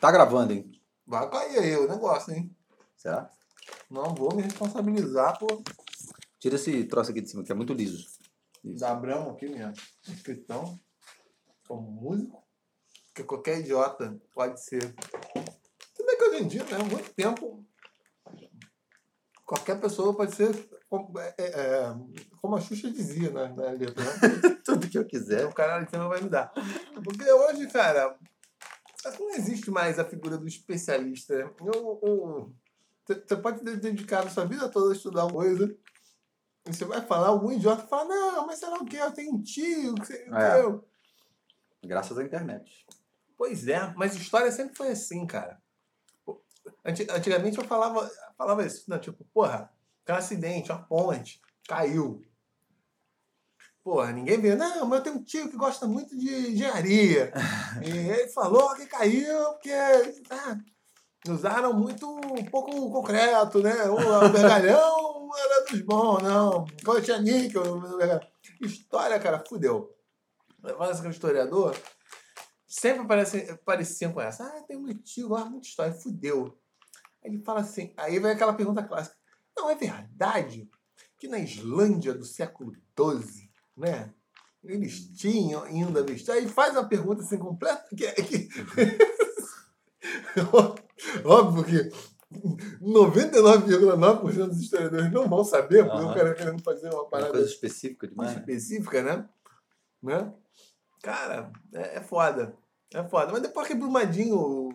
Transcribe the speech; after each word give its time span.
Tá 0.00 0.10
gravando, 0.10 0.54
hein? 0.54 0.72
Vai 1.06 1.28
cair 1.28 1.58
aí 1.58 1.76
o 1.76 1.86
negócio, 1.86 2.32
hein? 2.32 2.50
Será? 2.96 3.30
Não 3.90 4.14
vou 4.14 4.34
me 4.34 4.42
responsabilizar 4.42 5.38
por 5.38 5.62
Tira 6.40 6.54
esse 6.54 6.84
troço 6.84 7.10
aqui 7.10 7.20
de 7.20 7.28
cima, 7.28 7.44
que 7.44 7.52
é 7.52 7.54
muito 7.54 7.74
liso. 7.74 7.98
Isso. 8.64 8.80
dar 8.80 8.94
bramo 8.94 9.30
aqui, 9.30 9.46
minha 9.46 9.74
inscrição. 10.08 10.80
Como 11.68 11.90
músico. 11.90 12.42
Porque 13.08 13.24
qualquer 13.24 13.60
idiota 13.60 14.18
pode 14.34 14.58
ser. 14.64 14.82
Se 14.82 16.06
bem 16.06 16.16
que 16.16 16.24
hoje 16.24 16.42
em 16.42 16.48
dia, 16.48 16.64
né? 16.64 16.78
Há 16.80 16.84
muito 16.84 17.12
tempo. 17.12 17.62
Qualquer 19.44 19.78
pessoa 19.78 20.16
pode 20.16 20.34
ser. 20.34 20.56
Como, 20.88 21.18
é, 21.18 21.34
é, 21.36 21.44
é, 21.44 21.94
como 22.40 22.56
a 22.56 22.60
Xuxa 22.60 22.90
dizia 22.90 23.30
né, 23.30 23.52
na 23.54 23.70
letra, 23.72 24.02
né? 24.02 24.60
Tudo 24.64 24.88
que 24.88 24.96
eu 24.96 25.04
quiser. 25.04 25.46
o 25.46 25.52
cara 25.52 25.84
de 25.84 25.90
cima 25.90 26.08
vai 26.08 26.22
me 26.22 26.30
dar. 26.30 26.50
Porque 27.04 27.30
hoje, 27.30 27.66
cara, 27.68 28.16
não 29.18 29.30
existe 29.30 29.70
mais 29.70 29.98
a 29.98 30.04
figura 30.04 30.36
do 30.36 30.46
especialista. 30.46 31.52
Você 33.06 33.36
pode 33.36 33.64
ter 33.64 33.76
dedicado 33.78 34.28
a 34.28 34.30
sua 34.30 34.44
vida 34.46 34.68
toda 34.68 34.92
a 34.92 34.96
estudar 34.96 35.24
uma 35.24 35.32
coisa. 35.32 35.76
E 36.66 36.74
você 36.74 36.84
vai 36.84 37.00
falar, 37.00 37.28
algum 37.28 37.50
idiota 37.50 37.86
fala, 37.86 38.04
não, 38.04 38.46
mas 38.46 38.58
sei 38.58 38.68
lá 38.68 38.76
o 38.76 38.84
que, 38.84 38.96
eu 38.96 39.10
tenho 39.12 39.34
um 39.34 39.42
tio, 39.42 39.94
que 39.94 40.06
sei 40.06 40.28
É. 40.28 40.80
Graças 41.82 42.18
à 42.18 42.22
internet. 42.22 42.86
Pois 43.36 43.66
é, 43.66 43.92
mas 43.96 44.14
história 44.14 44.52
sempre 44.52 44.76
foi 44.76 44.88
assim, 44.88 45.26
cara. 45.26 45.60
Antigamente 46.84 47.56
eu 47.56 47.64
falava, 47.64 48.08
falava 48.36 48.64
isso, 48.66 48.88
né? 48.90 48.98
Tipo, 48.98 49.24
porra, 49.32 49.72
tem 50.04 50.14
um 50.14 50.18
acidente, 50.18 50.70
uma 50.70 50.82
ponte, 50.82 51.40
caiu. 51.66 52.22
Porra, 53.82 54.12
ninguém 54.12 54.40
vê. 54.40 54.54
Não, 54.54 54.86
mas 54.86 54.98
eu 54.98 55.04
tenho 55.04 55.16
um 55.16 55.22
tio 55.24 55.48
que 55.48 55.56
gosta 55.56 55.86
muito 55.86 56.16
de 56.16 56.52
engenharia. 56.52 57.32
e 57.82 57.90
ele 57.90 58.28
falou 58.28 58.74
que 58.74 58.86
caiu 58.86 59.52
porque 59.52 59.72
ah, 60.30 60.58
usaram 61.28 61.72
muito 61.72 62.06
pouco 62.50 62.90
concreto, 62.90 63.62
né? 63.62 63.88
O 63.88 64.28
vergalhão 64.30 65.30
era 65.36 65.64
dos 65.64 65.80
bons, 65.82 66.22
não. 66.22 66.64
Quando 66.84 67.02
tinha 67.02 67.18
níquel. 67.18 67.64
História, 68.60 69.18
cara, 69.18 69.42
fudeu. 69.48 69.94
Mas 70.78 71.00
que 71.00 71.06
o 71.06 71.10
historiador 71.10 71.74
sempre 72.66 73.06
parece, 73.06 73.58
pareciam 73.64 74.12
com 74.12 74.20
essa. 74.20 74.44
Ah, 74.44 74.62
tem 74.62 74.76
um 74.76 74.86
tio 74.94 75.30
lá, 75.30 75.44
muita 75.46 75.66
história, 75.66 75.92
fudeu. 75.92 76.56
Aí 77.24 77.30
ele 77.30 77.42
fala 77.42 77.60
assim, 77.60 77.92
aí 77.96 78.18
vem 78.18 78.30
aquela 78.30 78.52
pergunta 78.52 78.82
clássica. 78.82 79.16
Não 79.56 79.70
é 79.70 79.74
verdade 79.74 80.68
que 81.18 81.28
na 81.28 81.38
Islândia 81.38 82.14
do 82.14 82.24
século 82.24 82.72
XII, 82.98 83.49
né? 83.80 84.12
Eles 84.62 85.08
tinham 85.16 85.62
ainda 85.62 86.02
visto. 86.02 86.30
Aí 86.30 86.46
faz 86.46 86.74
uma 86.74 86.84
pergunta 86.84 87.22
assim 87.22 87.38
completa 87.38 87.84
que, 87.96 88.04
é 88.06 88.12
que... 88.12 88.48
óbvio 91.24 91.64
que 91.64 91.90
99,9% 92.80 94.46
dos 94.48 94.60
historiadores 94.60 95.10
não 95.10 95.28
vão 95.28 95.42
saber, 95.42 95.84
porque 95.84 95.98
Aham. 95.98 96.10
o 96.10 96.14
cara 96.14 96.34
querendo 96.34 96.62
fazer 96.62 96.88
uma 96.90 97.00
Uma 97.02 97.08
parada 97.08 97.32
coisa 97.32 97.48
específica 97.48 98.08
mais 98.14 98.30
demais. 98.30 98.46
né? 98.46 98.54
específica, 98.54 99.02
né? 99.02 99.28
né? 100.02 100.32
Cara, 101.02 101.50
é, 101.72 101.96
é 101.96 102.00
foda. 102.02 102.54
É 102.92 103.02
foda. 103.04 103.32
Mas 103.32 103.42
depois 103.42 103.66
que 103.66 103.74
Brumadinho 103.74 104.68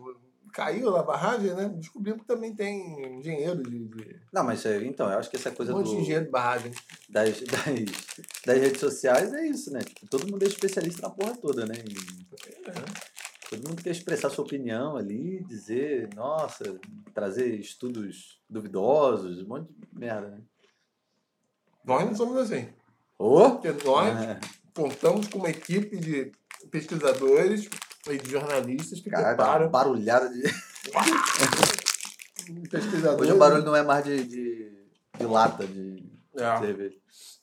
caiu 0.55 0.89
na 0.89 1.03
barragem, 1.03 1.53
né? 1.53 1.67
Descobrimos 1.67 2.21
que 2.21 2.27
também 2.27 2.55
tem 2.55 3.19
engenheiro 3.19 3.61
de. 3.61 3.87
de 3.89 4.21
Não, 4.31 4.41
mas 4.41 4.65
é, 4.65 4.81
então, 4.85 5.11
eu 5.11 5.19
acho 5.19 5.29
que 5.29 5.35
essa 5.35 5.49
um 5.49 5.53
coisa 5.53 5.73
monte 5.73 5.87
do, 5.87 5.91
de 5.91 5.97
engenheiro 5.97 6.25
de 6.25 6.31
barragem. 6.31 6.71
das, 7.09 7.41
das, 7.43 8.25
das 8.45 8.57
redes 8.57 8.79
sociais 8.79 9.33
é 9.33 9.45
isso, 9.45 9.71
né? 9.71 9.79
Tipo, 9.81 10.07
todo 10.09 10.31
mundo 10.31 10.43
é 10.43 10.47
especialista 10.47 11.01
na 11.01 11.09
porra 11.09 11.35
toda, 11.35 11.65
né? 11.65 11.75
E 11.77 13.49
todo 13.49 13.67
mundo 13.67 13.83
quer 13.83 13.91
expressar 13.91 14.29
sua 14.29 14.45
opinião 14.45 14.95
ali, 14.95 15.43
dizer, 15.43 16.09
nossa, 16.15 16.79
trazer 17.13 17.53
estudos 17.59 18.41
duvidosos, 18.49 19.43
um 19.43 19.47
monte 19.47 19.67
de 19.73 19.99
merda, 19.99 20.29
né? 20.29 20.41
Nós 21.83 22.05
não 22.05 22.15
somos 22.15 22.37
assim. 22.37 22.69
Ô! 23.19 23.51
Porque 23.51 23.73
nós 23.85 24.17
É, 24.17 24.39
contamos 24.73 25.27
com 25.27 25.39
uma 25.39 25.49
equipe 25.49 25.97
de 25.97 26.31
pesquisadores 26.71 27.69
e 28.13 28.19
de 28.19 28.29
jornalistas 28.29 28.99
que 28.99 29.09
Caraca, 29.09 29.35
preparam 29.35 29.69
barulhada 29.69 30.29
de. 30.29 30.43
pesquisadores. 32.69 33.21
Hoje 33.21 33.31
o 33.33 33.37
barulho 33.37 33.63
não 33.63 33.75
é 33.75 33.81
mais 33.81 34.05
de, 34.05 34.23
de, 34.23 34.87
de 35.17 35.25
lata 35.25 35.65
de 35.65 36.05
É, 36.35 36.59
cerveja. 36.59 36.95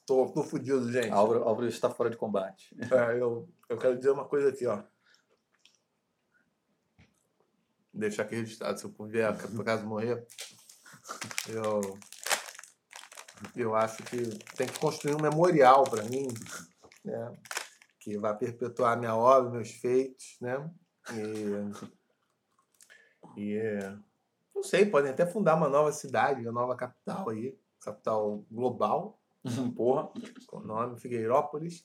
tô, 0.07 0.27
tô 0.31 0.45
fudido, 0.45 0.91
gente. 0.93 1.11
Álvaro, 1.11 1.43
Álvaro 1.43 1.67
está 1.69 1.91
fora 1.91 2.11
de 2.11 2.17
combate. 2.17 2.77
É, 2.81 3.21
eu, 3.21 3.49
eu 3.69 3.77
quero 3.79 3.97
dizer 3.97 4.11
uma 4.11 4.25
coisa 4.25 4.51
aqui, 4.51 4.67
ó. 4.67 4.83
Deixar 7.93 8.23
aqui 8.23 8.37
registrado, 8.37 8.79
se 8.79 8.85
eu 8.87 8.91
puder, 8.91 9.37
por 9.37 9.61
acaso 9.61 9.85
morrer, 9.85 10.25
eu, 11.49 11.99
eu 13.55 13.75
acho 13.75 14.03
que 14.05 14.17
tem 14.57 14.67
que 14.67 14.79
construir 14.79 15.15
um 15.15 15.21
memorial 15.21 15.85
para 15.85 16.03
mim, 16.05 16.27
né? 17.05 17.33
Que 18.03 18.19
vai 18.19 18.37
perpetuar 18.37 18.99
minha 18.99 19.15
obra, 19.15 19.51
meus 19.51 19.71
feitos, 19.71 20.37
né? 20.41 20.69
E, 23.37 23.41
e 23.41 23.61
não 24.55 24.63
sei, 24.63 24.87
podem 24.87 25.11
até 25.13 25.25
fundar 25.27 25.55
uma 25.55 25.69
nova 25.69 25.93
cidade, 25.93 26.43
uma 26.43 26.53
nova 26.53 26.75
capital 26.77 27.29
aí, 27.31 27.57
capital 27.81 28.45
global, 28.51 29.19
Porra. 29.77 30.11
com 30.47 30.59
o 30.59 30.65
nome 30.65 30.99
Figueirópolis. 31.01 31.85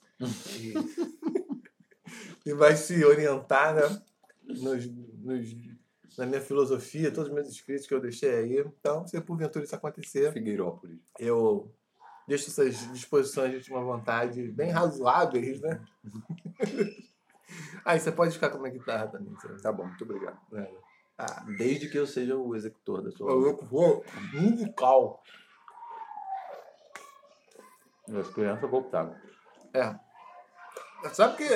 e, 0.59 0.73
e 2.45 2.53
vai 2.53 2.75
se 2.75 3.03
orientar 3.05 3.75
né, 3.75 4.01
nos, 4.43 4.85
nos- 4.87 5.77
na 6.17 6.25
minha 6.25 6.41
filosofia, 6.41 7.11
todos 7.11 7.29
os 7.29 7.35
meus 7.35 7.47
escritos 7.47 7.85
que 7.85 7.93
eu 7.93 8.01
deixei 8.01 8.33
aí. 8.33 8.57
Então, 8.79 9.05
se 9.05 9.21
porventura 9.21 9.63
isso 9.63 9.75
acontecer, 9.75 10.33
Figueirópolis. 10.33 10.97
eu 11.19 11.71
deixo 12.27 12.49
essas 12.49 12.75
disposições 12.91 13.51
de 13.51 13.57
última 13.57 13.81
vontade 13.81 14.43
bem 14.51 14.69
razoáveis, 14.71 15.61
né? 15.61 15.79
Aí 17.85 17.99
você 17.99 18.11
pode 18.11 18.33
ficar 18.33 18.49
com 18.49 18.57
uma 18.57 18.69
guitarra 18.69 19.07
também. 19.07 19.33
Tá 19.61 19.71
bom, 19.71 19.85
muito 19.85 20.03
obrigado. 20.03 20.37
né? 20.51 20.69
Ah, 21.17 21.43
Desde 21.57 21.89
que 21.89 21.97
eu 21.97 22.05
seja 22.05 22.35
o 22.37 22.53
executor 22.55 23.01
da 23.01 23.09
sua 23.11 23.31
eu 23.31 23.57
vou 23.65 24.03
musical. 24.33 25.23
As 28.19 28.27
crianças 28.29 28.69
voltaram. 28.69 29.15
É. 29.73 29.95
Sabe 31.13 31.37
que 31.37 31.47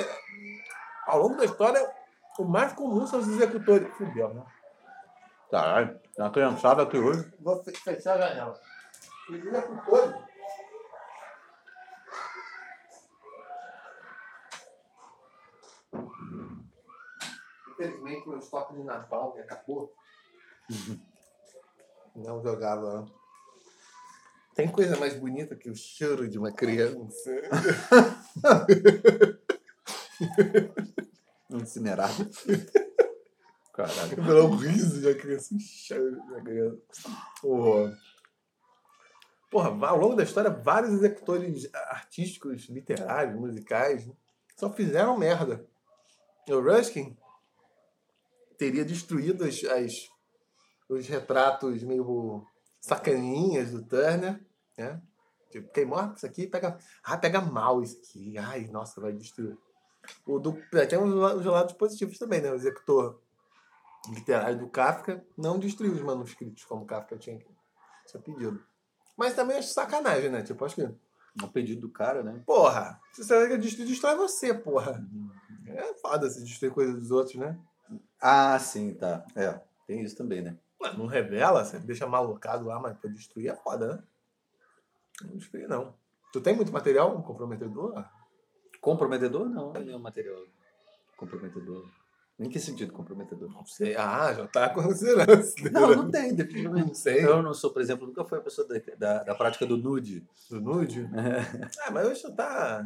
ao 1.05 1.21
longo 1.21 1.35
da 1.37 1.45
história, 1.45 1.89
o 2.39 2.43
mais 2.45 2.73
comum 2.73 3.05
são 3.05 3.19
os 3.19 3.27
executores. 3.27 3.93
Fudeu, 3.95 4.33
né? 4.33 4.43
Caralho, 5.49 5.99
tem 6.15 6.23
uma 6.23 6.31
criançada 6.31 6.83
aqui 6.83 6.97
hoje. 6.97 7.31
Vou 7.39 7.61
fe- 7.63 7.73
fechar 7.77 8.13
a 8.15 8.27
janela. 8.29 8.59
Os 9.29 9.35
executores. 9.35 10.15
Infelizmente, 17.81 18.29
meu 18.29 18.37
estoque 18.37 18.75
de 18.75 18.83
Natal 18.83 19.33
que 19.33 19.39
acabou. 19.39 19.91
Não 22.15 22.43
jogava. 22.43 23.07
Tem 24.53 24.67
coisa 24.67 24.95
mais 24.97 25.15
bonita 25.15 25.55
que 25.55 25.67
o 25.69 25.75
cheiro 25.75 26.29
de 26.29 26.37
uma 26.37 26.51
criança. 26.51 27.31
Incinerado. 31.49 32.29
Caralho. 33.73 34.15
Pelo 34.15 34.55
riso 34.57 35.01
de 35.01 35.07
uma 35.07 35.15
criança, 35.15 35.55
o 35.55 35.59
cheiro 35.59 36.11
de 36.11 36.19
uma 36.19 36.41
criança. 36.41 36.81
Porra. 37.41 37.97
Porra, 39.49 39.87
ao 39.87 39.97
longo 39.97 40.15
da 40.15 40.23
história, 40.23 40.51
vários 40.51 40.93
executores 40.93 41.67
artísticos, 41.73 42.69
literários, 42.69 43.39
musicais, 43.39 44.07
só 44.55 44.71
fizeram 44.71 45.17
merda. 45.17 45.65
O 46.47 46.59
Ruskin 46.59 47.17
teria 48.61 48.85
destruído 48.85 49.43
as, 49.43 49.63
as- 49.63 50.07
os 50.87 51.07
retratos 51.07 51.81
meio 51.81 52.45
sacaninhas 52.79 53.71
do 53.71 53.83
Turner, 53.83 54.39
né? 54.77 55.01
Tipo, 55.49 55.71
queimou 55.73 56.13
isso 56.15 56.25
aqui, 56.27 56.45
pega, 56.45 56.77
ah, 57.03 57.17
pega 57.17 57.41
mal 57.41 57.81
isso 57.81 57.97
aqui. 57.97 58.37
Ai, 58.37 58.67
nossa, 58.67 59.01
vai 59.01 59.13
destruir. 59.13 59.57
O 60.27 60.37
do, 60.37 60.53
tem 60.87 60.99
os, 60.99 61.13
la- 61.15 61.33
os 61.33 61.45
lados 61.45 61.73
positivos 61.73 62.19
também, 62.19 62.39
né? 62.39 62.51
O 62.51 62.55
executor 62.55 63.19
literário 64.13 64.59
do 64.59 64.69
Kafka 64.69 65.25
não 65.35 65.57
destruiu 65.57 65.93
os 65.93 66.01
manuscritos 66.01 66.63
como 66.65 66.85
Kafka 66.85 67.17
tinha, 67.17 67.39
tinha 68.07 68.21
pedido. 68.21 68.63
Mas 69.17 69.33
também 69.33 69.57
acho 69.57 69.69
sacanagem, 69.73 70.29
né? 70.29 70.43
Tipo, 70.43 70.63
acho 70.65 70.75
que, 70.75 70.83
Um 71.43 71.47
pedido 71.47 71.81
do 71.81 71.89
cara, 71.89 72.21
né? 72.21 72.43
porra, 72.45 72.99
se 73.13 73.23
você 73.23 73.47
quer 73.47 73.57
destruir, 73.57 73.87
destrói 73.87 74.15
você, 74.15 74.53
porra. 74.53 75.03
É 75.65 75.93
foda 75.95 76.29
se 76.29 76.43
destruir 76.43 76.71
coisa 76.71 76.93
dos 76.93 77.09
outros, 77.09 77.35
né? 77.37 77.57
Ah, 78.21 78.57
sim, 78.59 78.93
tá. 78.93 79.25
É, 79.35 79.59
tem 79.87 80.01
isso 80.01 80.15
também, 80.15 80.41
né? 80.41 80.55
Ué, 80.81 80.93
Não 80.95 81.07
revela, 81.07 81.65
você 81.65 81.79
deixa 81.79 82.05
malocado 82.07 82.65
lá, 82.65 82.79
mas 82.79 82.97
pra 82.97 83.09
destruir 83.09 83.49
é 83.49 83.55
foda, 83.55 83.95
né? 83.95 84.03
Não 85.23 85.37
destruir, 85.37 85.67
não. 85.67 85.93
Tu 86.31 86.39
tem 86.39 86.55
muito 86.55 86.71
material 86.71 87.21
comprometedor? 87.23 88.05
Comprometedor, 88.79 89.49
não. 89.49 89.73
Não 89.73 89.81
é 89.81 89.83
nenhum 89.83 89.99
material 89.99 90.43
comprometedor. 91.17 91.87
Em 92.39 92.49
que 92.49 92.59
sentido 92.59 92.91
comprometedor? 92.91 93.51
Não 93.51 93.63
sei. 93.65 93.95
Ah, 93.95 94.33
já 94.33 94.47
tá 94.47 94.69
considerando. 94.69 95.43
Não, 95.71 95.95
não 95.95 96.09
tem, 96.09 96.33
definitivamente. 96.33 96.87
Não 96.87 96.95
sei. 96.95 97.23
Eu 97.23 97.43
não 97.43 97.53
sou, 97.53 97.71
por 97.71 97.81
exemplo, 97.81 98.07
nunca 98.07 98.25
fui 98.25 98.39
a 98.39 98.41
pessoa 98.41 98.67
da, 98.67 98.75
da, 98.97 99.23
da 99.23 99.35
prática 99.35 99.65
do 99.65 99.77
nude. 99.77 100.25
Do 100.49 100.59
nude? 100.59 101.07
Ah, 101.85 101.91
mas 101.91 102.07
hoje 102.07 102.35
tá. 102.35 102.83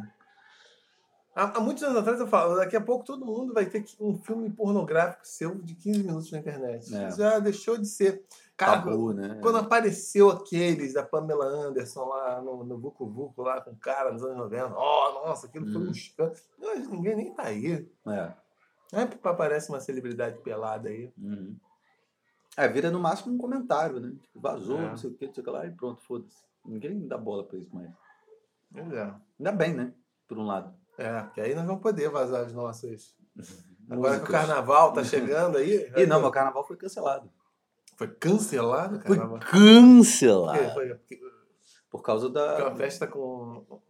Há, 1.36 1.58
há 1.58 1.60
muitos 1.60 1.82
anos 1.82 1.98
atrás 1.98 2.18
eu 2.18 2.26
falo, 2.26 2.56
daqui 2.56 2.74
a 2.74 2.80
pouco 2.80 3.04
todo 3.04 3.26
mundo 3.26 3.52
vai 3.52 3.66
ter 3.66 3.84
um 4.00 4.16
filme 4.16 4.48
pornográfico 4.50 5.20
seu 5.26 5.54
de 5.56 5.74
15 5.74 5.98
minutos 6.02 6.32
na 6.32 6.38
internet. 6.38 6.94
É. 6.96 7.10
Já 7.10 7.38
deixou 7.38 7.76
de 7.76 7.86
ser. 7.86 8.24
Cara, 8.56 8.80
Tabu, 8.80 9.12
né? 9.12 9.38
quando 9.42 9.58
apareceu 9.58 10.30
aqueles 10.30 10.94
da 10.94 11.02
Pamela 11.02 11.44
Anderson 11.44 12.06
lá 12.06 12.40
no, 12.40 12.64
no 12.64 12.78
Vucu 12.78 13.06
Vucu, 13.06 13.42
lá 13.42 13.60
com 13.60 13.72
o 13.72 13.76
cara 13.76 14.10
nos 14.12 14.22
anos 14.24 14.38
90, 14.38 14.74
oh, 14.74 15.12
nossa, 15.26 15.46
aquilo 15.46 15.66
foi 15.70 15.82
Uhum. 15.82 15.88
um 15.88 15.90
escândalo. 15.90 16.38
Hoje 16.58 16.88
ninguém 16.90 17.16
nem 17.16 17.34
tá 17.34 17.42
aí. 17.42 17.86
É. 18.06 18.32
É 18.92 19.04
porque 19.04 19.28
aparece 19.28 19.68
uma 19.68 19.78
celebridade 19.80 20.38
pelada 20.38 20.88
aí. 20.88 21.12
Uhum. 21.18 21.54
É, 22.56 22.66
vira 22.66 22.90
no 22.90 22.98
máximo 22.98 23.34
um 23.34 23.38
comentário, 23.38 24.00
né? 24.00 24.14
Tipo, 24.22 24.40
vazou, 24.40 24.78
É. 24.78 24.88
não 24.88 24.96
sei 24.96 25.10
o 25.10 25.14
que, 25.14 25.26
não 25.26 25.34
sei 25.34 25.42
o 25.42 25.44
que 25.44 25.50
lá, 25.50 25.66
e 25.66 25.70
pronto, 25.70 26.00
foda-se. 26.00 26.42
Ninguém 26.64 27.06
dá 27.06 27.18
bola 27.18 27.44
pra 27.44 27.58
isso 27.58 27.68
mais. 27.74 27.90
Pois 28.72 28.90
é. 28.92 29.14
Ainda 29.38 29.52
bem, 29.52 29.74
né? 29.74 29.92
Por 30.26 30.38
um 30.38 30.46
lado. 30.46 30.74
É, 30.98 31.20
porque 31.22 31.40
aí 31.40 31.54
nós 31.54 31.66
vamos 31.66 31.82
poder 31.82 32.08
vazar 32.10 32.44
as 32.44 32.52
nossas. 32.52 33.14
Agora 33.88 34.14
que 34.14 34.16
o 34.16 34.20
Músicas. 34.22 34.28
carnaval 34.30 34.92
tá 34.92 35.04
chegando 35.04 35.58
aí. 35.58 35.92
Ih, 35.96 36.06
não, 36.06 36.20
meu 36.20 36.30
carnaval 36.30 36.66
foi 36.66 36.76
cancelado. 36.76 37.30
Foi 37.96 38.08
cancelado 38.08 38.96
o 38.96 39.00
Foi 39.00 39.16
carnaval. 39.16 39.38
Por 39.38 39.48
cancelado. 39.48 40.58
quê? 40.58 40.70
Foi 40.74 40.94
porque 40.94 41.20
Por 41.90 42.02
causa 42.02 42.26
porque 42.28 42.38
é 42.38 42.56
da. 42.58 42.68
uma 42.68 42.76
festa 42.76 43.06
com. 43.06 43.80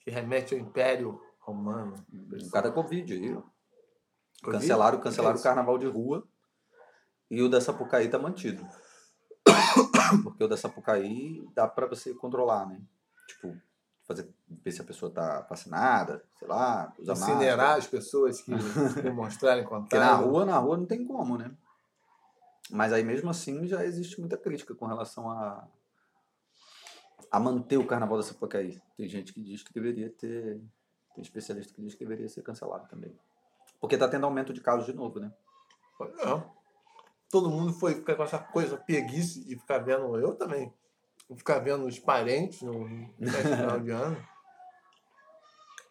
que 0.00 0.10
remete 0.10 0.54
ao 0.54 0.60
Império 0.60 1.20
Romano. 1.38 1.94
Por 2.28 2.38
causa 2.50 2.68
da 2.68 2.72
Covid 2.72 3.12
aí. 3.12 3.34
Covid? 4.42 4.58
Cancelaram, 4.60 4.96
O 4.96 5.00
que 5.00 5.04
cancelaram 5.04 5.36
é 5.36 5.40
o 5.40 5.42
carnaval 5.42 5.78
de 5.78 5.86
rua 5.86 6.26
e 7.30 7.40
o 7.42 7.48
da 7.48 7.60
Sapucaí 7.60 8.08
tá 8.08 8.18
mantido. 8.18 8.66
Porque 10.24 10.42
o 10.44 10.48
da 10.48 10.56
Sapucaí 10.56 11.46
dá 11.54 11.66
pra 11.68 11.86
você 11.86 12.14
controlar, 12.14 12.66
né? 12.66 12.80
Tipo, 13.28 13.56
fazer, 14.08 14.28
ver 14.48 14.72
se 14.72 14.80
a 14.80 14.84
pessoa 14.84 15.10
tá 15.12 15.42
vacinada, 15.48 16.24
sei 16.38 16.48
lá, 16.48 16.92
usar 16.98 17.12
Incinerar 17.12 17.56
máscara. 17.58 17.78
as 17.78 17.86
pessoas 17.86 18.40
que 18.40 18.50
demonstrarem 19.02 19.62
Porque 19.64 19.96
contágio. 19.96 20.06
na 20.06 20.14
rua, 20.14 20.44
na 20.46 20.58
rua 20.58 20.76
não 20.78 20.86
tem 20.86 21.06
como, 21.06 21.36
né? 21.36 21.54
Mas 22.70 22.92
aí 22.92 23.04
mesmo 23.04 23.28
assim 23.30 23.66
já 23.66 23.84
existe 23.84 24.18
muita 24.18 24.36
crítica 24.36 24.74
com 24.74 24.86
relação 24.86 25.30
a 25.30 25.68
a 27.30 27.38
manter 27.38 27.76
o 27.76 27.86
carnaval 27.86 28.16
da 28.16 28.22
Sapucaí. 28.22 28.80
Tem 28.96 29.06
gente 29.06 29.34
que 29.34 29.42
diz 29.42 29.62
que 29.62 29.72
deveria 29.72 30.08
ter, 30.10 30.62
tem 31.14 31.22
especialista 31.22 31.74
que 31.74 31.82
diz 31.82 31.94
que 31.94 32.04
deveria 32.04 32.26
ser 32.28 32.40
cancelado 32.42 32.88
também. 32.88 33.14
Porque 33.78 33.98
tá 33.98 34.08
tendo 34.08 34.24
aumento 34.24 34.52
de 34.52 34.62
casos 34.62 34.86
de 34.86 34.94
novo, 34.94 35.20
né? 35.20 35.30
Não. 36.24 36.50
Todo 37.30 37.50
mundo 37.50 37.74
foi 37.74 37.96
ficar 37.96 38.16
com 38.16 38.22
essa 38.22 38.38
coisa 38.38 38.78
preguiça 38.78 39.40
de 39.44 39.56
ficar 39.56 39.78
vendo. 39.78 40.18
Eu 40.18 40.34
também. 40.34 40.72
Ficar 41.36 41.58
vendo 41.58 41.86
os 41.86 41.98
parentes 41.98 42.62
no 42.62 42.88
no 42.88 43.30
final 43.30 43.80
de 43.80 43.90
ano. 43.90 44.28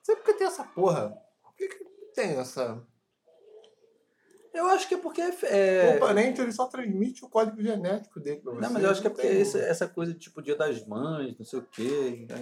Sempre 0.04 0.24
que 0.24 0.34
tem 0.34 0.48
essa 0.48 0.64
porra. 0.64 1.16
Por 1.44 1.54
que, 1.56 1.68
que 1.68 1.84
tem 2.16 2.32
essa. 2.40 2.82
Eu 4.54 4.66
acho 4.68 4.88
que 4.88 4.96
é 4.96 4.98
porque 4.98 5.22
é, 5.22 5.96
O 5.98 6.00
parente 6.00 6.42
ele 6.42 6.52
só 6.52 6.66
transmite 6.66 7.24
o 7.24 7.30
código 7.30 7.62
genético 7.62 8.20
dele 8.20 8.42
pra 8.42 8.54
você. 8.54 8.62
Não, 8.62 8.72
mas 8.72 8.84
eu 8.84 8.90
acho 8.90 9.02
que 9.02 9.08
é 9.08 9.10
Não 9.10 9.16
porque 9.16 9.28
esse- 9.28 9.60
essa 9.60 9.88
coisa 9.88 10.14
de 10.14 10.20
tipo 10.20 10.42
Dia 10.42 10.56
das 10.56 10.84
Mães, 10.88 11.38
não 11.38 11.46
sei 11.46 11.60
o 11.60 11.64
quê. 11.64 12.26
né? 12.28 12.42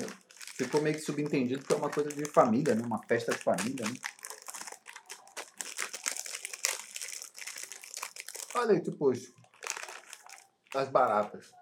Ficou 0.56 0.82
meio 0.82 0.96
que 0.96 1.02
subentendido 1.02 1.66
que 1.66 1.74
é 1.74 1.76
uma 1.76 1.90
coisa 1.90 2.10
de 2.10 2.24
família, 2.30 2.74
né? 2.76 2.82
Uma 2.86 3.04
festa 3.04 3.34
de 3.34 3.40
família, 3.40 3.86
né? 3.86 3.94
Olha 8.56 8.72
aí, 8.72 8.82
tipo, 8.82 9.12
as 10.74 10.88
baratas. 10.88 11.54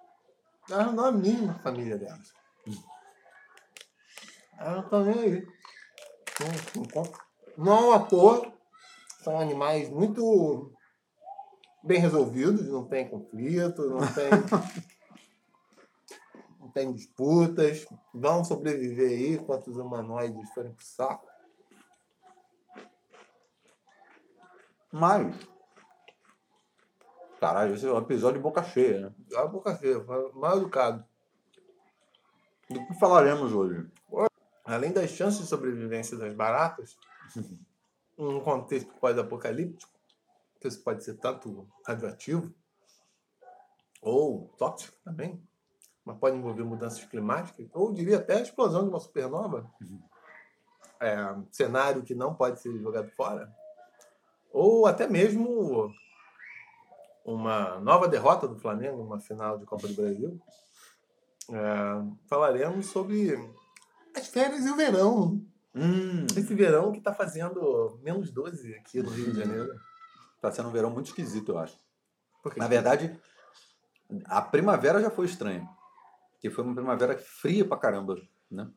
Elas 0.70 0.94
não 0.94 1.06
é 1.06 1.10
a 1.10 1.12
mínima 1.12 1.54
família 1.56 1.98
delas. 1.98 2.32
Elas 4.58 4.76
não 4.76 4.84
estão 4.84 5.06
nem 5.06 5.20
aí. 5.20 5.48
Não, 7.58 7.92
à 7.92 8.00
toa, 8.00 8.54
são 9.24 9.40
animais 9.40 9.90
muito 9.90 10.72
bem 11.84 12.00
resolvidos, 12.00 12.70
não 12.70 12.86
tem 12.86 13.10
conflito, 13.10 13.90
não 13.90 14.00
tem, 14.00 14.30
não 16.60 16.70
tem 16.70 16.94
disputas, 16.94 17.86
vão 18.14 18.44
sobreviver 18.44 19.10
aí 19.10 19.34
enquanto 19.34 19.68
os 19.68 19.78
humanoides 19.78 20.54
forem 20.54 20.74
pro 20.74 20.86
saco. 20.86 21.28
Mas. 24.92 25.36
Caralho, 27.44 27.76
esse 27.76 27.86
é 27.86 27.92
um 27.92 27.98
episódio 27.98 28.38
de 28.38 28.42
boca 28.42 28.64
cheia, 28.64 29.02
né? 29.02 29.14
A 29.36 29.46
boca 29.46 29.76
feia, 29.76 30.02
mal 30.34 30.56
educado. 30.56 31.04
Do 32.70 32.88
que 32.88 32.94
falaremos 32.94 33.52
hoje? 33.52 33.86
além 34.64 34.94
das 34.94 35.10
chances 35.10 35.42
de 35.42 35.48
sobrevivência 35.48 36.18
das 36.18 36.34
baratas, 36.34 36.98
num 38.18 38.40
contexto 38.48 38.94
pós-apocalíptico, 38.94 39.92
que 40.62 40.70
isso 40.70 40.82
pode 40.82 41.04
ser 41.04 41.16
tanto 41.16 41.68
radioativo 41.86 42.50
ou 44.02 44.48
tóxico 44.58 44.96
também, 45.04 45.46
mas 46.06 46.18
pode 46.18 46.38
envolver 46.38 46.64
mudanças 46.64 47.04
climáticas, 47.04 47.68
ou 47.74 47.92
diria 47.92 48.20
até 48.20 48.38
a 48.38 48.42
explosão 48.42 48.84
de 48.84 48.90
uma 48.90 49.02
supernova, 49.02 49.70
é, 50.98 51.36
cenário 51.52 52.04
que 52.04 52.16
não 52.16 52.34
pode 52.34 52.62
ser 52.62 52.72
jogado 52.80 53.12
fora, 53.12 53.54
ou 54.50 54.88
até 54.88 55.10
mesmo 55.10 55.94
uma 57.24 57.80
nova 57.80 58.08
derrota 58.08 58.48
do 58.48 58.60
Flamengo 58.60 58.98
numa 58.98 59.20
final 59.20 59.58
de 59.58 59.66
Copa 59.66 59.88
do 59.88 59.94
Brasil. 59.96 60.40
É, 61.50 61.58
falaremos 62.28 62.88
sobre 62.88 63.34
as 64.16 64.28
férias 64.28 64.66
e 64.66 64.70
o 64.70 64.76
verão. 64.76 65.42
Hum, 65.76 66.26
Esse 66.38 66.54
verão 66.54 66.92
que 66.92 67.02
tá 67.02 67.14
fazendo 67.14 68.00
menos 68.04 68.32
12 68.32 68.76
aqui 68.76 69.02
no 69.02 69.10
Rio 69.10 69.32
de 69.32 69.40
Janeiro. 69.40 69.74
tá 70.42 70.52
sendo 70.52 70.70
um 70.70 70.72
verão 70.74 70.90
muito 70.90 71.08
esquisito, 71.08 71.52
eu 71.54 71.58
acho. 71.58 71.78
Na 72.58 72.68
verdade, 72.68 73.18
a 74.26 74.42
primavera 74.42 75.02
já 75.02 75.10
foi 75.10 75.26
estranha. 75.26 75.68
Que 76.40 76.50
foi 76.50 76.64
uma 76.64 76.76
primavera 76.76 77.18
fria 77.18 77.66
pra 77.66 77.78
caramba, 77.78 78.18
né? 78.52 78.70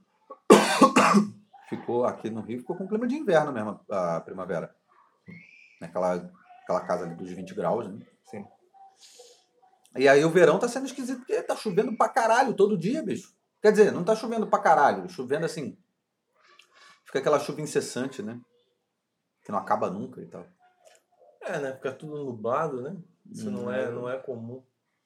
Ficou 1.68 2.04
aqui 2.04 2.30
no 2.30 2.40
Rio, 2.42 2.60
ficou 2.60 2.76
com 2.76 2.86
clima 2.86 3.08
de 3.08 3.16
inverno 3.16 3.52
mesmo 3.52 3.80
a 3.90 4.20
primavera. 4.20 4.72
Naquela 5.80 6.30
aquela 6.62 6.80
casa 6.80 7.04
ali 7.04 7.14
dos 7.16 7.30
20 7.30 7.54
graus, 7.54 7.88
né? 7.88 7.98
E 9.98 10.08
aí 10.08 10.24
o 10.24 10.30
verão 10.30 10.58
tá 10.58 10.68
sendo 10.68 10.86
esquisito 10.86 11.18
porque 11.18 11.42
tá 11.42 11.56
chovendo 11.56 11.96
pra 11.96 12.08
caralho 12.08 12.54
todo 12.54 12.76
dia, 12.78 13.02
bicho. 13.02 13.34
Quer 13.62 13.70
dizer, 13.72 13.92
não 13.92 14.04
tá 14.04 14.14
chovendo 14.14 14.46
pra 14.46 14.58
caralho, 14.58 15.08
chovendo 15.08 15.46
assim. 15.46 15.76
Fica 17.04 17.18
aquela 17.18 17.38
chuva 17.38 17.60
incessante, 17.60 18.22
né? 18.22 18.40
Que 19.44 19.52
não 19.52 19.58
acaba 19.58 19.90
nunca 19.90 20.20
e 20.20 20.26
tal. 20.26 20.46
É, 21.42 21.58
né? 21.58 21.72
Fica 21.74 21.92
tudo 21.92 22.24
nublado, 22.24 22.82
né? 22.82 22.96
Isso 23.30 23.50
não, 23.50 23.70
é, 23.72 23.88
Hum. 23.88 23.92
não 23.92 24.08
é 24.10 24.18
comum 24.18 24.62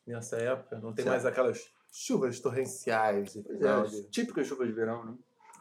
nessa 0.07 0.37
época. 0.37 0.77
Não 0.77 0.93
tem 0.93 1.05
Certo. 1.05 1.09
mais 1.15 1.27
aquelas 1.27 1.71
chuvas 1.93 2.41
torrenciais. 2.41 3.37
é, 3.37 4.03
típicas 4.11 4.47
chuvas 4.47 4.67
de 4.69 4.73
verão, 4.73 5.05
né? 5.05 5.15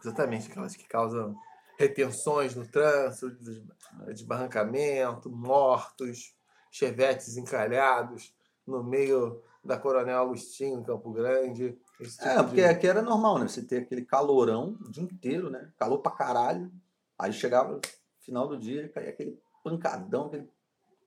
Exatamente, 0.04 0.50
aquelas 0.50 0.76
que 0.76 0.88
causam 0.88 1.36
retenções 1.78 2.56
no 2.56 2.66
trânsito, 2.68 3.32
des- 3.32 3.62
desbarrancamento, 4.08 5.30
mortos, 5.30 6.34
chevetes 6.72 7.36
encalhados 7.38 8.34
no 8.70 8.84
meio 8.84 9.42
da 9.64 9.78
Coronel 9.78 10.22
Agostinho, 10.22 10.84
Campo 10.84 11.12
Grande. 11.12 11.78
Tipo 11.98 12.24
É, 12.28 12.38
de- 12.38 12.44
porque 12.44 12.62
aqui 12.62 12.88
era 12.88 13.02
normal, 13.02 13.40
né? 13.40 13.48
Você 13.48 13.62
ter 13.62 13.80
aquele 13.84 14.06
calorão 14.06 14.78
o 14.86 14.90
dia 14.92 15.04
inteiro, 15.04 15.50
né? 15.50 15.70
Calor 15.78 16.00
pra 16.00 16.12
caralho. 16.12 16.72
Aí 17.18 17.34
chegava 17.34 17.74
no 17.74 17.82
final 18.20 18.48
do 18.48 18.58
dia, 18.58 18.88
caía 18.90 19.10
aquele 19.10 19.38
pancadão, 19.64 20.28
aquele 20.28 20.50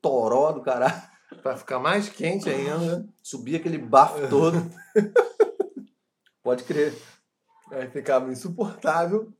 toró 0.02 0.52
do 0.52 0.60
caralho. 0.60 1.00
Pra 1.42 1.56
ficar 1.56 1.78
mais 1.78 2.10
quente 2.10 2.50
ainda, 2.50 3.08
Subia 3.22 3.56
aquele 3.58 3.78
bafo 3.78 4.28
todo. 4.28 4.56
Pode 6.42 6.64
crer. 6.64 6.94
aí 7.70 7.88
ficava 7.90 8.30
insuportável. 8.30 9.32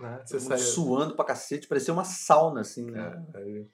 Né? 0.00 0.22
Você 0.24 0.40
saía. 0.40 0.58
suando 0.64 1.14
pra 1.14 1.24
cacete, 1.26 1.68
parecia 1.68 1.92
uma 1.92 2.04
sauna, 2.04 2.62
assim, 2.62 2.90
né? 2.90 3.22
É, 3.34 3.38
aí- 3.38 3.68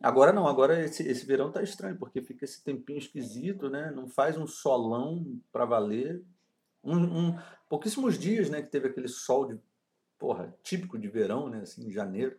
Agora 0.00 0.32
não, 0.32 0.46
agora 0.46 0.80
esse, 0.84 1.02
esse 1.06 1.26
verão 1.26 1.50
tá 1.50 1.62
estranho, 1.62 1.96
porque 1.96 2.22
fica 2.22 2.44
esse 2.44 2.62
tempinho 2.62 2.98
esquisito, 2.98 3.68
né? 3.68 3.90
Não 3.90 4.08
faz 4.08 4.36
um 4.38 4.46
solão 4.46 5.40
pra 5.52 5.64
valer. 5.64 6.22
Um, 6.84 6.96
um- 7.30 7.38
pouquíssimos 7.68 8.16
dias, 8.18 8.48
né, 8.48 8.62
que 8.62 8.68
teve 8.70 8.88
aquele 8.88 9.08
sol 9.08 9.46
de, 9.46 9.60
porra, 10.18 10.54
típico 10.62 10.96
de 10.98 11.08
verão, 11.08 11.48
né? 11.48 11.60
Assim, 11.62 11.86
em 11.88 11.90
janeiro. 11.90 12.36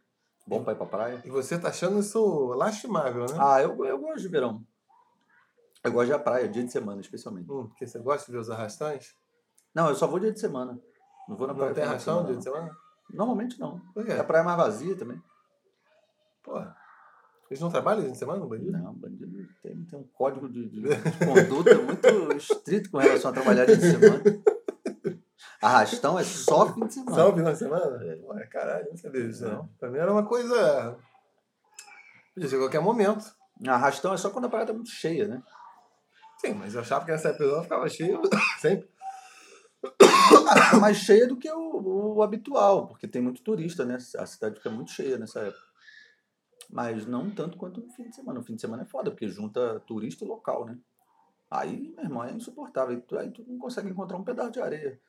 Bom 0.48 0.64
pra 0.64 0.74
ir 0.74 0.78
pra 0.78 0.86
praia. 0.86 1.22
E 1.26 1.30
você 1.30 1.60
tá 1.60 1.68
achando 1.68 2.00
isso 2.00 2.48
lastimável, 2.54 3.26
né? 3.26 3.36
Ah, 3.38 3.62
eu, 3.62 3.86
eu 3.86 4.00
gosto 4.00 4.22
de 4.22 4.28
verão. 4.30 4.66
Eu 5.84 5.92
gosto 5.92 6.12
de 6.12 6.24
praia, 6.24 6.48
dia 6.48 6.64
de 6.64 6.72
semana, 6.72 7.00
especialmente. 7.02 7.52
Hum, 7.52 7.68
porque 7.68 7.86
você 7.86 8.00
gosta 8.00 8.26
de 8.26 8.32
ver 8.32 8.40
os 8.40 8.50
arrastões? 8.50 9.14
Não, 9.74 9.90
eu 9.90 9.96
só 9.96 10.08
vou 10.08 10.20
dia 10.20 10.32
de 10.32 10.40
semana. 10.40 10.80
Não 11.28 11.36
vou 11.36 11.46
na 11.46 11.54
praia 11.54 11.70
Não 11.70 11.76
tem 11.76 11.84
arrastão 11.84 12.26
dia 12.26 12.36
de 12.36 12.44
semana? 12.44 12.76
Normalmente 13.10 13.60
não. 13.60 13.80
Por 13.94 14.06
quê? 14.06 14.14
A 14.14 14.24
praia 14.24 14.42
é 14.42 14.46
mais 14.46 14.58
vazia 14.58 14.96
também. 14.98 15.22
Porra. 16.42 16.76
Eles 17.50 17.62
não 17.62 17.70
trabalham 17.70 18.12
de 18.12 18.18
semana 18.18 18.40
no 18.40 18.48
bandido? 18.48 18.72
Não, 18.72 18.94
bandido 18.94 19.48
tem, 19.64 19.84
tem 19.84 20.00
um 20.00 20.04
código 20.04 20.48
de, 20.48 20.70
de, 20.70 20.82
de 20.82 21.26
conduta 21.26 21.76
muito 21.80 22.38
estrito 22.38 22.92
com 22.92 23.00
relação 23.00 23.32
a 23.32 23.34
trabalhar 23.34 23.66
de 23.66 23.76
semana. 23.76 24.22
Arrastão 25.62 26.18
é 26.18 26.24
só 26.24 26.72
fim 26.74 26.86
de 26.86 26.94
semana. 26.94 27.16
Só 27.16 27.36
final 27.36 27.52
de 27.52 27.60
semana? 27.60 28.06
É. 28.06 28.20
Ué, 28.24 28.46
caralho, 28.46 28.88
não 28.90 28.98
sabia 28.98 29.28
disso 29.28 29.46
não. 29.46 29.68
Pra 29.80 29.90
mim 29.90 29.98
era 29.98 30.12
uma 30.12 30.26
coisa. 30.26 30.96
Podia 32.34 32.50
ser 32.50 32.58
qualquer 32.58 32.82
momento. 32.82 33.26
Arrastão 33.68 34.14
é 34.14 34.18
só 34.18 34.30
quando 34.30 34.46
a 34.46 34.50
parada 34.50 34.72
é 34.72 34.76
muito 34.76 34.92
cheia, 34.92 35.28
né? 35.28 35.42
Sim, 36.38 36.54
mas 36.54 36.76
eu 36.76 36.82
achava 36.82 37.04
que 37.04 37.12
nessa 37.12 37.38
não 37.38 37.64
ficava 37.64 37.90
cheio 37.90 38.22
sempre. 38.62 38.88
Ah, 40.48 40.78
mais 40.78 40.98
cheia 40.98 41.28
do 41.28 41.36
que 41.36 41.52
o, 41.52 42.16
o 42.16 42.24
habitual, 42.24 42.88
porque 42.88 43.08
tem 43.08 43.22
muito 43.22 43.42
turista, 43.42 43.84
né? 43.86 43.98
A 44.18 44.26
cidade 44.26 44.56
fica 44.56 44.70
muito 44.70 44.92
cheia 44.92 45.18
nessa 45.18 45.42
época. 45.42 45.69
Mas 46.70 47.06
não 47.06 47.30
tanto 47.32 47.58
quanto 47.58 47.82
no 47.82 47.90
fim 47.92 48.10
de 48.10 48.16
semana. 48.16 48.40
No 48.40 48.46
fim 48.46 48.56
de 48.56 48.62
semana 48.62 48.84
é 48.84 48.86
foda, 48.86 49.10
porque 49.10 49.28
junta 49.28 49.80
turista 49.88 50.24
e 50.24 50.28
local, 50.28 50.66
né? 50.66 50.78
Aí, 51.50 51.92
meu 51.96 52.06
irmão, 52.06 52.24
é 52.24 52.32
insuportável. 52.32 52.96
Aí 52.96 53.02
tu, 53.02 53.18
aí 53.18 53.32
tu 53.32 53.44
não 53.48 53.58
consegue 53.58 53.90
encontrar 53.90 54.18
um 54.18 54.24
pedaço 54.24 54.52
de 54.52 54.62
areia. 54.62 55.00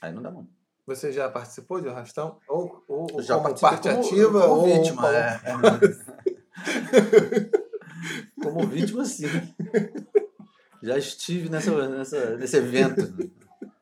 Aí 0.00 0.12
não 0.12 0.22
dá 0.22 0.30
mão. 0.30 0.46
Você 0.86 1.12
já 1.12 1.28
participou 1.28 1.80
de 1.80 1.88
arrastão? 1.88 2.38
Ou, 2.48 2.84
ou 2.88 3.22
Já 3.22 3.36
como 3.38 3.58
parte 3.60 3.88
como- 3.88 4.00
ativa 4.00 4.40
como 4.42 4.54
ou 4.54 4.64
vítima, 4.64 5.02
como- 5.02 5.14
é. 5.16 5.40
Como 8.42 8.66
vítima, 8.66 9.04
sim. 9.04 9.26
Já 10.82 10.96
estive 10.96 11.48
nessa, 11.50 11.88
nessa, 11.88 12.36
nesse 12.36 12.56
evento. 12.56 13.02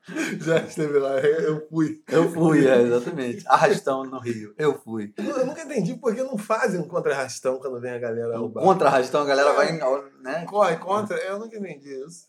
Já 0.41 0.59
esteve 0.59 0.99
lá, 0.99 1.19
eu 1.21 1.67
fui. 1.69 2.03
Eu 2.09 2.31
fui, 2.33 2.67
é, 2.67 2.81
exatamente. 2.83 3.45
Arrastão 3.47 4.05
no 4.05 4.19
Rio. 4.19 4.55
Eu 4.59 4.79
fui. 4.79 5.13
Eu 5.17 5.47
nunca 5.47 5.63
entendi 5.63 5.95
por 5.97 6.15
que 6.15 6.23
não 6.23 6.39
fazem 6.39 6.81
um 6.81 6.89
contra-arrastão 6.89 7.59
quando 7.59 7.81
vem 7.81 7.93
a 7.93 7.99
galera 7.99 8.39
roubar. 8.39 8.63
Contra 8.63 8.89
arrastão, 8.89 9.23
a 9.23 9.27
galera 9.27 9.53
vai. 9.53 9.71
em- 9.73 10.23
Né? 10.23 10.45
Corre 10.47 10.77
contra? 10.79 11.17
Eu 11.19 11.39
nunca 11.39 11.57
entendi 11.57 11.91
isso. 12.07 12.27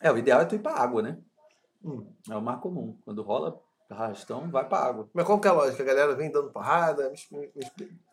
É, 0.00 0.10
o 0.10 0.18
ideal 0.18 0.40
é 0.40 0.44
tu 0.44 0.54
ir 0.54 0.58
pra 0.60 0.72
água, 0.74 1.02
né? 1.02 1.18
Hum. 1.84 2.06
É 2.30 2.36
o 2.36 2.42
mais 2.42 2.60
comum. 2.60 2.98
Quando 3.04 3.22
rola 3.22 3.60
arrastão, 3.90 4.50
vai 4.50 4.66
pra 4.66 4.78
água. 4.78 5.08
Mas 5.12 5.26
qual 5.26 5.38
que 5.38 5.46
é 5.46 5.50
a 5.50 5.54
lógica? 5.54 5.82
A 5.82 5.86
galera 5.86 6.14
vem 6.14 6.30
dando 6.32 6.50
porrada? 6.50 7.12
Me. 7.30 7.52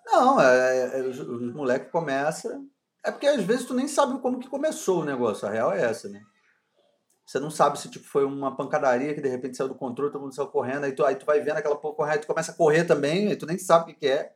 Não, 0.05 0.39
é, 0.41 0.99
é, 0.99 1.01
os, 1.03 1.17
os 1.19 1.53
moleques 1.53 1.89
começam. 1.91 2.67
É 3.03 3.09
porque 3.11 3.25
às 3.27 3.41
vezes 3.43 3.65
tu 3.65 3.73
nem 3.73 3.87
sabe 3.87 4.19
como 4.19 4.39
que 4.39 4.49
começou 4.49 5.01
o 5.01 5.05
negócio. 5.05 5.47
A 5.47 5.51
real 5.51 5.71
é 5.71 5.81
essa, 5.81 6.09
né? 6.09 6.21
Você 7.29 7.39
não 7.39 7.51
sabe 7.51 7.77
se 7.77 7.87
tipo, 7.91 8.07
foi 8.07 8.25
uma 8.25 8.55
pancadaria 8.55 9.13
que 9.13 9.21
de 9.21 9.29
repente 9.29 9.55
saiu 9.55 9.67
do 9.67 9.75
controle, 9.75 10.11
todo 10.11 10.19
mundo 10.23 10.33
saiu 10.33 10.47
correndo, 10.47 10.85
aí 10.85 10.93
tu, 10.93 11.05
aí 11.05 11.13
tu 11.15 11.27
vai 11.27 11.39
vendo 11.39 11.57
aquela 11.57 11.75
porra 11.75 11.93
correndo, 11.93 12.13
aí 12.13 12.19
tu 12.21 12.25
começa 12.25 12.51
a 12.51 12.55
correr 12.55 12.85
também, 12.85 13.27
aí 13.27 13.35
tu 13.35 13.45
nem 13.45 13.55
sabe 13.59 13.83
o 13.83 13.85
que, 13.85 13.99
que 13.99 14.07
é. 14.07 14.33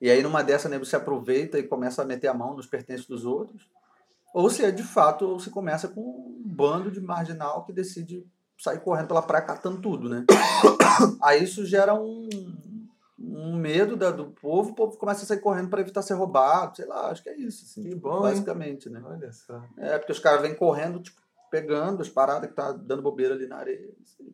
E 0.00 0.08
aí 0.10 0.22
numa 0.22 0.42
dessa, 0.42 0.66
né, 0.66 0.78
você 0.78 0.96
aproveita 0.96 1.58
e 1.58 1.62
começa 1.62 2.00
a 2.00 2.06
meter 2.06 2.28
a 2.28 2.32
mão 2.32 2.56
nos 2.56 2.66
pertences 2.66 3.04
dos 3.06 3.26
outros. 3.26 3.68
Ou 4.32 4.48
se 4.48 4.64
é 4.64 4.70
de 4.70 4.82
fato, 4.82 5.26
ou 5.28 5.38
se 5.38 5.50
começa 5.50 5.88
com 5.88 6.00
um 6.00 6.42
bando 6.42 6.90
de 6.90 7.02
marginal 7.02 7.66
que 7.66 7.72
decide 7.74 8.26
sair 8.58 8.80
correndo 8.80 9.08
pela 9.08 9.20
praia 9.20 9.44
catando 9.44 9.82
tudo, 9.82 10.08
né? 10.08 10.24
Aí 11.22 11.44
isso 11.44 11.66
gera 11.66 11.92
um, 11.92 12.30
um 13.18 13.54
medo 13.56 13.94
da- 13.94 14.10
do 14.10 14.30
povo, 14.30 14.70
o 14.70 14.74
povo 14.74 14.96
começa 14.96 15.24
a 15.24 15.26
sair 15.26 15.40
correndo 15.40 15.68
para 15.68 15.82
evitar 15.82 16.00
ser 16.00 16.14
roubado, 16.14 16.76
sei 16.76 16.86
lá, 16.86 17.10
acho 17.10 17.22
que 17.22 17.28
é 17.28 17.36
isso, 17.36 17.66
assim, 17.66 17.82
Que 17.82 17.94
bom, 17.94 18.16
hein? 18.16 18.22
basicamente, 18.22 18.88
né? 18.88 19.02
Olha 19.04 19.30
só. 19.34 19.62
É, 19.76 19.98
porque 19.98 20.12
os 20.12 20.18
caras 20.18 20.40
vêm 20.40 20.54
correndo, 20.54 20.98
tipo, 20.98 21.25
pegando 21.50 22.02
as 22.02 22.08
paradas 22.08 22.48
que 22.48 22.56
tá 22.56 22.72
dando 22.72 23.02
bobeira 23.02 23.34
ali 23.34 23.46
na 23.46 23.56
areia, 23.56 23.88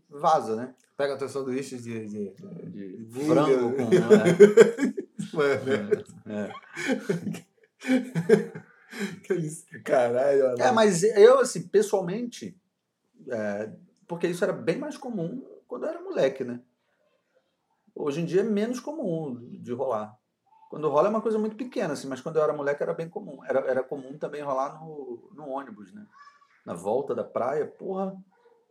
vaza, 0.08 0.56
né? 0.56 0.74
Pega 0.96 1.14
a 1.14 1.16
tua 1.16 1.28
sanduíche 1.28 1.78
de. 1.78 2.06
de... 2.06 2.30
De 2.70 2.96
Vinga. 3.04 3.34
frango 3.34 3.74
com. 3.76 3.90
É, 6.26 6.52
que 9.24 9.34
isso? 9.34 9.64
Caralho, 9.82 10.46
olha. 10.46 10.62
é. 10.62 10.66
É, 10.66 10.72
mas 10.72 11.02
eu, 11.02 11.38
assim, 11.38 11.66
pessoalmente, 11.68 12.54
é, 13.28 13.70
porque 14.06 14.26
isso 14.26 14.44
era 14.44 14.52
bem 14.52 14.78
mais 14.78 14.98
comum 14.98 15.42
quando 15.66 15.84
eu 15.84 15.90
era 15.90 16.02
moleque, 16.02 16.44
né? 16.44 16.60
Hoje 17.94 18.20
em 18.20 18.24
dia 18.24 18.40
é 18.40 18.44
menos 18.44 18.80
comum 18.80 19.34
de 19.40 19.72
rolar. 19.72 20.16
Quando 20.68 20.88
rola 20.88 21.08
é 21.08 21.10
uma 21.10 21.20
coisa 21.20 21.38
muito 21.38 21.56
pequena, 21.56 21.92
assim, 21.92 22.06
mas 22.08 22.20
quando 22.20 22.36
eu 22.36 22.42
era 22.42 22.52
moleque 22.52 22.82
era 22.82 22.94
bem 22.94 23.08
comum. 23.08 23.44
Era, 23.44 23.60
era 23.60 23.82
comum 23.82 24.16
também 24.16 24.42
rolar 24.42 24.80
no, 24.80 25.30
no 25.34 25.48
ônibus, 25.48 25.92
né? 25.92 26.06
Na 26.64 26.74
volta 26.74 27.14
da 27.14 27.24
praia, 27.24 27.66
porra, 27.66 28.16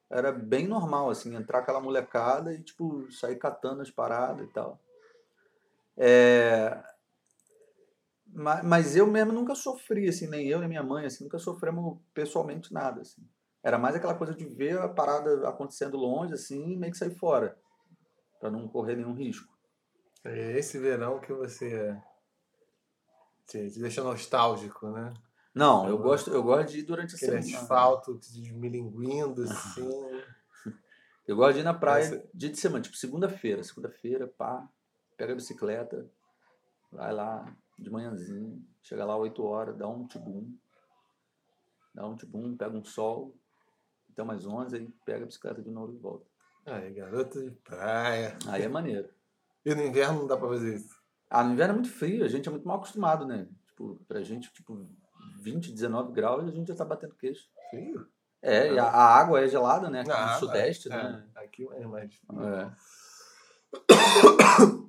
era 0.09 0.31
bem 0.31 0.67
normal, 0.67 1.09
assim, 1.09 1.35
entrar 1.35 1.59
aquela 1.59 1.81
molecada 1.81 2.53
e, 2.53 2.61
tipo, 2.63 3.11
sair 3.11 3.37
catando 3.37 3.81
as 3.81 3.91
paradas 3.91 4.47
e 4.47 4.51
tal. 4.51 4.79
É... 5.97 6.81
ma- 8.27 8.63
Mas 8.63 8.95
eu 8.95 9.07
mesmo 9.07 9.31
nunca 9.33 9.55
sofri, 9.55 10.07
assim, 10.07 10.27
nem 10.27 10.47
eu 10.47 10.59
nem 10.59 10.69
minha 10.69 10.83
mãe, 10.83 11.05
assim, 11.05 11.23
nunca 11.23 11.39
sofremos 11.39 11.97
pessoalmente 12.13 12.73
nada, 12.73 13.01
assim. 13.01 13.21
Era 13.63 13.77
mais 13.77 13.95
aquela 13.95 14.15
coisa 14.15 14.33
de 14.33 14.45
ver 14.45 14.79
a 14.79 14.89
parada 14.89 15.47
acontecendo 15.47 15.97
longe, 15.97 16.33
assim, 16.33 16.71
e 16.71 16.77
meio 16.77 16.91
que 16.91 16.97
sair 16.97 17.15
fora, 17.15 17.57
para 18.39 18.49
não 18.49 18.67
correr 18.67 18.95
nenhum 18.95 19.13
risco. 19.13 19.51
É 20.25 20.57
esse 20.57 20.79
verão 20.79 21.19
que 21.19 21.33
você 21.33 21.95
te, 23.47 23.69
te 23.69 23.79
deixa 23.79 24.03
nostálgico, 24.03 24.89
né? 24.89 25.13
Não, 25.53 25.87
eu 25.89 25.97
gosto, 25.97 26.29
eu 26.31 26.41
gosto 26.43 26.69
de 26.71 26.79
ir 26.79 26.83
durante 26.83 27.13
a 27.13 27.17
Aquele 27.17 27.41
semana. 27.41 27.61
asfalto 27.63 28.13
desmilinguindo, 28.15 29.43
assim. 29.43 29.81
Eu 31.27 31.35
gosto 31.35 31.53
de 31.53 31.59
ir 31.59 31.63
na 31.63 31.73
praia 31.73 32.03
Essa- 32.03 32.29
dia 32.33 32.49
de 32.49 32.57
semana, 32.59 32.81
tipo 32.81 32.97
segunda-feira. 32.97 33.63
Segunda-feira, 33.63 34.27
pá, 34.27 34.67
pega 35.15 35.31
a 35.33 35.35
bicicleta, 35.35 36.09
vai 36.91 37.13
lá 37.13 37.55
de 37.77 37.89
manhãzinho, 37.89 38.65
chega 38.81 39.05
lá 39.05 39.15
8 39.15 39.43
horas, 39.43 39.77
dá 39.77 39.87
um 39.87 40.05
tibum, 40.07 40.51
dá 41.93 42.05
um 42.07 42.15
tibum, 42.15 42.57
pega 42.57 42.75
um 42.75 42.83
sol, 42.83 43.35
então 44.11 44.25
mais 44.25 44.45
11, 44.45 44.75
aí 44.75 44.87
pega 45.05 45.23
a 45.23 45.27
bicicleta 45.27 45.61
de 45.61 45.69
novo 45.69 45.93
e 45.93 45.97
volta. 45.97 46.25
Aí, 46.65 46.91
garoto 46.93 47.41
de 47.41 47.51
praia. 47.51 48.37
Aí 48.47 48.63
é 48.63 48.67
maneiro. 48.67 49.09
E 49.63 49.75
no 49.75 49.83
inverno 49.83 50.21
não 50.21 50.27
dá 50.27 50.35
pra 50.35 50.47
fazer 50.47 50.73
isso. 50.75 50.99
Ah, 51.29 51.43
no 51.43 51.53
inverno 51.53 51.73
é 51.73 51.75
muito 51.75 51.91
frio, 51.93 52.25
a 52.25 52.27
gente 52.27 52.47
é 52.47 52.51
muito 52.51 52.67
mal 52.67 52.77
acostumado, 52.77 53.27
né? 53.27 53.47
Tipo, 53.67 53.95
pra 54.07 54.23
gente, 54.23 54.51
tipo, 54.51 54.89
20, 55.41 55.71
19 55.71 56.11
graus, 56.11 56.47
a 56.47 56.51
gente 56.51 56.67
já 56.67 56.75
tá 56.75 56.85
batendo 56.85 57.15
queixo. 57.15 57.49
Frio? 57.69 58.07
É, 58.41 58.73
e 58.73 58.79
a, 58.79 58.85
a 58.85 59.19
água 59.19 59.41
é 59.41 59.47
gelada, 59.47 59.89
né? 59.89 60.01
Aqui 60.01 60.09
no 60.09 60.15
água, 60.15 60.39
sudeste, 60.39 60.91
é, 60.91 60.95
né? 60.95 61.27
Aqui 61.35 61.67
é 61.71 61.85
mais. 61.85 62.19
É. 62.39 62.71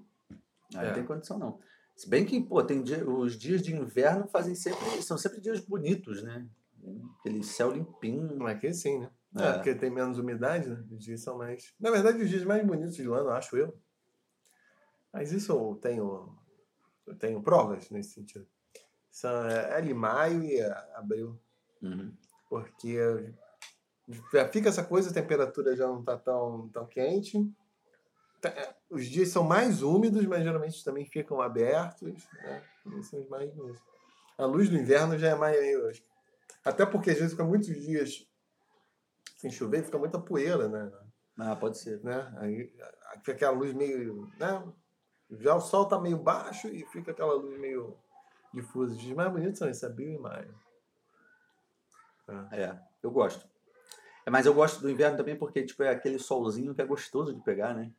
Aí 0.75 0.85
É. 0.85 0.89
não 0.89 0.95
tem 0.95 1.05
condição, 1.05 1.39
não. 1.39 1.59
Se 1.95 2.09
bem 2.09 2.25
que, 2.25 2.41
pô, 2.41 2.63
tem 2.65 2.83
dia, 2.83 3.07
os 3.09 3.37
dias 3.37 3.61
de 3.63 3.75
inverno 3.75 4.27
fazem 4.27 4.55
sempre. 4.55 5.03
São 5.03 5.19
sempre 5.19 5.41
dias 5.41 5.61
bonitos, 5.61 6.23
né? 6.23 6.47
Aquele 7.21 7.43
céu 7.45 7.71
limpinho. 7.71 8.47
Aqui 8.47 8.73
sim, 8.73 9.01
né? 9.01 9.11
É. 9.37 9.45
É. 9.45 9.53
porque 9.53 9.75
tem 9.75 9.91
menos 9.91 10.19
umidade, 10.19 10.69
né? 10.69 10.83
Os 10.91 11.05
dias 11.05 11.21
são 11.23 11.37
mais. 11.37 11.75
Na 11.79 11.91
verdade, 11.91 12.23
os 12.23 12.31
dias 12.31 12.45
mais 12.45 12.67
bonitos 12.67 12.97
do 12.97 13.15
ano, 13.15 13.31
acho 13.31 13.57
eu. 13.57 13.79
Mas 15.13 15.31
isso 15.31 15.53
eu 15.53 15.79
tenho. 15.81 16.35
Eu 17.07 17.15
tenho 17.17 17.43
provas 17.43 17.91
nesse 17.91 18.15
sentido. 18.15 18.47
São 19.13 19.47
é, 19.47 19.75
ali 19.75 19.93
maio 19.93 20.43
e 20.43 20.59
é, 20.59 20.73
abril. 20.95 21.39
Uhum. 21.83 22.17
Porque 22.49 22.97
já 24.33 24.49
fica 24.49 24.71
essa 24.71 24.83
coisa, 24.83 25.11
a 25.11 25.15
temperatura 25.15 25.77
já 25.77 25.87
não 25.87 26.01
está 26.01 26.17
tão, 26.17 26.71
tão 26.71 26.87
quente. 26.87 27.39
Tá, 28.41 28.49
é, 28.49 28.75
Os 28.89 29.07
dias 29.07 29.29
são 29.29 29.45
mais 29.45 29.83
úmidos, 29.83 30.25
mas 30.25 30.43
geralmente 30.43 30.83
também 30.83 31.05
ficam 31.05 31.43
abertos. 31.43 32.27
Né? 32.33 32.65
São 33.03 33.21
os 33.21 33.29
mais. 33.29 33.53
A 34.39 34.47
luz 34.47 34.71
do 34.71 34.79
inverno 34.79 35.19
já 35.19 35.29
é 35.29 35.35
mais. 35.35 36.03
Até 36.65 36.87
porque 36.87 37.11
às 37.11 37.17
vezes 37.17 37.33
fica 37.33 37.45
muitos 37.45 37.69
dias 37.69 38.27
sem 39.37 39.51
chover, 39.51 39.85
fica 39.85 39.99
muita 39.99 40.19
poeira, 40.19 40.69
né? 40.69 40.91
Ah, 41.39 41.55
pode 41.55 41.77
ser. 41.77 42.03
né? 42.03 42.33
Aí 42.39 42.73
fica 43.19 43.33
aquela 43.33 43.53
luz 43.53 43.75
meio. 43.75 44.31
Né? 44.39 44.73
Já 45.33 45.55
o 45.55 45.61
sol 45.61 45.87
tá 45.87 46.01
meio 46.01 46.17
baixo 46.17 46.69
e 46.69 46.87
fica 46.87 47.11
aquela 47.11 47.35
luz 47.35 47.59
meio 47.61 47.95
difusa. 48.53 48.95
Os 48.95 49.05
mais 49.13 49.33
bonitos 49.33 49.59
são 49.59 49.69
esse 49.69 49.85
abril 49.85 50.15
e 50.15 50.19
maio. 50.19 50.55
É, 52.51 52.79
eu 53.03 53.11
gosto. 53.11 53.47
É, 54.25 54.31
mas 54.31 54.47
eu 54.47 54.55
gosto 54.55 54.81
do 54.81 54.91
inverno 54.91 55.17
também 55.17 55.37
porque, 55.37 55.65
tipo, 55.65 55.83
é 55.83 55.91
aquele 55.91 56.19
solzinho 56.19 56.75
que 56.75 56.81
é 56.81 56.87
gostoso 56.87 57.35
de 57.35 57.41
pegar, 57.43 57.75
né? 57.75 57.93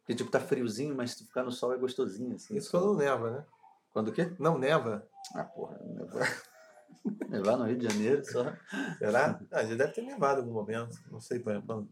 Porque, 0.00 0.14
tipo, 0.14 0.30
tá 0.30 0.40
friozinho, 0.40 0.94
mas 0.94 1.12
se 1.12 1.18
tu 1.18 1.26
ficar 1.26 1.44
no 1.44 1.52
sol 1.52 1.72
é 1.72 1.78
gostosinho, 1.78 2.34
assim. 2.34 2.56
Isso 2.56 2.70
quando 2.70 2.96
neva, 2.96 3.30
né? 3.30 3.44
Quando 3.92 4.08
o 4.08 4.12
quê? 4.12 4.34
Não 4.38 4.58
neva. 4.58 5.08
Ah, 5.34 5.44
porra. 5.44 5.78
Nevar, 5.82 6.42
nevar 7.30 7.56
no 7.56 7.64
Rio 7.64 7.78
de 7.78 7.88
Janeiro 7.88 8.24
só. 8.24 8.44
Será? 8.98 9.40
Ah, 9.50 9.64
já 9.64 9.76
deve 9.76 9.92
ter 9.92 10.02
nevado 10.02 10.40
em 10.40 10.42
algum 10.42 10.52
momento. 10.52 10.98
Não 11.10 11.20
sei 11.20 11.38
quando. 11.38 11.88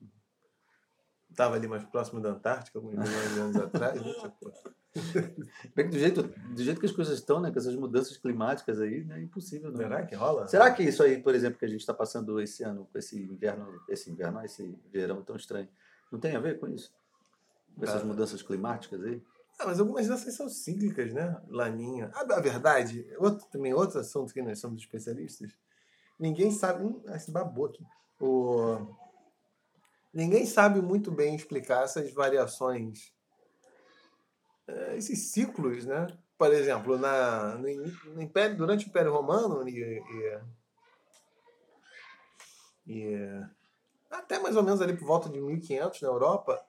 Quando 1.33 1.37
Tava 1.37 1.57
ali 1.57 1.67
mais 1.67 1.85
próximo 1.85 2.21
da 2.21 2.31
Antártica, 2.31 2.79
alguns 2.79 2.93
milhões 2.95 3.35
de 3.35 3.41
anos 3.41 3.57
atrás. 3.57 4.01
Né? 4.01 4.13
Tipo, 4.13 4.53
Bem 5.75 5.89
do 5.89 5.99
jeito, 5.99 6.23
do 6.23 6.63
jeito 6.63 6.79
que 6.79 6.87
as 6.87 6.93
coisas 6.93 7.15
estão, 7.15 7.41
né? 7.41 7.51
Com 7.51 7.59
essas 7.59 7.75
mudanças 7.75 8.17
climáticas 8.19 8.79
aí, 8.81 9.05
né? 9.05 9.19
É 9.19 9.23
impossível, 9.23 9.71
não. 9.71 9.77
será 9.79 10.05
que 10.05 10.15
rola? 10.15 10.47
Será 10.47 10.71
que 10.71 10.83
isso 10.83 11.03
aí, 11.03 11.21
por 11.23 11.35
exemplo, 11.35 11.59
que 11.59 11.65
a 11.65 11.69
gente 11.69 11.81
está 11.81 11.95
passando 11.95 12.39
esse 12.41 12.63
ano, 12.63 12.87
com 12.93 12.99
esse 12.99 13.19
inverno, 13.19 13.81
esse 13.89 14.11
inverno, 14.11 14.45
esse 14.45 14.79
verão 14.93 15.23
tão 15.23 15.35
estranho, 15.37 15.69
não 16.11 16.21
tem 16.21 16.37
a 16.37 16.41
ver 16.41 16.61
com 16.61 16.69
isso? 16.69 16.93
Com 17.75 17.85
essas 17.85 18.03
Ah. 18.03 18.05
mudanças 18.05 18.43
climáticas 18.43 19.03
aí? 19.03 19.23
Ah, 19.59 19.67
mas 19.67 19.81
algumas 19.81 20.07
dessas 20.09 20.35
são 20.35 20.49
cíclicas, 20.49 21.13
né? 21.15 21.41
Laninha. 21.49 22.11
Ah, 22.15 22.27
a 22.37 22.41
verdade, 22.41 23.07
outro, 23.19 23.47
também 23.51 23.73
outro 23.73 23.99
assunto 23.99 24.33
que 24.33 24.43
nós 24.43 24.59
somos 24.59 24.83
especialistas, 24.83 25.53
ninguém 26.19 26.51
sabe. 26.51 26.85
Hum, 26.85 27.01
esse 27.15 27.31
babou 27.31 27.67
aqui. 27.67 27.85
O, 28.21 28.77
ninguém 30.13 30.47
sabe 30.47 30.81
muito 30.81 31.11
bem 31.11 31.35
explicar 31.35 31.85
essas 31.85 32.13
variações, 32.13 33.13
eh, 34.67 34.97
esses 34.97 35.33
ciclos, 35.33 35.85
né? 35.85 36.07
Por 36.39 36.53
exemplo, 36.53 36.99
na, 36.99 37.55
no, 37.57 37.69
no 38.15 38.23
Império, 38.23 38.57
durante 38.57 38.87
o 38.87 38.89
Império 38.89 39.13
Romano 39.13 39.69
e, 39.69 39.81
e, 39.81 40.41
e 42.87 43.45
até 44.11 44.39
mais 44.39 44.57
ou 44.57 44.63
menos 44.63 44.81
ali 44.83 44.97
por 44.97 45.07
volta 45.07 45.29
de 45.29 45.41
1500 45.41 46.01
na 46.03 46.09
Europa, 46.09 46.63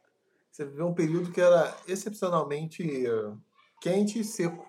você 0.51 0.65
viveu 0.65 0.87
um 0.87 0.93
período 0.93 1.31
que 1.31 1.41
era 1.41 1.75
excepcionalmente 1.87 3.05
quente 3.81 4.19
e 4.19 4.23
seco. 4.23 4.65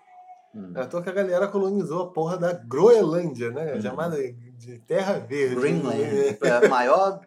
Hum. 0.55 0.73
É 0.75 0.81
à 0.81 0.87
toa 0.87 1.03
que 1.03 1.11
a 1.11 1.13
galera 1.13 1.49
colonizou 1.49 2.03
a 2.03 2.11
porra 2.11 2.37
da 2.37 2.53
Groenlândia, 2.53 3.51
né? 3.51 3.75
Hum. 3.75 3.81
Chamada 3.83 4.17
de 4.17 4.79
Terra 4.81 5.19
Verde. 5.19 5.57
Greenland. 5.57 6.39
É, 6.41 6.67
maior, 6.69 7.21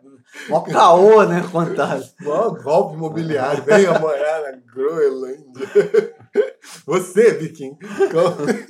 maior 0.50 0.62
caô, 0.62 1.24
né? 1.24 1.48
Contado. 1.52 2.08
Maior 2.22 2.62
golpe 2.62 2.96
imobiliário. 2.96 3.64
Venha 3.64 3.98
morar 4.00 4.42
na 4.44 4.52
Groenlândia. 4.52 6.16
Você, 6.86 7.34
Viking, 7.34 7.78
compre, 8.12 8.68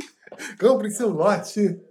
compre 0.59 0.91
seu 0.91 1.09
lote 1.09 1.81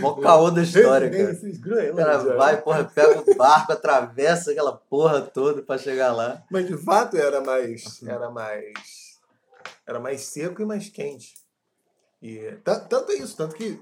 Mó 0.00 0.14
caô 0.14 0.50
da 0.50 0.62
história, 0.62 1.10
cara. 1.10 1.92
O 1.92 1.96
cara 1.96 2.18
vai, 2.36 2.62
porra, 2.62 2.84
pega 2.84 3.20
o 3.20 3.34
barco, 3.34 3.72
atravessa 3.72 4.50
aquela 4.50 4.72
porra 4.72 5.20
toda 5.20 5.62
pra 5.62 5.78
chegar 5.78 6.12
lá. 6.12 6.42
Mas 6.50 6.66
de 6.66 6.76
fato 6.76 7.16
era 7.16 7.40
mais. 7.40 8.02
Era 8.02 8.30
mais. 8.30 9.18
Era 9.86 10.00
mais 10.00 10.22
seco 10.22 10.62
e 10.62 10.64
mais 10.64 10.88
quente. 10.88 11.34
E 12.22 12.58
tanto 12.64 13.12
é 13.12 13.16
isso, 13.16 13.36
tanto 13.36 13.54
que 13.54 13.80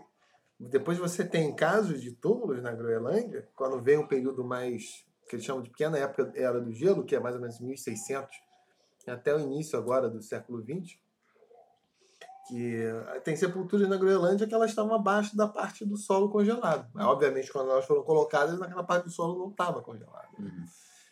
depois 0.71 0.99
você 0.99 1.25
tem 1.25 1.55
casos 1.55 2.01
de 2.01 2.13
túmulos 2.13 2.63
na 2.63 2.73
Groenlândia, 2.73 3.49
quando 3.55 3.81
vem 3.81 3.99
um 3.99 4.07
período 4.07 4.45
mais. 4.45 5.05
que 5.29 5.37
eles 5.37 5.45
chamam 5.45 5.63
de 5.63 5.71
pequena 5.71 5.99
época 5.99 6.33
era 6.35 6.61
do 6.61 6.73
gelo, 6.73 7.05
que 7.05 7.17
é 7.17 7.21
mais 7.21 7.35
ou 7.35 7.41
menos 7.41 7.61
1600, 7.61 8.37
até 9.07 9.35
o 9.35 9.41
início 9.41 9.79
agora 9.79 10.09
do 10.09 10.23
século 10.23 10.63
XX 10.63 10.99
que 12.47 12.77
eh, 12.77 13.21
tem 13.21 13.37
sepulturas 13.37 13.89
na 13.89 13.97
Groenlândia 13.97 14.47
que 14.47 14.55
elas 14.55 14.71
estavam 14.71 14.95
abaixo 14.95 15.37
da 15.37 15.49
parte 15.49 15.85
do 15.85 15.97
solo 15.97 16.29
congelado. 16.29 16.89
Obviamente, 16.95 17.51
quando 17.51 17.71
elas 17.71 17.87
foram 17.87 18.03
colocadas, 18.03 18.59
naquela 18.59 18.85
parte 18.85 19.05
do 19.05 19.11
solo 19.11 19.39
não 19.39 19.51
estava 19.51 19.81
congelado. 19.81 20.29
Uhum. 20.39 20.65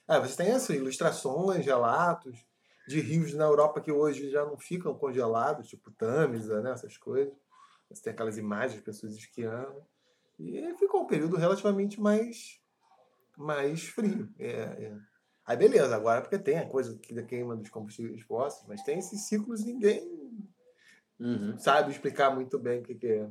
É, 0.09 0.21
você 0.21 0.37
tem 0.37 0.53
essas 0.53 0.77
ilustrações, 0.77 1.65
relatos 1.65 2.45
de 2.87 3.01
rios 3.01 3.33
na 3.35 3.45
Europa 3.45 3.81
que 3.81 3.91
hoje 3.91 4.31
já 4.31 4.45
não 4.45 4.59
ficam 4.59 4.95
congelados, 4.95 5.69
tipo 5.69 5.91
Tamisa, 5.93 6.61
né, 6.61 6.73
essas 6.73 6.97
coisas. 6.97 7.33
Você 7.95 8.03
tem 8.03 8.13
aquelas 8.13 8.39
imagens 8.39 8.77
de 8.77 8.83
pessoas 8.83 9.15
esquiando. 9.15 9.85
E 10.39 10.75
ficou 10.75 11.03
um 11.03 11.07
período 11.07 11.37
relativamente 11.37 12.01
mais, 12.01 12.61
mais 13.37 13.85
frio. 13.85 14.29
É, 14.39 14.51
é. 14.51 14.97
Aí 15.45 15.57
beleza, 15.57 15.95
agora 15.95 16.21
porque 16.21 16.39
tem 16.39 16.59
a 16.59 16.69
coisa 16.69 16.97
que 16.99 17.15
da 17.15 17.23
queima 17.23 17.57
dos 17.57 17.69
combustíveis 17.69 18.23
fósseis, 18.23 18.65
mas 18.69 18.83
tem 18.83 18.99
esses 18.99 19.23
ciclos 19.23 19.65
ninguém 19.65 20.23
uhum. 21.19 21.59
sabe 21.59 21.91
explicar 21.91 22.35
muito 22.35 22.59
bem 22.59 22.81
o 22.81 22.83
que, 22.83 22.95
que 22.95 23.07
é. 23.07 23.29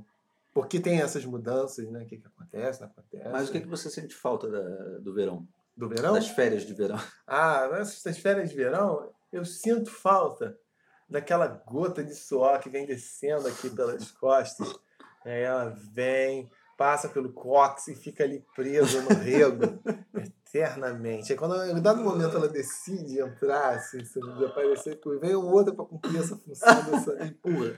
Por 0.54 0.68
que 0.68 0.80
tem 0.80 1.02
essas 1.02 1.26
mudanças, 1.26 1.90
né? 1.90 2.04
O 2.04 2.06
que, 2.06 2.18
que 2.18 2.28
acontece, 2.28 2.82
não 2.82 2.88
acontece. 2.88 3.30
Mas 3.30 3.48
o 3.48 3.52
que, 3.54 3.62
que 3.62 3.68
você 3.68 3.90
sente 3.90 4.14
falta 4.14 4.50
da, 4.50 4.98
do 5.00 5.14
verão? 5.14 5.48
Do 5.76 5.88
verão? 5.88 6.14
Das 6.14 6.28
férias 6.28 6.64
de 6.64 6.74
verão. 6.74 6.98
Ah, 7.26 7.70
nessas 7.72 8.18
férias 8.18 8.50
de 8.50 8.56
verão, 8.56 9.10
eu 9.32 9.46
sinto 9.46 9.90
falta 9.90 10.60
daquela 11.12 11.48
gota 11.48 12.04
de 12.04 12.16
suor 12.16 12.60
que 12.60 12.70
vem 12.70 12.86
descendo 12.86 13.48
aqui 13.48 13.70
pelas 13.70 14.10
costas. 14.12 14.74
Aí 15.26 15.42
ela 15.42 15.76
vem, 15.94 16.50
passa 16.78 17.10
pelo 17.10 17.34
cóccix 17.34 17.90
e 17.90 18.02
fica 18.02 18.24
ali 18.24 18.44
presa 18.56 19.02
no 19.02 19.10
rego 19.10 19.80
eternamente. 20.16 21.34
Aí 21.34 21.38
quando 21.38 21.64
em 21.66 21.82
dado 21.82 22.02
momento 22.02 22.38
ela 22.38 22.48
decide 22.48 23.20
entrar, 23.20 23.76
assim, 23.76 24.04
se 24.06 24.20
desaparecer, 24.22 25.00
vem 25.20 25.36
um 25.36 25.52
outro 25.52 25.76
para 25.76 25.86
cumprir 25.86 26.22
essa 26.22 26.38
função 26.38 26.84
dessa 26.86 27.24
empurra. 27.28 27.76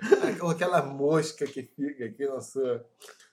Aquela 0.51 0.83
mosca 0.83 1.45
que 1.45 1.63
fica 1.63 2.05
aqui 2.05 2.27
na 2.27 2.39
sua, 2.39 2.85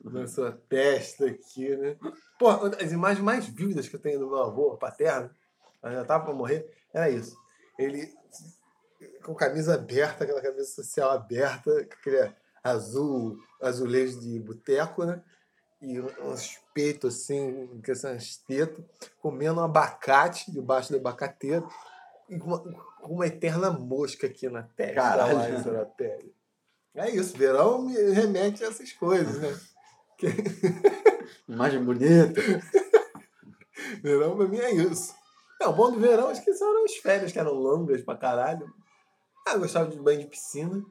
na 0.03 0.27
sua 0.27 0.51
testa 0.69 1.27
aqui, 1.27 1.77
né? 1.77 1.97
Pô, 2.39 2.49
as 2.51 2.91
imagens 2.91 3.23
mais 3.23 3.47
vívidas 3.47 3.87
que 3.87 3.97
eu 3.97 4.01
tenho 4.01 4.19
do 4.19 4.29
meu 4.29 4.43
avô 4.43 4.79
paterno, 4.79 5.31
ela 5.83 5.93
já 5.93 6.05
tava 6.05 6.25
para 6.25 6.35
morrer, 6.35 6.67
era 6.93 7.11
isso. 7.11 7.37
Ele 7.79 8.09
com 9.22 9.35
camisa 9.35 9.74
aberta, 9.74 10.24
aquela 10.24 10.40
camisa 10.40 10.68
social 10.68 11.11
aberta, 11.11 11.70
aquele 11.80 12.33
azul, 12.62 13.38
azulejo 13.61 14.20
de 14.20 14.38
boteco, 14.38 15.04
né? 15.04 15.22
e 15.83 15.98
uns 15.98 16.59
peitos 16.74 17.14
assim, 17.14 17.80
que 17.83 17.94
são 17.94 18.16
tetas, 18.46 18.85
comendo 19.20 19.61
um 19.61 19.64
abacate 19.64 20.52
debaixo 20.52 20.92
do 20.92 20.98
abacateiro 20.98 21.66
e 22.28 22.38
com 22.38 22.48
uma, 22.48 22.62
uma 23.02 23.26
eterna 23.26 23.70
mosca 23.70 24.26
aqui 24.26 24.48
na 24.48 24.62
testa. 24.62 24.94
Caralho. 24.94 25.72
Na 25.72 25.85
pele. 25.87 26.35
É 26.94 27.11
isso, 27.11 27.37
verão 27.37 27.83
me 27.83 27.94
remete 28.12 28.62
a 28.62 28.68
essas 28.68 28.92
coisas, 28.92 29.38
né? 29.38 29.59
Que... 30.18 30.26
Imagem 31.48 31.83
bonita. 31.83 32.40
verão 34.02 34.37
pra 34.37 34.46
mim 34.46 34.59
é 34.59 34.72
isso. 34.72 35.14
É, 35.61 35.66
o 35.66 35.72
bom 35.72 35.90
do 35.90 35.98
verão 35.98 36.28
acho 36.28 36.44
que 36.44 36.52
são 36.52 36.85
as 36.85 36.96
férias 36.96 37.33
que 37.33 37.38
eram 37.38 37.52
longas 37.52 38.02
pra 38.02 38.16
caralho. 38.16 38.70
Ah, 39.51 39.55
eu 39.55 39.61
gostava 39.61 39.91
de 39.91 39.99
banho 39.99 40.21
de 40.21 40.27
piscina. 40.27 40.83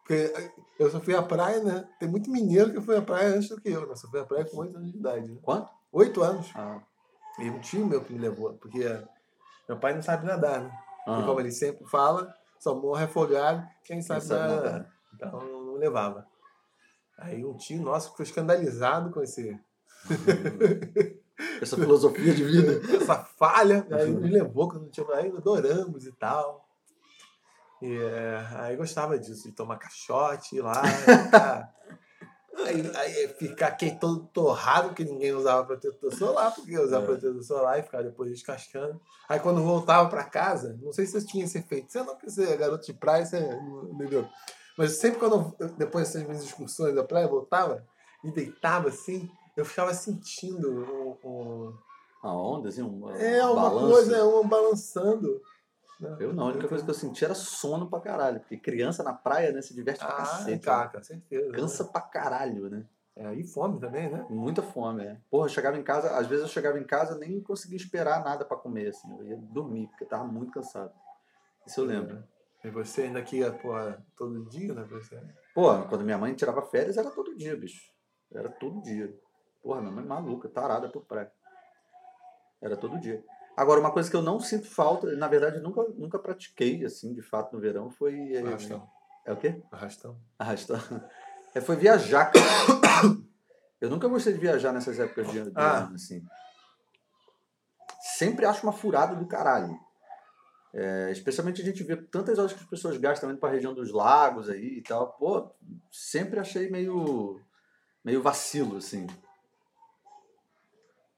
Porque 0.00 0.32
eu 0.78 0.90
só 0.90 1.00
fui 1.00 1.14
à 1.14 1.22
praia, 1.22 1.62
né? 1.62 1.88
Tem 2.00 2.08
muito 2.08 2.30
mineiro 2.30 2.72
que 2.72 2.80
foi 2.80 2.96
à 2.96 3.02
praia 3.02 3.36
antes 3.36 3.48
do 3.48 3.60
que 3.60 3.70
eu, 3.70 3.86
né? 3.86 3.94
Só 3.94 4.08
fui 4.08 4.18
à 4.18 4.24
praia 4.24 4.44
com 4.44 4.56
8 4.56 4.76
anos 4.76 4.90
de 4.90 4.98
idade. 4.98 5.28
Né? 5.28 5.38
Quanto? 5.40 5.70
8 5.92 6.22
anos. 6.22 6.50
Ah. 6.54 6.80
E 7.38 7.48
um 7.48 7.60
tio 7.60 7.86
meu 7.86 8.02
que 8.02 8.12
me 8.12 8.18
levou, 8.18 8.52
porque 8.54 8.80
meu 9.68 9.78
pai 9.78 9.94
não 9.94 10.02
sabe 10.02 10.26
nadar, 10.26 10.62
né? 10.62 10.72
E 11.06 11.24
como 11.24 11.40
ele 11.40 11.52
sempre 11.52 11.86
fala, 11.86 12.34
só 12.58 12.74
morre 12.74 13.04
afogado 13.04 13.66
quem 13.84 14.02
sabe, 14.02 14.22
sabe 14.22 14.52
nadar. 14.52 14.72
nadar. 14.72 14.92
Então 15.14 15.40
não 15.40 15.74
levava. 15.74 16.26
Aí 17.16 17.44
um 17.44 17.56
tio 17.56 17.80
nosso 17.80 18.10
ficou 18.10 18.24
escandalizado 18.24 19.10
com 19.10 19.22
esse. 19.22 19.58
Essa 21.62 21.76
filosofia 21.76 22.34
de 22.34 22.44
vida. 22.44 22.80
Essa 22.96 23.16
falha. 23.16 23.86
Aí 23.90 24.10
me 24.10 24.28
levou 24.28 24.68
quando 24.68 24.90
tinha. 24.90 25.06
Aí 25.14 25.30
adoramos 25.34 26.06
e 26.06 26.12
tal. 26.12 26.69
E, 27.82 27.96
é, 27.96 28.46
aí 28.56 28.76
gostava 28.76 29.18
disso, 29.18 29.48
de 29.48 29.52
tomar 29.54 29.78
caixote, 29.78 30.56
ir 30.56 30.60
lá, 30.60 30.82
ficar, 30.84 31.74
aí, 32.66 32.92
aí 32.94 33.28
ficar 33.28 33.68
aqui 33.68 33.90
todo 33.98 34.26
torrado, 34.26 34.88
porque 34.88 35.04
ninguém 35.04 35.32
usava 35.32 35.64
protetor 35.64 36.14
solar, 36.14 36.54
porque 36.54 36.72
eu 36.72 36.82
usava 36.82 37.04
é. 37.04 37.06
protetor 37.06 37.42
solar 37.42 37.78
e 37.78 37.82
ficar 37.82 38.02
depois 38.02 38.30
descascando. 38.30 39.00
Aí 39.28 39.40
quando 39.40 39.62
voltava 39.62 40.08
para 40.08 40.24
casa, 40.24 40.78
não 40.82 40.92
sei 40.92 41.06
se 41.06 41.12
você 41.12 41.26
tinha 41.26 41.44
esse 41.44 41.58
efeito, 41.58 41.90
você 41.90 41.98
não, 42.00 42.14
porque 42.14 42.30
você 42.30 42.52
é 42.52 42.56
garoto 42.56 42.84
de 42.84 42.92
praia, 42.92 43.24
você 43.24 43.40
não 43.40 43.90
entendeu. 43.92 44.28
Mas 44.76 44.92
sempre 44.92 45.18
quando 45.18 45.54
eu, 45.58 45.68
depois 45.70 46.06
dessas 46.06 46.22
minhas 46.26 46.44
excursões 46.44 46.94
da 46.94 47.04
praia, 47.04 47.28
voltava 47.28 47.84
e 48.24 48.30
deitava 48.30 48.88
assim, 48.88 49.30
eu 49.56 49.64
ficava 49.64 49.92
sentindo 49.94 50.70
um, 50.70 51.28
um... 51.28 51.74
a 52.22 52.32
onda, 52.32 52.68
assim, 52.68 52.82
um 52.82 53.10
É, 53.10 53.44
uma 53.44 53.54
balanço. 53.54 53.92
coisa, 53.92 54.16
é, 54.16 54.24
um 54.24 54.46
balançando. 54.46 55.40
Eu 56.18 56.32
não, 56.32 56.44
a 56.44 56.50
única 56.50 56.68
coisa 56.68 56.84
que 56.84 56.90
eu 56.90 56.94
senti 56.94 57.24
era 57.24 57.34
sono 57.34 57.88
pra 57.88 58.00
caralho. 58.00 58.40
Porque 58.40 58.56
criança 58.56 59.02
na 59.02 59.12
praia, 59.12 59.52
né, 59.52 59.60
se 59.60 59.74
diverte 59.74 60.00
pra 60.00 60.08
ah, 60.08 60.16
cacete. 60.16 60.64
Tá, 60.64 60.88
com 60.88 61.02
certeza. 61.02 61.52
Cansa 61.52 61.84
né? 61.84 61.90
pra 61.92 62.00
caralho, 62.00 62.70
né? 62.70 62.86
É, 63.16 63.34
e 63.34 63.44
fome 63.44 63.78
também, 63.78 64.10
né? 64.10 64.24
Muita 64.30 64.62
fome, 64.62 65.04
é. 65.04 65.20
Porra, 65.30 65.46
eu 65.46 65.50
chegava 65.50 65.76
em 65.76 65.82
casa, 65.82 66.16
às 66.16 66.26
vezes 66.26 66.42
eu 66.42 66.48
chegava 66.48 66.78
em 66.78 66.84
casa 66.84 67.18
nem 67.18 67.40
conseguia 67.42 67.76
esperar 67.76 68.24
nada 68.24 68.44
pra 68.44 68.56
comer, 68.56 68.88
assim. 68.88 69.10
Eu 69.18 69.24
ia 69.26 69.36
dormir, 69.36 69.88
porque 69.88 70.04
eu 70.04 70.08
tava 70.08 70.24
muito 70.24 70.52
cansado. 70.52 70.92
Isso 71.66 71.80
eu 71.80 71.84
lembro. 71.84 72.24
E 72.64 72.70
você 72.70 73.02
ainda 73.02 73.18
aqui 73.18 73.38
ia, 73.38 73.52
porra, 73.52 74.02
todo 74.16 74.48
dia, 74.48 74.72
né? 74.72 74.84
Você? 74.84 75.20
Pô, 75.54 75.82
quando 75.88 76.04
minha 76.04 76.16
mãe 76.18 76.34
tirava 76.34 76.62
férias, 76.62 76.96
era 76.96 77.10
todo 77.10 77.36
dia, 77.36 77.56
bicho. 77.56 77.90
Era 78.32 78.48
todo 78.48 78.80
dia. 78.82 79.14
Porra, 79.62 79.80
minha 79.80 79.92
mãe 79.92 80.04
maluca, 80.04 80.48
tarada 80.48 80.88
por 80.88 81.04
praia. 81.04 81.30
Era 82.60 82.76
todo 82.76 82.98
dia. 82.98 83.22
Agora, 83.60 83.78
uma 83.78 83.92
coisa 83.92 84.10
que 84.10 84.16
eu 84.16 84.22
não 84.22 84.40
sinto 84.40 84.66
falta, 84.66 85.14
na 85.16 85.28
verdade, 85.28 85.60
nunca, 85.60 85.82
nunca 85.94 86.18
pratiquei, 86.18 86.82
assim, 86.82 87.12
de 87.12 87.20
fato, 87.20 87.52
no 87.52 87.60
verão, 87.60 87.90
foi. 87.90 88.32
É, 88.32 88.40
Arrastão. 88.40 88.90
É 89.22 89.32
o 89.34 89.36
quê? 89.36 89.62
Arrastão. 89.70 90.16
Arrastão. 90.38 90.78
É, 91.52 91.60
foi 91.60 91.74
viajar. 91.74 92.30
Eu 93.80 93.90
nunca 93.90 94.06
gostei 94.06 94.32
de 94.32 94.38
viajar 94.38 94.72
nessas 94.72 95.00
épocas 95.00 95.32
de, 95.32 95.42
de 95.42 95.52
ah. 95.56 95.78
ano, 95.78 95.96
assim. 95.96 96.24
Sempre 98.16 98.46
acho 98.46 98.62
uma 98.62 98.72
furada 98.72 99.16
do 99.16 99.26
caralho. 99.26 99.76
É, 100.72 101.10
especialmente 101.10 101.60
a 101.60 101.64
gente 101.64 101.82
vê 101.82 101.96
tantas 101.96 102.38
horas 102.38 102.52
que 102.52 102.60
as 102.60 102.70
pessoas 102.70 102.96
gastam 102.98 103.32
indo 103.32 103.40
para 103.40 103.48
a 103.48 103.52
região 103.52 103.74
dos 103.74 103.90
lagos 103.90 104.48
aí 104.48 104.78
e 104.78 104.82
tal. 104.82 105.12
Pô, 105.14 105.50
sempre 105.90 106.38
achei 106.38 106.70
meio, 106.70 107.40
meio 108.04 108.22
vacilo, 108.22 108.76
assim. 108.76 109.08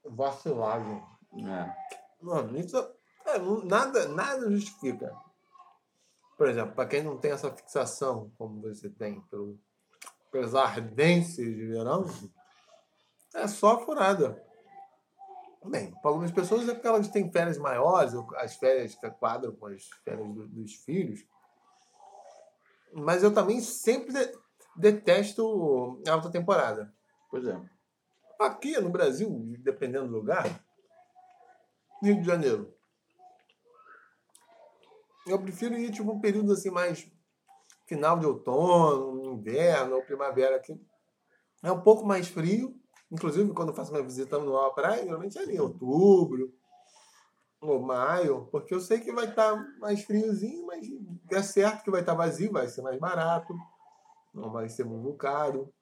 Vacilagem. 0.03 0.99
É. 1.47 2.02
Mano, 2.23 2.57
isso 2.57 2.77
é, 3.25 3.37
nada, 3.65 4.07
nada 4.07 4.49
justifica. 4.49 5.13
Por 6.37 6.47
exemplo, 6.47 6.73
para 6.73 6.87
quem 6.87 7.03
não 7.03 7.17
tem 7.17 7.31
essa 7.31 7.51
fixação, 7.51 8.31
como 8.37 8.61
você 8.61 8.89
tem 8.89 9.19
pelo, 9.23 9.59
pelos 10.31 10.55
ardências 10.55 11.45
de 11.53 11.67
verão, 11.67 12.05
é 13.35 13.47
só 13.47 13.83
furada. 13.85 14.41
Bem, 15.65 15.91
para 16.01 16.11
algumas 16.11 16.31
pessoas 16.31 16.67
é 16.67 16.73
porque 16.73 16.87
elas 16.87 17.07
têm 17.09 17.31
férias 17.31 17.57
maiores, 17.57 18.13
ou 18.13 18.27
as 18.37 18.55
férias 18.55 18.95
que 18.95 19.09
quadram 19.11 19.53
com 19.55 19.67
as 19.67 19.83
férias 20.03 20.27
do- 20.33 20.47
dos 20.47 20.73
filhos. 20.75 21.25
Mas 22.93 23.23
eu 23.23 23.33
também 23.33 23.59
sempre 23.61 24.13
de- 24.13 24.37
detesto 24.75 26.01
alta 26.07 26.29
temporada. 26.29 26.93
Pois 27.29 27.45
é. 27.45 27.59
Aqui 28.39 28.79
no 28.79 28.89
Brasil, 28.89 29.29
dependendo 29.59 30.07
do 30.07 30.15
lugar, 30.17 30.45
Rio 32.03 32.21
de 32.21 32.27
Janeiro. 32.27 32.73
Eu 35.25 35.41
prefiro 35.41 35.75
ir 35.75 35.91
tipo 35.91 36.11
um 36.11 36.19
período 36.19 36.51
assim 36.51 36.69
mais 36.69 37.09
final 37.85 38.19
de 38.19 38.25
outono, 38.25 39.23
inverno 39.33 39.95
ou 39.95 40.03
primavera 40.03 40.59
que 40.59 40.77
é 41.63 41.71
um 41.71 41.81
pouco 41.81 42.05
mais 42.05 42.27
frio. 42.27 42.77
Inclusive 43.11 43.53
quando 43.53 43.69
eu 43.69 43.75
faço 43.75 43.91
minha 43.91 44.03
visita 44.03 44.35
anual 44.35 44.65
à 44.65 44.73
praia, 44.73 45.03
geralmente 45.03 45.37
é 45.37 45.41
ali 45.41 45.55
em 45.55 45.59
outubro 45.59 46.53
ou 47.61 47.81
maio, 47.81 48.47
porque 48.51 48.73
eu 48.73 48.81
sei 48.81 48.99
que 48.99 49.11
vai 49.13 49.29
estar 49.29 49.55
mais 49.79 50.03
friozinho, 50.03 50.65
mas 50.65 50.85
é 51.31 51.41
certo 51.41 51.83
que 51.83 51.91
vai 51.91 52.01
estar 52.01 52.13
vazio, 52.13 52.51
vai 52.51 52.67
ser 52.67 52.81
mais 52.81 52.99
barato, 52.99 53.55
não 54.33 54.51
vai 54.51 54.67
ser 54.67 54.83
muito 54.83 55.13
caro. 55.17 55.73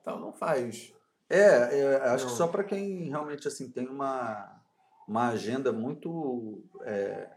Então 0.00 0.18
não 0.18 0.32
faz 0.32 0.92
É, 1.28 1.78
é, 1.78 1.96
acho 2.08 2.24
Não. 2.24 2.32
que 2.32 2.38
só 2.38 2.48
para 2.48 2.64
quem 2.64 3.08
realmente 3.08 3.46
assim 3.46 3.70
tem 3.70 3.86
uma, 3.86 4.59
uma 5.10 5.28
agenda 5.30 5.72
muito 5.72 6.62
é, 6.82 7.28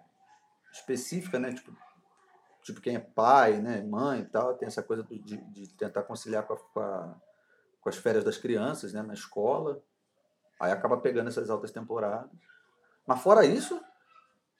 específica, 0.72 1.40
né? 1.40 1.52
Tipo, 1.54 1.76
tipo 2.62 2.80
quem 2.80 2.96
é 2.96 3.00
pai, 3.00 3.58
né, 3.60 3.82
mãe 3.82 4.22
e 4.22 4.26
tal, 4.26 4.54
tem 4.54 4.68
essa 4.68 4.84
coisa 4.84 5.04
de, 5.04 5.20
de 5.38 5.68
tentar 5.74 6.04
conciliar 6.04 6.44
com, 6.46 6.54
a- 6.54 6.58
com, 6.58 6.80
a- 6.80 7.16
com 7.82 7.90
as 7.90 7.98
férias 7.98 8.24
das 8.24 8.38
crianças, 8.38 8.94
né, 8.94 9.02
na 9.02 9.16
escola. 9.16 9.82
Aí 10.60 10.72
acaba 10.72 10.98
pegando 10.98 11.30
essas 11.30 11.50
altas 11.50 11.72
temporadas. 11.72 12.30
Mas 13.08 13.20
fora 13.22 13.44
isso, 13.44 13.82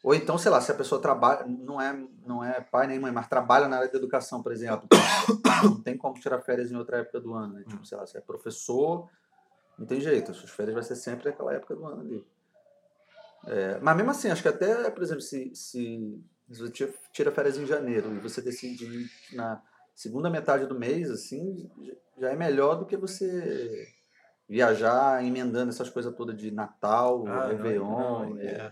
ou 0.04 0.16
então, 0.16 0.38
sei 0.38 0.50
lá, 0.52 0.60
se 0.60 0.72
a 0.72 0.76
pessoa 0.76 1.00
trabalha, 1.00 1.46
não 1.46 1.80
é, 1.80 1.94
não 2.26 2.44
é 2.44 2.60
pai 2.62 2.88
nem 2.88 3.00
mãe, 3.00 3.12
mas 3.12 3.28
trabalha 3.28 3.68
na 3.68 3.78
área 3.78 3.90
da 3.92 3.98
educação, 3.98 4.42
por 4.42 4.52
exemplo, 4.52 4.90
não 5.64 5.80
tem 5.82 5.96
como 5.96 6.20
tirar 6.20 6.42
férias 6.42 6.72
em 6.72 6.76
outra 6.76 6.98
época 6.98 7.22
do 7.22 7.34
ano, 7.36 7.54
né? 7.54 7.64
Tipo, 7.68 7.86
sei 7.86 7.96
lá, 7.98 8.08
se 8.08 8.18
é 8.18 8.22
professor, 8.22 9.08
não 9.78 9.86
tem 9.86 10.02
jeito, 10.02 10.32
as 10.32 10.38
suas 10.38 10.50
férias 10.52 10.74
vai 10.74 10.84
ser 10.84 10.96
sempre 10.96 11.30
aquela 11.30 11.54
época 11.54 11.76
do 11.76 11.86
ano 11.86 12.02
ali. 12.02 12.26
É, 13.46 13.80
mas 13.80 13.96
mesmo 13.96 14.12
assim, 14.12 14.30
acho 14.30 14.42
que 14.42 14.48
até, 14.48 14.90
por 14.90 15.04
exemplo, 15.04 15.22
se, 15.22 15.54
se, 15.54 16.24
você 16.48 16.70
tira- 17.12 17.32
férias 17.32 17.58
em 17.58 17.66
janeiro 17.66 18.16
e 18.16 18.20
você 18.20 18.42
decide 18.42 18.86
ir 18.86 19.10
na 19.36 19.62
segunda 19.94 20.30
metade 20.30 20.66
do 20.66 20.78
mês, 20.80 21.10
assim, 21.10 21.70
já 22.18 22.32
é 22.32 22.36
melhor 22.36 22.76
do 22.76 22.86
que 22.86 22.96
você 22.96 23.88
viajar 24.48 25.24
emendando 25.24 25.70
essas 25.70 25.90
coisas 25.90 26.14
todas 26.16 26.38
de 26.38 26.52
Natal, 26.52 27.26
Ah, 27.28 27.48
não, 27.48 27.48
Réveillon. 27.48 27.90
não, 28.30 28.38
é. 28.38 28.46
é. 28.46 28.72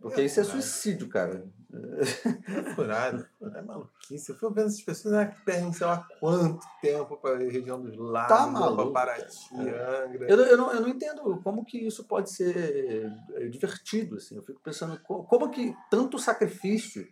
Porque 0.00 0.22
isso 0.22 0.40
é 0.40 0.44
suicídio, 0.44 1.08
cara. 1.08 1.44
É 1.74 2.74
furado. 2.74 3.26
É 3.54 3.62
maluquice. 3.62 4.30
Eu 4.32 4.36
fui 4.38 4.48
vendo 4.52 4.66
essas 4.66 4.80
pessoas 4.82 5.14
né, 5.14 5.26
que 5.26 5.40
perdem 5.44 5.72
sei 5.72 5.86
lá 5.86 6.06
quanto 6.20 6.64
tempo 6.80 7.16
para 7.16 7.34
a 7.36 7.38
região 7.38 7.80
dos 7.80 7.96
lagos, 7.96 8.28
Tá 8.36 8.46
maluco, 8.46 8.92
pra 8.92 9.06
Paraty, 9.06 9.36
Angra. 9.58 10.26
Eu, 10.30 10.36
não- 10.36 10.44
eu, 10.46 10.56
não, 10.56 10.72
eu 10.72 10.80
não 10.80 10.88
entendo 10.88 11.40
como 11.42 11.64
que 11.64 11.78
isso 11.78 12.04
pode 12.04 12.30
ser 12.32 13.12
é, 13.34 13.48
divertido. 13.48 14.16
Assim. 14.16 14.36
Eu 14.36 14.42
fico 14.42 14.60
pensando 14.60 14.98
co- 15.00 15.24
como 15.24 15.50
que 15.50 15.74
tanto 15.90 16.18
sacrifício 16.18 17.06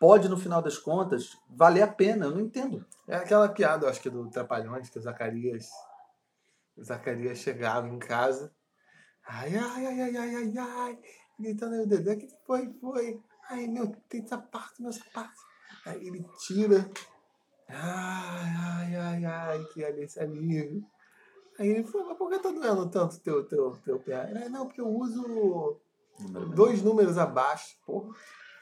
pode, 0.00 0.28
no 0.28 0.36
final 0.36 0.60
das 0.62 0.78
contas, 0.78 1.36
valer 1.48 1.82
a 1.82 1.88
pena. 1.88 2.26
Eu 2.26 2.30
não 2.32 2.40
entendo. 2.40 2.84
É 3.08 3.16
aquela 3.16 3.48
piada, 3.48 3.86
eu 3.86 3.90
acho 3.90 4.00
que 4.00 4.10
do 4.10 4.28
Trapalhões, 4.30 4.88
que 4.90 4.98
o 4.98 5.02
Zacarias. 5.02 5.68
O 6.76 6.82
Zacarias 6.84 7.38
chegava 7.38 7.86
em 7.88 7.98
casa. 7.98 8.50
Ai, 9.26 9.54
ai, 9.56 9.86
ai, 9.86 10.00
ai, 10.00 10.16
ai, 10.16 10.34
ai, 10.36 10.52
ai. 10.58 10.98
Gritando 11.38 11.74
aí 11.74 11.80
o 11.82 11.86
Dedé, 11.86 12.16
que 12.16 12.28
foi, 12.46 12.72
foi. 12.80 13.20
Ai, 13.50 13.66
meu, 13.66 13.94
tem 14.08 14.26
sapato, 14.26 14.82
meu 14.82 14.92
sapato. 14.92 15.32
Aí 15.86 16.06
ele 16.06 16.24
tira. 16.38 16.90
Ai, 17.68 18.52
ai, 18.56 18.96
ai, 18.96 19.24
ai, 19.24 19.64
que 19.72 19.84
alívio. 19.84 20.84
Aí 21.58 21.68
ele 21.68 21.84
falou, 21.84 22.08
mas 22.08 22.18
por 22.18 22.30
que 22.30 22.38
tá 22.38 22.50
doendo 22.50 22.90
tanto 22.90 23.20
teu, 23.20 23.44
teu, 23.46 23.76
teu 23.84 23.98
pé? 24.00 24.48
Não, 24.48 24.66
porque 24.66 24.80
eu 24.80 24.88
uso 24.88 25.80
dois 26.54 26.82
números 26.82 27.16
abaixo. 27.16 27.76
Porra. 27.86 28.14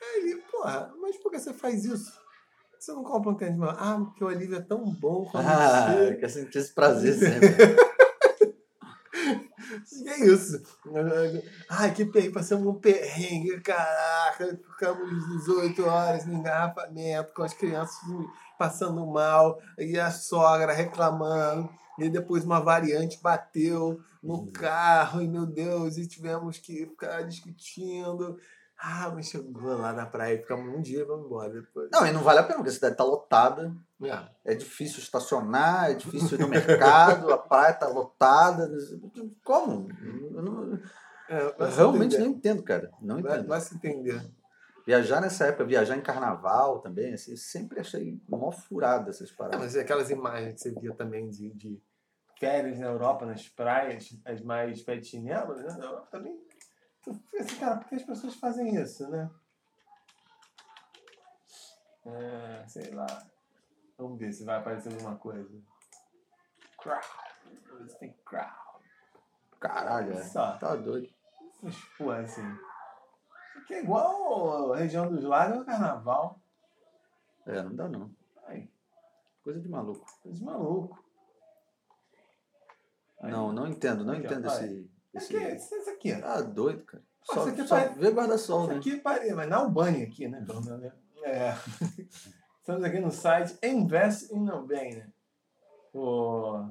Aí 0.02 0.20
ele, 0.20 0.42
porra, 0.42 0.92
mas 1.00 1.16
por 1.18 1.30
que 1.30 1.38
você 1.38 1.54
faz 1.54 1.84
isso? 1.84 2.12
Você 2.78 2.92
não 2.92 3.04
compra 3.04 3.30
um 3.30 3.36
tênis? 3.36 3.60
Ah, 3.78 3.96
porque 4.04 4.24
o 4.24 4.28
alívio 4.28 4.56
é 4.56 4.60
tão 4.60 4.84
bom 4.84 5.30
Ah, 5.34 5.86
chega. 5.86 6.16
quer 6.16 6.28
sentir 6.28 6.58
esse 6.58 6.74
prazer 6.74 7.14
sempre. 7.16 7.48
Que 9.88 10.08
é 10.08 10.26
isso? 10.26 10.62
Ai, 11.68 11.92
que 11.92 12.04
perrengue, 12.04 12.32
passamos 12.32 12.66
um 12.66 12.74
perrengue, 12.78 13.60
caraca, 13.60 14.58
ficamos 14.70 15.26
18 15.38 15.84
horas 15.84 16.26
no 16.26 16.34
engarrafamento 16.34 17.32
com 17.34 17.42
as 17.42 17.54
crianças 17.54 17.96
passando 18.58 19.04
mal, 19.06 19.58
e 19.78 19.98
a 19.98 20.10
sogra 20.10 20.72
reclamando, 20.72 21.68
e 21.98 22.08
depois 22.08 22.44
uma 22.44 22.60
variante 22.60 23.20
bateu 23.20 24.00
no 24.22 24.34
Uhum. 24.34 24.52
carro, 24.52 25.20
e 25.20 25.26
meu 25.28 25.44
Deus, 25.44 25.96
e 25.98 26.06
tivemos 26.06 26.58
que 26.58 26.86
ficar 26.86 27.22
discutindo. 27.22 28.38
Ah, 28.84 29.12
mas 29.14 29.26
chegou 29.28 29.76
lá 29.78 29.92
na 29.92 30.06
praia, 30.06 30.38
ficamos 30.38 30.74
um 30.74 30.80
dia 30.82 31.02
e 31.02 31.04
vamos 31.04 31.26
embora 31.26 31.50
depois. 31.52 31.88
Não, 31.92 32.04
e 32.04 32.10
não 32.12 32.20
vale 32.22 32.40
a 32.40 32.42
pena, 32.42 32.56
porque 32.56 32.70
a 32.70 32.72
cidade 32.72 32.94
está 32.94 33.04
lotada. 33.04 33.72
É. 34.02 34.52
É 34.52 34.54
difícil 34.56 34.98
estacionar, 34.98 35.90
é 35.92 35.94
difícil 35.94 36.36
ir 36.36 36.40
no 36.40 36.48
mercado, 36.48 37.32
a 37.32 37.38
praia 37.38 37.70
está 37.72 37.86
lotada. 37.86 38.68
Como? 39.44 39.88
Eu, 40.34 40.42
não- 40.42 40.80
É, 41.28 41.42
eu 41.42 41.54
vai 41.56 41.70
realmente 41.70 42.14
entender. 42.16 42.24
não 42.28 42.36
entendo, 42.36 42.62
cara. 42.64 42.90
Não 43.00 43.22
Vai, 43.22 43.34
entendo. 43.34 43.48
vai 43.48 43.60
se 43.60 43.74
entender. 43.76 44.20
Viajar 44.84 45.20
nessa 45.20 45.46
época, 45.46 45.64
viajar 45.64 45.96
em 45.96 46.00
carnaval 46.02 46.80
também, 46.80 47.14
assim, 47.14 47.30
eu 47.30 47.36
sempre 47.36 47.78
achei 47.78 48.20
mó 48.28 48.50
furada 48.50 49.10
essas 49.10 49.30
É, 49.30 49.34
paradas. 49.36 49.60
mas 49.60 49.76
aquelas 49.76 50.10
imagens 50.10 50.54
que 50.54 50.60
você 50.60 50.70
via 50.72 50.92
também 50.92 51.30
de, 51.30 51.50
de 51.50 51.80
férias 52.40 52.80
na 52.80 52.86
Europa, 52.86 53.24
nas 53.24 53.48
praias, 53.48 54.08
as 54.24 54.40
mais 54.40 54.82
pé 54.82 54.96
de 54.96 55.06
chinelo, 55.06 55.54
né? 55.54 55.72
Na 55.78 55.84
Europa 55.84 56.08
também. 56.10 56.36
Assim, 57.08 57.56
cara, 57.58 57.76
por 57.78 57.88
que 57.88 57.94
as 57.96 58.02
pessoas 58.04 58.34
fazem 58.36 58.74
isso, 58.76 59.08
né? 59.10 59.30
É, 62.04 62.64
sei 62.68 62.90
lá. 62.92 63.06
Vamos 63.98 64.18
ver 64.18 64.32
se 64.32 64.44
vai 64.44 64.58
aparecer 64.58 64.92
alguma 64.92 65.16
coisa. 65.16 65.48
Crowd. 66.78 67.06
Você 67.80 67.98
tem 67.98 68.12
crowd. 68.24 68.52
Caralho, 69.60 70.12
é. 70.12 70.22
Só. 70.24 70.56
Tá 70.58 70.74
doido. 70.74 71.08
Essas 71.64 71.80
porra 71.96 72.18
assim. 72.20 72.42
Que 73.66 73.74
é 73.74 73.82
igual 73.82 74.72
a 74.72 74.76
região 74.78 75.08
dos 75.08 75.22
lagos 75.22 75.58
no 75.58 75.64
carnaval. 75.64 76.40
É, 77.46 77.62
não 77.62 77.74
dá 77.74 77.88
não. 77.88 78.10
Ai, 78.46 78.68
Coisa 79.44 79.60
de 79.60 79.68
maluco. 79.68 80.04
coisa 80.22 80.38
de 80.38 80.44
maluco. 80.44 81.04
Aí. 83.20 83.30
Não, 83.30 83.52
não 83.52 83.68
entendo, 83.68 84.04
não 84.04 84.14
Aqui, 84.14 84.22
ó, 84.22 84.26
entendo 84.26 84.48
olha. 84.48 84.64
esse. 84.64 84.91
Isso 85.14 85.36
aqui, 85.36 85.44
esse... 85.44 85.90
aqui. 85.90 86.16
Tá 86.16 86.40
doido, 86.40 86.84
cara. 86.84 87.02
Pô, 87.26 87.34
Só, 87.34 87.48
aqui 87.48 87.62
só 87.66 87.76
parece- 87.76 87.98
vê 88.00 88.10
guarda-sol, 88.10 88.62
Isso 88.62 88.72
né? 88.72 88.78
aqui 88.78 88.96
parece, 88.96 89.34
mas 89.34 89.48
na 89.48 89.56
Albânia 89.58 90.04
aqui, 90.04 90.26
né? 90.26 90.42
Pelo 90.44 90.60
menos, 90.64 90.80
né? 90.80 90.92
É. 91.24 91.54
Estamos 92.60 92.82
aqui 92.84 92.98
no 93.00 93.10
site 93.10 93.56
Invest 93.62 94.32
in 94.34 94.48
Albania. 94.48 95.12
O... 95.92 96.68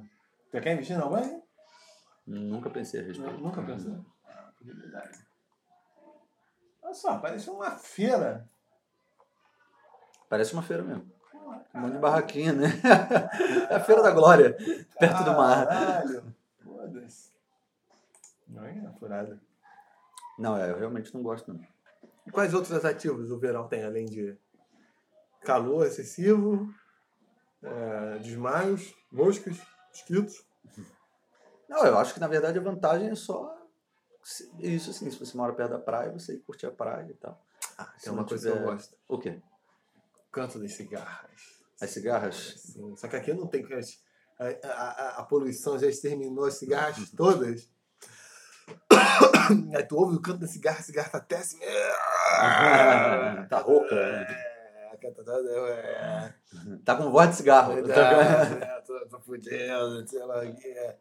Você 0.50 0.60
quer 0.62 0.74
investir 0.74 0.98
na 0.98 1.04
Albânia? 1.04 1.42
Nunca 2.28 2.70
pensei 2.70 3.00
a 3.02 3.04
respeito. 3.04 3.38
Nunca 3.40 3.62
pensou? 3.62 3.98
Ah, 4.26 4.52
possibilidade. 4.58 5.20
Olha 6.82 6.94
só, 6.94 7.18
parece 7.18 7.50
uma 7.50 7.72
feira. 7.72 8.50
Parece 10.30 10.54
uma 10.54 10.64
feira 10.64 10.84
mesmo. 10.84 11.10
Um 11.74 11.80
monte 11.82 11.94
de 11.94 12.00
barraquinha, 12.00 12.54
né? 12.54 12.68
É 13.70 13.76
a 13.76 13.80
Feira 13.80 14.02
da 14.02 14.12
Glória, 14.12 14.56
perto 15.00 15.24
do 15.24 15.32
mar. 15.32 15.66
Caralho. 15.68 16.36
Não 18.52 18.66
é 18.66 18.94
furada. 19.00 19.42
Não, 20.38 20.58
é, 20.58 20.70
eu 20.72 20.78
realmente 20.78 21.14
não 21.14 21.24
gosto, 21.24 21.54
não. 21.54 21.66
Quais 22.32 22.54
outros 22.54 22.74
atrativos 22.74 23.32
o 23.32 23.40
verão 23.40 23.68
tem, 23.68 23.84
além 23.84 24.06
de 24.06 24.38
calor 25.42 25.86
excessivo, 25.88 26.74
é, 27.64 28.20
desmaios, 28.20 28.94
moscas, 29.12 29.58
mosquitos? 29.90 30.46
Não, 31.68 31.86
eu 31.86 31.98
acho 31.98 32.14
que 32.14 32.20
na 32.20 32.28
verdade 32.28 32.60
a 32.60 32.62
vantagem 32.62 33.10
é 33.10 33.16
só 33.16 33.58
isso, 34.60 34.92
assim, 34.92 35.10
se 35.10 35.18
você 35.18 35.36
mora 35.36 35.54
perto 35.54 35.72
da 35.72 35.80
praia, 35.80 36.12
você 36.12 36.38
curtir 36.38 36.68
a 36.68 36.72
praia 36.72 37.10
e 37.10 37.14
tal. 37.16 37.42
Ah, 37.78 37.92
Se 37.98 38.04
tem 38.04 38.14
uma 38.14 38.22
não 38.22 38.28
coisa 38.30 38.44
que 38.50 38.54
eu 38.56 38.60
tiver- 38.62 38.72
gosto. 38.74 38.98
O 39.08 39.18
quê? 39.18 39.42
Canto 40.32 40.60
das 40.60 40.74
cigarras. 40.74 41.42
As 41.82 41.90
cigarras? 41.90 42.56
Sim, 42.58 42.96
Só 42.96 43.08
que 43.08 43.16
aqui 43.16 43.34
não 43.34 43.48
tem. 43.48 43.66
A, 44.40 44.68
a, 44.68 44.70
a, 44.70 45.18
a 45.22 45.24
poluição 45.24 45.78
já 45.80 45.88
exterminou 45.88 46.46
as 46.46 46.56
cigarras 46.56 47.10
todas. 47.12 47.68
Aí 49.76 49.84
tu 49.84 49.98
ouve 49.98 50.16
o 50.16 50.22
canto 50.22 50.40
da 50.40 50.48
cigarra, 50.48 50.80
a 50.80 50.84
cigarra 50.84 51.10
tá 51.10 51.18
até 51.18 51.38
assim. 51.38 51.60
tá 53.50 53.60
rouca. 53.60 53.96
né? 53.96 54.28
canta 55.02 55.24
toda. 55.24 55.50
É, 55.70 56.34
Tá 56.86 56.96
com 56.96 57.10
voz 57.12 57.30
de 57.32 57.36
cigarro. 57.38 57.74
é, 57.74 57.82
é, 58.78 58.82
tô, 58.82 59.00
tô 59.08 59.20
fudendo, 59.20 60.08
sei 60.08 60.24
lá 60.24 60.44
o 60.44 60.56
que 60.56 60.68
é. 60.68 60.98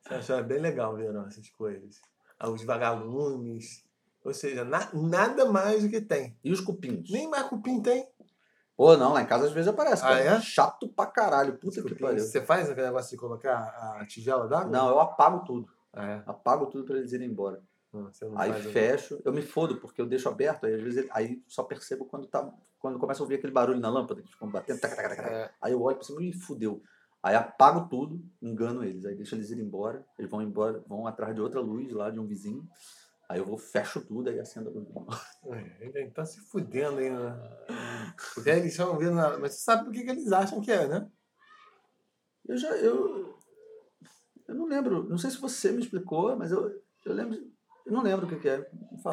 Você 0.00 0.14
achava 0.14 0.42
bem 0.42 0.58
legal 0.58 0.96
ver 0.96 1.14
essas 1.28 1.48
coisas. 1.50 2.00
Ah, 2.38 2.48
Os 2.50 2.64
vagalumes. 2.64 3.84
Ou 4.24 4.34
seja, 4.34 4.64
na- 4.64 4.88
nada 4.92 5.46
mais 5.46 5.82
do 5.82 5.88
que 5.88 6.00
tem. 6.00 6.36
E 6.44 6.52
os 6.52 6.60
cupins? 6.60 7.10
Nem 7.10 7.28
mais 7.28 7.44
cupim 7.46 7.80
tem. 7.80 8.08
Pô, 8.76 8.96
não, 8.96 9.12
lá 9.12 9.22
em 9.22 9.26
casa 9.26 9.46
às 9.46 9.52
vezes 9.52 9.68
aparece, 9.68 10.02
Ah, 10.04 10.18
é? 10.18 10.40
Chato 10.40 10.88
pra 10.88 11.06
caralho. 11.06 11.56
Puta 11.58 11.82
que 11.82 11.94
pariu. 11.94 12.18
Você 12.20 12.40
faz 12.40 12.68
aquele 12.70 12.86
negócio 12.86 13.10
de 13.10 13.16
colocar 13.16 13.98
a 14.00 14.04
tigela 14.06 14.48
d'água? 14.48 14.70
Não, 14.70 14.88
eu 14.88 14.98
apago 14.98 15.44
tudo. 15.44 15.68
Ah, 15.92 16.06
é? 16.06 16.22
Apago 16.26 16.66
tudo 16.66 16.84
pra 16.84 16.96
eles 16.96 17.12
irem 17.12 17.28
embora. 17.28 17.62
Não, 17.92 18.12
você 18.12 18.24
não 18.24 18.38
Aí 18.38 18.52
fecho, 18.54 19.20
eu 19.24 19.32
me 19.32 19.42
fodo, 19.42 19.76
porque 19.76 20.00
eu 20.00 20.06
deixo 20.06 20.28
aberto, 20.28 20.64
aí 20.64 20.74
às 20.74 20.82
vezes 20.82 21.06
aí 21.10 21.42
só 21.46 21.62
percebo 21.62 22.06
quando 22.06 22.26
tá. 22.26 22.50
Quando 22.78 22.98
começa 22.98 23.20
a 23.20 23.24
ouvir 23.24 23.36
aquele 23.36 23.52
barulho 23.52 23.78
na 23.78 23.90
lâmpada, 23.90 24.22
que 24.22 24.30
ficam 24.32 24.50
batendo. 24.50 24.80
É, 25.28 25.50
Aí 25.60 25.72
eu 25.72 25.80
olho 25.80 25.96
pra 25.96 26.04
cima 26.04 26.22
e 26.22 26.32
fudeu. 26.32 26.82
Aí 27.22 27.36
apago 27.36 27.88
tudo, 27.88 28.20
engano 28.40 28.82
eles. 28.82 29.04
Aí 29.04 29.14
deixo 29.14 29.36
eles 29.36 29.50
irem 29.50 29.64
embora. 29.64 30.04
Eles 30.18 30.28
vão 30.28 30.42
embora, 30.42 30.82
vão 30.88 31.06
atrás 31.06 31.32
de 31.34 31.40
outra 31.40 31.60
luz 31.60 31.92
lá 31.92 32.10
de 32.10 32.18
um 32.18 32.26
vizinho. 32.26 32.68
Aí 33.28 33.38
eu 33.38 33.46
vou, 33.46 33.56
fecho 33.56 34.00
tudo, 34.00 34.28
aí 34.28 34.40
acendo 34.40 34.68
a 34.68 34.72
luz. 34.72 34.88
é, 35.94 36.10
tá 36.10 36.26
se 36.26 36.40
fudendo 36.40 36.98
aí, 36.98 37.10
né? 37.10 38.16
Porque 38.34 38.50
aí 38.50 38.58
eles 38.58 38.72
estão 38.72 38.98
vendo. 38.98 39.14
Mas 39.40 39.54
você 39.54 39.60
sabe 39.60 39.84
por 39.84 39.92
que, 39.92 40.02
que 40.02 40.10
eles 40.10 40.32
acham 40.32 40.60
que 40.60 40.72
é, 40.72 40.88
né? 40.88 41.08
Eu 42.48 42.56
já. 42.56 42.70
Eu, 42.70 43.38
eu 44.52 44.58
não 44.58 44.66
lembro. 44.66 45.08
Não 45.08 45.18
sei 45.18 45.30
se 45.30 45.38
você 45.40 45.72
me 45.72 45.80
explicou, 45.80 46.36
mas 46.36 46.50
eu, 46.52 46.70
eu 47.04 47.12
lembro. 47.14 47.38
Eu 47.84 47.92
não 47.92 48.02
lembro 48.02 48.26
o 48.26 48.28
que, 48.28 48.36
que 48.36 48.48
é. 48.48 48.64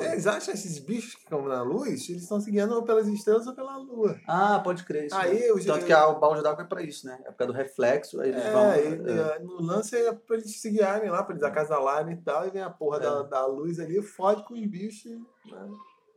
Eles 0.01 0.27
acham 0.27 0.53
esses 0.53 0.77
bichos 0.77 1.15
que 1.15 1.21
ficam 1.23 1.41
na 1.47 1.63
luz, 1.63 2.07
eles 2.07 2.21
estão 2.21 2.39
seguindo 2.39 2.71
ou 2.71 2.83
pelas 2.83 3.07
estrelas 3.07 3.47
ou 3.47 3.55
pela 3.55 3.75
lua. 3.77 4.15
Ah, 4.27 4.59
pode 4.63 4.83
crer. 4.83 5.07
Isso 5.07 5.15
Aí 5.15 5.41
eu- 5.43 5.59
Tanto 5.65 5.87
que 5.87 5.91
a- 5.91 6.07
o 6.07 6.19
balde 6.19 6.43
d'água 6.43 6.63
é 6.63 6.67
pra 6.67 6.83
isso, 6.83 7.07
né? 7.07 7.19
É 7.25 7.31
por 7.31 7.37
causa 7.37 7.51
do 7.51 7.57
reflexo, 7.57 8.21
aí 8.21 8.29
eles 8.29 8.43
vão. 8.43 8.71
É, 8.71 8.79
e, 8.83 8.87
é. 8.87 9.41
e, 9.41 9.43
no 9.43 9.59
lance 9.63 9.95
é 9.95 10.13
pra 10.13 10.35
eles 10.37 10.61
se 10.61 10.69
guiarem 10.69 11.09
lá, 11.09 11.23
pra 11.23 11.33
eles 11.33 11.43
acasalarem 11.43 12.13
e 12.13 12.21
tal, 12.21 12.45
e 12.47 12.51
vem 12.51 12.61
a 12.61 12.69
porra 12.69 12.97
É. 12.97 12.99
da, 12.99 13.23
da 13.23 13.45
luz 13.47 13.79
ali, 13.79 13.99
fode 14.03 14.45
com 14.45 14.53
os 14.53 14.65
bichos. 14.67 15.11
Né? 15.13 15.69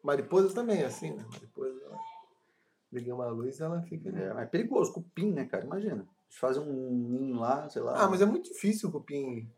Mariposa 0.05 0.53
também 0.55 0.83
é 0.83 0.87
assim, 0.87 1.11
né? 1.15 1.25
Mariposa, 1.33 1.81
ela 1.87 1.99
liga 2.93 3.15
uma 3.15 3.29
luz 3.29 3.61
ela 3.63 3.81
fica. 3.81 4.11
É, 4.11 4.43
é 4.43 4.45
perigoso, 4.45 4.93
cupim, 4.93 5.33
né, 5.33 5.47
cara? 5.47 5.65
Imagina. 5.65 6.07
Eles 6.33 6.38
fazem 6.38 6.62
um 6.62 7.09
ninho 7.09 7.38
lá, 7.38 7.68
sei 7.68 7.83
lá. 7.83 8.03
Ah, 8.03 8.09
mas 8.09 8.23
é 8.23 8.25
muito 8.25 8.51
difícil 8.51 8.88
o 8.88 8.92
cupim. 8.92 9.53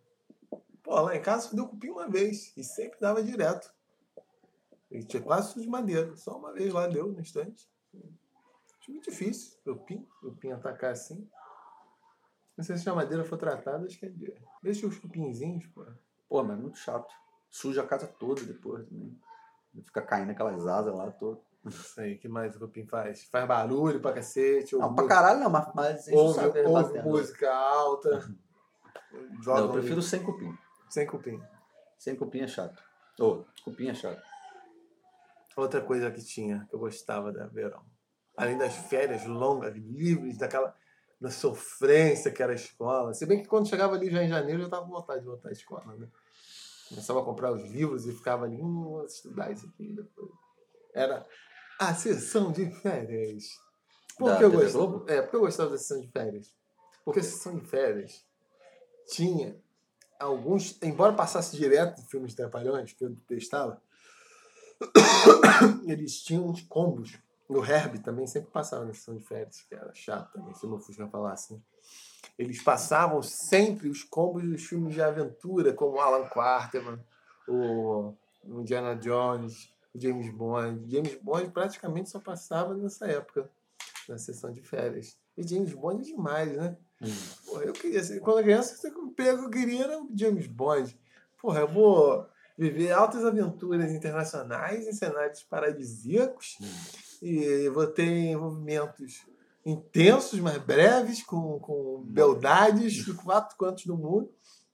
Pô, 0.83 1.01
lá 1.01 1.17
em 1.17 1.23
casa 1.23 1.49
só 1.49 1.55
deu 1.55 1.69
cupim 1.69 1.91
uma 1.91 2.09
vez. 2.09 2.53
E 2.57 2.65
sempre 2.65 2.99
dava 2.99 3.23
direto. 3.23 3.73
E 4.91 5.05
tinha 5.05 5.23
quase 5.23 5.53
tudo 5.53 5.63
de 5.63 5.69
madeira. 5.69 6.17
Só 6.17 6.37
uma 6.37 6.53
vez 6.53 6.73
lá 6.73 6.89
deu 6.89 7.07
no 7.07 7.21
instante. 7.21 7.71
Acho 8.81 8.91
muito 8.91 9.09
difícil. 9.09 9.57
Cupim, 9.65 10.05
cupim 10.21 10.51
atacar 10.51 10.91
assim. 10.91 11.29
Não 12.57 12.65
sei 12.65 12.77
se 12.77 12.89
a 12.89 12.95
madeira 12.95 13.25
for 13.25 13.37
tratada, 13.37 13.87
acho 13.87 13.99
que 13.99 14.07
é 14.07 14.09
de... 14.09 14.35
Deixa 14.63 14.87
os 14.87 14.99
cupinzinhos, 14.99 15.67
pô. 15.67 15.85
Pô, 16.29 16.43
mas 16.43 16.59
é 16.59 16.61
muito 16.61 16.79
chato. 16.79 17.13
Suja 17.51 17.83
a 17.83 17.87
casa 17.87 18.07
toda 18.07 18.43
depois 18.43 18.85
também. 18.89 19.17
Fica 19.85 20.03
caindo 20.03 20.31
aquelas 20.31 20.67
asas 20.67 20.95
lá 20.95 21.11
todas. 21.13 21.43
Isso 21.67 22.01
aí, 22.01 22.15
o 22.15 22.19
que 22.19 22.29
mais 22.29 22.55
o 22.57 22.59
cupim 22.59 22.85
faz? 22.85 23.25
Faz 23.25 23.47
barulho 23.47 24.01
pra 24.01 24.13
cacete. 24.13 24.77
Não, 24.77 24.95
pra 24.95 25.07
caralho 25.07 25.41
não, 25.41 25.51
mas, 25.51 25.75
mas 25.75 26.09
ouve, 26.09 26.59
eles 26.59 26.71
ouve 26.71 27.03
música 27.03 27.55
alta. 27.55 28.29
Joga 29.43 29.61
Não, 29.61 29.67
eu 29.67 29.73
prefiro 29.73 30.03
sem 30.03 30.23
cupim. 30.23 30.57
sem 30.91 31.07
cupim. 31.07 31.43
Sem 31.99 32.17
cupim 32.17 32.41
é 32.41 32.49
chato. 32.49 32.83
Ô, 33.19 33.45
cupim 33.65 33.89
é 33.89 33.95
chato. 33.95 34.23
Outra 35.57 35.81
coisa 35.81 36.11
que 36.11 36.23
tinha, 36.23 36.67
que 36.69 36.75
eu 36.75 36.81
gostava 36.81 37.33
da 37.33 37.47
verão. 37.47 37.83
Além 38.37 38.59
das 38.59 38.75
férias 38.75 39.25
longas, 39.25 39.75
livres, 39.75 40.37
daquela 40.37 40.75
da 41.21 41.31
sofrência 41.31 42.31
que 42.31 42.43
era 42.43 42.53
a 42.53 42.57
escola. 42.57 43.15
Se 43.15 43.25
bem 43.25 43.41
que 43.41 43.49
quando 43.49 43.69
chegava 43.69 43.95
ali 43.95 44.11
já 44.11 44.23
em 44.23 44.29
janeiro, 44.29 44.63
eu 44.63 44.69
tava 44.69 44.85
com 44.85 44.91
vontade 44.91 45.21
de 45.21 45.27
voltar 45.27 45.49
à 45.49 45.53
escola, 45.53 45.97
né? 45.97 46.09
Começava 46.89 47.21
a 47.21 47.25
comprar 47.25 47.53
os 47.53 47.63
livros 47.71 48.07
e 48.07 48.13
ficava 48.13 48.45
ali, 48.45 48.61
hum, 48.61 48.85
vou 48.85 49.07
estudar 49.07 49.51
isso 49.51 49.67
aqui 49.67 49.93
depois. 49.95 50.31
Era 50.93 51.25
a 51.79 51.95
sessão 51.95 52.53
de 52.53 52.71
férias. 52.81 53.45
Por 54.19 54.37
que 54.37 54.45
eu 54.45 54.51
TV 54.51 54.63
gostava? 54.65 54.87
Globo? 54.87 55.11
É, 55.11 55.23
porque 55.23 55.37
eu 55.37 55.41
gostava 55.41 55.71
da 55.71 55.79
sessão 55.79 56.01
de 56.01 56.09
férias. 56.09 56.55
Porque 57.05 57.21
a 57.21 57.23
sessão 57.23 57.57
de 57.57 57.67
férias 57.67 58.25
tinha 59.09 59.57
alguns, 60.19 60.81
embora 60.83 61.13
passasse 61.13 61.57
direto 61.57 62.01
de 62.01 62.09
filmes 62.09 62.31
de 62.31 62.37
trapalhões, 62.37 62.93
que 62.93 63.05
eu 63.05 63.11
detestava, 63.11 63.83
eles 65.87 66.23
tinham 66.23 66.49
uns 66.49 66.63
combos. 66.63 67.19
O 67.49 67.63
Herb 67.63 67.99
também 67.99 68.27
sempre 68.27 68.51
passava 68.51 68.85
na 68.85 68.95
sessão 68.95 69.17
de 69.17 69.25
férias, 69.25 69.61
que 69.69 69.75
era 69.75 69.93
chato 69.95 70.33
também, 70.33 70.55
se 70.55 70.65
o 70.65 70.69
meu 70.69 70.79
Fusca 70.79 71.07
falasse. 71.09 71.53
Né? 71.53 71.61
Eles 72.39 72.63
passavam 72.63 73.23
sempre 73.23 73.89
os 73.89 74.03
combos 74.03 74.43
dos 74.43 74.65
filmes 74.65 74.95
de 74.95 75.03
aventura, 75.03 75.75
como 75.75 76.01
Alan 76.01 76.27
Quarterman, 76.29 76.99
o 77.47 78.15
Indiana 78.45 78.97
Jones, 78.97 79.74
James 79.95 80.31
Bond. 80.31 80.91
James 80.91 81.15
Bond 81.23 81.51
praticamente 81.51 82.11
só 82.11 82.19
passava 82.19 82.75
nessa 82.75 83.07
época, 83.07 83.49
na 84.09 84.19
sessão 84.19 84.53
de 84.53 84.61
férias. 84.61 85.17
E 85.37 85.47
James 85.47 85.73
Bond 85.73 86.03
é 86.03 86.15
demais, 86.15 86.57
né? 86.57 86.77
Porra, 87.47 87.65
eu 87.65 87.73
queria 87.73 88.03
ser. 88.03 88.21
Quando 88.21 88.39
eu 88.39 88.45
criança, 88.45 88.89
o 88.89 89.13
que 89.13 89.23
eu 89.23 89.51
queria 89.51 89.85
era 89.85 90.01
o 90.01 90.09
James 90.15 90.47
Bond. 90.47 90.99
Porra, 91.41 91.61
eu 91.61 91.69
vou 91.69 92.27
viver 92.57 92.93
altas 92.93 93.25
aventuras 93.25 93.91
internacionais 93.91 94.87
em 94.87 94.93
cenários 94.93 95.43
paradisíacos 95.43 96.59
e 97.21 97.69
vou 97.71 97.87
ter 97.87 98.07
envolvimentos 98.07 99.27
intensos, 99.67 100.39
mas 100.41 100.59
breves, 100.59 101.23
com, 101.23 101.59
com 101.59 102.03
beldades 102.07 102.93
de 102.93 103.13
quatro 103.15 103.57
cantos 103.57 103.87
do 103.87 103.97
mundo. 103.97 104.31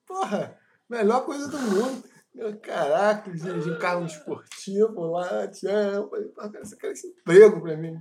Porra, 0.06 0.58
melhor 0.88 1.24
coisa 1.24 1.48
do 1.48 1.58
mundo. 1.58 2.04
Meu, 2.32 2.56
Caraca, 2.60 3.28
dirigir 3.30 3.72
um 3.74 3.78
carro 3.78 4.06
esportivo 4.06 5.10
lá, 5.10 5.48
tinha. 5.48 5.72
Eu 5.72 6.08
falei, 6.08 6.28
pô, 6.28 6.40
cara, 6.48 6.62
isso 6.62 6.74
aqui 6.76 6.86
esse 6.86 7.06
emprego 7.08 7.60
pra 7.60 7.76
mim. 7.76 7.98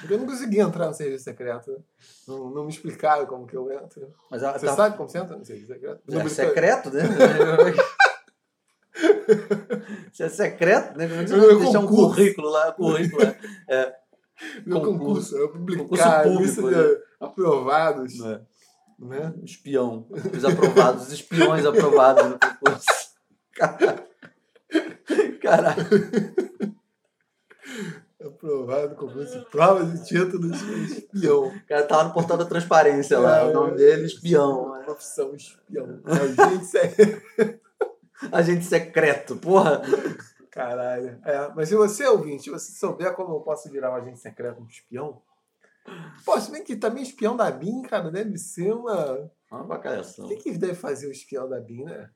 Porque 0.00 0.14
eu 0.14 0.18
não 0.18 0.26
conseguia 0.26 0.62
entrar 0.62 0.86
no 0.86 0.92
serviço 0.94 1.24
secreto. 1.24 1.70
né? 1.72 1.78
Não, 2.28 2.50
não 2.50 2.64
me 2.64 2.70
explicaram 2.70 3.24
como 3.26 3.46
que 3.46 3.56
eu 3.56 3.70
entro. 3.72 4.12
Mas 4.30 4.42
ela 4.42 4.58
Você 4.58 4.66
tá- 4.66 4.76
sabe 4.76 4.96
como 4.98 5.08
você 5.08 5.18
entra 5.18 5.36
no 5.36 5.44
serviço 5.44 5.72
secreto? 5.72 6.02
É 6.06 6.10
Número- 6.12 6.28
secreto, 6.30 6.90
né? 6.90 7.02
Se 10.12 10.22
é 10.24 10.28
secreto, 10.28 10.96
né? 10.98 11.08
Como 11.08 11.20
é 11.20 11.24
que 11.24 11.30
você 11.30 11.36
vai 11.38 11.56
deixar 11.56 11.78
um 11.80 11.86
concurso. 11.86 12.08
currículo 12.14 12.48
lá, 12.50 12.72
currículo 12.72 13.22
lá. 13.24 13.34
Meu 14.66 14.80
concurso. 14.80 15.36
concurso, 15.36 15.48
publicar 15.52 15.82
Concurso 15.82 16.02
a 16.04 16.22
público, 16.22 16.70
né? 16.70 16.82
de 16.82 16.98
aprovados. 17.20 18.20
É? 18.20 18.40
Né? 18.98 19.34
Espião. 19.42 20.06
Os 20.10 20.44
aprovados, 20.44 21.04
os 21.06 21.12
espiões 21.12 21.64
aprovados 21.64 22.24
no 22.24 22.38
concurso. 22.38 22.86
Caralho. 25.40 25.84
Aprovado, 28.22 28.96
concurso, 28.96 29.46
provas 29.50 29.98
e 30.00 30.04
títulos 30.04 30.58
de 30.58 30.84
espião. 30.84 31.48
O 31.48 31.66
cara 31.66 31.86
tava 31.86 32.04
no 32.04 32.12
portal 32.12 32.36
da 32.36 32.44
transparência 32.44 33.18
lá. 33.18 33.44
O 33.46 33.52
nome 33.52 33.76
dele, 33.76 34.04
espião. 34.06 34.72
né? 34.74 34.84
Profissão 34.84 35.34
espião. 35.34 36.00
Agente 36.04 36.66
secreto. 36.66 37.60
Agente 38.30 38.64
secreto, 38.66 39.36
porra. 39.36 39.80
Caralho. 40.50 41.18
É, 41.24 41.50
mas 41.56 41.68
se 41.70 41.74
você, 41.74 42.06
ouvinte, 42.06 42.42
se 42.44 42.50
você 42.50 42.72
souber 42.72 43.14
como 43.14 43.34
eu 43.36 43.40
posso 43.40 43.70
virar 43.70 43.90
um 43.92 43.94
agente 43.94 44.20
secreto, 44.20 44.60
um 44.60 44.66
espião. 44.66 45.22
Pô, 46.24 46.38
se 46.38 46.50
bem 46.50 46.62
que 46.62 46.76
também 46.76 47.02
espião 47.02 47.34
da 47.36 47.50
BIM, 47.50 47.82
cara, 47.82 48.10
deve 48.10 48.36
ser 48.36 48.72
uma. 48.72 49.30
Uma 49.50 49.62
O 49.62 49.66
bacalhação. 49.66 50.28
que, 50.28 50.36
que 50.36 50.58
deve 50.58 50.74
fazer 50.74 51.06
o 51.06 51.10
espião 51.12 51.48
da 51.48 51.58
BIM, 51.58 51.84
né? 51.84 52.10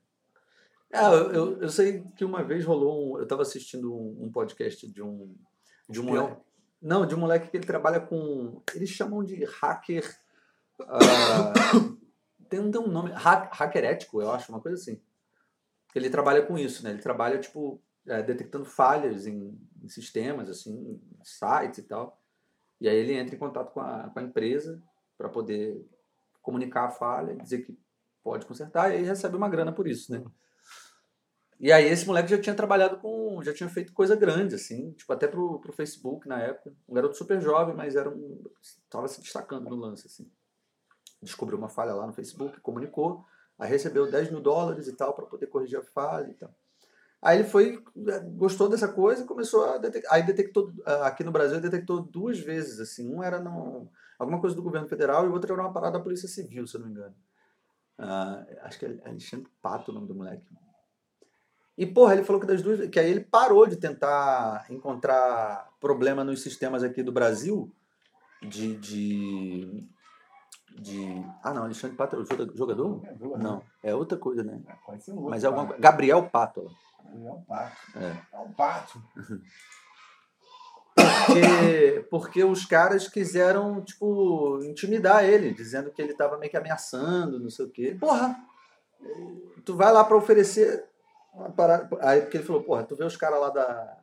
Ah, 0.95 1.11
eu, 1.11 1.61
eu, 1.61 1.69
sei 1.69 2.03
que 2.15 2.23
uma 2.23 2.43
vez 2.43 2.63
rolou 2.65 3.13
um. 3.15 3.19
Eu 3.19 3.27
tava 3.27 3.41
assistindo 3.41 3.93
um, 3.93 4.25
um 4.25 4.31
podcast 4.31 4.87
de 4.91 5.01
um. 5.01 5.35
De 5.89 5.99
um 5.99 6.03
moleque. 6.03 6.41
Não, 6.81 7.05
de 7.05 7.15
um 7.15 7.19
moleque 7.19 7.49
que 7.49 7.57
ele 7.57 7.65
trabalha 7.65 7.99
com. 7.99 8.61
Eles 8.73 8.89
chamam 8.89 9.23
de 9.23 9.43
hacker. 9.45 10.17
ah, 10.81 11.53
tem, 12.49 12.59
um- 12.59 12.69
um 12.79 12.87
nome. 12.87 13.11
ha- 13.13 13.49
hacker 13.51 13.83
ético, 13.83 14.21
eu 14.21 14.31
acho, 14.31 14.51
uma 14.51 14.61
coisa 14.61 14.77
assim. 14.77 15.01
Ele 15.93 16.09
trabalha 16.09 16.41
com 16.45 16.57
isso, 16.57 16.83
né? 16.83 16.91
Ele 16.91 17.01
trabalha, 17.01 17.39
tipo, 17.39 17.81
é, 18.07 18.21
detectando 18.21 18.65
falhas 18.65 19.25
em, 19.25 19.57
em 19.81 19.87
sistemas, 19.87 20.49
assim, 20.49 20.73
em 20.73 21.23
sites 21.23 21.79
e 21.79 21.83
tal. 21.83 22.19
E 22.79 22.89
aí 22.89 22.95
ele 22.95 23.13
entra 23.13 23.35
em 23.35 23.39
contato 23.39 23.71
com 23.71 23.79
a, 23.79 24.09
com 24.09 24.19
a 24.19 24.23
empresa 24.23 24.81
para 25.17 25.29
poder 25.29 25.85
comunicar 26.41 26.85
a 26.85 26.91
falha, 26.91 27.35
dizer 27.35 27.63
que 27.63 27.77
pode 28.23 28.45
consertar, 28.45 28.91
e 28.91 28.97
aí 28.97 29.03
recebe 29.03 29.35
uma 29.35 29.49
grana 29.49 29.71
por 29.71 29.87
isso, 29.87 30.11
né? 30.11 30.23
E 31.65 31.71
aí 31.71 31.87
esse 31.87 32.05
moleque 32.05 32.29
já 32.29 32.39
tinha 32.39 32.53
trabalhado 32.53 32.97
com, 32.97 33.41
já 33.41 33.51
tinha 33.51 33.67
feito 33.67 33.91
coisa 33.91 34.15
grande, 34.15 34.53
assim, 34.53 34.91
tipo 34.91 35.11
até 35.11 35.27
pro, 35.27 35.59
pro 35.59 35.73
Facebook 35.73 36.27
na 36.27 36.39
época. 36.39 36.71
Um 36.87 36.93
garoto 36.93 37.17
super 37.17 37.41
jovem, 37.41 37.73
mas 37.73 37.95
era 37.95 38.07
um, 38.07 38.39
tava 38.87 39.07
se 39.07 39.19
destacando 39.19 39.67
no 39.67 39.75
lance, 39.75 40.05
assim. 40.05 40.31
Descobriu 41.23 41.57
uma 41.57 41.67
falha 41.67 41.95
lá 41.95 42.05
no 42.05 42.13
Facebook, 42.13 42.61
comunicou, 42.61 43.25
aí 43.57 43.67
recebeu 43.67 44.07
10 44.07 44.29
mil 44.29 44.41
dólares 44.41 44.87
e 44.87 44.93
tal 44.93 45.15
para 45.15 45.25
poder 45.25 45.47
corrigir 45.47 45.79
a 45.79 45.81
falha 45.81 46.29
e 46.29 46.35
tal. 46.35 46.53
Aí 47.19 47.39
ele 47.39 47.47
foi, 47.47 47.83
gostou 48.35 48.69
dessa 48.69 48.87
coisa 48.87 49.23
e 49.23 49.25
começou 49.25 49.65
a. 49.65 49.81
Aí 50.11 50.21
detectou, 50.21 50.71
aqui 51.01 51.23
no 51.23 51.31
Brasil, 51.31 51.59
detectou 51.59 51.99
duas 51.99 52.39
vezes, 52.39 52.79
assim. 52.79 53.11
Um 53.11 53.23
era 53.23 53.39
no, 53.39 53.89
alguma 54.19 54.39
coisa 54.39 54.55
do 54.55 54.61
governo 54.61 54.87
federal 54.87 55.25
e 55.25 55.29
o 55.29 55.33
outro 55.33 55.51
era 55.51 55.63
uma 55.63 55.73
parada 55.73 55.97
da 55.97 56.03
Polícia 56.03 56.29
Civil, 56.29 56.67
se 56.67 56.77
eu 56.77 56.81
não 56.81 56.87
me 56.89 56.93
engano. 56.93 57.15
Ah, 57.97 58.45
acho 58.61 58.77
que 58.77 58.85
é 58.85 59.01
Alexandre 59.03 59.49
Pato 59.63 59.89
o 59.89 59.95
nome 59.95 60.07
do 60.07 60.13
moleque. 60.13 60.45
E, 61.77 61.85
porra, 61.85 62.13
ele 62.13 62.23
falou 62.23 62.39
que 62.39 62.47
das 62.47 62.61
duas. 62.61 62.89
Que 62.89 62.99
aí 62.99 63.09
ele 63.09 63.21
parou 63.21 63.67
de 63.67 63.75
tentar 63.75 64.65
encontrar 64.69 65.69
problema 65.79 66.23
nos 66.23 66.41
sistemas 66.41 66.83
aqui 66.83 67.03
do 67.03 67.11
Brasil 67.11 67.71
de. 68.41 68.75
de, 68.77 69.83
de... 70.79 71.25
Ah, 71.43 71.53
não, 71.53 71.63
Alexandre 71.63 71.97
Pato 71.97 72.15
é 72.15 72.19
o 72.19 72.55
jogador? 72.55 73.01
É, 73.05 73.37
não, 73.37 73.61
é 73.83 73.93
outra 73.93 74.17
coisa, 74.17 74.43
né? 74.43 74.61
É, 74.67 74.73
pode 74.85 75.03
ser 75.03 75.11
outro, 75.11 75.29
Mas 75.29 75.43
é 75.43 75.47
alguma... 75.47 75.75
Gabriel 75.77 76.29
Pato. 76.29 76.71
Gabriel 77.03 77.43
Pato. 77.47 77.97
É. 77.97 78.17
É 78.33 78.39
um 78.39 78.53
pato. 78.53 79.01
Porque, 80.95 82.07
porque 82.09 82.43
os 82.43 82.65
caras 82.65 83.07
quiseram, 83.09 83.81
tipo, 83.81 84.63
intimidar 84.63 85.25
ele, 85.25 85.53
dizendo 85.53 85.91
que 85.91 86.01
ele 86.01 86.13
tava 86.13 86.37
meio 86.37 86.49
que 86.49 86.55
ameaçando, 86.55 87.39
não 87.39 87.49
sei 87.49 87.65
o 87.65 87.69
quê. 87.69 87.97
Porra! 87.99 88.37
Tu 89.65 89.75
vai 89.75 89.91
lá 89.91 90.03
para 90.03 90.15
oferecer 90.15 90.85
parada. 91.55 91.89
Aí 92.01 92.21
porque 92.21 92.37
ele 92.37 92.45
falou, 92.45 92.63
porra, 92.63 92.83
tu 92.83 92.95
vê 92.95 93.03
os 93.03 93.17
caras 93.17 93.39
lá 93.39 93.49
da, 93.49 93.97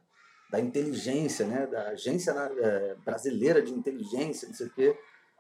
da 0.51 0.61
inteligência, 0.61 1.47
né? 1.47 1.66
Da 1.66 1.88
agência 1.88 2.33
né, 2.35 2.51
é, 2.59 2.95
brasileira 3.05 3.62
de 3.62 3.73
inteligência, 3.73 4.49
não 4.49 4.55
sei 4.55 4.66
o 4.66 4.71
quê. 4.71 4.99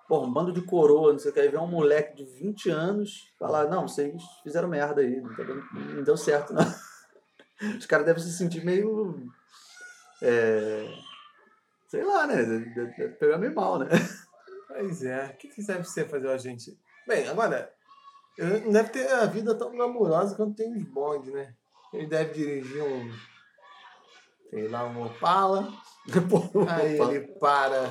Porra, 0.08 0.26
um 0.26 0.32
bando 0.32 0.52
de 0.52 0.62
coroa, 0.62 1.12
não 1.12 1.18
sei 1.18 1.30
o 1.30 1.34
que. 1.34 1.40
Aí 1.40 1.48
vem 1.48 1.60
um 1.60 1.66
moleque 1.66 2.16
de 2.16 2.24
20 2.24 2.70
anos 2.70 3.32
falar, 3.38 3.68
não, 3.68 3.86
vocês 3.86 4.22
fizeram 4.42 4.68
merda 4.68 5.00
aí, 5.00 5.20
não, 5.20 5.34
tá 5.34 5.42
dando, 5.42 5.64
não 5.72 6.02
deu 6.02 6.16
certo, 6.16 6.52
não. 6.52 6.62
Os 7.78 7.86
caras 7.86 8.06
devem 8.06 8.22
se 8.22 8.32
sentir 8.32 8.64
meio. 8.64 9.30
É, 10.20 10.88
sei 11.88 12.04
lá, 12.04 12.26
né? 12.26 12.36
Pegar 13.20 13.38
meio 13.38 13.54
mal, 13.54 13.78
né? 13.78 13.88
Pois 14.66 15.04
é. 15.04 15.26
O 15.26 15.36
que, 15.36 15.48
que 15.48 15.66
deve 15.66 15.84
ser 15.84 16.08
fazer 16.08 16.28
a 16.28 16.38
gente? 16.38 16.76
Bem, 17.06 17.28
agora, 17.28 17.72
não 18.64 18.72
deve 18.72 18.88
ter 18.90 19.06
a 19.08 19.26
vida 19.26 19.54
tão 19.54 19.70
glamurosa 19.70 20.34
quanto 20.34 20.56
tem 20.56 20.74
os 20.74 20.84
bondes, 20.84 21.32
né? 21.32 21.54
Ele 21.92 22.06
deve 22.06 22.32
dirigir 22.32 22.82
um. 22.82 23.12
Sei 24.50 24.68
lá, 24.68 24.84
um 24.84 25.06
Opala. 25.06 25.72
aí 26.68 26.98
ele 26.98 27.20
para 27.38 27.90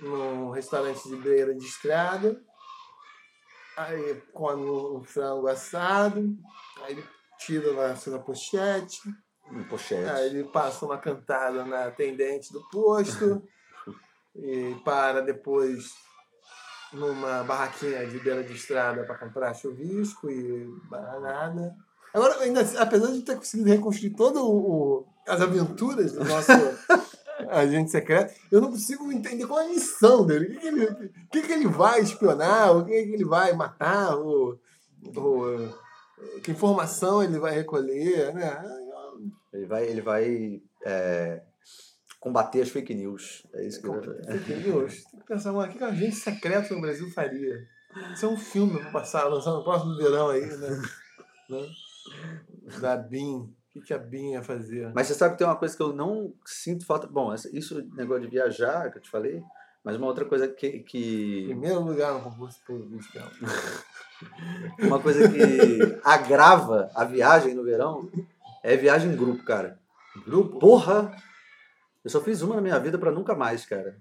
num 0.00 0.50
restaurante 0.50 1.08
de 1.08 1.16
beira 1.16 1.54
de 1.54 1.64
estrada. 1.64 2.40
Aí 3.76 4.22
come 4.32 4.68
um 4.68 5.02
frango 5.02 5.48
assado. 5.48 6.36
Aí 6.82 6.92
ele 6.92 7.04
tira 7.38 7.72
lá 7.72 7.94
na 8.06 8.18
pochete. 8.18 9.00
Um 9.50 9.64
pochete. 9.64 10.10
Aí 10.10 10.26
ele 10.26 10.44
passa 10.44 10.84
uma 10.84 10.98
cantada 10.98 11.64
na 11.64 11.86
atendente 11.86 12.52
do 12.52 12.62
posto. 12.68 13.42
e 14.36 14.76
para 14.84 15.20
depois 15.20 15.92
numa 16.92 17.42
barraquinha 17.42 18.06
de 18.06 18.18
beira 18.20 18.42
de 18.44 18.52
estrada 18.52 19.04
para 19.04 19.18
comprar 19.18 19.54
chuvisco 19.54 20.30
e 20.30 20.66
bananada. 20.88 21.74
Agora, 22.14 22.38
ainda, 22.40 22.60
assim, 22.60 22.76
apesar 22.76 23.10
de 23.10 23.22
ter 23.22 23.36
conseguido 23.36 23.68
reconstruir 23.68 24.10
todas 24.10 24.40
as 25.26 25.40
aventuras 25.40 26.12
do 26.12 26.24
nosso 26.24 26.52
agente 27.50 27.90
secreto, 27.90 28.32
eu 28.52 28.60
não 28.60 28.70
consigo 28.70 29.10
entender 29.10 29.44
qual 29.48 29.58
é 29.58 29.66
a 29.66 29.68
missão 29.68 30.24
dele. 30.24 30.46
O 30.46 30.50
que, 30.52 30.60
que, 30.60 30.66
ele, 30.68 30.84
o 30.84 31.28
que, 31.32 31.42
que 31.42 31.52
ele 31.52 31.66
vai 31.66 32.00
espionar? 32.00 32.76
O 32.76 32.84
que, 32.84 32.92
que 32.92 33.14
ele 33.14 33.24
vai 33.24 33.52
matar? 33.52 34.16
O, 34.16 34.56
o, 35.04 36.40
que 36.40 36.52
informação 36.52 37.20
ele 37.20 37.36
vai 37.40 37.52
recolher? 37.52 38.32
Né? 38.32 38.62
Ele 39.52 39.66
vai, 39.66 39.84
ele 39.84 40.00
vai 40.00 40.62
é, 40.86 41.42
combater 42.20 42.62
as 42.62 42.68
fake 42.68 42.94
news. 42.94 43.44
É 43.54 43.66
isso 43.66 43.82
que 43.82 43.88
eu... 43.88 44.00
Fake 44.00 44.54
news. 44.68 45.02
Tem 45.10 45.18
que 45.18 45.26
pensar, 45.26 45.52
mano, 45.52 45.68
o 45.68 45.72
que, 45.72 45.78
que 45.78 45.84
um 45.84 45.88
agente 45.88 46.14
secreto 46.14 46.74
no 46.74 46.80
Brasil 46.80 47.10
faria? 47.10 47.66
Isso 48.12 48.24
é 48.24 48.28
um 48.28 48.36
filme 48.36 48.78
para 48.78 48.90
passar, 48.92 49.24
lançar 49.24 49.50
no 49.50 49.64
próximo 49.64 49.96
verão 49.96 50.28
aí, 50.30 50.46
né? 50.46 50.82
né? 51.50 51.68
Da 52.80 52.96
BIM. 52.96 53.52
O 53.74 53.80
que, 53.82 53.92
a 53.92 53.98
BIM 53.98 54.32
ia 54.32 54.42
fazer? 54.42 54.92
Mas 54.94 55.08
você 55.08 55.14
sabe 55.14 55.32
que 55.32 55.38
tem 55.38 55.46
uma 55.46 55.56
coisa 55.56 55.76
que 55.76 55.82
eu 55.82 55.92
não 55.92 56.32
sinto 56.46 56.86
falta. 56.86 57.06
Bom, 57.08 57.34
isso 57.52 57.82
negócio 57.94 58.22
de 58.22 58.28
viajar, 58.28 58.90
que 58.90 58.98
eu 58.98 59.02
te 59.02 59.10
falei, 59.10 59.42
mas 59.82 59.96
uma 59.96 60.06
outra 60.06 60.24
coisa 60.24 60.46
que. 60.46 60.80
que... 60.80 61.46
Primeiro 61.46 61.80
lugar 61.80 62.14
no 62.14 62.20
concurso 62.20 62.60
público 62.64 63.04
Uma 64.78 65.00
coisa 65.00 65.28
que 65.28 66.00
agrava 66.04 66.88
a 66.94 67.04
viagem 67.04 67.52
no 67.52 67.64
verão 67.64 68.08
é 68.62 68.76
viagem 68.76 69.12
em 69.12 69.16
grupo, 69.16 69.44
cara. 69.44 69.78
Grupo? 70.24 70.58
Porra! 70.58 71.14
Eu 72.04 72.10
só 72.10 72.20
fiz 72.20 72.42
uma 72.42 72.54
na 72.54 72.60
minha 72.60 72.78
vida 72.78 72.96
para 72.96 73.10
nunca 73.10 73.34
mais, 73.34 73.66
cara. 73.66 73.98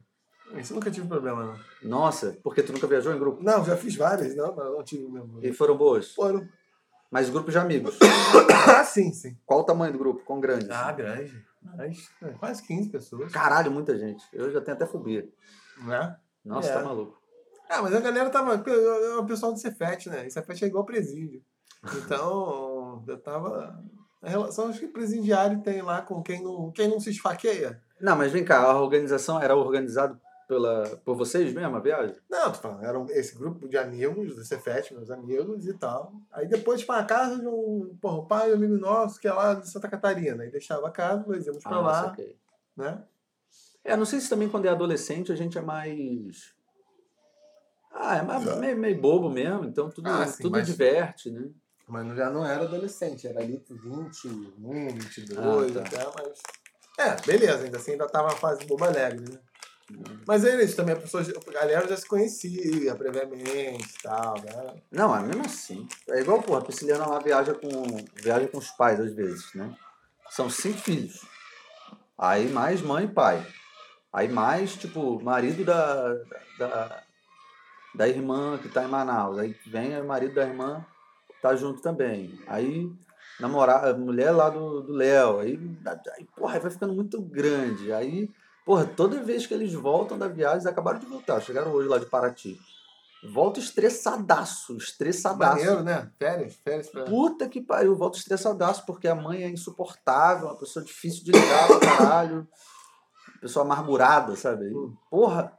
Isso 0.56 0.74
nunca 0.74 0.92
tive 0.92 1.08
problema, 1.08 1.44
não. 1.44 1.89
Nossa, 1.89 2.38
porque 2.44 2.62
tu 2.62 2.72
nunca 2.72 2.86
viajou 2.86 3.13
em 3.13 3.20
grupo? 3.20 3.42
Não, 3.42 3.66
já 3.66 3.76
fiz 3.76 3.96
várias, 3.96 4.36
não, 4.36 4.56
mas 4.56 4.66
não 4.66 4.84
tive 4.84 5.08
mesmo. 5.08 5.39
E 5.42 5.52
foram 5.52 5.76
boas? 5.76 6.13
Foram. 6.13 6.48
Mas 7.13 7.30
grupo 7.30 7.52
de 7.52 7.60
amigos. 7.60 7.99
ah, 8.76 8.84
sim, 8.84 9.13
sim. 9.13 9.38
Qual 9.45 9.60
o 9.60 9.63
tamanho 9.63 9.93
do 9.93 9.99
grupo? 9.99 10.23
Quão 10.26 10.39
grande? 10.39 10.65
Ah, 10.71 10.88
assim? 10.88 10.97
grande. 10.97 11.45
Mas, 11.62 12.10
é, 12.23 12.30
quase 12.30 12.63
15 12.63 12.89
pessoas. 12.89 13.32
Caralho, 13.32 13.69
muita 13.71 13.95
gente. 13.95 14.26
Eu 14.34 14.52
já 14.52 14.60
tenho 14.60 14.76
até 14.76 14.88
fobia. 14.88 15.30
Né? 15.86 16.17
Nossa, 16.43 16.69
é. 16.69 16.73
tá 16.73 16.82
maluco. 16.82 17.21
Ah, 17.69 17.84
mas 17.84 17.93
a 17.93 17.99
galera 17.99 18.32
tava. 18.32 18.56
É 18.56 19.15
o 19.15 19.26
pessoal 19.28 19.54
do 19.54 19.60
Cefet, 19.60 20.10
né? 20.10 20.26
E 20.26 20.32
Cefet 20.32 20.65
é 20.65 20.67
igual 20.67 20.86
presídio. 20.86 21.43
Então, 22.04 23.04
eu 23.08 23.21
tava. 23.21 23.80
A 24.19 24.30
relação 24.30 24.69
acho 24.69 24.80
que 24.80 24.88
presidiário 24.88 25.62
tem 25.62 25.84
lá 25.84 26.02
com 26.02 26.23
quem 26.23 26.41
não, 26.41 26.71
quem 26.71 26.88
não 26.88 26.99
se 26.99 27.12
esfaqueia. 27.12 27.80
Não, 28.02 28.15
mas 28.15 28.32
vem 28.32 28.43
cá, 28.43 28.60
a 28.60 28.82
organização 28.82 29.39
era 29.39 29.56
organizada 29.56 30.19
pela, 30.47 30.97
por 31.03 31.15
vocês 31.15 31.53
mesmo 31.53 31.75
a 31.75 31.79
viagem? 31.79 32.15
Não, 32.29 32.51
tô 32.51 32.60
falando, 32.60 32.84
era 32.84 33.19
esse 33.19 33.36
grupo 33.36 33.67
de 33.67 33.77
amigos 33.77 34.36
do 34.36 34.43
Cefet, 34.43 34.93
meus 34.93 35.10
amigos 35.10 35.67
e 35.67 35.73
tal. 35.73 36.13
Aí 36.32 36.47
depois 36.47 36.84
para 36.84 37.01
a 37.01 37.06
casa 37.06 37.39
de 37.39 37.47
um 37.47 37.97
porra, 38.01 38.27
pai 38.27 38.51
um 38.51 38.56
amigo 38.56 38.77
nosso 38.77 39.19
que 39.19 39.27
é 39.27 39.34
lá 39.34 39.53
de 39.53 39.69
Santa 39.69 39.89
Catarina. 39.89 40.43
Aí 40.43 40.51
deixava 40.51 40.88
a 40.88 40.91
casa, 40.91 41.25
nós 41.27 41.45
íamos 41.45 41.63
para 41.63 41.77
ah, 41.77 41.82
lá. 41.82 42.03
Saquei. 42.03 42.38
Né? 42.75 43.03
É, 43.84 43.97
não 43.97 44.06
sei 44.06 44.19
se 44.19 44.29
também 44.29 44.49
quando 44.49 44.65
é 44.65 44.69
adolescente 44.69 45.32
a 45.32 45.36
gente 45.36 45.58
é 45.58 45.62
mais. 45.62 46.53
Ah, 47.91 48.17
é 48.17 48.21
mais, 48.21 48.58
meio, 48.58 48.77
meio, 48.77 48.99
bobo 48.99 49.29
mesmo, 49.29 49.65
então 49.65 49.89
tudo, 49.89 50.10
ah, 50.10 50.25
sim, 50.25 50.41
tudo 50.41 50.53
mas... 50.53 50.65
diverte, 50.65 51.29
né? 51.29 51.49
Mas 51.88 52.15
já 52.15 52.29
não 52.29 52.45
era 52.45 52.63
adolescente, 52.63 53.27
era 53.27 53.41
ali 53.41 53.63
21, 53.69 54.88
22, 54.88 55.77
ah, 55.77 55.82
tá. 55.82 55.88
até, 55.88 56.23
mas. 56.23 56.41
É, 56.97 57.21
beleza, 57.25 57.65
ainda 57.65 57.77
assim 57.77 57.91
ainda 57.91 58.08
tava 58.08 58.29
na 58.29 58.36
fase 58.36 58.65
boba 58.65 58.88
alegre, 58.88 59.29
né? 59.29 59.39
Mas 60.26 60.46
é 60.46 60.63
isso 60.63 60.76
também, 60.76 60.96
a, 60.96 61.00
pessoa, 61.00 61.22
a 61.24 61.52
galera 61.52 61.88
já 61.88 61.98
se 61.98 62.08
conhecia 62.08 62.96
previamente 62.96 63.96
e 64.00 64.02
tal, 64.02 64.36
né? 64.36 64.82
Não, 64.91 65.15
é 65.15 65.22
mesmo 65.22 65.46
assim. 65.46 65.88
É 66.10 66.22
igual, 66.22 66.41
porra, 66.41 66.60
a 66.60 66.63
Prisciliana 66.63 67.06
lá 67.06 67.19
viaja 67.19 67.54
com, 67.54 67.69
viaja 68.15 68.48
com 68.48 68.58
os 68.58 68.72
pais 68.72 69.00
às 69.00 69.13
vezes, 69.13 69.54
né? 69.54 69.76
São 70.30 70.50
cinco 70.50 70.80
filhos. 70.80 71.26
Aí 72.17 72.50
mais 72.50 72.82
mãe 72.82 73.06
e 73.06 73.10
pai. 73.10 73.46
Aí 74.12 74.30
mais, 74.30 74.76
tipo, 74.76 75.22
marido 75.22 75.65
da, 75.65 76.13
da, 76.58 77.04
da 77.96 78.08
irmã 78.08 78.58
que 78.58 78.69
tá 78.69 78.84
em 78.84 78.88
Manaus. 78.88 79.38
Aí 79.38 79.56
vem 79.67 80.00
o 80.00 80.08
marido 80.08 80.36
da 80.36 80.48
irmã, 80.48 80.86
tá 81.41 81.56
junto 81.56 81.82
também. 81.82 82.39
Aí 82.48 82.89
namorada, 83.39 83.98
mulher 83.98 84.32
lá 84.32 84.50
do 84.50 84.91
Léo. 84.91 85.39
Aí, 85.39 85.60
aí, 86.15 86.26
porra, 86.36 86.56
aí 86.56 86.60
vai 86.60 86.72
ficando 86.72 86.93
muito 86.93 87.22
grande. 87.22 87.91
Aí 87.91 88.30
Porra, 88.66 88.86
toda 88.86 89.22
vez 89.24 89.45
que 89.45 89.53
eles 89.53 89.74
voltam 89.74 90.18
da 90.18 90.28
viagem, 90.28 90.57
eles 90.57 90.66
acabaram 90.66 90.99
de 90.99 91.05
voltar, 91.05 91.41
chegaram 91.41 91.72
hoje 91.72 91.88
lá 91.88 91.99
de 91.99 92.05
Paraty. 92.05 92.57
Volta 93.26 93.59
estressadaço, 93.59 94.76
estressadaço. 94.76 95.57
Maneiro, 95.57 95.84
né? 95.84 96.11
Férias, 96.20 96.55
férias 96.55 96.89
pra... 96.89 97.05
Puta 97.05 97.47
que 97.47 97.61
pariu, 97.61 97.95
volta 97.95 98.18
estressadaço, 98.18 98.86
porque 98.86 99.07
a 99.07 99.16
mãe 99.16 99.43
é 99.43 99.49
insuportável, 99.49 100.47
uma 100.47 100.57
pessoa 100.57 100.84
difícil 100.84 101.24
de 101.24 101.32
lidar 101.32 101.68
pra 101.68 101.80
caralho, 101.80 102.47
pessoa 103.39 103.64
amargurada, 103.66 104.36
sabe? 104.36 104.66
Hum. 104.76 104.93
Porra, 105.09 105.57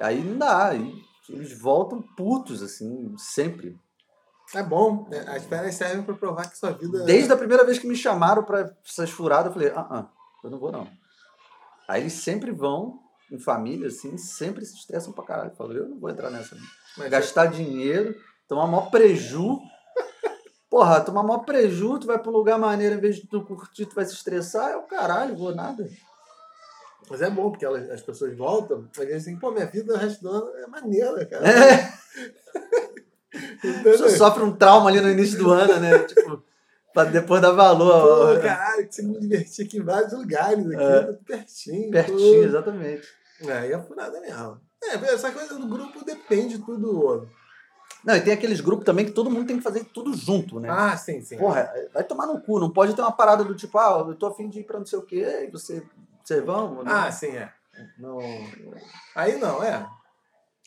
aí 0.00 0.22
não 0.22 0.38
dá, 0.38 0.68
aí 0.68 0.94
eles 1.28 1.58
voltam 1.58 2.02
putos, 2.16 2.62
assim, 2.62 3.14
sempre. 3.18 3.78
É 4.54 4.62
bom, 4.62 5.06
né? 5.10 5.26
as 5.28 5.44
férias 5.44 5.74
servem 5.74 6.02
pra 6.02 6.14
provar 6.14 6.48
que 6.48 6.56
sua 6.56 6.72
vida... 6.72 7.04
Desde 7.04 7.30
a 7.30 7.36
primeira 7.36 7.64
vez 7.64 7.78
que 7.78 7.86
me 7.86 7.96
chamaram 7.96 8.42
pra 8.42 8.74
essas 8.82 9.10
furadas, 9.10 9.46
eu 9.46 9.52
falei, 9.52 9.68
ah, 9.76 9.86
ah, 9.90 10.06
eu 10.42 10.50
não 10.50 10.58
vou 10.58 10.72
não. 10.72 10.88
Aí 11.88 12.02
eles 12.02 12.12
sempre 12.12 12.52
vão, 12.52 13.00
em 13.32 13.38
família, 13.38 13.88
assim, 13.88 14.18
sempre 14.18 14.64
se 14.64 14.74
estressam 14.74 15.12
pra 15.12 15.24
caralho. 15.24 15.56
Falam, 15.56 15.72
eu 15.72 15.88
não 15.88 15.98
vou 15.98 16.10
entrar 16.10 16.30
nessa. 16.30 16.54
Mas 16.96 17.08
Gastar 17.10 17.46
é... 17.46 17.50
dinheiro, 17.50 18.14
tomar 18.46 18.66
maior 18.66 18.90
preju. 18.90 19.58
Porra, 20.68 21.00
tomar 21.00 21.22
maior 21.22 21.40
preju, 21.40 21.98
tu 21.98 22.06
vai 22.06 22.18
pro 22.18 22.30
lugar 22.30 22.58
maneiro, 22.58 22.96
em 22.96 23.00
vez 23.00 23.16
de 23.16 23.26
tu 23.26 23.42
curtir, 23.42 23.86
tu 23.86 23.94
vai 23.94 24.04
se 24.04 24.12
estressar, 24.12 24.70
é 24.70 24.76
o 24.76 24.82
caralho, 24.82 25.36
vou 25.36 25.54
nada. 25.54 25.88
Mas 27.08 27.22
é 27.22 27.30
bom, 27.30 27.50
porque 27.50 27.64
elas, 27.64 27.88
as 27.88 28.02
pessoas 28.02 28.36
voltam, 28.36 28.86
e 28.98 29.00
eles 29.00 29.24
dizem, 29.24 29.38
pô, 29.38 29.50
minha 29.50 29.64
vida 29.64 29.94
o 29.94 29.96
resto 29.96 30.20
do 30.20 30.28
ano 30.28 30.50
é 30.56 30.66
maneira, 30.66 31.24
cara. 31.24 31.48
É. 31.48 31.92
Você 33.82 34.10
sofre 34.10 34.42
um 34.42 34.54
trauma 34.54 34.90
ali 34.90 35.00
no 35.00 35.10
início 35.10 35.38
do 35.38 35.50
ano, 35.50 35.80
né? 35.80 35.98
Tipo, 36.04 36.42
pra 36.92 37.04
depois 37.04 37.40
dar 37.40 37.52
valor. 37.52 38.36
Pô, 38.36 38.42
caralho, 38.42 38.86
que 38.88 38.94
você 38.94 39.02
me 39.02 39.18
divertir 39.18 39.66
aqui 39.66 39.78
em 39.78 39.82
vários 39.82 40.12
lugares, 40.12 40.66
aqui, 40.66 40.82
É. 40.82 41.12
pertinho. 41.24 41.90
Pertinho, 41.90 42.42
pô. 42.42 42.48
exatamente. 42.48 43.08
É, 43.42 43.68
e 43.68 43.72
é 43.72 43.82
furada 43.82 44.20
mesmo. 44.20 44.60
É, 44.82 44.94
essa 45.12 45.30
coisa 45.32 45.58
do 45.58 45.66
grupo 45.68 46.04
depende 46.04 46.58
tudo. 46.58 47.28
Não, 48.04 48.14
e 48.14 48.20
tem 48.20 48.32
aqueles 48.32 48.60
grupos 48.60 48.84
também 48.84 49.04
que 49.04 49.10
todo 49.12 49.30
mundo 49.30 49.46
tem 49.46 49.56
que 49.56 49.62
fazer 49.62 49.84
tudo 49.84 50.14
junto, 50.16 50.60
né? 50.60 50.68
Ah, 50.70 50.96
sim, 50.96 51.20
sim. 51.20 51.36
Porra, 51.36 51.72
vai 51.92 52.04
tomar 52.04 52.26
no 52.26 52.40
cu. 52.40 52.60
Não 52.60 52.70
pode 52.70 52.94
ter 52.94 53.02
uma 53.02 53.12
parada 53.12 53.42
do 53.44 53.54
tipo, 53.56 53.76
ah, 53.78 54.04
eu 54.06 54.14
tô 54.14 54.26
afim 54.26 54.48
de 54.48 54.60
ir 54.60 54.64
pra 54.64 54.78
não 54.78 54.86
sei 54.86 54.98
o 54.98 55.02
quê, 55.02 55.46
e 55.46 55.50
você, 55.50 55.82
vocês 56.24 56.44
vão? 56.44 56.82
né? 56.84 56.90
Ah, 56.92 57.10
sim, 57.10 57.36
é. 57.36 57.52
Não... 57.98 58.18
Aí 59.14 59.38
não, 59.38 59.62
é. 59.62 59.88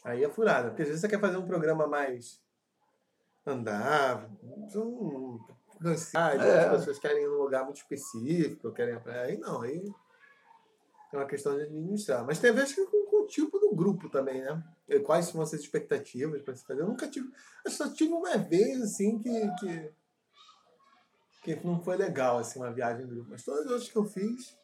Aí 0.03 0.23
é 0.23 0.29
furada. 0.29 0.69
Porque 0.69 0.81
às 0.81 0.87
vezes 0.89 1.01
você 1.01 1.07
quer 1.07 1.19
fazer 1.19 1.37
um 1.37 1.45
programa 1.47 1.87
mais 1.87 2.39
andar, 3.45 4.29
um, 5.83 5.97
cidade, 5.97 6.43
É. 6.45 6.59
as 6.65 6.79
pessoas 6.79 6.99
querem 6.99 7.23
ir 7.23 7.27
num 7.27 7.41
lugar 7.41 7.63
muito 7.63 7.77
específico, 7.77 8.71
querem 8.71 8.95
aí 9.05 9.37
não, 9.37 9.61
aí 9.61 9.83
é 11.13 11.17
uma 11.17 11.25
questão 11.25 11.55
de 11.55 11.63
administrar. 11.63 12.25
Mas 12.25 12.39
tem 12.39 12.53
vezes 12.53 12.73
que 12.73 12.85
com, 12.85 13.05
com 13.05 13.23
o 13.23 13.27
tipo 13.27 13.59
do 13.59 13.75
grupo 13.75 14.09
também, 14.09 14.41
né? 14.41 14.63
E 14.87 14.99
Quais 14.99 15.25
são 15.25 15.41
as 15.41 15.51
expectativas 15.53 16.41
para 16.41 16.55
se 16.55 16.65
fazer? 16.65 16.81
Eu 16.81 16.87
nunca 16.87 17.07
tive. 17.07 17.29
Eu 17.65 17.71
só 17.71 17.89
tive 17.89 18.13
uma 18.13 18.37
vez 18.37 18.81
assim 18.81 19.19
que, 19.19 19.51
que, 19.59 19.91
que 21.55 21.65
não 21.67 21.81
foi 21.83 21.97
legal 21.97 22.37
assim, 22.37 22.59
uma 22.59 22.71
viagem 22.71 23.05
em 23.05 23.09
grupo. 23.09 23.29
Mas 23.29 23.43
todas 23.43 23.65
as 23.65 23.71
outras 23.71 23.89
que 23.89 23.97
eu 23.97 24.05
fiz, 24.05 24.57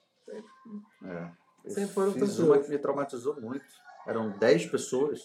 É. 1.03 1.32
Eu 1.65 1.72
Sempre 1.72 1.93
foram 1.93 2.13
fiz 2.13 2.22
pessoas. 2.22 2.47
uma 2.47 2.59
que 2.59 2.70
me 2.70 2.78
traumatizou 2.78 3.41
muito. 3.41 3.65
Eram 4.05 4.30
10 4.38 4.68
pessoas, 4.68 5.22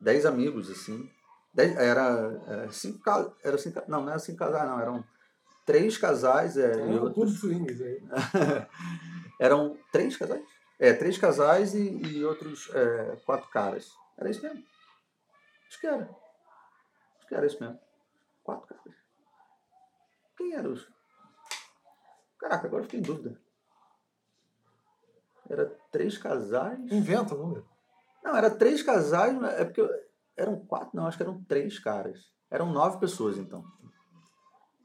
10 0.00 0.24
amigos, 0.24 0.70
assim. 0.70 1.10
Dez, 1.54 1.76
era, 1.76 2.42
era 2.46 2.72
cinco 2.72 3.00
casais. 3.00 3.32
Era 3.42 3.58
cinco, 3.58 3.82
não, 3.86 4.02
não 4.02 4.10
era 4.10 4.18
cinco 4.18 4.38
casais, 4.38 4.68
não. 4.68 4.80
Eram 4.80 5.04
três 5.66 5.98
casais 5.98 6.56
é, 6.56 6.72
é 6.72 6.76
e 6.76 6.94
um 6.94 6.98
clube 6.98 7.20
outros. 7.20 7.40
swings 7.40 7.80
aí. 7.80 8.02
Eram 9.38 9.76
três 9.90 10.16
casais? 10.16 10.42
É, 10.78 10.92
três 10.92 11.18
casais 11.18 11.74
e, 11.74 11.90
e 12.02 12.24
outros 12.24 12.70
é, 12.74 13.16
quatro 13.24 13.48
caras. 13.50 13.92
Era 14.16 14.30
isso 14.30 14.42
mesmo. 14.42 14.62
Acho 15.68 15.80
que 15.80 15.86
era. 15.86 16.10
Acho 17.18 17.28
que 17.28 17.34
era 17.34 17.46
isso 17.46 17.62
mesmo. 17.62 17.78
Quatro 18.42 18.66
caras. 18.66 18.94
Quem 20.36 20.54
eram 20.54 20.72
os. 20.72 20.88
Caraca, 22.38 22.66
agora 22.66 22.82
eu 22.82 22.84
fiquei 22.84 23.00
em 23.00 23.02
dúvida. 23.02 23.38
Era 25.48 25.66
três 25.90 26.18
casais. 26.18 26.78
Inventa 26.90 27.34
o 27.34 27.38
número. 27.38 27.68
Não, 28.24 28.36
era 28.36 28.50
três 28.50 28.82
casais, 28.82 29.40
é 29.58 29.64
porque 29.64 29.82
eram 30.36 30.58
quatro, 30.66 30.90
não, 30.94 31.06
acho 31.06 31.16
que 31.16 31.22
eram 31.22 31.42
três 31.44 31.78
caras. 31.78 32.32
Eram 32.50 32.70
nove 32.72 32.98
pessoas, 32.98 33.38
então. 33.38 33.64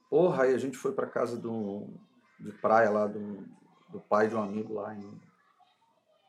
Porra, 0.09 0.43
aí 0.43 0.53
a 0.53 0.57
gente 0.57 0.77
foi 0.77 0.93
pra 0.93 1.07
casa 1.07 1.37
do, 1.37 1.87
de 2.39 2.51
praia 2.53 2.89
lá 2.89 3.07
do, 3.07 3.45
do 3.89 3.99
pai 3.99 4.27
de 4.27 4.35
um 4.35 4.41
amigo 4.41 4.73
lá 4.73 4.93
em. 4.95 5.21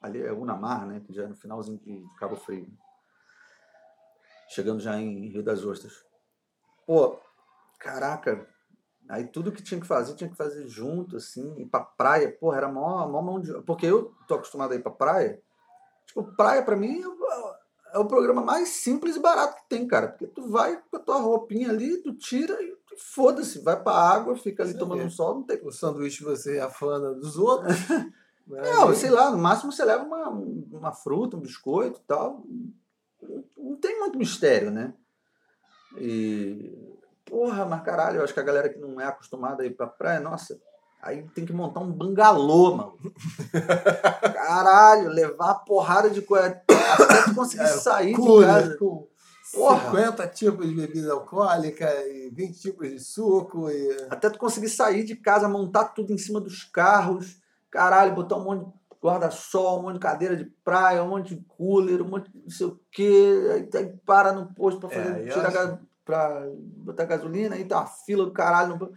Ali 0.02 0.22
é 0.22 0.32
Unamar, 0.32 0.86
né? 0.86 1.00
Que 1.00 1.12
já 1.12 1.24
é 1.24 1.26
no 1.26 1.36
finalzinho 1.36 1.78
de 1.78 2.04
Cabo 2.18 2.36
Frio. 2.36 2.68
Chegando 4.48 4.80
já 4.80 4.98
em 4.98 5.28
Rio 5.28 5.42
das 5.42 5.64
Ostras. 5.64 6.04
Pô, 6.86 7.18
caraca. 7.78 8.48
Aí 9.08 9.26
tudo 9.26 9.52
que 9.52 9.62
tinha 9.62 9.80
que 9.80 9.86
fazer, 9.86 10.14
tinha 10.14 10.30
que 10.30 10.36
fazer 10.36 10.66
junto, 10.66 11.16
assim, 11.16 11.60
ir 11.60 11.66
pra 11.66 11.80
praia. 11.80 12.30
Porra, 12.30 12.58
era 12.58 12.68
mó, 12.68 13.06
mó 13.08 13.22
mão 13.22 13.40
de. 13.40 13.52
Porque 13.62 13.86
eu 13.86 14.14
tô 14.26 14.34
acostumado 14.34 14.72
a 14.72 14.76
ir 14.76 14.82
pra 14.82 14.90
praia. 14.92 15.40
Tipo, 16.06 16.24
praia 16.36 16.62
pra 16.62 16.76
mim 16.76 17.04
o- 17.04 17.17
é 17.92 17.98
o 17.98 18.06
programa 18.06 18.42
mais 18.42 18.68
simples 18.68 19.16
e 19.16 19.20
barato 19.20 19.56
que 19.56 19.68
tem, 19.68 19.86
cara. 19.86 20.08
Porque 20.08 20.26
tu 20.26 20.48
vai 20.48 20.80
com 20.90 20.96
a 20.96 21.00
tua 21.00 21.18
roupinha 21.18 21.70
ali, 21.70 21.96
tu 22.02 22.12
tira 22.14 22.60
e 22.62 22.76
foda-se, 23.14 23.60
vai 23.60 23.80
pra 23.82 23.92
água, 23.92 24.36
fica 24.36 24.62
ali 24.62 24.70
Isso 24.70 24.78
tomando 24.78 25.00
aí. 25.00 25.06
um 25.06 25.10
sol, 25.10 25.34
não 25.36 25.42
tem. 25.44 25.60
O 25.64 25.70
sanduíche 25.72 26.24
você 26.24 26.58
afana 26.58 27.14
dos 27.14 27.36
outros. 27.36 27.74
Não, 28.50 28.94
sei 28.94 29.10
lá, 29.10 29.30
no 29.30 29.36
máximo 29.36 29.70
você 29.70 29.84
leva 29.84 30.04
uma, 30.04 30.30
uma 30.30 30.90
fruta, 30.90 31.36
um 31.36 31.40
biscoito 31.40 32.00
e 32.00 32.04
tal. 32.04 32.42
Não- 33.22 33.44
Não 33.58 33.76
tem 33.76 33.98
muito 33.98 34.16
mistério, 34.16 34.70
né? 34.70 34.94
E. 35.98 36.72
Porra, 37.26 37.66
mas 37.66 37.82
caralho, 37.82 38.18
eu 38.20 38.24
acho 38.24 38.32
que 38.32 38.40
a 38.40 38.44
galera 38.44 38.70
que 38.70 38.78
não 38.78 38.98
é 38.98 39.04
acostumada 39.04 39.62
a 39.62 39.66
ir 39.66 39.76
pra 39.76 39.86
praia, 39.86 40.18
nossa, 40.18 40.58
aí 41.02 41.22
tem 41.34 41.44
que 41.46 41.52
montar 41.52 41.80
um 41.80 41.92
bangalô, 41.92 42.76
mano. 42.76 42.94
Caralho, 44.32 45.08
levar 45.10 45.50
a 45.50 45.54
porrada 45.54 46.10
de 46.10 46.22
coisa 46.22 46.46
até 46.46 47.22
tu 47.24 47.34
conseguir 47.34 47.62
É, 47.64 47.66
sair 47.68 48.14
de 48.14 48.20
Cooler 48.20 48.46
casa. 48.48 48.76
com 48.78 49.08
Porra. 49.52 49.80
50 49.90 50.26
tipos 50.28 50.66
de 50.68 50.74
bebida 50.74 51.12
alcoólica 51.12 51.88
e 52.08 52.28
20 52.30 52.60
tipos 52.60 52.88
de 52.88 53.00
suco. 53.00 53.70
E... 53.70 54.06
Até 54.10 54.28
tu 54.28 54.38
conseguir 54.38 54.68
sair 54.68 55.04
de 55.04 55.16
casa, 55.16 55.48
montar 55.48 55.84
tudo 55.86 56.12
em 56.12 56.18
cima 56.18 56.38
dos 56.40 56.64
carros, 56.64 57.38
caralho, 57.70 58.14
botar 58.14 58.36
um 58.36 58.44
monte 58.44 58.66
de 58.66 58.72
guarda-sol, 59.02 59.78
um 59.78 59.82
monte 59.84 59.94
de 59.94 60.00
cadeira 60.00 60.36
de 60.36 60.44
praia, 60.62 61.02
um 61.02 61.08
monte 61.08 61.34
de 61.34 61.42
cooler, 61.46 62.02
um 62.02 62.08
monte 62.08 62.30
de 62.30 62.38
não 62.42 62.50
sei 62.50 62.66
o 62.66 62.78
quê, 62.90 63.32
aí, 63.54 63.68
aí 63.80 63.86
para 64.04 64.32
no 64.32 64.52
posto 64.52 64.80
pra 64.80 64.90
fazer, 64.90 65.26
É, 65.28 65.32
tirar 65.32 65.48
acho- 65.48 65.78
pra 66.04 66.42
botar 66.76 67.04
gasolina, 67.04 67.54
aí 67.54 67.64
tá 67.64 67.78
uma 67.80 67.86
fila 67.86 68.24
do 68.26 68.32
caralho. 68.32 68.76
no- 68.76 68.92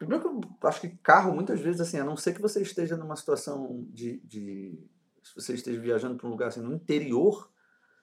Primeiro 0.00 0.22
que 0.40 0.46
eu 0.64 0.68
acho 0.68 0.80
que 0.80 0.88
carro, 1.02 1.34
muitas 1.34 1.60
vezes, 1.60 1.78
assim, 1.80 1.98
a 1.98 2.04
não 2.04 2.16
ser 2.16 2.32
que 2.32 2.40
você 2.40 2.62
esteja 2.62 2.96
numa 2.96 3.14
situação 3.16 3.84
de. 3.90 4.18
de 4.24 4.82
se 5.22 5.34
você 5.34 5.52
esteja 5.52 5.78
viajando 5.78 6.16
para 6.16 6.26
um 6.26 6.30
lugar 6.30 6.48
assim, 6.48 6.62
no 6.62 6.72
interior, 6.72 7.50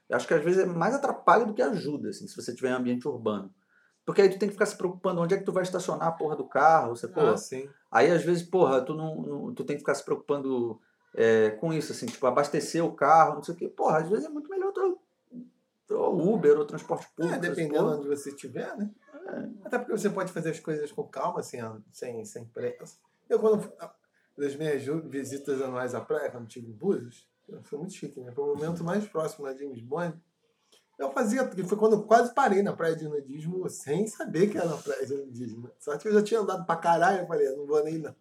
eu 0.08 0.16
acho 0.16 0.28
que 0.28 0.34
às 0.36 0.44
vezes 0.44 0.62
é 0.62 0.66
mais 0.68 0.94
atrapalha 0.94 1.44
do 1.46 1.56
que 1.56 1.62
ajuda, 1.64 2.10
assim, 2.10 2.28
se 2.28 2.36
você 2.36 2.52
estiver 2.52 2.70
em 2.70 2.74
ambiente 2.74 3.08
urbano. 3.08 3.52
Porque 4.06 4.22
aí 4.22 4.30
tu 4.30 4.38
tem 4.38 4.48
que 4.48 4.54
ficar 4.54 4.68
se 4.68 4.78
preocupando 4.78 5.20
onde 5.22 5.34
é 5.34 5.38
que 5.40 5.44
tu 5.44 5.52
vai 5.52 5.64
estacionar 5.64 6.08
a 6.08 6.12
porra 6.12 6.36
do 6.36 6.48
carro, 6.48 6.96
você, 6.96 7.08
pô, 7.08 7.20
Ah, 7.22 7.36
sim. 7.36 7.68
Aí, 7.92 8.12
às 8.12 8.24
vezes, 8.24 8.44
porra, 8.44 8.80
tu, 8.82 8.94
não, 8.94 9.22
não- 9.24 9.54
tu 9.56 9.64
tem 9.66 9.76
que 9.76 9.82
ficar 9.82 9.96
se 9.96 10.06
preocupando 10.06 10.80
é, 11.16 11.50
com 11.52 11.74
isso, 11.74 11.92
assim, 11.94 12.06
tipo, 12.06 12.28
abastecer 12.28 12.86
o 12.86 12.94
carro, 12.94 13.36
não 13.36 13.44
sei 13.44 13.56
o 13.56 13.58
quê. 13.58 13.68
Porra, 13.68 13.98
às 14.00 14.08
vezes 14.08 14.26
é 14.26 14.30
muito 14.30 14.50
melhor 14.50 14.72
tu, 14.72 15.00
ou 15.90 16.34
Uber 16.36 16.58
ou 16.60 16.66
transporte 16.66 17.06
É, 17.06 17.10
público. 17.16 17.34
essas 17.44 17.56
dependendo 17.56 17.84
porra. 17.86 17.98
onde 17.98 18.08
você 18.08 18.30
estiver, 18.30 18.78
né? 18.78 18.92
Até 19.64 19.78
porque 19.78 19.92
você 19.92 20.10
pode 20.10 20.32
fazer 20.32 20.52
as 20.52 20.60
coisas 20.60 20.92
com 20.92 21.04
calma, 21.04 21.44
sem, 21.44 21.62
sem, 21.92 22.24
sem 22.26 22.46
pressa. 22.46 22.98
Eu, 23.30 23.40
quando 23.40 23.72
das 24.38 24.56
minhas 24.56 24.84
visitas 25.06 25.62
anuais 25.62 25.96
à 25.96 26.02
praia, 26.02 26.32
quando 26.32 26.48
tive 26.48 26.68
em 26.68 26.74
Búzios, 26.74 27.28
fui 27.64 27.78
muito 27.80 27.94
chique, 27.94 28.22
né? 28.22 28.32
Foi 28.32 28.44
o 28.44 28.56
momento 28.56 28.84
mais 28.84 29.08
próximo 29.08 29.48
a 29.48 29.54
James 29.56 29.82
Bond. 29.82 30.18
Eu 30.98 31.12
fazia, 31.12 31.46
porque 31.46 31.64
foi 31.64 31.78
quando 31.78 31.94
eu 31.94 32.04
quase 32.04 32.34
parei 32.34 32.64
na 32.64 32.74
praia 32.74 32.96
de 32.96 33.08
nudismo 33.08 33.70
sem 33.70 34.08
saber 34.08 34.50
que 34.50 34.58
era 34.58 34.68
uma 34.68 34.78
praia 34.78 35.06
de 35.06 35.16
nudismo. 35.16 35.70
Só 35.80 35.98
que 35.98 36.08
eu 36.08 36.14
já 36.14 36.24
tinha 36.24 36.40
andado 36.40 36.66
pra 36.66 36.76
caralho, 36.76 37.20
eu 37.20 37.28
falei, 37.28 37.48
"Eu 37.48 37.58
não 37.58 37.68
vou 37.68 37.84
nem 37.84 38.00
não. 38.00 38.16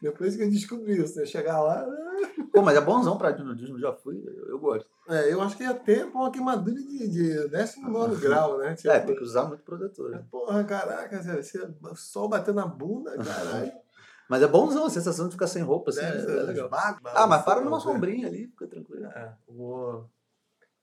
Depois 0.00 0.36
que 0.36 0.42
eu 0.42 0.50
descobri 0.50 1.02
isso, 1.02 1.18
né? 1.18 1.26
Chegar 1.26 1.60
lá, 1.62 1.86
Pô, 2.52 2.62
mas 2.62 2.76
é 2.76 2.80
bonzão 2.80 3.18
pra 3.18 3.36
nudismo, 3.36 3.78
já 3.78 3.92
fui, 3.92 4.22
eu, 4.24 4.48
eu 4.50 4.58
gosto. 4.58 4.88
é, 5.08 5.32
eu 5.32 5.40
acho 5.42 5.56
que 5.56 5.64
ia 5.64 5.74
ter 5.74 6.10
pô, 6.10 6.20
uma 6.20 6.30
queimadura 6.30 6.76
de, 6.80 7.08
de 7.08 7.48
19 7.48 8.16
grau, 8.22 8.58
né? 8.58 8.74
Tipo, 8.74 8.90
É, 8.90 9.00
tem 9.00 9.16
que 9.16 9.22
usar 9.24 9.44
muito 9.46 9.62
protetor. 9.64 10.10
né? 10.10 10.24
Porra, 10.30 10.62
caraca, 10.64 11.20
você, 11.22 11.58
o 11.82 11.94
sol 11.96 12.28
batendo 12.28 12.56
na 12.56 12.66
bunda, 12.66 13.16
caralho. 13.18 13.72
Mas 14.30 14.42
é 14.42 14.46
bonzão 14.46 14.86
a 14.86 14.90
sensação 14.90 15.26
de 15.26 15.32
ficar 15.34 15.46
sem 15.46 15.62
roupa, 15.62 15.90
assim, 15.90 16.00
é, 16.00 16.08
é 16.08 16.42
legal. 16.44 16.64
esmago, 16.66 16.98
Ah, 17.04 17.26
mas 17.26 17.42
para 17.44 17.60
numa 17.60 17.76
né? 17.76 17.82
sombrinha 17.82 18.26
ali, 18.26 18.46
fica 18.46 18.66
tranquilo. 18.66 19.04
É, 19.04 19.34
vou... 19.46 20.08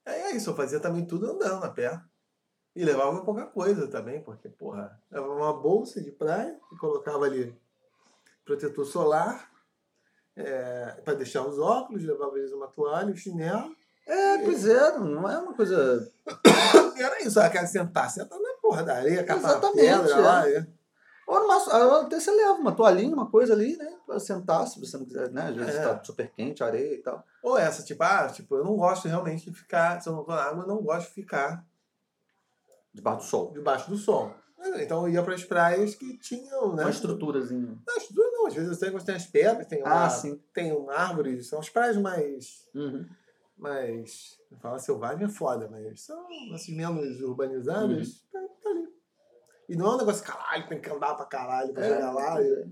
é, 0.06 0.12
é 0.32 0.36
isso, 0.36 0.52
eu 0.52 0.56
fazia 0.56 0.80
também 0.80 1.06
tudo 1.06 1.32
andando 1.32 1.64
a 1.64 1.70
pé. 1.70 2.00
E 2.76 2.86
levava 2.86 3.26
pouca 3.26 3.48
coisa 3.48 3.88
também, 3.88 4.22
porque, 4.22 4.48
porra, 4.48 4.96
levava 5.10 5.34
uma 5.34 5.54
bolsa 5.60 6.00
de 6.02 6.12
praia 6.12 6.56
e 6.72 6.78
colocava 6.78 7.26
ali 7.26 7.54
protetor 8.52 8.86
solar, 8.86 9.50
é, 10.36 10.98
para 11.06 11.14
deixar 11.14 11.46
os 11.46 11.58
óculos, 11.58 12.04
levava 12.04 12.34
vezes 12.34 12.52
uma 12.52 12.68
toalha, 12.68 13.12
um 13.12 13.16
chinelo. 13.16 13.74
É, 14.08 14.40
pois 14.40 14.66
é, 14.68 14.98
não 14.98 15.30
é 15.30 15.38
uma 15.38 15.54
coisa. 15.54 16.12
Era 16.98 17.22
isso, 17.24 17.40
ela 17.40 17.50
quer 17.50 17.66
sentar, 17.68 18.10
senta 18.10 18.38
na 18.38 18.54
porra 18.62 18.84
da 18.84 18.96
areia, 18.96 19.24
capa 19.24 19.40
Exatamente, 19.40 19.78
pedra 19.78 20.12
é. 20.12 20.20
lá. 20.20 20.50
é. 20.50 20.68
Ou 21.28 21.40
numa, 21.40 22.02
até 22.02 22.20
você 22.20 22.30
leva 22.32 22.54
uma 22.54 22.76
toalhinha, 22.76 23.16
uma 23.16 23.30
coisa 23.30 23.54
ali, 23.54 23.78
né? 23.78 23.98
Pra 24.06 24.20
sentar, 24.20 24.68
se 24.68 24.80
você 24.80 24.98
não 24.98 25.06
quiser, 25.06 25.30
né? 25.32 25.48
Às 25.50 25.56
vezes 25.56 25.76
É. 25.76 25.82
tá 25.88 26.04
super 26.04 26.30
quente, 26.32 26.62
areia 26.64 26.96
e 26.96 26.98
tal. 26.98 27.24
Ou 27.42 27.58
essa, 27.58 27.84
tipo, 27.84 28.04
ah, 28.04 28.28
tipo, 28.28 28.56
eu 28.56 28.66
não 28.66 28.76
gosto 28.76 29.08
realmente 29.08 29.50
de 29.50 29.56
ficar, 29.58 30.02
se 30.02 30.10
eu 30.10 30.14
não 30.14 30.26
tô 30.26 30.32
na 30.32 30.44
água, 30.44 30.64
eu 30.64 30.68
não 30.68 30.82
gosto 30.82 31.08
de 31.08 31.14
ficar 31.14 31.64
Debaixo 32.94 33.20
do 33.20 33.24
sol. 33.30 33.52
debaixo 33.54 33.90
do 33.90 33.96
sol. 33.98 34.34
Então 34.80 35.08
eu 35.08 35.14
ia 35.14 35.24
para 35.24 35.34
as 35.34 35.44
praias 35.44 35.96
que 35.96 36.18
tinham, 36.18 36.76
né? 36.76 36.84
Uma 36.84 36.90
estruturazinha. 36.92 37.78
Não, 37.88 37.98
estrutura 37.98 38.30
não, 38.32 38.48
às 38.48 38.54
vezes 38.54 38.78
tem, 38.78 38.98
tem 39.00 39.16
as 39.16 39.26
pedras, 39.26 39.68
tem, 39.68 39.82
uma, 39.82 40.06
Ah, 40.06 40.10
sim. 40.10 40.42
tem 40.54 40.72
uma 40.72 40.94
árvores, 40.94 41.48
são 41.48 41.60
as 41.60 41.70
praias 41.70 41.98
mais. 41.98 42.68
Uhum. 42.76 43.06
mais. 43.58 44.40
Fala 44.60 44.80
selvagem 44.80 45.26
é 45.26 45.30
foda, 45.30 45.68
mas 45.70 46.02
são 46.02 46.26
as 46.54 46.68
menos 46.68 47.22
urbanizadas, 47.22 48.22
tá, 48.32 48.40
tá 48.62 48.70
ali. 48.70 48.88
E 49.70 49.76
não 49.76 49.92
é 49.92 49.96
um 49.96 49.98
negócio, 50.00 50.24
caralho, 50.26 50.68
tem 50.68 50.82
que 50.82 50.90
andar 50.90 51.16
pra 51.16 51.26
caralho 51.26 51.74
pra 51.74 51.86
É, 51.86 51.90
chegar 51.94 52.12
lá. 52.12 52.42
E... 52.42 52.66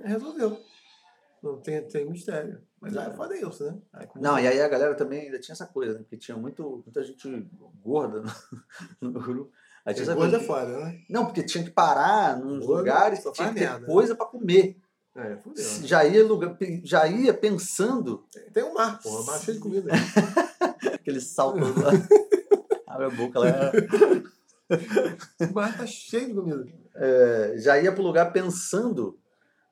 Resolveu. 0.00 0.58
Não 1.42 1.60
tem, 1.60 1.82
tem 1.88 2.08
mistério. 2.08 2.62
Mas 2.80 2.96
aí 2.96 3.08
é 3.10 3.14
foda 3.14 3.36
isso, 3.36 3.64
né? 3.64 3.80
Aí, 3.92 4.08
Não, 4.16 4.38
e 4.38 4.46
aí 4.46 4.60
a 4.60 4.68
galera 4.68 4.94
também 4.94 5.22
ainda 5.22 5.40
tinha 5.40 5.52
essa 5.54 5.66
coisa, 5.66 5.94
né? 5.94 5.98
Porque 6.00 6.16
tinha 6.16 6.36
muito, 6.36 6.82
muita 6.84 7.02
gente 7.02 7.28
gorda 7.84 8.22
no, 8.22 8.30
no 9.10 9.20
grupo. 9.20 9.52
Aí 9.84 9.94
tinha 9.94 10.10
É, 10.10 10.14
gordo 10.14 10.36
é 10.36 10.38
coisa. 10.38 10.44
foda, 10.46 10.78
né? 10.84 10.98
Não, 11.10 11.24
porque 11.26 11.42
tinha 11.42 11.64
que 11.64 11.70
parar 11.70 12.36
nos 12.38 12.64
Gordo 12.64 12.78
lugares, 12.80 13.20
tinha 13.32 13.48
que 13.48 13.54
ter 13.54 13.60
merda. 13.68 13.86
coisa 13.86 14.14
pra 14.14 14.26
comer. 14.26 14.76
É, 15.14 15.36
fudeu. 15.36 15.64
Já 15.84 16.04
ia, 16.04 16.24
lugar, 16.24 16.56
já 16.84 17.06
ia 17.06 17.34
pensando 17.34 18.24
Tem 18.54 18.62
um 18.64 18.72
mar, 18.72 18.98
pô. 19.02 19.20
Um 19.20 19.24
mar 19.24 19.38
cheio 19.40 19.56
de 19.58 19.62
comida. 19.62 19.90
aquele 20.94 21.20
salto 21.20 21.58
lá. 21.58 21.90
Abre 22.88 23.06
a 23.06 23.10
boca 23.10 23.38
lá. 23.40 23.48
O 25.50 25.52
mar 25.54 25.76
tá 25.76 25.86
cheio 25.86 26.28
de 26.28 26.34
comida. 26.34 26.64
É, 26.94 27.54
já 27.58 27.78
ia 27.78 27.92
pro 27.92 28.02
lugar 28.02 28.32
pensando 28.32 29.18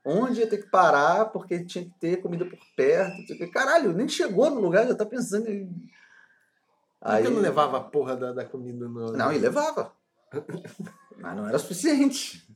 onde 0.05 0.41
ia 0.41 0.47
ter 0.47 0.59
que 0.59 0.71
parar, 0.71 1.27
porque 1.27 1.65
tinha 1.65 1.85
que 1.85 1.93
ter 1.99 2.17
comida 2.19 2.45
por 2.45 2.59
perto. 2.77 3.51
Caralho, 3.53 3.93
nem 3.93 4.09
chegou 4.09 4.51
no 4.51 4.61
lugar, 4.61 4.87
já 4.87 4.95
tá 4.95 5.07
pensando 5.07 5.49
em. 5.49 5.71
Por 7.01 7.17
que 7.23 7.29
não 7.31 7.41
levava 7.41 7.79
a 7.79 7.81
porra 7.81 8.15
da, 8.17 8.33
da 8.33 8.45
comida 8.45 8.87
no. 8.89 9.13
Não, 9.13 9.33
e 9.33 9.39
levava. 9.39 9.93
Mas 11.19 11.37
não 11.37 11.49
era 11.49 11.59
suficiente. 11.59 12.47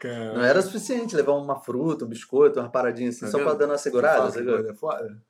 Cara, 0.00 0.34
Não 0.34 0.44
era 0.44 0.62
suficiente 0.62 1.16
levar 1.16 1.32
uma 1.32 1.58
fruta, 1.58 2.04
um 2.04 2.08
biscoito, 2.08 2.60
uma 2.60 2.70
paradinha 2.70 3.08
assim, 3.10 3.20
Tá 3.26 3.30
só 3.32 3.38
pra 3.38 3.48
vendo? 3.50 3.58
dar 3.58 3.66
uma 3.66 3.78
segurada. 3.78 4.70
É 4.70 4.74
foda. 4.74 5.20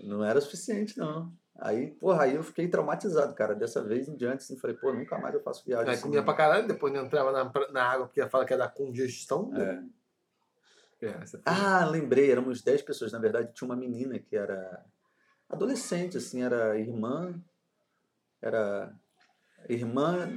Não 0.00 0.24
era 0.24 0.40
suficiente, 0.40 0.98
não. 0.98 1.32
Aí, 1.56 1.92
porra, 1.92 2.24
aí 2.24 2.34
eu 2.34 2.42
fiquei 2.42 2.66
traumatizado, 2.66 3.32
cara. 3.34 3.54
Dessa 3.54 3.80
vez 3.82 4.08
em 4.08 4.16
diante, 4.16 4.42
assim, 4.42 4.56
falei, 4.58 4.76
pô, 4.76 4.92
nunca 4.92 5.16
mais 5.18 5.32
eu 5.34 5.40
faço 5.40 5.64
viagem. 5.64 5.88
Aí 5.88 5.94
assim, 5.94 6.02
comia 6.02 6.18
não. 6.18 6.24
pra 6.24 6.34
caralho, 6.34 6.66
depois 6.66 6.92
não 6.92 7.04
entrava 7.04 7.30
na, 7.30 7.52
na 7.70 7.84
água 7.84 8.06
porque 8.06 8.26
fala 8.28 8.44
que 8.44 8.52
é 8.52 8.56
da 8.56 8.68
congestão. 8.68 9.52
É. 9.56 9.80
É, 11.00 11.08
essa 11.22 11.40
Ah, 11.44 11.84
lembrei, 11.84 12.30
éramos 12.32 12.62
10 12.62 12.82
pessoas. 12.82 13.12
Na 13.12 13.18
verdade, 13.20 13.52
tinha 13.54 13.66
uma 13.66 13.76
menina 13.76 14.18
que 14.18 14.34
era 14.36 14.84
adolescente, 15.48 16.16
assim, 16.16 16.42
era 16.42 16.76
irmã. 16.78 17.40
Era 18.42 18.92
irmã 19.68 20.30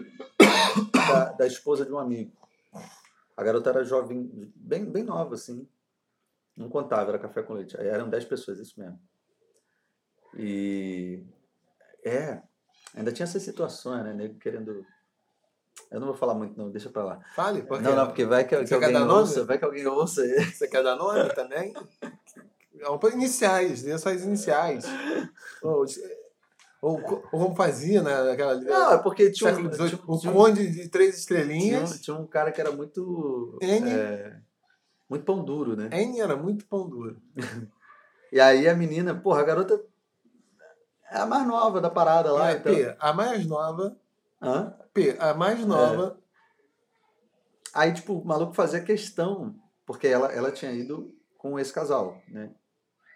da, 0.94 1.32
da 1.34 1.48
esposa 1.48 1.86
de 1.86 1.92
um 1.92 1.98
amigo. 1.98 2.32
A 3.36 3.44
garota 3.44 3.70
era 3.70 3.84
jovem, 3.84 4.52
bem, 4.56 4.86
bem 4.86 5.04
nova, 5.04 5.36
assim. 5.36 5.68
Não 6.56 6.70
contava, 6.70 7.12
era 7.12 7.20
café 7.20 7.44
com 7.44 7.54
leite. 7.54 7.80
Aí 7.80 7.88
eram 7.88 8.10
10 8.10 8.26
pessoas, 8.26 8.58
isso 8.60 8.80
mesmo. 8.80 9.00
E. 10.36 11.24
É, 12.04 12.42
ainda 12.96 13.12
tinha 13.12 13.26
essas 13.26 13.44
situações, 13.44 14.04
né? 14.04 14.14
Nego 14.14 14.40
querendo. 14.40 14.86
Eu 15.92 16.00
não 16.00 16.08
vou 16.08 16.16
falar 16.16 16.34
muito, 16.34 16.58
não, 16.58 16.72
deixa 16.72 16.90
pra 16.90 17.04
lá. 17.04 17.20
Fale, 17.36 17.62
porque 17.62 17.84
Não, 17.84 17.96
não, 17.96 18.08
porque 18.08 18.26
vai 18.26 18.44
que, 18.44 18.64
que 18.66 18.74
alguém 18.74 18.98
ouça, 18.98 19.46
vai 19.46 19.58
que 19.58 19.66
alguém 19.66 19.86
ouça. 19.86 20.22
você 20.44 20.68
quer 20.68 20.84
dar 20.84 20.96
nome 20.96 21.30
também? 21.34 21.74
Pra 23.00 23.10
Iniciais, 23.12 23.84
dê 23.84 23.98
só 23.98 24.10
as 24.10 24.24
iniciais. 24.24 24.86
Ou, 26.82 27.02
ou, 27.04 27.18
como 27.22 27.56
fazia, 27.56 28.02
né? 28.04 28.24
Naquela, 28.24 28.56
Não, 28.56 28.94
é 28.94 28.98
porque 29.00 29.32
tinha, 29.32 29.52
um- 29.52 29.70
tinha, 29.70 30.00
o 30.08 30.18
tinha 30.20 30.32
um- 30.32 30.36
conde 30.36 30.70
de 30.70 30.90
três 30.90 31.10
tinha, 31.16 31.20
estrelinhas. 31.20 31.92
um- 31.92 31.98
tinha 32.02 32.18
um 32.18 32.28
cara 32.28 32.52
que 32.52 32.62
era 32.62 32.72
muito. 32.72 33.58
N. 33.62 33.90
é, 33.92 34.38
muito 35.10 35.26
pão 35.26 35.44
duro, 35.44 35.76
né? 35.76 35.90
N 35.92 36.20
era 36.20 36.36
muito 36.36 36.66
pão 36.66 36.88
duro. 36.88 37.22
E 38.30 38.42
aí 38.42 38.68
a 38.68 38.76
menina, 38.76 39.16
porra, 39.16 39.40
a 39.40 39.44
garota 39.46 39.82
é 41.10 41.18
a 41.18 41.26
mais 41.26 41.48
nova 41.48 41.80
da 41.80 41.90
parada 41.90 42.30
lá. 42.34 42.52
É, 42.52 42.56
então... 42.58 42.76
P, 42.76 42.96
a 43.00 43.14
mais 43.14 43.46
nova. 43.48 43.98
Hã? 44.42 44.74
P, 44.94 45.16
a 45.18 45.34
mais 45.34 45.66
nova. 45.66 46.20
Aí, 47.74 47.94
tipo, 47.94 48.16
o 48.20 48.26
maluco 48.26 48.54
fazia 48.54 48.82
questão, 48.84 49.56
porque 49.86 50.08
ela, 50.08 50.30
ela 50.34 50.52
tinha 50.52 50.74
ido 50.74 51.16
com 51.38 51.58
esse 51.58 51.72
casal, 51.72 52.22
né? 52.28 52.52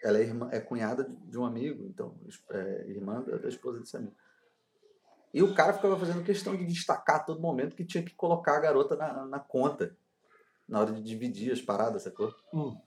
Ela 0.04 0.18
é, 0.18 0.22
irmã, 0.22 0.50
é 0.52 0.60
cunhada 0.60 1.08
de 1.26 1.38
um 1.38 1.46
amigo, 1.46 1.86
então, 1.86 2.16
é 2.50 2.86
irmã 2.90 3.22
da, 3.22 3.38
da 3.38 3.50
esposa 3.50 3.80
desse 3.80 3.96
amigo. 3.96 4.16
E 5.34 5.42
o 5.42 5.54
cara 5.54 5.74
ficava 5.74 5.98
fazendo 5.98 6.24
questão 6.24 6.56
de 6.56 6.66
destacar 6.66 7.18
a 7.18 7.24
todo 7.24 7.40
momento 7.40 7.76
que 7.76 7.86
tinha 7.86 8.04
que 8.04 8.14
colocar 8.14 8.58
a 8.58 8.60
garota 8.60 8.96
na, 8.96 9.26
na 9.26 9.40
conta, 9.40 9.96
na 10.68 10.80
hora 10.80 10.92
de 10.92 11.02
dividir 11.02 11.52
as 11.52 11.62
paradas, 11.62 12.04
sacou? 12.04 12.34
Hum. 12.54 12.78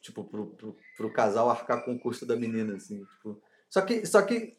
Tipo, 0.00 0.24
pro, 0.24 0.46
pro, 0.46 0.76
pro 0.96 1.12
casal 1.12 1.50
arcar 1.50 1.84
com 1.84 1.92
o 1.92 2.00
custo 2.00 2.24
da 2.24 2.34
menina, 2.34 2.76
assim. 2.76 3.04
Tipo. 3.04 3.40
Só 3.68 3.82
que. 3.82 4.06
Só 4.06 4.22
que. 4.22 4.56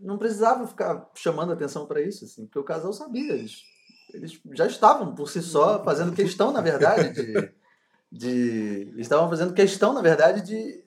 Não 0.00 0.18
precisava 0.18 0.66
ficar 0.66 1.08
chamando 1.14 1.52
atenção 1.52 1.86
para 1.86 2.00
isso, 2.00 2.24
assim, 2.24 2.44
porque 2.46 2.58
o 2.58 2.64
casal 2.64 2.92
sabia. 2.92 3.32
Eles, 3.32 3.62
eles 4.12 4.40
já 4.52 4.66
estavam 4.66 5.14
por 5.14 5.30
si 5.30 5.40
só 5.40 5.82
fazendo 5.84 6.14
questão, 6.14 6.52
na 6.52 6.60
verdade, 6.60 7.12
de. 7.12 7.54
de 8.10 8.28
eles 8.88 9.00
estavam 9.06 9.28
fazendo 9.28 9.54
questão, 9.54 9.92
na 9.92 10.02
verdade, 10.02 10.42
de. 10.42 10.84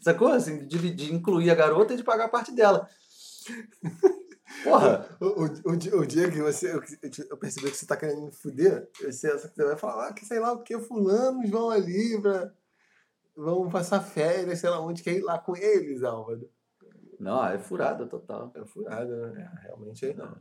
Sacou? 0.00 0.28
Assim, 0.28 0.58
de 0.60 0.66
dividir, 0.66 1.12
incluir 1.12 1.50
a 1.50 1.54
garota 1.54 1.94
e 1.94 1.96
de 1.96 2.04
pagar 2.04 2.26
a 2.26 2.28
parte 2.28 2.52
dela. 2.54 2.88
Porra! 4.64 5.16
O, 5.20 5.26
o, 5.26 5.72
o, 5.72 5.76
dia- 5.76 5.96
o 5.96 6.06
dia 6.06 6.30
que 6.30 6.40
você, 6.40 6.72
eu, 6.74 6.82
eu 7.30 7.36
percebi 7.36 7.70
que 7.70 7.76
você 7.76 7.86
tá 7.86 7.96
querendo 7.96 8.22
me 8.22 8.32
fuder, 8.32 8.88
você, 9.00 9.30
você 9.30 9.64
vai 9.64 9.76
falar 9.76 10.08
ah, 10.08 10.12
que 10.12 10.24
sei 10.24 10.40
lá 10.40 10.52
o 10.52 10.62
que, 10.62 10.78
fulanos 10.80 11.48
vão 11.50 11.70
ali 11.70 12.20
pra. 12.20 12.50
vão 13.36 13.68
passar 13.68 14.00
férias, 14.00 14.58
sei 14.60 14.70
lá 14.70 14.80
onde, 14.80 15.02
quer 15.02 15.12
ir 15.14 15.22
lá 15.22 15.38
com 15.38 15.54
eles, 15.56 16.02
Álvaro. 16.02 16.48
Não, 17.20 17.44
é 17.44 17.58
furada 17.58 18.06
total. 18.06 18.50
É 18.54 18.64
furada, 18.64 19.30
né? 19.32 19.50
É, 19.60 19.66
realmente 19.66 20.06
aí 20.06 20.14
não. 20.14 20.36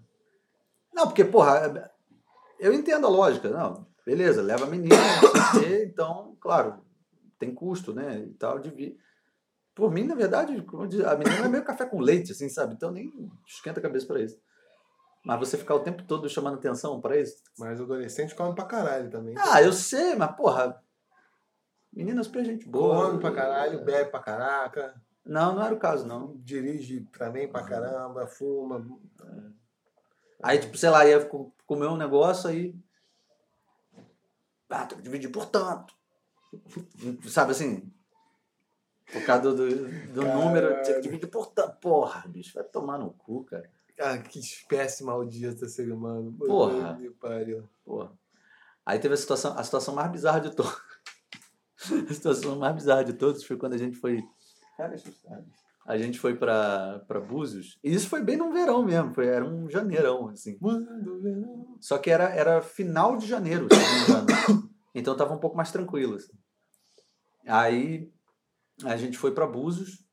Não, 0.93 1.05
porque, 1.08 1.26
porra, 1.26 1.91
eu 2.60 2.74
entendo 2.74 3.08
a 3.08 3.10
lógica. 3.10 3.49
Não, 3.49 3.86
beleza, 4.08 4.41
leva 4.41 4.64
a 4.64 4.70
menina, 4.70 4.95
o 4.95 5.84
então, 5.84 6.38
claro, 6.39 6.80
tem 7.38 7.53
custo, 7.53 7.93
né? 7.93 8.20
E 8.20 8.34
tal, 8.36 8.58
de 8.58 8.70
vir. 8.70 8.97
Por 9.76 9.91
mim, 9.91 10.05
na 10.05 10.16
verdade, 10.16 10.53
a 11.05 11.16
menina 11.18 11.45
é 11.45 11.49
meio 11.49 11.66
café 11.66 11.86
com 11.86 11.99
leite, 11.99 12.32
assim, 12.32 12.47
sabe? 12.47 12.74
Então 12.74 12.89
nem 12.89 13.12
esquenta 13.45 13.82
a 13.82 13.84
cabeça 13.84 14.08
pra 14.08 14.22
isso. 14.22 14.39
Mas 15.26 15.39
você 15.39 15.58
ficar 15.58 15.76
o 15.76 15.82
tempo 15.82 16.03
todo 16.03 16.30
chamando 16.30 16.55
atenção 16.55 17.01
pra 17.01 17.18
isso. 17.20 17.43
Mas 17.60 17.82
adolescente 17.82 18.34
come 18.34 18.55
pra 18.55 18.64
caralho 18.64 19.10
também. 19.10 19.36
Ah, 19.38 19.62
eu 19.62 19.74
sei, 19.74 20.16
mas, 20.16 20.34
porra. 20.38 20.82
Menina 21.91 22.24
super 22.24 22.45
gente 22.45 22.66
boa. 22.68 23.08
Come 23.08 23.20
pra 23.20 23.32
caralho, 23.34 23.84
bebe 23.84 24.10
pra 24.10 24.22
caraca, 24.22 24.95
Não, 25.26 25.53
não 25.53 25.64
era 25.66 25.76
o 25.76 25.80
caso, 25.80 26.08
não. 26.08 26.38
dirige 26.38 27.01
também 27.18 27.47
pra 27.49 27.62
caramba, 27.64 28.26
fuma. 28.26 28.86
Aí, 30.41 30.60
tipo, 30.60 30.78
sei 30.78 30.89
lá, 30.89 31.05
ia 31.05 31.26
co- 31.26 31.53
comer 31.66 31.88
um 31.88 31.97
negócio 31.97 32.49
aí. 32.49 32.74
Ah, 34.70 34.86
tem 34.86 34.97
que 34.97 35.03
dividir 35.03 35.30
por 35.30 35.45
tanto. 35.47 35.93
Sabe 37.28 37.51
assim? 37.51 37.91
Por 39.11 39.26
causa 39.26 39.53
do, 39.53 39.70
do, 40.13 40.22
número, 40.22 40.82
tinha 40.82 40.95
que 40.95 41.01
dividir 41.01 41.28
por 41.28 41.47
tanto. 41.47 41.78
Porra, 41.80 42.28
bicho, 42.28 42.53
vai 42.53 42.63
tomar 42.63 42.97
no 42.97 43.11
cu, 43.13 43.45
cara. 43.45 43.70
Ah, 43.99 44.18
que 44.18 44.39
espécie 44.39 45.03
maldita 45.03 45.68
ser 45.68 45.91
humano. 45.91 46.34
Porra. 46.38 46.99
Pariu. 47.20 47.68
Porra. 47.84 48.11
Aí 48.86 48.99
teve 48.99 49.13
a 49.13 49.18
situação, 49.18 49.57
a 49.57 49.63
situação 49.63 49.95
mais 49.95 50.11
bizarra 50.11 50.39
de 50.39 50.55
todas. 50.55 50.78
a 52.09 52.13
situação 52.13 52.57
mais 52.57 52.76
bizarra 52.76 53.03
de 53.03 53.13
todos 53.13 53.43
foi 53.43 53.57
quando 53.57 53.74
a 53.74 53.78
gente 53.78 53.97
foi. 53.97 54.24
Cara, 54.78 54.97
sabe. 54.97 55.51
A 55.88 55.97
gente 55.97 56.19
foi 56.19 56.35
pra, 56.35 56.99
pra 57.07 57.21
Búzios. 57.21 57.79
E 57.81 57.93
isso 57.93 58.09
foi 58.09 58.21
bem 58.21 58.35
no 58.35 58.51
verão 58.51 58.83
mesmo. 58.83 59.13
Foi, 59.13 59.25
era 59.25 59.45
um 59.45 59.69
janeirão, 59.69 60.27
assim. 60.27 60.59
Só 61.79 61.97
que 61.97 62.11
era, 62.11 62.25
era 62.25 62.61
final 62.61 63.15
de 63.15 63.25
janeiro, 63.25 63.69
se 63.71 63.79
não 63.79 64.19
me 64.19 64.23
engano. 64.25 64.69
Então 64.93 65.15
tava 65.15 65.33
um 65.33 65.39
pouco 65.39 65.55
mais 65.55 65.71
tranquilo. 65.71 66.15
assim. 66.15 66.33
Aí 67.47 68.11
a 68.83 68.97
gente 68.97 69.17
foi 69.17 69.33
para 69.33 69.47
Búzios. 69.47 70.05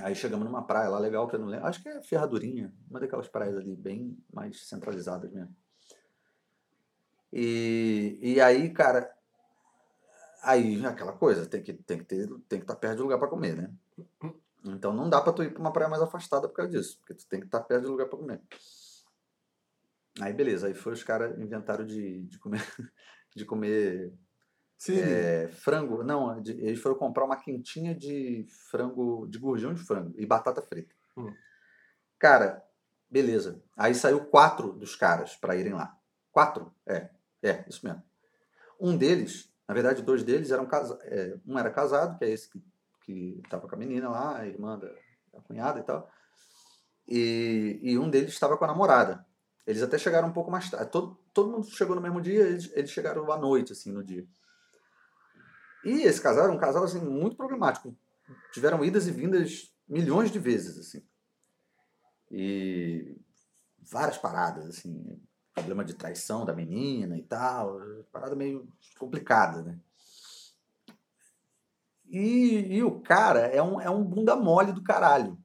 Aí 0.00 0.14
chegamos 0.14 0.46
numa 0.46 0.64
praia 0.64 0.88
lá 0.88 1.00
legal, 1.00 1.26
que 1.26 1.34
eu 1.34 1.40
não 1.40 1.48
lembro. 1.48 1.66
Acho 1.66 1.82
que 1.82 1.88
é 1.88 2.00
Ferradurinha, 2.00 2.72
uma 2.88 3.00
daquelas 3.00 3.26
praias 3.26 3.56
ali 3.56 3.74
bem 3.74 4.16
mais 4.32 4.68
centralizadas 4.68 5.32
mesmo. 5.32 5.52
E, 7.32 8.16
e 8.22 8.40
aí, 8.40 8.70
cara, 8.70 9.12
aí 10.40 10.86
aquela 10.86 11.14
coisa, 11.14 11.46
tem 11.46 11.62
que 11.64 11.72
tem 11.72 11.98
que 11.98 12.04
ter, 12.04 12.28
tem 12.48 12.60
que 12.60 12.64
estar 12.64 12.76
perto 12.76 12.98
de 12.98 13.02
lugar 13.02 13.18
para 13.18 13.26
comer, 13.26 13.56
né? 13.56 13.72
Então 14.64 14.92
não 14.92 15.08
dá 15.08 15.20
para 15.20 15.32
tu 15.32 15.42
ir 15.42 15.52
para 15.52 15.60
uma 15.60 15.72
praia 15.72 15.88
mais 15.88 16.02
afastada 16.02 16.48
por 16.48 16.54
causa 16.54 16.70
disso, 16.70 16.98
porque 16.98 17.14
tu 17.14 17.26
tem 17.26 17.40
que 17.40 17.46
estar 17.46 17.60
perto 17.60 17.82
de 17.82 17.88
lugar 17.88 18.08
para 18.08 18.18
comer. 18.18 18.40
Aí 20.20 20.32
beleza, 20.32 20.66
aí 20.66 20.74
foi 20.74 20.92
os 20.92 21.02
caras 21.02 21.38
inventaram 21.38 21.84
de, 21.84 22.24
de 22.24 22.38
comer 22.38 22.60
de 23.34 23.44
comer 23.44 24.12
é, 24.88 25.48
frango, 25.48 26.02
não, 26.02 26.40
de- 26.40 26.52
eles 26.52 26.80
foram 26.80 26.96
comprar 26.96 27.24
uma 27.24 27.36
quentinha 27.36 27.94
de 27.94 28.46
frango, 28.70 29.26
de 29.28 29.38
gurjão 29.38 29.74
de 29.74 29.82
frango 29.82 30.14
e 30.16 30.26
batata 30.26 30.62
frita. 30.62 30.94
Hum. 31.16 31.32
Cara, 32.18 32.64
beleza. 33.10 33.62
Aí 33.76 33.94
saiu 33.94 34.24
quatro 34.26 34.72
dos 34.72 34.94
caras 34.94 35.36
para 35.36 35.56
irem 35.56 35.74
lá. 35.74 35.96
Quatro? 36.30 36.72
É, 36.86 37.10
é, 37.42 37.64
isso 37.68 37.84
mesmo. 37.84 38.02
Um 38.80 38.96
deles, 38.96 39.52
na 39.66 39.74
verdade, 39.74 40.02
dois 40.02 40.22
deles 40.22 40.50
eram 40.50 40.66
casados. 40.66 41.04
um 41.46 41.58
era 41.58 41.70
casado, 41.70 42.16
que 42.18 42.24
é 42.24 42.30
esse 42.30 42.48
que, 42.48 42.62
que 43.08 43.42
tava 43.48 43.66
com 43.66 43.74
a 43.74 43.78
menina 43.78 44.10
lá, 44.10 44.36
a 44.36 44.46
irmã 44.46 44.78
da, 44.78 44.86
da 45.32 45.40
cunhada 45.40 45.80
e 45.80 45.82
tal. 45.82 46.10
E, 47.08 47.80
e 47.82 47.98
um 47.98 48.10
deles 48.10 48.34
estava 48.34 48.58
com 48.58 48.66
a 48.66 48.68
namorada. 48.68 49.24
Eles 49.66 49.82
até 49.82 49.96
chegaram 49.96 50.28
um 50.28 50.32
pouco 50.32 50.50
mais 50.50 50.68
tarde. 50.68 50.90
Todo, 50.90 51.18
todo 51.32 51.50
mundo 51.50 51.66
chegou 51.70 51.96
no 51.96 52.02
mesmo 52.02 52.20
dia, 52.20 52.42
eles, 52.42 52.70
eles 52.74 52.90
chegaram 52.90 53.32
à 53.32 53.38
noite, 53.38 53.72
assim, 53.72 53.90
no 53.90 54.04
dia. 54.04 54.26
E 55.82 56.02
esse 56.02 56.20
casal 56.20 56.44
era 56.44 56.52
um 56.52 56.58
casal, 56.58 56.84
assim, 56.84 57.00
muito 57.00 57.34
problemático. 57.34 57.96
Tiveram 58.52 58.84
idas 58.84 59.06
e 59.06 59.10
vindas 59.10 59.74
milhões 59.88 60.30
de 60.30 60.38
vezes, 60.38 60.76
assim. 60.76 61.02
E 62.30 63.16
várias 63.90 64.18
paradas, 64.18 64.66
assim, 64.66 65.18
problema 65.54 65.82
de 65.82 65.94
traição 65.94 66.44
da 66.44 66.54
menina 66.54 67.16
e 67.16 67.22
tal, 67.22 67.80
parada 68.12 68.36
meio 68.36 68.68
complicada, 68.98 69.62
né? 69.62 69.80
E, 72.08 72.76
e 72.76 72.82
o 72.82 73.00
cara 73.00 73.40
é 73.40 73.62
um, 73.62 73.80
é 73.80 73.90
um 73.90 74.02
bunda 74.02 74.34
mole 74.34 74.72
do 74.72 74.82
caralho. 74.82 75.38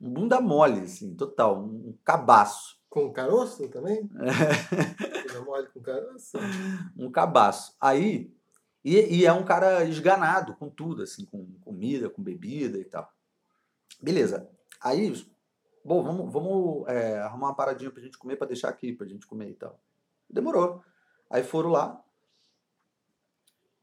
Um 0.00 0.10
bunda 0.10 0.40
mole, 0.40 0.80
assim, 0.80 1.14
total, 1.14 1.64
um 1.64 1.96
cabaço. 2.04 2.76
Com 2.88 3.12
caroço 3.12 3.68
também? 3.68 4.08
Bunda 5.26 5.44
mole 5.44 5.68
com 5.68 5.80
caroço? 5.80 6.38
um 6.96 7.10
cabaço. 7.10 7.76
Aí, 7.80 8.34
e, 8.84 9.18
e 9.18 9.26
é 9.26 9.32
um 9.32 9.44
cara 9.44 9.84
esganado 9.84 10.54
com 10.56 10.68
tudo, 10.68 11.02
assim, 11.02 11.24
com 11.24 11.44
comida, 11.60 12.08
com 12.08 12.22
bebida 12.22 12.78
e 12.78 12.84
tal. 12.84 13.10
Beleza. 14.00 14.48
Aí, 14.80 15.12
bom, 15.84 16.02
vamos, 16.02 16.32
vamos 16.32 16.88
é, 16.88 17.18
arrumar 17.18 17.48
uma 17.48 17.56
paradinha 17.56 17.90
pra 17.90 18.02
gente 18.02 18.18
comer, 18.18 18.36
pra 18.36 18.46
deixar 18.46 18.68
aqui, 18.68 18.92
pra 18.92 19.06
gente 19.06 19.26
comer 19.26 19.50
e 19.50 19.54
tal. 19.54 19.80
Demorou. 20.28 20.82
Aí 21.30 21.42
foram 21.42 21.70
lá. 21.70 22.02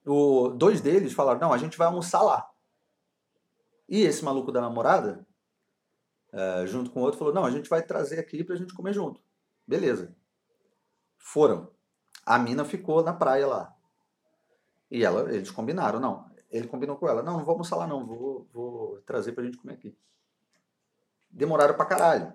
O, 0.06 0.50
dois 0.50 0.82
deles 0.82 1.14
falaram, 1.14 1.40
não, 1.40 1.54
a 1.54 1.58
gente 1.58 1.78
vai 1.78 1.88
almoçar 1.88 2.22
lá. 2.22 2.50
E 3.88 4.02
esse 4.02 4.24
maluco 4.24 4.52
da 4.52 4.62
namorada, 4.62 5.26
é, 6.32 6.66
junto 6.66 6.90
com 6.92 7.00
o 7.00 7.04
outro, 7.04 7.20
falou, 7.20 7.34
não, 7.34 7.46
a 7.46 7.52
gente 7.52 7.70
vai 7.70 7.82
trazer 7.82 8.20
aqui 8.20 8.44
pra 8.44 8.56
gente 8.56 8.74
comer 8.74 8.94
junto. 8.94 9.22
Beleza. 9.68 10.16
Foram. 11.18 11.72
A 12.26 12.38
mina 12.38 12.66
ficou 12.66 13.04
na 13.04 13.14
praia 13.14 13.48
lá. 13.48 13.76
E 14.90 15.04
ela, 15.04 15.34
eles 15.34 15.52
combinaram, 15.52 16.00
não. 16.00 16.32
Ele 16.52 16.68
combinou 16.68 16.96
com 16.96 17.08
ela, 17.08 17.24
não, 17.24 17.38
não 17.38 17.44
vou 17.44 17.54
almoçar 17.54 17.76
lá 17.78 17.88
não, 17.88 18.06
vou, 18.06 18.48
vou 18.54 19.02
trazer 19.02 19.32
pra 19.32 19.44
gente 19.44 19.58
comer 19.58 19.74
aqui. 19.74 19.98
Demoraram 21.32 21.76
pra 21.76 21.86
caralho. 21.86 22.32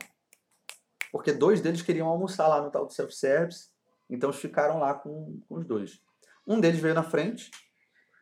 Porque 1.12 1.32
dois 1.32 1.60
deles 1.60 1.82
queriam 1.82 2.08
almoçar 2.08 2.48
lá 2.48 2.60
no 2.60 2.70
tal 2.70 2.84
do 2.84 2.92
self-service, 2.92 3.70
então 4.10 4.32
ficaram 4.32 4.78
lá 4.80 4.92
com, 4.92 5.40
com 5.48 5.54
os 5.54 5.64
dois. 5.64 6.02
Um 6.49 6.59
deles 6.59 6.80
veio 6.80 6.94
na 6.94 7.03
frente 7.03 7.51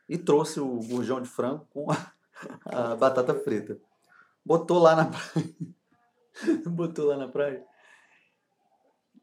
e 0.09 0.17
trouxe 0.17 0.59
o 0.59 0.79
burjão 0.79 1.21
de 1.21 1.29
frango 1.29 1.65
com 1.69 1.89
a, 1.89 2.13
a 2.65 2.95
batata 2.97 3.33
frita. 3.33 3.79
Botou 4.43 4.79
lá 4.79 4.97
na 4.97 5.05
praia. 5.05 5.55
Botou 6.67 7.07
lá 7.07 7.15
na 7.15 7.29
praia. 7.29 7.63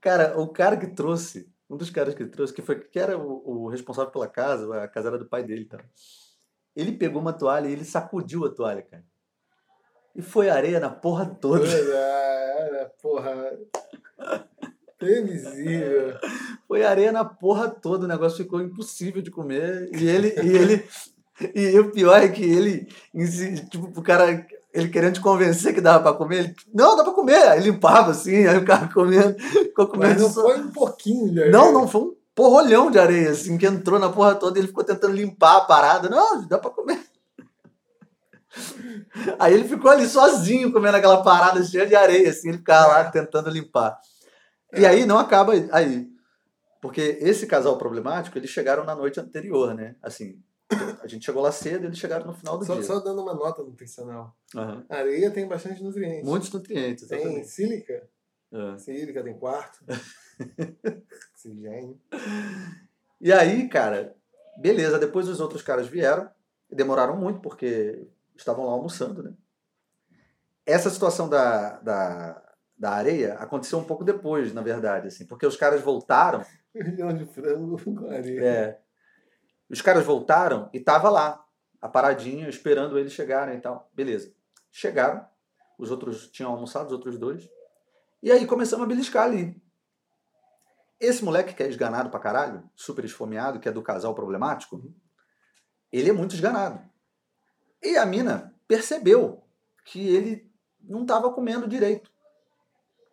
Cara, 0.01 0.41
o 0.41 0.49
cara 0.49 0.79
que 0.79 0.87
trouxe, 0.87 1.53
um 1.69 1.77
dos 1.77 1.91
caras 1.91 2.15
que 2.15 2.25
trouxe, 2.25 2.55
que, 2.55 2.63
foi, 2.63 2.81
que 2.81 2.99
era 2.99 3.19
o, 3.19 3.65
o 3.65 3.69
responsável 3.69 4.11
pela 4.11 4.27
casa, 4.27 4.83
a 4.83 4.89
casa 4.89 5.09
era 5.09 5.19
do 5.19 5.27
pai 5.27 5.45
dele, 5.45 5.67
tá? 5.67 5.85
Ele 6.75 6.93
pegou 6.93 7.21
uma 7.21 7.33
toalha 7.33 7.69
e 7.69 7.73
ele 7.73 7.85
sacudiu 7.85 8.47
a 8.47 8.51
toalha, 8.51 8.83
cara. 8.83 9.05
E 10.15 10.23
foi 10.23 10.49
areia 10.49 10.81
na 10.81 10.91
porra 10.91 11.27
toda. 11.27 11.67
Era, 11.67 12.91
porra. 13.03 13.59
Previsível. 14.99 16.15
Foi 16.67 16.85
areia 16.85 17.13
na 17.13 17.25
porra 17.25 17.69
toda, 17.69 18.05
o 18.05 18.09
negócio 18.09 18.39
ficou 18.39 18.61
impossível 18.61 19.21
de 19.23 19.31
comer. 19.31 19.89
E 19.93 20.09
ele. 20.09 20.29
E, 20.43 20.57
ele, 20.57 20.85
e 21.55 21.79
o 21.81 21.91
pior 21.91 22.23
é 22.23 22.29
que 22.29 22.43
ele. 22.43 22.87
Tipo, 23.71 23.93
o 23.99 24.03
cara. 24.03 24.47
Ele 24.73 24.89
querendo 24.89 25.15
te 25.15 25.21
convencer 25.21 25.73
que 25.73 25.81
dava 25.81 26.03
pra 26.03 26.13
comer, 26.15 26.39
ele, 26.41 26.55
não, 26.75 26.97
dá 26.97 27.05
pra 27.05 27.13
comer. 27.13 27.43
Aí 27.49 27.61
limpava 27.61 28.11
assim, 28.11 28.45
aí 28.45 28.59
o 28.59 28.65
cara 28.65 28.89
comendo, 28.93 29.39
ficou 29.39 29.87
comendo. 29.87 30.15
Mas 30.15 30.23
não 30.23 30.31
só- 30.31 30.43
foi 30.43 30.59
um 30.59 30.71
pouquinho 30.73 31.31
de 31.33 31.39
areia. 31.39 31.53
Não, 31.53 31.73
não, 31.73 31.87
foi 31.87 32.01
um 32.01 32.15
porrolhão 32.35 32.91
de 32.91 32.99
areia, 32.99 33.31
assim, 33.31 33.57
que 33.57 33.65
entrou 33.67 34.01
na 34.01 34.09
porra 34.09 34.35
toda 34.35 34.59
e 34.59 34.61
ele 34.63 34.67
ficou 34.67 34.83
tentando 34.83 35.15
limpar 35.15 35.59
a 35.59 35.61
parada. 35.61 36.09
Não, 36.09 36.45
dá 36.49 36.59
pra 36.59 36.71
comer. 36.71 36.99
Aí 39.39 39.55
ele 39.55 39.65
ficou 39.69 39.91
ali 39.91 40.09
sozinho 40.09 40.73
comendo 40.73 40.97
aquela 40.97 41.23
parada 41.23 41.63
cheia 41.65 41.87
de 41.87 41.95
areia, 41.95 42.31
assim, 42.31 42.49
ele 42.49 42.59
ficava 42.59 42.89
lá 42.89 43.05
tentando 43.05 43.51
limpar. 43.51 43.97
E 44.77 44.87
aí 44.87 45.05
não 45.07 45.19
acaba 45.19 45.53
aí. 45.73 46.11
Porque 46.81 47.19
esse 47.21 47.47
casal 47.47 47.79
problemático, 47.79 48.37
eles 48.37 48.51
chegaram 48.51 48.85
na 48.85 48.95
noite 48.95 49.19
anterior, 49.19 49.75
né? 49.75 49.97
Assim, 50.03 50.39
a 51.03 51.07
gente 51.07 51.25
chegou 51.25 51.43
lá 51.43 51.51
cedo, 51.51 51.87
eles 51.87 51.99
chegaram 51.99 52.27
no 52.27 52.35
final 52.35 52.59
do 52.59 52.65
Só, 52.65 52.75
dia. 52.75 52.83
só 52.83 52.99
dando 53.01 53.23
uma 53.23 53.35
nota 53.35 53.63
nutricional. 53.63 54.37
Aham. 54.55 54.85
Areia 54.89 55.31
tem 55.31 55.47
bastante 55.49 55.83
nutrientes. 55.83 56.29
Muitos 56.29 56.51
nutrientes, 56.53 57.09
Tem 57.09 57.19
exatamente. 57.19 57.49
sílica. 57.49 58.09
É. 58.53 58.79
Sílica 58.79 59.23
tem 59.23 59.39
quarto. 59.39 59.79
Oxigênio. 61.35 61.99
E 63.21 63.33
aí, 63.33 63.69
cara, 63.69 64.15
beleza. 64.59 64.99
Depois 64.99 65.29
os 65.29 65.41
outros 65.41 65.63
caras 65.63 65.87
vieram. 65.87 66.29
e 66.71 66.75
Demoraram 66.77 67.17
muito, 67.17 67.41
porque 67.41 68.07
estavam 68.37 68.67
lá 68.67 68.73
almoçando, 68.73 69.23
né? 69.23 69.33
Essa 70.67 70.89
situação 70.91 71.29
da, 71.29 71.79
da, 71.81 72.43
da 72.77 72.91
areia 72.91 73.35
aconteceu 73.35 73.79
um 73.79 73.85
pouco 73.85 74.05
depois, 74.05 74.53
na 74.53 74.63
verdade, 74.63 75.09
assim, 75.09 75.27
porque 75.27 75.47
os 75.47 75.57
caras 75.57 75.81
voltaram. 75.81 76.45
Milhão 76.75 77.15
de 77.15 77.25
frango 77.25 77.81
com 77.83 78.11
areia. 78.11 78.45
é, 78.45 78.81
os 79.71 79.81
caras 79.81 80.05
voltaram 80.05 80.69
e 80.73 80.81
tava 80.81 81.09
lá, 81.09 81.45
a 81.81 81.89
paradinha, 81.89 82.49
esperando 82.49 82.99
eles 82.99 83.13
chegarem 83.13 83.59
e 83.59 83.61
tal. 83.61 83.91
Beleza. 83.95 84.33
Chegaram, 84.71 85.27
os 85.79 85.91
outros 85.91 86.29
tinham 86.31 86.51
almoçado, 86.51 86.87
os 86.87 86.93
outros 86.93 87.19
dois. 87.19 87.49
E 88.23 88.33
aí 88.33 88.47
começamos 88.47 88.85
a 88.85 88.89
beliscar 88.89 89.25
ali. 89.25 89.61
Esse 90.99 91.25
moleque 91.25 91.55
que 91.55 91.63
é 91.63 91.69
esganado 91.69 92.09
pra 92.09 92.21
caralho, 92.21 92.63
super 92.75 93.05
esfomeado, 93.05 93.61
que 93.61 93.69
é 93.69 93.73
do 93.73 93.83
casal 93.83 94.15
problemático, 94.15 94.83
ele 95.93 96.09
é 96.09 96.13
muito 96.13 96.35
esganado. 96.35 96.81
E 97.83 97.97
a 97.97 98.07
mina 98.07 98.55
percebeu 98.67 99.45
que 99.85 100.09
ele 100.09 100.51
não 100.81 101.05
tava 101.05 101.33
comendo 101.33 101.69
direito. 101.69 102.11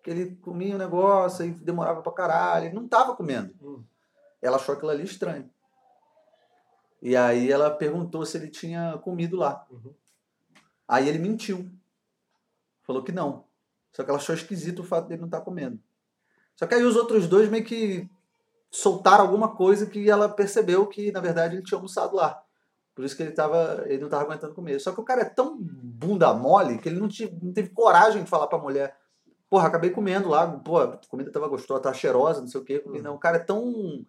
Que 0.03 0.09
ele 0.09 0.35
comia 0.37 0.75
o 0.75 0.79
negócio 0.79 1.45
e 1.45 1.51
demorava 1.51 2.01
pra 2.01 2.11
caralho, 2.11 2.65
ele 2.65 2.75
não 2.75 2.87
tava 2.87 3.15
comendo. 3.15 3.53
Hum. 3.61 3.83
Ela 4.41 4.57
achou 4.57 4.73
aquilo 4.73 4.91
ali 4.91 5.03
estranho. 5.03 5.49
E 7.01 7.15
aí 7.15 7.51
ela 7.51 7.69
perguntou 7.71 8.25
se 8.25 8.37
ele 8.37 8.47
tinha 8.47 8.97
comido 8.99 9.35
lá. 9.35 9.65
Uhum. 9.71 9.93
Aí 10.87 11.09
ele 11.09 11.17
mentiu. 11.17 11.69
Falou 12.83 13.03
que 13.03 13.11
não. 13.11 13.45
Só 13.91 14.03
que 14.03 14.09
ela 14.09 14.19
achou 14.19 14.35
esquisito 14.35 14.79
o 14.79 14.85
fato 14.85 15.07
dele 15.07 15.21
não 15.21 15.27
estar 15.27 15.41
comendo. 15.41 15.79
Só 16.55 16.67
que 16.67 16.75
aí 16.75 16.83
os 16.83 16.95
outros 16.95 17.27
dois 17.27 17.49
meio 17.49 17.63
que 17.63 18.09
soltaram 18.69 19.23
alguma 19.23 19.55
coisa 19.55 19.85
que 19.85 20.09
ela 20.09 20.29
percebeu 20.29 20.85
que, 20.87 21.11
na 21.11 21.19
verdade, 21.19 21.55
ele 21.55 21.63
tinha 21.63 21.77
almoçado 21.77 22.15
lá. 22.15 22.43
Por 22.93 23.03
isso 23.03 23.15
que 23.15 23.23
ele, 23.23 23.31
tava, 23.31 23.83
ele 23.85 23.99
não 23.99 24.07
estava 24.07 24.23
aguentando 24.23 24.53
comer. 24.53 24.79
Só 24.79 24.91
que 24.91 25.01
o 25.01 25.03
cara 25.03 25.21
é 25.21 25.25
tão 25.25 25.57
bunda 25.59 26.33
mole 26.33 26.77
que 26.77 26.87
ele 26.87 26.99
não, 26.99 27.09
não 27.41 27.53
teve 27.53 27.69
coragem 27.69 28.23
de 28.23 28.29
falar 28.29 28.47
pra 28.47 28.59
mulher. 28.59 28.95
Porra, 29.51 29.67
acabei 29.67 29.89
comendo 29.89 30.29
lá. 30.29 30.47
Pô, 30.47 30.77
a 30.79 30.97
comida 31.09 31.29
tava 31.29 31.49
gostosa, 31.49 31.81
tava 31.81 31.93
cheirosa, 31.93 32.39
não 32.39 32.47
sei 32.47 32.61
o 32.61 32.63
quê. 32.63 32.79
Comi, 32.79 32.99
Uhum. 32.99 33.03
Não, 33.03 33.15
o 33.15 33.19
cara 33.19 33.35
é 33.35 33.41
tão 33.41 34.05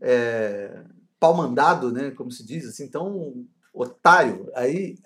é, 0.00 0.82
pau 1.20 1.32
mandado, 1.34 1.92
né? 1.92 2.10
Como 2.10 2.32
se 2.32 2.44
diz, 2.44 2.66
assim, 2.66 2.90
tão 2.90 3.46
otário. 3.72 4.50
Aí, 4.56 4.96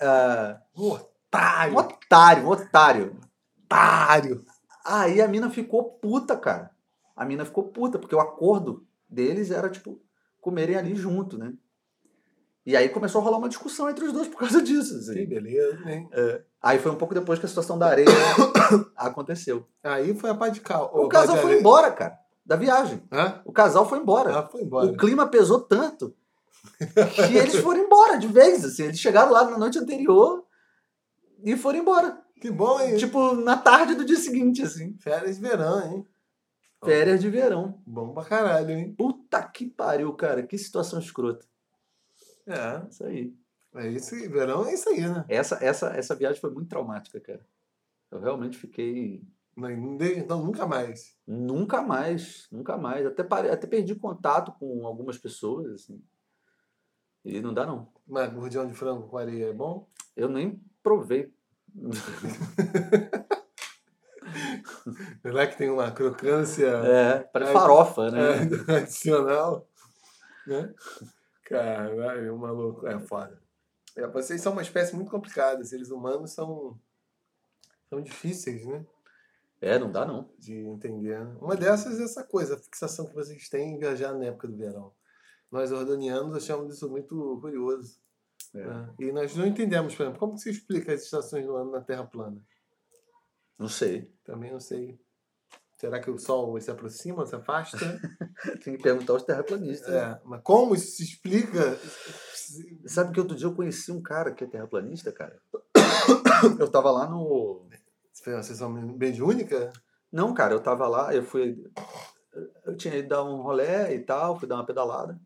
um 0.75 0.93
otário. 0.93 1.77
otário, 1.77 2.45
um 2.45 2.49
otário. 2.49 3.21
Otário. 3.67 4.47
Aí 4.83 5.21
a 5.21 5.29
mina 5.29 5.51
ficou 5.51 5.85
puta, 5.85 6.39
cara. 6.39 6.71
A 7.15 7.27
mina 7.27 7.45
ficou 7.45 7.65
puta, 7.65 7.99
porque 7.99 8.15
o 8.15 8.21
acordo 8.21 8.87
deles 9.07 9.51
era, 9.51 9.69
tipo, 9.69 10.01
comerem 10.41 10.77
ali 10.77 10.97
junto, 10.97 11.37
né? 11.37 11.53
E 12.65 12.75
aí 12.75 12.89
começou 12.89 13.21
a 13.21 13.25
rolar 13.25 13.37
uma 13.37 13.49
discussão 13.49 13.91
entre 13.91 14.07
os 14.07 14.13
dois 14.15 14.29
por 14.29 14.39
causa 14.39 14.63
disso. 14.63 14.97
assim. 14.97 15.13
Que 15.13 15.27
beleza, 15.27 15.91
hein? 15.91 16.09
Aí 16.63 16.79
foi 16.79 16.93
um 16.93 16.97
pouco 16.97 17.15
depois 17.15 17.39
que 17.39 17.47
a 17.47 17.49
situação 17.49 17.79
da 17.79 17.87
areia 17.87 18.09
aconteceu. 18.97 19.67
Aí 19.83 20.15
foi 20.15 20.31
a 20.31 20.35
pá 20.35 20.49
de 20.49 20.61
cal. 20.61 20.91
O 20.95 21.09
casal 21.09 21.37
foi 21.39 21.59
embora, 21.59 21.91
cara, 21.91 22.19
da 22.45 22.57
viagem. 22.57 23.03
Hã? 23.11 23.41
O 23.45 23.53
casal 23.53 23.89
foi 23.89 23.99
embora. 23.99 24.39
Ah, 24.39 24.47
foi 24.47 24.63
embora. 24.63 24.87
O 24.87 24.97
clima 24.97 25.27
pesou 25.27 25.61
tanto 25.61 26.15
que 27.15 27.37
eles 27.37 27.57
foram 27.57 27.81
embora 27.81 28.19
de 28.19 28.27
vez. 28.27 28.65
Assim. 28.65 28.85
Eles 28.85 28.99
chegaram 28.99 29.33
lá 29.33 29.45
na 29.51 29.59
noite 29.59 29.79
anterior 29.79 30.45
e 31.43 31.57
foram 31.57 31.79
embora. 31.79 32.21
Que 32.41 32.51
bom, 32.51 32.81
hein? 32.81 32.97
Tipo, 32.97 33.35
na 33.35 33.57
tarde 33.57 33.95
do 33.95 34.05
dia 34.05 34.17
seguinte, 34.17 34.63
assim. 34.63 34.97
Férias 34.99 35.37
de 35.37 35.43
verão, 35.43 35.93
hein? 35.93 36.07
Férias 36.85 37.21
de 37.21 37.29
verão. 37.29 37.81
Bom 37.87 38.15
pra 38.15 38.25
caralho, 38.25 38.71
hein? 38.71 38.95
Puta 38.97 39.43
que 39.43 39.67
pariu, 39.67 40.13
cara. 40.15 40.43
Que 40.43 40.57
situação 40.57 40.99
escrota. 40.99 41.47
É. 42.47 42.83
Isso 42.89 43.05
aí. 43.05 43.35
É 43.75 43.89
isso 43.89 44.15
aí. 44.15 44.29
Verão 44.29 44.67
é 44.67 44.75
isso 44.75 44.89
aí, 44.89 45.01
né? 45.01 45.25
Essa, 45.29 45.59
essa, 45.63 45.89
essa 45.97 46.15
viagem 46.15 46.41
foi 46.41 46.51
muito 46.51 46.69
traumática, 46.69 47.21
cara. 47.21 47.45
Eu 48.11 48.21
realmente 48.21 48.59
fiquei. 48.59 49.23
Não 49.57 49.71
Então 49.71 50.45
nunca 50.45 50.67
mais. 50.67 51.17
Nunca 51.27 51.83
mais, 51.83 52.49
nunca 52.51 52.77
mais. 52.77 53.07
Até, 53.07 53.23
pare... 53.23 53.51
Até 53.51 53.67
perdi 53.67 53.95
contato 53.95 54.53
com 54.53 54.87
algumas 54.87 55.19
pessoas, 55.19 55.73
assim. 55.73 56.03
E 57.25 57.41
não 57.41 57.53
dá, 57.53 57.67
não. 57.67 57.93
Mas 58.07 58.33
gordinhão 58.33 58.67
de 58.67 58.75
frango 58.75 59.09
com 59.09 59.19
areia 59.19 59.51
é 59.51 59.53
bom? 59.53 59.89
Eu 60.17 60.29
nem 60.29 60.61
provei. 60.83 61.33
Será 65.23 65.47
que 65.47 65.57
tem 65.57 65.71
uma 65.71 65.91
crocância 65.91 66.67
É, 66.67 67.21
parece 67.21 67.51
É, 67.51 67.55
farofa, 67.55 68.11
né? 68.11 68.21
é, 68.69 68.73
adicional? 68.79 69.69
Né? 70.47 70.73
Caralho, 71.45 72.39
maluco. 72.39 72.87
É 72.87 72.99
foda. 72.99 73.39
É, 74.01 74.07
vocês 74.07 74.41
são 74.41 74.53
uma 74.53 74.63
espécie 74.63 74.97
muito 74.97 75.11
complicada. 75.11 75.63
Seres 75.65 75.91
humanos 75.91 76.33
são, 76.33 76.81
são 77.89 78.01
difíceis, 78.01 78.65
né? 78.67 78.85
É, 79.61 79.79
não 79.79 79.93
dá 79.93 80.07
não. 80.07 80.33
de 80.39 80.55
entender. 80.55 81.21
Uma 81.39 81.55
dessas 81.55 82.01
é 82.01 82.05
essa 82.05 82.25
coisa, 82.25 82.55
a 82.55 82.59
fixação 82.59 83.07
que 83.07 83.15
vocês 83.15 83.49
têm 83.51 83.75
em 83.75 83.79
viajar 83.79 84.15
na 84.15 84.25
época 84.25 84.49
do 84.49 84.57
verão. 84.57 84.93
Nós, 85.51 85.71
ordonianos, 85.71 86.35
achamos 86.35 86.75
isso 86.75 86.89
muito 86.89 87.39
curioso. 87.43 88.01
É. 88.55 88.65
né? 88.67 88.95
E 88.99 89.13
nós 89.13 89.37
não 89.37 89.47
entendemos, 89.47 89.95
por 89.95 90.05
exemplo, 90.05 90.19
como 90.19 90.35
que 90.35 90.41
se 90.41 90.51
explica 90.51 90.95
as 90.95 91.03
estações 91.03 91.45
do 91.45 91.55
ano 91.57 91.71
na 91.71 91.83
Terra 91.83 92.05
plana? 92.05 92.43
Não 93.59 93.69
sei. 93.69 94.11
Também 94.25 94.51
não 94.51 94.61
sei. 94.61 94.99
Será 95.77 96.01
que 96.01 96.11
o 96.11 96.19
Sol 96.19 96.59
se 96.61 96.71
aproxima, 96.71 97.27
se 97.27 97.35
afasta? 97.35 97.79
Tem 98.65 98.77
que 98.77 98.83
perguntar 98.83 99.15
aos 99.15 99.23
terraplanistas. 99.23 99.93
é, 99.93 100.21
mas 100.25 100.43
como 100.43 100.75
isso 100.75 100.97
se 100.97 101.05
explica? 101.05 101.79
Sabe 102.87 103.13
que 103.13 103.21
outro 103.21 103.37
dia 103.37 103.47
eu 103.47 103.55
conheci 103.55 103.93
um 103.93 104.03
cara 104.03 104.33
que 104.33 104.45
é 104.45 104.47
terraplanista, 104.47 105.13
cara? 105.13 105.41
Eu 106.59 106.69
tava 106.71 106.91
lá 106.91 107.09
no. 107.09 107.67
Você 108.13 108.25
fez 108.25 108.37
uma 108.37 108.43
sessão 108.43 108.71
mediúnica? 108.71 109.73
Não, 110.13 110.35
cara, 110.35 110.55
eu 110.55 110.61
tava 110.61 110.89
lá, 110.89 111.15
eu 111.15 111.23
fui. 111.23 111.63
Eu 112.65 112.77
tinha 112.77 112.97
ido 112.97 113.09
dar 113.09 113.25
um 113.25 113.43
rolé 113.43 113.95
e 113.95 114.01
tal, 114.01 114.39
fui 114.39 114.49
dar 114.49 114.57
uma 114.57 114.67
pedalada. 114.67 115.21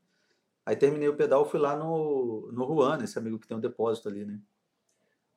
Aí 0.67 0.77
terminei 0.77 1.09
o 1.09 1.17
pedal, 1.17 1.45
fui 1.45 1.61
lá 1.61 1.77
no, 1.77 2.51
no 2.53 2.67
Juan, 2.67 3.03
esse 3.03 3.19
amigo 3.19 3.39
que 3.39 3.47
tem 3.47 3.57
um 3.57 3.61
depósito 3.61 4.09
ali, 4.09 4.25
né? 4.25 4.39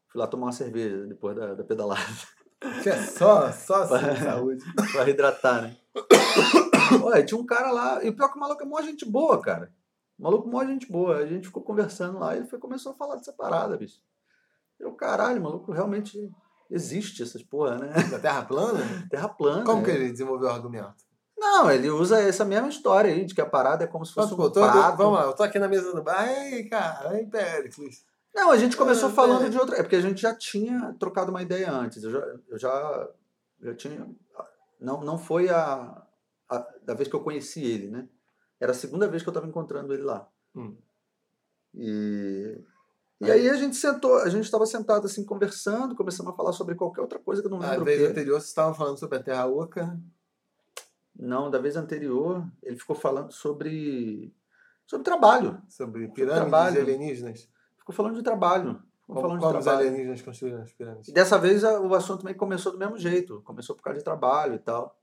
Fui 0.07 0.19
lá 0.19 0.27
tomar 0.27 0.47
uma 0.47 0.51
cerveja 0.53 1.05
depois 1.05 1.35
da, 1.35 1.53
da 1.53 1.63
pedalada, 1.63 2.01
Que 2.81 2.89
é 2.89 3.03
só, 3.03 3.51
só 3.51 3.83
assim, 3.83 4.23
saúde. 4.23 4.63
pra 4.91 5.09
hidratar, 5.09 5.61
né? 5.61 5.77
Olha, 7.03 7.25
tinha 7.25 7.39
um 7.39 7.45
cara 7.45 7.71
lá, 7.71 8.03
e 8.03 8.09
o 8.09 8.15
pior 8.15 8.29
que 8.29 8.37
o 8.37 8.39
maluco 8.39 8.63
é 8.63 8.65
mó 8.65 8.81
gente 8.81 9.05
boa, 9.05 9.41
cara. 9.41 9.71
O 10.17 10.23
maluco 10.23 10.47
é 10.47 10.51
mó 10.51 10.65
gente 10.65 10.91
boa. 10.91 11.17
A 11.17 11.25
gente 11.27 11.47
ficou 11.47 11.61
conversando 11.63 12.19
lá 12.19 12.33
e 12.35 12.39
ele 12.39 12.47
foi, 12.47 12.59
começou 12.59 12.91
a 12.91 12.95
falar 12.95 13.15
dessa 13.15 13.33
parada, 13.33 13.77
bicho. 13.77 14.01
Eu, 14.79 14.91
caralho, 14.93 15.41
maluco, 15.41 15.71
realmente 15.71 16.31
existe 16.69 17.23
essas 17.23 17.41
porra, 17.43 17.77
né? 17.77 17.91
Da 18.11 18.19
Terra 18.19 18.43
plana? 18.45 19.07
Terra 19.09 19.29
plana. 19.29 19.63
Como 19.63 19.83
que 19.83 19.91
é. 19.91 19.95
ele 19.95 20.11
desenvolveu 20.11 20.47
o 20.47 20.51
argumento? 20.51 20.95
Não, 21.37 21.69
ele 21.69 21.89
usa 21.89 22.19
essa 22.19 22.43
mesma 22.43 22.67
história 22.67 23.11
aí, 23.13 23.23
de 23.23 23.35
que 23.35 23.41
a 23.41 23.45
parada 23.45 23.83
é 23.83 23.87
como 23.87 24.03
se 24.05 24.11
fosse 24.13 24.31
Mas, 24.31 24.39
um 24.39 24.51
tô- 24.51 24.61
prato. 24.61 24.97
vamos 24.97 25.19
lá, 25.19 25.25
eu 25.25 25.33
tô 25.33 25.43
aqui 25.43 25.59
na 25.59 25.67
mesa 25.67 25.93
do 25.93 26.01
bar. 26.03 26.27
Ei, 26.27 26.63
cara, 26.67 27.15
ei, 27.17 27.25
Péricles. 27.27 28.03
Não, 28.33 28.49
a 28.51 28.57
gente 28.57 28.75
começou 28.75 29.09
É, 29.09 29.13
falando 29.13 29.45
é. 29.45 29.49
de 29.49 29.57
outra. 29.57 29.77
É 29.77 29.83
porque 29.83 29.95
a 29.95 30.01
gente 30.01 30.19
já 30.21 30.33
tinha 30.35 30.95
trocado 30.99 31.29
uma 31.31 31.41
ideia 31.41 31.71
antes. 31.71 32.03
Eu 32.03 32.11
já, 32.11 32.19
eu 32.49 32.57
já, 32.59 33.09
já 33.61 33.73
tinha. 33.75 34.07
Não, 34.79 35.01
não 35.03 35.17
foi 35.17 35.49
a, 35.49 36.03
a- 36.49 36.67
da 36.83 36.93
vez 36.93 37.07
que 37.07 37.15
eu 37.15 37.23
conheci 37.23 37.63
ele, 37.63 37.89
né? 37.89 38.07
Era 38.59 38.71
a 38.71 38.75
segunda 38.75 39.07
vez 39.07 39.21
que 39.23 39.29
eu 39.29 39.31
estava 39.31 39.47
encontrando 39.47 39.93
ele 39.93 40.03
lá. 40.03 40.27
Hum. 40.55 40.75
E, 41.73 42.59
e 43.21 43.31
aí 43.31 43.49
a 43.49 43.55
gente 43.55 43.75
sentou, 43.75 44.15
a 44.19 44.29
gente 44.29 44.45
estava 44.45 44.65
sentado 44.65 45.05
assim 45.05 45.23
conversando, 45.23 45.95
começamos 45.95 46.33
a 46.33 46.35
falar 46.35 46.53
sobre 46.53 46.75
qualquer 46.75 47.01
outra 47.01 47.19
coisa 47.19 47.41
que 47.41 47.47
eu 47.47 47.51
não 47.51 47.61
A 47.61 47.69
lembro 47.69 47.81
o 47.83 47.85
vez 47.85 47.99
quê. 48.01 48.07
anterior 48.07 48.35
vocês 48.39 48.49
estavam 48.49 48.73
falando 48.73 48.97
sobre 48.97 49.17
a 49.17 49.23
Terra 49.23 49.45
Oca. 49.45 49.99
Não, 51.19 51.49
da 51.49 51.59
vez 51.59 51.75
anterior 51.75 52.45
ele 52.63 52.77
ficou 52.77 52.95
falando 52.95 53.31
sobre 53.31 54.33
sobre 54.85 55.03
trabalho. 55.03 55.61
Sobre 55.69 56.07
pirâmides 56.09 56.41
trabalho. 56.49 56.77
e 56.77 56.79
alienígenas. 56.79 57.49
Ficou 57.77 57.93
falando 57.93 58.15
de 58.15 58.23
trabalho. 58.23 58.81
Ficou 59.01 59.15
Como, 59.15 59.21
falando 59.21 59.39
como 59.41 59.57
os 59.57 59.63
trabalho. 59.65 59.87
alienígenas 59.87 60.21
construíram 60.21 60.61
as 60.61 60.73
pirâmides. 60.73 61.09
E 61.09 61.11
dessa 61.13 61.37
vez 61.37 61.63
a- 61.63 61.79
o 61.79 61.93
assunto 61.93 62.23
meio 62.23 62.37
começou 62.37 62.71
do 62.71 62.77
mesmo 62.77 62.97
jeito. 62.97 63.41
Começou 63.41 63.75
por 63.75 63.81
causa 63.83 63.97
de 63.99 64.03
trabalho 64.05 64.55
e 64.55 64.59
tal. 64.59 64.97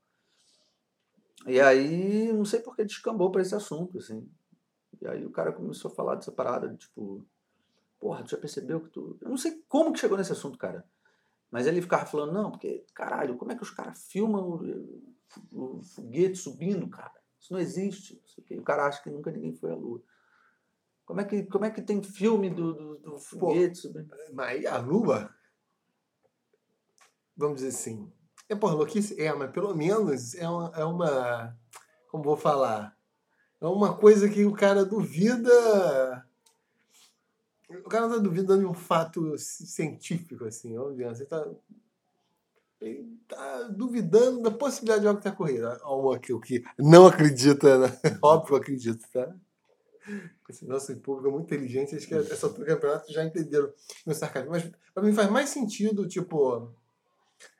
E 1.46 1.60
aí, 1.60 2.32
não 2.32 2.44
sei 2.44 2.60
por 2.60 2.74
que 2.74 2.84
descambou 2.84 3.30
para 3.30 3.42
esse 3.42 3.54
assunto, 3.54 3.98
assim. 3.98 4.28
E 5.00 5.06
aí 5.06 5.26
o 5.26 5.30
cara 5.30 5.52
começou 5.52 5.90
a 5.90 5.94
falar 5.94 6.14
dessa 6.14 6.32
parada, 6.32 6.74
tipo, 6.74 7.26
porra, 7.98 8.22
tu 8.22 8.30
já 8.30 8.36
percebeu 8.36 8.80
que 8.80 8.90
tu. 8.90 9.18
Eu 9.20 9.28
não 9.28 9.36
sei 9.36 9.62
como 9.68 9.92
que 9.92 9.98
chegou 9.98 10.16
nesse 10.16 10.32
assunto, 10.32 10.58
cara. 10.58 10.86
Mas 11.50 11.66
ele 11.66 11.82
ficava 11.82 12.06
falando, 12.06 12.32
não, 12.32 12.50
porque, 12.50 12.84
caralho, 12.94 13.36
como 13.36 13.52
é 13.52 13.56
que 13.56 13.62
os 13.62 13.70
caras 13.70 14.04
filmam 14.08 14.60
o, 15.52 15.82
foguete 15.82 16.36
subindo, 16.36 16.88
cara? 16.88 17.14
Isso 17.38 17.52
não 17.52 17.60
existe. 17.60 18.20
o 18.50 18.62
cara 18.62 18.86
acha 18.86 19.02
que 19.02 19.10
nunca 19.10 19.30
ninguém 19.30 19.54
foi 19.54 19.70
à 19.70 19.74
Lua. 19.74 20.02
Como 21.04 21.20
é 21.20 21.24
que, 21.24 21.44
como 21.44 21.64
é 21.64 21.70
que 21.70 21.82
tem 21.82 22.02
filme 22.02 22.50
do, 22.50 22.72
do, 22.72 22.96
do 22.98 23.18
foguete 23.18 23.78
subindo? 23.78 24.12
Mas 24.32 24.64
a 24.64 24.78
Lua, 24.78 25.32
vamos 27.36 27.56
dizer 27.56 27.68
assim, 27.68 28.10
é 28.54 28.58
por 28.58 28.74
louquice? 28.74 29.20
É, 29.20 29.32
mas 29.32 29.50
pelo 29.50 29.74
menos 29.74 30.34
é 30.34 30.48
uma, 30.48 30.72
é 30.76 30.84
uma. 30.84 31.56
Como 32.08 32.24
vou 32.24 32.36
falar? 32.36 32.96
É 33.60 33.66
uma 33.66 33.96
coisa 33.96 34.28
que 34.28 34.44
o 34.44 34.52
cara 34.52 34.84
duvida. 34.84 36.26
O 37.84 37.88
cara 37.88 38.08
tá 38.08 38.18
duvidando 38.18 38.60
de 38.60 38.66
um 38.66 38.74
fato 38.74 39.36
ci- 39.38 39.66
científico, 39.66 40.44
assim, 40.44 40.74
vamos. 40.76 40.96
Você 40.96 41.24
tá. 41.24 41.46
Ele 42.80 43.18
tá 43.26 43.62
duvidando 43.62 44.42
da 44.42 44.50
possibilidade 44.50 45.00
de 45.02 45.08
algo 45.08 45.20
ter 45.20 45.30
ocorrido. 45.30 45.66
Algo 45.82 46.18
que 46.18 46.38
que 46.40 46.64
não 46.78 47.06
acredita, 47.06 47.78
né? 47.78 48.00
Óbvio 48.22 48.56
acredito, 48.56 49.06
tá? 49.12 49.34
Esse 50.50 50.66
nosso 50.66 50.94
público 50.96 51.28
é 51.28 51.32
muito 51.32 51.46
inteligente, 51.46 51.96
acho 51.96 52.06
que 52.06 52.14
essa 52.14 52.46
altura 52.46 52.66
do 52.66 52.74
campeonato 52.74 53.10
já 53.10 53.24
entenderam 53.24 53.72
meu 54.04 54.14
sarcasmo. 54.14 54.50
Mas 54.50 54.70
pra 54.92 55.02
mim 55.02 55.14
faz 55.14 55.30
mais 55.30 55.48
sentido, 55.48 56.06
tipo, 56.06 56.70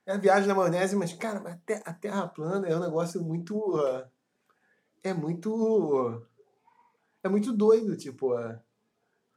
é 0.07 0.13
a 0.13 0.19
viagem 0.19 0.47
na 0.49 0.55
maionese, 0.55 0.95
mas, 0.97 1.13
cara, 1.13 1.39
a 1.51 1.57
te- 1.57 1.83
a 1.85 1.93
Terra 1.93 2.27
plana 2.29 2.67
é 2.69 2.77
um 2.77 2.81
negócio 2.81 3.23
muito. 3.23 3.77
ah, 3.77 4.09
É 5.03 5.13
muito. 5.15 6.23
É 7.23 7.29
muito 7.29 7.53
doido, 7.53 7.97
tipo. 7.97 8.35
ah, 8.35 8.61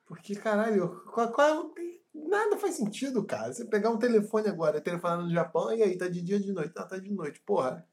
Porque, 0.05 0.35
caralho, 0.35 1.01
qual, 1.13 1.31
qual- 1.31 1.71
nada 2.13 2.57
faz 2.57 2.75
sentido, 2.75 3.23
cara. 3.25 3.53
Você 3.53 3.65
pegar 3.65 3.89
um 3.91 3.97
telefone 3.99 4.47
agora, 4.47 4.81
telefonar 4.81 5.21
no 5.21 5.29
Japão, 5.29 5.71
e 5.73 5.83
aí, 5.83 5.97
tá 5.97 6.07
de 6.07 6.21
dia 6.21 6.37
ou 6.37 6.41
de 6.41 6.51
noite? 6.51 6.73
Tá, 6.73 6.83
tá 6.85 6.97
de 6.97 7.11
noite, 7.11 7.39
porra. 7.45 7.85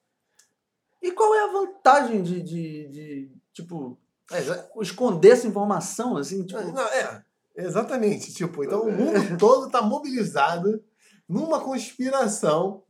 E 1.02 1.12
qual 1.12 1.34
é 1.34 1.44
a 1.44 1.52
vantagem 1.52 2.22
de, 2.22 2.42
de, 2.42 2.88
de, 2.88 3.32
tipo, 3.52 3.98
É, 4.32 4.40
esconder 4.80 5.32
essa 5.32 5.46
informação, 5.46 6.16
assim, 6.16 6.44
tipo... 6.46 6.62
Não, 6.72 6.82
é, 6.82 7.22
exatamente. 7.56 8.32
Tipo, 8.32 8.64
então 8.64 8.82
o 8.82 8.90
mundo 8.90 9.12
todo 9.38 9.70
tá 9.70 9.82
mobilizado 9.82 10.82
numa 11.28 11.60
conspiração. 11.60 12.82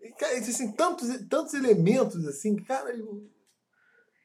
E, 0.00 0.10
cara, 0.12 0.38
assim, 0.38 0.72
tantos, 0.72 1.08
tantos 1.28 1.54
elementos, 1.54 2.26
assim, 2.26 2.56
cara, 2.56 2.94
eu- 2.94 3.28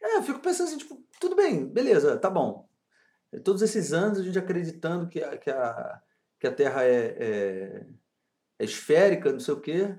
É, 0.02 0.18
eu 0.18 0.24
fico 0.24 0.40
pensando 0.40 0.68
assim, 0.68 0.78
tipo, 0.78 1.02
tudo 1.20 1.36
bem, 1.36 1.66
beleza, 1.66 2.18
tá 2.18 2.30
bom. 2.30 2.68
Todos 3.44 3.62
esses 3.62 3.94
anos 3.94 4.20
a 4.20 4.24
gente 4.24 4.38
acreditando 4.38 5.08
que 5.08 5.24
a, 5.24 5.38
que 5.38 5.50
a, 5.50 6.02
que 6.40 6.46
a 6.46 6.54
Terra 6.54 6.84
é, 6.84 7.06
é, 7.18 7.88
é 8.60 8.64
esférica, 8.66 9.32
não 9.32 9.40
sei 9.40 9.54
o 9.54 9.62
quê, 9.62 9.96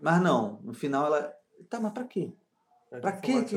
mas 0.00 0.22
não, 0.22 0.60
no 0.62 0.72
final 0.72 1.06
ela... 1.06 1.34
Tá, 1.68 1.80
mas 1.80 1.92
pra 1.92 2.04
quê? 2.04 2.32
Pra 3.00 3.12
que 3.12 3.32
que-. 3.44 3.56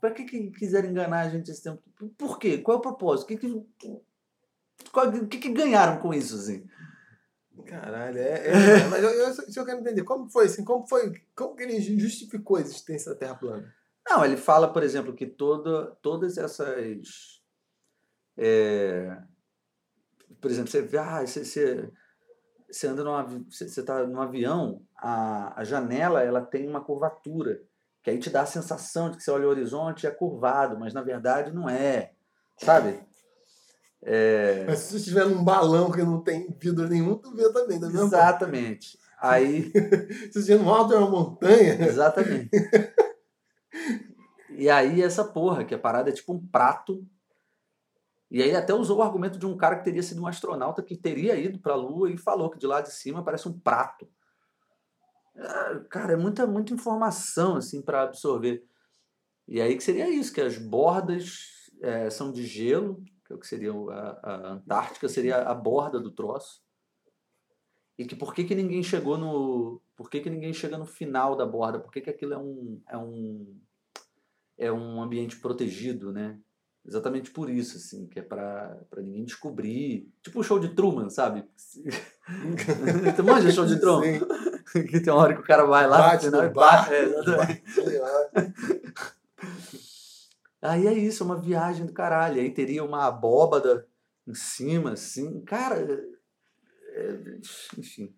Pra 0.00 0.10
que, 0.12 0.24
que 0.24 0.50
quiseram 0.52 0.88
enganar 0.88 1.20
a 1.20 1.28
gente 1.28 1.50
esse 1.50 1.62
tempo? 1.62 1.82
Por 2.16 2.38
quê? 2.38 2.58
Qual 2.58 2.76
é 2.76 2.78
o 2.78 2.82
propósito? 2.82 3.24
O 3.24 3.28
que, 3.28 3.36
que, 3.36 3.46
o 3.48 5.26
que, 5.28 5.38
que 5.38 5.48
ganharam 5.50 6.00
com 6.00 6.14
isso, 6.14 6.36
assim? 6.36 6.66
Caralho, 7.66 8.18
é. 8.18 8.48
é 8.48 8.86
mas 8.88 9.02
eu, 9.02 9.10
eu, 9.10 9.34
eu 9.56 9.64
quero 9.64 9.80
entender. 9.80 10.02
Como 10.02 10.28
foi 10.28 10.46
assim? 10.46 10.64
Como 10.64 10.86
foi? 10.86 11.12
Como 11.36 11.54
que 11.54 11.62
ele 11.62 11.80
justificou 11.98 12.56
a 12.56 12.60
existência 12.60 13.12
da 13.12 13.18
Terra 13.18 13.34
plana? 13.36 13.72
Não, 14.06 14.24
ele 14.24 14.36
fala, 14.36 14.72
por 14.72 14.82
exemplo, 14.82 15.14
que 15.14 15.26
toda, 15.26 15.86
todas 16.02 16.36
essas. 16.36 17.42
é, 18.36 19.16
por 20.40 20.50
exemplo, 20.50 20.70
você 20.70 20.82
vê, 20.82 20.98
ah, 20.98 21.26
você, 21.26 21.44
você, 21.44 21.90
você 22.70 22.86
anda 22.86 23.02
num 23.02 23.14
avi- 23.14 23.46
você, 23.48 23.68
você 23.68 23.82
tá 23.82 24.06
num 24.06 24.20
avião, 24.20 24.82
a, 24.96 25.60
a 25.60 25.64
janela 25.64 26.22
ela 26.22 26.42
tem 26.42 26.68
uma 26.68 26.84
curvatura, 26.84 27.62
que 28.02 28.10
aí 28.10 28.18
te 28.18 28.28
dá 28.28 28.42
a 28.42 28.46
sensação 28.46 29.10
de 29.10 29.16
que 29.16 29.22
você 29.22 29.30
olha 29.30 29.46
o 29.46 29.50
horizonte 29.50 30.04
e 30.04 30.06
é 30.06 30.10
curvado, 30.10 30.78
mas 30.78 30.92
na 30.92 31.02
verdade 31.02 31.50
não 31.52 31.68
é. 31.68 32.12
Sabe? 32.58 33.00
É, 34.06 34.64
Mas 34.66 34.80
se 34.80 34.90
você 34.90 34.96
estiver 34.98 35.26
num 35.26 35.42
balão 35.42 35.90
que 35.90 36.02
não 36.02 36.20
tem 36.20 36.54
vidro 36.60 36.86
nenhum, 36.88 37.16
tu 37.16 37.34
vê 37.34 37.50
também, 37.52 37.80
mesma 37.80 37.90
forma. 37.90 38.06
exatamente. 38.06 38.98
Aí. 39.18 39.72
Se 40.30 40.32
você 40.32 40.38
estiver 40.40 40.58
no 40.58 40.68
alto 40.68 40.90
de 40.90 40.96
uma 40.96 41.08
montanha, 41.08 41.82
Exatamente. 41.82 42.50
E 44.50 44.68
aí 44.68 45.02
essa 45.02 45.24
porra, 45.24 45.64
que 45.64 45.74
a 45.74 45.78
parada 45.78 46.10
é 46.10 46.12
tipo 46.12 46.32
um 46.32 46.46
prato. 46.46 47.04
E 48.30 48.42
aí 48.42 48.48
ele 48.48 48.56
até 48.56 48.74
usou 48.74 48.98
o 48.98 49.02
argumento 49.02 49.38
de 49.38 49.46
um 49.46 49.56
cara 49.56 49.76
que 49.76 49.84
teria 49.84 50.02
sido 50.02 50.22
um 50.22 50.26
astronauta 50.26 50.82
que 50.82 50.96
teria 50.96 51.36
ido 51.36 51.58
para 51.58 51.72
a 51.72 51.76
Lua 51.76 52.10
e 52.10 52.18
falou 52.18 52.50
que 52.50 52.58
de 52.58 52.66
lá 52.66 52.80
de 52.80 52.92
cima 52.92 53.24
parece 53.24 53.48
um 53.48 53.58
prato. 53.58 54.08
Ah, 55.36 55.80
Cara, 55.90 56.12
é 56.12 56.16
muita, 56.16 56.46
muita 56.46 56.74
informação 56.74 57.56
assim 57.56 57.82
para 57.82 58.02
absorver. 58.02 58.64
E 59.48 59.60
aí 59.60 59.76
que 59.76 59.82
seria 59.82 60.08
isso, 60.08 60.32
que 60.32 60.40
as 60.40 60.56
bordas 60.56 61.70
eh, 61.82 62.08
são 62.10 62.32
de 62.32 62.46
gelo, 62.46 63.02
que 63.24 63.32
é 63.32 63.36
o 63.36 63.38
que 63.38 63.46
seria 63.46 63.72
a, 63.72 64.20
a 64.22 64.52
Antártica, 64.52 65.08
seria 65.08 65.42
a 65.42 65.54
borda 65.54 65.98
do 65.98 66.10
troço. 66.10 66.62
E 67.98 68.04
que 68.04 68.16
por 68.16 68.34
que, 68.34 68.44
que 68.44 68.54
ninguém 68.54 68.82
chegou 68.82 69.16
no. 69.16 69.80
Por 69.96 70.10
que, 70.10 70.20
que 70.20 70.30
ninguém 70.30 70.52
chega 70.52 70.76
no 70.76 70.86
final 70.86 71.36
da 71.36 71.46
borda? 71.46 71.78
Por 71.78 71.92
que, 71.92 72.00
que 72.00 72.10
aquilo 72.10 72.34
é 72.34 72.38
um, 72.38 72.80
é 72.88 72.98
um. 72.98 73.60
É 74.56 74.72
um 74.72 75.02
ambiente 75.02 75.36
protegido, 75.36 76.12
né? 76.12 76.38
Exatamente 76.86 77.30
por 77.30 77.48
isso, 77.48 77.78
assim, 77.78 78.06
que 78.06 78.18
é 78.18 78.22
pra, 78.22 78.78
pra 78.90 79.02
ninguém 79.02 79.24
descobrir. 79.24 80.12
Tipo 80.22 80.40
o 80.40 80.42
show 80.42 80.58
de 80.58 80.74
Truman, 80.74 81.08
sabe? 81.08 81.44
tu 83.16 83.24
manja 83.24 83.50
show 83.50 83.64
de 83.64 83.80
Truman? 83.80 84.20
Que 84.72 85.00
tem 85.00 85.12
uma 85.12 85.22
hora 85.22 85.34
que 85.34 85.40
o 85.40 85.44
cara 85.44 85.64
vai 85.64 85.86
lá 85.86 85.98
Bate 85.98 86.26
no 86.26 86.32
final 86.32 86.46
e 86.46 86.48
bate. 86.50 86.90
bar. 86.90 86.92
é, 86.92 87.02
exatamente. 87.04 87.70
Sei 87.70 87.98
lá. 87.98 88.08
Aí 90.64 90.86
é 90.86 90.92
isso, 90.94 91.22
é 91.22 91.26
uma 91.26 91.38
viagem 91.38 91.84
do 91.84 91.92
caralho. 91.92 92.40
Aí 92.40 92.50
teria 92.50 92.82
uma 92.82 93.04
abóbada 93.06 93.86
em 94.26 94.34
cima, 94.34 94.92
assim. 94.92 95.42
Cara, 95.42 95.76
é- 96.94 97.38
enfim. 97.78 98.14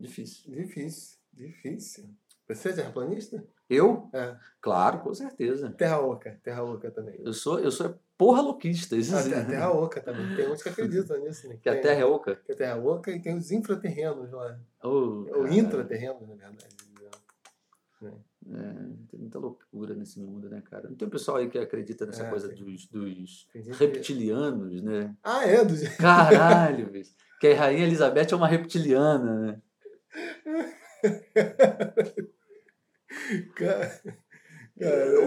Difícil. 0.00 0.52
Difícil, 0.52 1.18
difícil. 1.32 2.10
Você 2.48 2.70
é 2.70 2.72
terraplanista? 2.72 3.42
Eu? 3.70 4.10
É. 4.12 4.36
Claro, 4.60 4.98
com 5.00 5.14
certeza. 5.14 5.70
Terra 5.70 6.00
Oca, 6.00 6.38
Terra 6.42 6.62
Oca 6.64 6.90
também. 6.90 7.18
Eu 7.24 7.32
sou, 7.32 7.58
eu 7.60 7.70
sou 7.70 7.98
porra 8.18 8.42
louquista. 8.42 8.96
Isso 8.96 9.14
Ah, 9.16 9.20
a 9.20 9.44
Terra 9.44 9.70
Oca 9.72 10.00
também. 10.00 10.36
Tem 10.36 10.50
uns 10.50 10.62
que 10.62 10.68
acreditam 10.68 11.18
nisso, 11.20 11.48
né? 11.48 11.56
Que 11.62 11.68
a 11.68 11.72
Tem- 11.74 11.82
Terra 11.82 12.00
é 12.00 12.04
oca. 12.04 12.36
que 12.36 12.52
a 12.52 12.56
Terra 12.56 12.76
Oca 12.76 13.10
e 13.12 13.22
tem 13.22 13.36
os 13.36 13.50
infraterrenos 13.50 14.30
lá. 14.32 14.58
Oh, 14.82 14.88
Ou 14.88 15.24
cara, 15.44 15.54
intraterrenos, 15.54 16.28
na 16.28 16.34
verdade. 16.34 16.76
É, 18.52 18.72
tem 19.10 19.20
muita 19.20 19.38
loucura 19.38 19.94
nesse 19.94 20.20
mundo, 20.20 20.48
né, 20.50 20.62
cara? 20.70 20.88
Não 20.88 20.96
tem 20.96 21.06
um 21.08 21.10
pessoal 21.10 21.38
aí 21.38 21.48
que 21.48 21.58
acredita 21.58 22.04
nessa 22.06 22.24
É, 22.24 22.30
coisa 22.30 22.48
tem. 22.48 22.56
dos, 22.64 22.86
dos 22.86 23.48
que- 23.52 23.60
reptilianos, 23.72 24.82
né? 24.82 25.14
Ah, 25.22 25.46
é? 25.46 25.64
Do... 25.64 25.74
Caralho, 25.96 26.90
bicho. 26.90 27.12
Que 27.40 27.48
a 27.48 27.56
Rainha 27.56 27.84
Elizabeth 27.86 28.28
é 28.32 28.36
uma 28.36 28.48
reptiliana, 28.48 29.34
né? 29.40 29.62
Cara, 33.56 34.02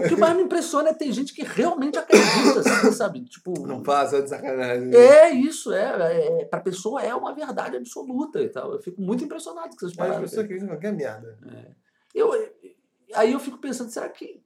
O 0.04 0.08
que 0.08 0.16
mais 0.16 0.36
me 0.36 0.42
impressiona 0.42 0.90
é 0.90 0.94
ter 0.94 1.10
gente 1.12 1.32
que 1.32 1.42
realmente 1.42 1.98
acredita, 1.98 2.60
assim, 2.60 2.92
sabe? 2.92 3.24
Tipo, 3.24 3.66
Não 3.66 3.82
passa 3.82 4.20
de 4.22 4.28
sacanagem. 4.28 4.94
é 4.94 5.30
isso, 5.30 5.72
é, 5.72 6.40
é. 6.42 6.44
Pra 6.44 6.60
pessoa 6.60 7.02
é 7.02 7.14
uma 7.14 7.34
verdade 7.34 7.76
absoluta 7.76 8.40
e 8.42 8.48
tal. 8.48 8.72
Eu 8.74 8.78
fico 8.80 9.00
muito 9.00 9.24
impressionado 9.24 9.70
com 9.70 9.76
essas 9.76 9.90
Mas 9.96 9.98
as 10.00 10.06
paradas. 10.06 10.30
pessoas 10.30 10.44
acreditam 10.44 10.66
em 10.68 10.72
qualquer 10.72 10.92
merda. 10.92 11.38
Eu, 12.14 12.30
aí 13.14 13.32
eu 13.32 13.40
fico 13.40 13.58
pensando, 13.58 13.90
será 13.90 14.08
que. 14.08 14.42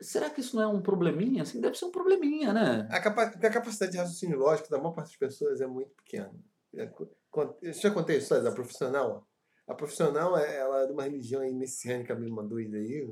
Será 0.00 0.30
que 0.30 0.40
isso 0.40 0.54
não 0.54 0.62
é 0.62 0.66
um 0.68 0.80
probleminha? 0.80 1.42
Assim, 1.42 1.60
deve 1.60 1.76
ser 1.76 1.86
um 1.86 1.90
probleminha, 1.90 2.52
né? 2.52 2.86
A, 2.88 3.00
capa 3.00 3.22
a 3.24 3.50
capacidade 3.50 3.92
de 3.92 3.98
raciocínio 3.98 4.38
lógico 4.38 4.70
da 4.70 4.78
maior 4.78 4.92
parte 4.92 5.08
das 5.08 5.16
pessoas 5.16 5.60
é 5.60 5.66
muito 5.66 5.90
pequena. 5.90 6.32
É, 6.76 6.88
Eu 7.60 7.72
já 7.72 7.90
contei 7.90 8.16
a 8.16 8.18
história 8.20 8.44
da 8.44 8.52
profissional. 8.52 9.26
A 9.66 9.74
profissional 9.74 10.38
é 10.38 10.56
ela 10.56 10.82
é 10.82 10.86
de 10.86 10.92
uma 10.92 11.02
religião 11.02 11.42
aí 11.42 11.52
messiânica 11.52 12.14
meio 12.14 12.32
uma 12.32 12.44
doida 12.44 12.76
aí. 12.76 13.06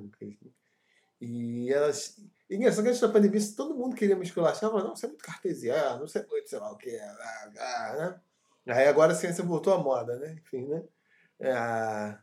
E 1.21 1.73
elas. 1.73 2.19
E 2.49 2.57
engraçado 2.57 2.85
que 2.85 2.91
antes 2.91 3.01
da 3.01 3.09
pandemia, 3.09 3.41
se 3.41 3.57
todo 3.57 3.75
mundo 3.75 3.97
queria 3.97 4.15
me 4.15 4.25
esculachar, 4.25 4.71
falava, 4.71 4.89
não, 4.89 4.97
você 4.97 5.07
é 5.07 5.09
muito 5.09 5.25
cartesiano, 5.25 6.07
você 6.07 6.21
é 6.21 6.27
muito 6.27 6.49
sei 6.49 6.59
lá 6.59 6.71
o 6.71 6.77
que, 6.77 6.97
ah, 6.97 7.53
ah, 7.59 7.97
né? 7.99 8.21
Aí 8.75 8.87
agora 8.87 9.13
a 9.13 9.15
ciência 9.15 9.45
voltou 9.45 9.73
à 9.75 9.79
moda, 9.79 10.17
né? 10.19 10.37
Enfim, 10.41 10.67
né? 10.67 10.85
É, 11.41 12.19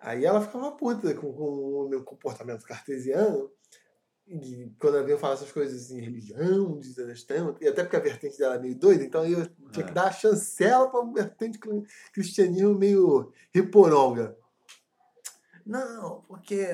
Aí 0.00 0.24
ela 0.24 0.40
ficava 0.40 0.72
puta 0.72 1.12
com, 1.14 1.32
com 1.32 1.84
o 1.84 1.88
meu 1.88 2.04
comportamento 2.04 2.64
cartesiano. 2.64 3.50
E 4.26 4.70
quando 4.78 4.98
ela 4.98 5.06
veio 5.06 5.18
falar 5.18 5.34
essas 5.34 5.50
coisas 5.50 5.84
assim, 5.84 6.00
religião, 6.00 6.78
desastão, 6.78 7.56
e 7.60 7.66
até 7.66 7.82
porque 7.82 7.96
a 7.96 8.00
vertente 8.00 8.36
dela 8.36 8.56
é 8.56 8.58
meio 8.58 8.74
doida, 8.78 9.02
então 9.02 9.24
eu 9.24 9.46
tinha 9.72 9.84
que 9.86 9.90
É. 9.90 9.94
dar 9.94 10.08
a 10.08 10.12
chancela 10.12 10.90
para 10.90 11.02
vertente 11.12 11.58
cri- 11.58 11.82
cristianismo 12.12 12.74
meio 12.74 13.32
riporonga. 13.54 14.36
Não, 15.64 16.22
porque 16.28 16.66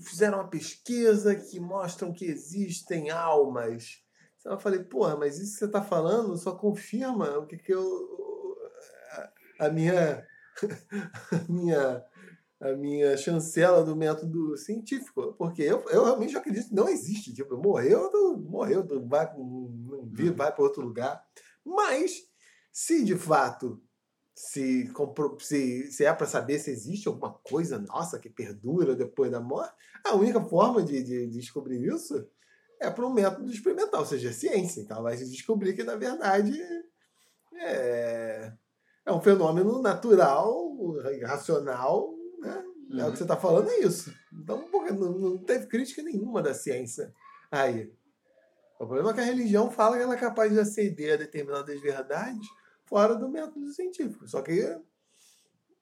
fizeram 0.00 0.38
uma 0.38 0.48
pesquisa 0.48 1.34
que 1.34 1.58
mostram 1.58 2.12
que 2.12 2.26
existem 2.26 3.10
almas. 3.10 4.02
Então 4.38 4.52
eu 4.52 4.58
falei, 4.60 4.84
porra, 4.84 5.16
mas 5.16 5.38
isso 5.38 5.54
que 5.54 5.58
você 5.60 5.64
está 5.64 5.82
falando 5.82 6.36
só 6.36 6.54
confirma 6.54 7.38
o 7.38 7.46
que, 7.46 7.56
que 7.56 7.72
eu. 7.72 8.56
a 9.58 9.70
minha. 9.70 10.26
a 11.32 11.52
minha 11.52 12.04
a 12.60 12.72
minha 12.72 13.16
chancela 13.16 13.84
do 13.84 13.94
método 13.94 14.56
científico. 14.56 15.34
Porque 15.34 15.62
eu, 15.62 15.84
eu 15.90 16.04
realmente 16.04 16.36
acredito 16.36 16.68
que 16.68 16.74
não 16.74 16.88
existe. 16.88 17.34
Tipo, 17.34 17.56
morreu, 17.56 18.10
morreu, 18.38 18.86
vai, 19.06 19.26
não 19.36 20.08
vi, 20.10 20.30
vai 20.30 20.52
para 20.52 20.64
outro 20.64 20.82
lugar. 20.82 21.22
Mas, 21.64 22.22
se 22.72 23.04
de 23.04 23.14
fato 23.14 23.82
se, 24.34 24.92
se, 25.40 25.90
se 25.90 26.04
é 26.04 26.12
para 26.12 26.26
saber 26.26 26.58
se 26.58 26.70
existe 26.70 27.08
alguma 27.08 27.32
coisa 27.32 27.78
nossa 27.78 28.18
que 28.18 28.28
perdura 28.28 28.94
depois 28.94 29.30
da 29.30 29.40
morte, 29.40 29.74
a 30.04 30.14
única 30.14 30.42
forma 30.44 30.82
de, 30.82 31.02
de 31.02 31.26
descobrir 31.28 31.82
isso 31.86 32.28
é 32.78 32.90
por 32.90 33.06
um 33.06 33.12
método 33.14 33.50
experimental, 33.50 34.00
ou 34.00 34.06
seja, 34.06 34.32
ciência. 34.32 34.82
Então, 34.82 35.02
vai 35.02 35.16
se 35.16 35.28
descobrir 35.30 35.74
que, 35.74 35.82
na 35.82 35.96
verdade, 35.96 36.60
é, 37.54 38.52
é 39.06 39.12
um 39.12 39.20
fenômeno 39.20 39.80
natural, 39.80 40.76
racional, 41.24 42.12
né? 42.40 42.64
É 42.98 43.04
o 43.06 43.10
que 43.12 43.18
você 43.18 43.24
está 43.24 43.36
falando, 43.36 43.68
é 43.70 43.78
isso. 43.80 44.12
Então, 44.32 44.62
porra, 44.68 44.90
não, 44.92 45.12
não 45.12 45.38
teve 45.38 45.66
crítica 45.66 46.02
nenhuma 46.02 46.42
da 46.42 46.52
ciência 46.54 47.12
aí. 47.50 47.92
O 48.78 48.86
problema 48.86 49.10
é 49.10 49.14
que 49.14 49.20
a 49.20 49.24
religião 49.24 49.70
fala 49.70 49.96
que 49.96 50.02
ela 50.02 50.14
é 50.14 50.18
capaz 50.18 50.52
de 50.52 50.60
aceder 50.60 51.14
a 51.14 51.16
determinadas 51.16 51.80
verdades 51.80 52.46
fora 52.84 53.14
do 53.16 53.28
método 53.28 53.72
científico. 53.72 54.28
Só 54.28 54.42
que 54.42 54.78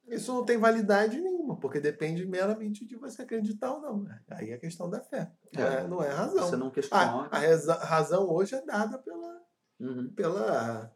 isso 0.07 0.33
não 0.33 0.45
tem 0.45 0.57
validade 0.59 1.21
nenhuma, 1.21 1.59
porque 1.59 1.81
depende 1.81 2.25
meramente 2.27 2.87
de 2.87 2.95
você 2.97 3.23
acreditar 3.23 3.73
ou 3.75 3.81
não. 3.81 4.07
Aí 4.31 4.51
é 4.53 4.59
questão 4.59 4.89
da 4.89 5.01
fé. 5.01 5.31
Não 5.53 5.63
é, 5.67 5.89
não 5.89 6.03
é 6.03 6.09
razão. 6.09 6.47
Você 6.49 6.57
não 6.57 6.69
A, 6.69 6.71
questiona. 6.71 7.29
a 7.31 7.39
reza- 7.39 7.75
razão 7.75 8.31
hoje 8.31 8.55
é 8.55 8.63
dada 8.65 8.99
pela, 8.99 9.43
Uhum. 9.81 10.13
pela, 10.15 10.95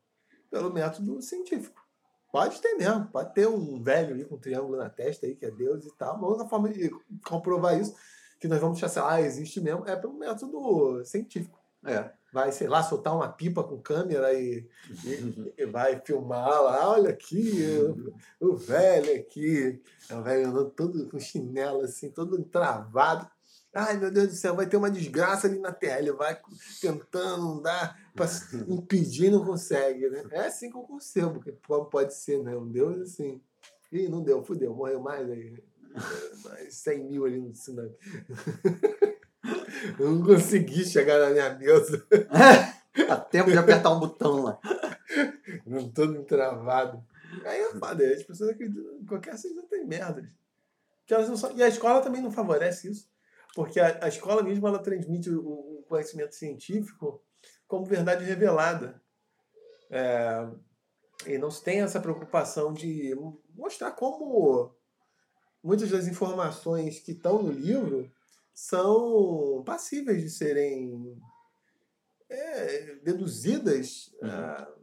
pelo 0.51 0.73
método 0.73 1.21
científico. 1.21 1.83
Pode 2.31 2.61
ter 2.61 2.75
mesmo, 2.75 3.07
pode 3.07 3.33
ter 3.35 3.49
um 3.49 3.83
velho 3.83 4.13
ali 4.15 4.25
com 4.25 4.35
um 4.35 4.39
triângulo 4.39 4.77
na 4.77 4.91
testa 4.91 5.27
aí, 5.27 5.35
que 5.35 5.47
é 5.47 5.51
Deus 5.51 5.85
e 5.87 5.97
tal. 5.97 6.17
Uma 6.17 6.29
outra 6.29 6.47
forma 6.47 6.69
de 6.69 6.91
comprovar 7.27 7.79
isso, 7.81 7.95
que 8.39 8.47
nós 8.47 8.61
vamos 8.61 8.83
achar, 8.83 9.11
ah, 9.11 9.21
existe 9.21 9.61
mesmo, 9.61 9.89
é 9.89 9.97
pelo 9.97 10.13
método 10.19 11.03
científico. 11.05 11.59
É. 11.85 12.11
Vai, 12.31 12.53
sei 12.53 12.69
lá, 12.69 12.83
soltar 12.83 13.15
uma 13.17 13.29
pipa 13.29 13.65
com 13.65 13.81
câmera 13.81 14.35
e, 14.35 14.69
e- 15.05 15.55
e 15.57 15.65
vai 15.67 15.99
filmar 16.05 16.47
lá, 16.63 16.91
olha 16.91 17.09
aqui, 17.11 17.65
o, 18.41 18.49
o 18.51 18.57
velho 18.57 19.19
aqui. 19.19 19.81
É 20.11 20.15
o 20.15 20.23
velho 20.23 20.49
andando 20.49 20.71
todo 20.71 21.09
com 21.09 21.19
chinelo, 21.19 21.81
assim, 21.81 22.11
todo 22.11 22.43
travado. 22.45 23.27
Ai, 23.75 23.99
meu 23.99 24.11
Deus 24.11 24.29
do 24.29 24.35
céu, 24.35 24.55
vai 24.57 24.67
ter 24.67 24.77
uma 24.77 24.91
desgraça 24.91 25.47
ali 25.47 25.59
na 25.59 25.73
terra. 25.73 25.99
Ele 25.99 26.13
vai 26.13 26.39
tentando 26.81 27.59
andar 27.59 27.99
para 28.15 28.27
impedir 28.69 29.27
e 29.27 29.31
não 29.31 29.45
consegue, 29.45 30.09
né? 30.09 30.25
É 30.31 30.47
assim 30.47 30.71
que 30.71 30.77
eu 30.77 30.83
concebo, 30.83 31.41
que 31.41 31.53
como 31.67 31.87
pode 31.87 32.15
ser, 32.15 32.43
né? 32.43 32.57
Um 32.57 32.69
Deus 32.69 32.99
assim. 33.01 33.41
Ih, 33.93 34.09
não 34.09 34.23
deu, 34.23 34.43
fudeu, 34.43 34.75
morreu 34.75 35.01
mais 35.01 35.29
aí. 35.31 35.63
Mais 36.45 36.75
100 36.75 37.05
mil 37.05 37.25
ali 37.25 37.41
no 37.41 37.55
sinal. 37.55 37.89
Eu 39.99 40.11
não 40.13 40.25
consegui 40.25 40.85
chegar 40.85 41.19
na 41.19 41.31
minha 41.31 41.55
mesa. 41.55 42.07
Dá 43.07 43.17
tempo 43.17 43.51
de 43.51 43.59
apertar 43.59 43.91
um 43.91 44.01
botão 44.01 44.43
lá. 44.43 44.59
Não 45.67 45.89
todo 45.89 46.23
travado. 46.25 47.03
Aí 47.45 47.61
é 47.61 47.71
foda, 47.71 48.03
aí 48.03 48.15
as 48.15 48.23
pessoas 48.23 48.51
acreditam 48.51 49.05
qualquer 49.07 49.31
coisa 49.31 49.63
tem 49.71 49.87
merdas. 49.87 50.25
Que 51.07 51.15
elas 51.15 51.29
não 51.29 51.37
são- 51.37 51.57
E 51.57 51.63
a 51.63 51.69
escola 51.69 52.01
também 52.03 52.23
não 52.23 52.31
favorece 52.31 52.91
isso. 52.91 53.09
Porque 53.59 53.81
a, 53.81 54.05
a 54.05 54.09
escola 54.09 54.41
mesmo 54.41 54.69
ela 54.69 54.79
transmite 54.79 55.29
o, 55.31 55.81
o 55.81 55.85
conhecimento 55.89 56.33
científico 56.33 57.21
como 57.67 57.85
verdade 57.85 58.25
revelada. 58.25 59.03
É, 59.91 60.49
e 61.27 61.39
não 61.39 61.51
se 61.51 61.65
tem 61.65 61.81
essa 61.81 61.99
preocupação 61.99 62.73
de 62.73 63.17
mostrar 63.57 63.91
como 63.91 64.73
muitas 65.61 65.91
das 65.91 66.07
informações 66.07 67.01
que 67.01 67.11
estão 67.11 67.43
no 67.43 67.51
livro 67.51 68.09
são 68.55 69.65
passíveis 69.67 70.23
de 70.23 70.31
serem 70.31 71.21
é, 72.29 72.95
deduzidas 73.03 74.15
Uhum. 74.23 74.79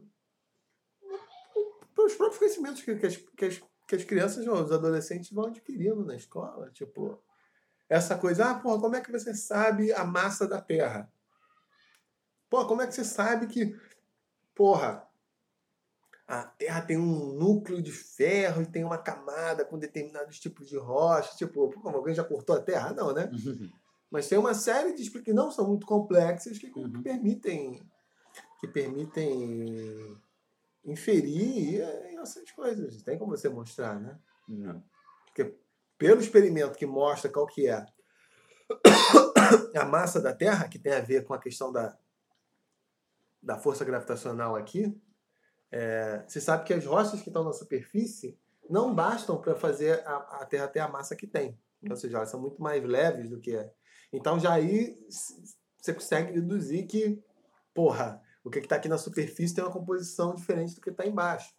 pelos 1.94 2.14
próprios 2.14 2.38
conhecimentos 2.38 2.82
que, 2.82 2.94
que, 2.94 3.06
as, 3.06 3.16
que, 3.16 3.44
as, 3.46 3.62
que 3.88 3.96
as 3.96 4.04
crianças 4.04 4.46
os 4.46 4.70
adolescentes 4.70 5.30
vão 5.30 5.46
adquirindo 5.46 6.04
na 6.04 6.14
escola. 6.14 6.70
Tipo, 6.72 7.24
essa 7.88 8.16
coisa, 8.16 8.50
ah, 8.50 8.54
porra, 8.58 8.80
como 8.80 8.96
é 8.96 9.00
que 9.00 9.12
você 9.12 9.34
sabe 9.34 9.92
a 9.92 10.04
massa 10.04 10.46
da 10.46 10.60
Terra? 10.60 11.10
Pô, 12.50 12.66
como 12.66 12.82
é 12.82 12.86
que 12.86 12.94
você 12.94 13.04
sabe 13.04 13.46
que, 13.46 13.76
porra, 14.54 15.06
a 16.26 16.42
Terra 16.44 16.82
tem 16.82 16.96
um 16.98 17.32
núcleo 17.34 17.80
de 17.82 17.92
ferro 17.92 18.62
e 18.62 18.66
tem 18.66 18.84
uma 18.84 18.98
camada 18.98 19.64
com 19.64 19.78
determinados 19.78 20.38
tipos 20.40 20.68
de 20.68 20.76
rocha? 20.76 21.36
Tipo, 21.36 21.70
pô, 21.70 21.88
alguém 21.88 22.14
já 22.14 22.24
cortou 22.24 22.56
a 22.56 22.60
Terra? 22.60 22.92
Não, 22.92 23.12
né? 23.12 23.30
Mas 24.10 24.28
tem 24.28 24.38
uma 24.38 24.54
série 24.54 24.92
de 24.94 25.02
explicações 25.02 25.24
que 25.24 25.32
não 25.32 25.50
são 25.50 25.66
muito 25.66 25.86
complexas 25.86 26.58
que, 26.58 26.70
que 26.70 26.78
Uhum. 26.80 27.02
permitem 27.02 27.82
que 28.60 28.68
permitem 28.68 30.16
inferir 30.84 31.80
eh, 31.80 32.14
essas 32.14 32.50
coisas. 32.52 33.02
Tem 33.02 33.18
como 33.18 33.36
você 33.36 33.48
mostrar, 33.48 33.98
né? 34.00 34.18
Não. 34.48 34.82
Pelo 35.98 36.20
experimento 36.20 36.78
que 36.78 36.86
mostra 36.86 37.30
qual 37.30 37.46
que 37.46 37.66
é 37.66 37.86
a 39.74 39.84
massa 39.84 40.20
da 40.20 40.34
Terra, 40.34 40.68
que 40.68 40.78
tem 40.78 40.92
a 40.92 41.00
ver 41.00 41.24
com 41.24 41.34
a 41.34 41.38
questão 41.38 41.72
da, 41.72 41.96
da 43.42 43.58
força 43.58 43.84
gravitacional 43.84 44.56
aqui, 44.56 45.00
é, 45.70 46.24
você 46.26 46.40
sabe 46.40 46.64
que 46.64 46.74
as 46.74 46.84
rochas 46.84 47.22
que 47.22 47.28
estão 47.28 47.44
na 47.44 47.52
superfície 47.52 48.38
não 48.68 48.94
bastam 48.94 49.40
para 49.40 49.54
fazer 49.54 50.06
a, 50.06 50.40
a 50.40 50.46
Terra 50.46 50.68
ter 50.68 50.80
a 50.80 50.88
massa 50.88 51.16
que 51.16 51.26
tem. 51.26 51.58
Ou 51.88 51.96
seja, 51.96 52.16
elas 52.16 52.30
são 52.30 52.40
muito 52.40 52.60
mais 52.60 52.82
leves 52.82 53.30
do 53.30 53.40
que 53.40 53.56
é. 53.56 53.72
Então 54.12 54.38
já 54.38 54.54
aí 54.54 54.98
você 55.78 55.94
consegue 55.94 56.32
deduzir 56.32 56.86
que, 56.86 57.22
porra, 57.74 58.20
o 58.42 58.50
que 58.50 58.58
está 58.58 58.76
aqui 58.76 58.88
na 58.88 58.98
superfície 58.98 59.54
tem 59.54 59.64
uma 59.64 59.72
composição 59.72 60.34
diferente 60.34 60.74
do 60.74 60.80
que 60.80 60.90
está 60.90 61.06
embaixo. 61.06 61.54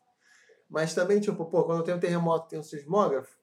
Mas 0.69 0.93
também, 0.93 1.19
tipo, 1.19 1.45
pô, 1.45 1.63
quando 1.63 1.83
tem 1.83 1.93
um 1.93 1.99
terremoto 1.99 2.49
tem 2.49 2.59
um 2.59 2.63
sismógrafo, 2.63 3.38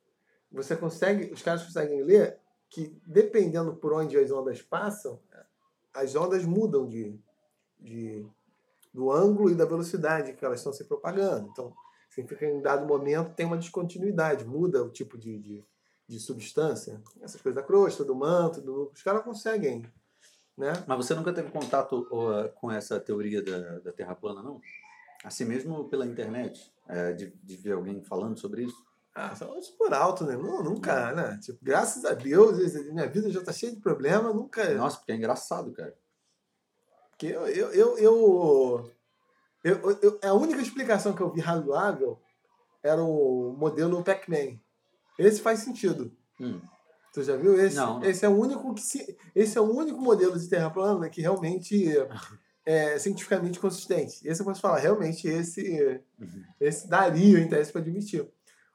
você 0.55 0.77
consegue, 0.77 1.33
os 1.33 1.43
caras 1.43 1.65
conseguem 1.65 2.03
ler 2.03 2.39
que 2.71 2.97
dependendo 3.07 3.75
por 3.77 3.93
onde 3.93 4.17
as 4.17 4.31
ondas 4.31 4.63
passam, 4.63 5.21
as 5.93 6.15
ondas 6.17 6.45
mudam 6.45 6.89
de, 6.89 7.19
de 7.79 8.27
do 8.93 9.11
ângulo 9.11 9.51
e 9.51 9.55
da 9.55 9.65
velocidade 9.65 10.35
que 10.35 10.45
elas 10.45 10.61
estão 10.61 10.73
se 10.73 10.85
propagando. 10.85 11.49
Então, 11.51 11.75
significa 12.09 12.47
que 12.47 12.53
em 12.53 12.63
dado 12.63 12.87
momento 12.87 13.35
tem 13.35 13.45
uma 13.45 13.59
descontinuidade, 13.59 14.45
muda 14.45 14.85
o 14.85 14.91
tipo 14.91 15.19
de, 15.19 15.39
de, 15.39 15.65
de 16.07 16.21
substância. 16.21 17.03
Essas 17.21 17.41
coisas 17.41 17.61
da 17.61 17.67
crosta, 17.67 18.05
do 18.05 18.15
manto, 18.15 18.61
do, 18.61 18.91
os 18.95 19.03
caras 19.03 19.25
conseguem. 19.25 19.85
Né? 20.57 20.73
Mas 20.87 20.97
você 20.97 21.15
nunca 21.15 21.33
teve 21.33 21.51
contato 21.51 22.07
com 22.55 22.71
essa 22.71 23.01
teoria 23.01 23.43
da, 23.43 23.81
da 23.81 23.93
Terra 23.93 24.15
plana, 24.15 24.41
não? 24.41 24.61
Assim 25.25 25.45
mesmo 25.45 25.89
pela 25.89 26.07
internet, 26.07 26.73
é, 26.89 27.13
de, 27.13 27.33
de 27.43 27.57
ver 27.57 27.73
alguém 27.73 28.03
falando 28.05 28.39
sobre 28.39 28.63
isso? 28.63 28.85
Ah, 29.15 29.35
só 29.37 29.47
por 29.79 29.95
alto, 29.95 30.25
né? 30.25 30.37
Não, 30.37 30.63
nunca, 30.63 31.13
né? 31.13 31.39
Tipo, 31.41 31.59
graças 31.63 32.05
a 32.05 32.15
Deus, 32.15 32.59
minha 32.87 33.07
vida 33.07 33.31
já 33.31 33.43
tá 33.43 33.53
cheia 33.53 33.73
de 33.73 33.81
problema, 33.81 34.33
nunca. 34.33 34.75
Nossa, 34.75 34.97
porque 34.97 35.13
é 35.13 35.15
engraçado, 35.15 35.73
cara. 35.73 35.95
Porque 37.11 37.27
eu, 37.27 37.47
eu, 37.47 37.99
eu, 37.99 38.91
eu, 39.63 40.19
a 40.21 40.35
única 40.35 40.61
explicação 40.61 41.15
que 41.15 41.21
eu 41.21 41.31
vi 41.31 41.41
razoável 41.41 42.21
era 42.83 43.03
o 43.03 43.55
modelo 43.57 44.03
Pac-Man. 44.03 44.59
Esse 45.17 45.41
faz 45.41 45.61
sentido. 45.61 46.13
Hum. 46.41 46.61
Tu 47.13 47.23
já 47.23 47.37
viu 47.37 47.59
esse? 47.59 47.77
Não. 47.77 48.03
Esse 48.03 48.27
é 48.27 48.29
o 48.29 48.37
único 48.37 48.75
que 48.75 48.83
se, 48.83 49.17
esse 49.33 49.57
é 49.57 49.61
o 49.61 49.73
único 49.73 50.01
modelo 50.01 50.37
de 50.37 50.49
terra 50.49 50.69
plana 50.69 51.09
que 51.09 51.21
realmente 51.21 51.87
é 52.67 52.99
cientificamente 52.99 53.61
consistente. 53.61 54.27
Esse 54.27 54.41
eu 54.43 54.45
posso 54.45 54.61
falar, 54.61 54.79
realmente 54.79 55.29
esse 55.29 56.03
Uhum. 56.19 56.45
esse 56.61 56.89
daria 56.89 57.39
interesse 57.39 57.71
para 57.71 57.81
admitir. 57.81 58.29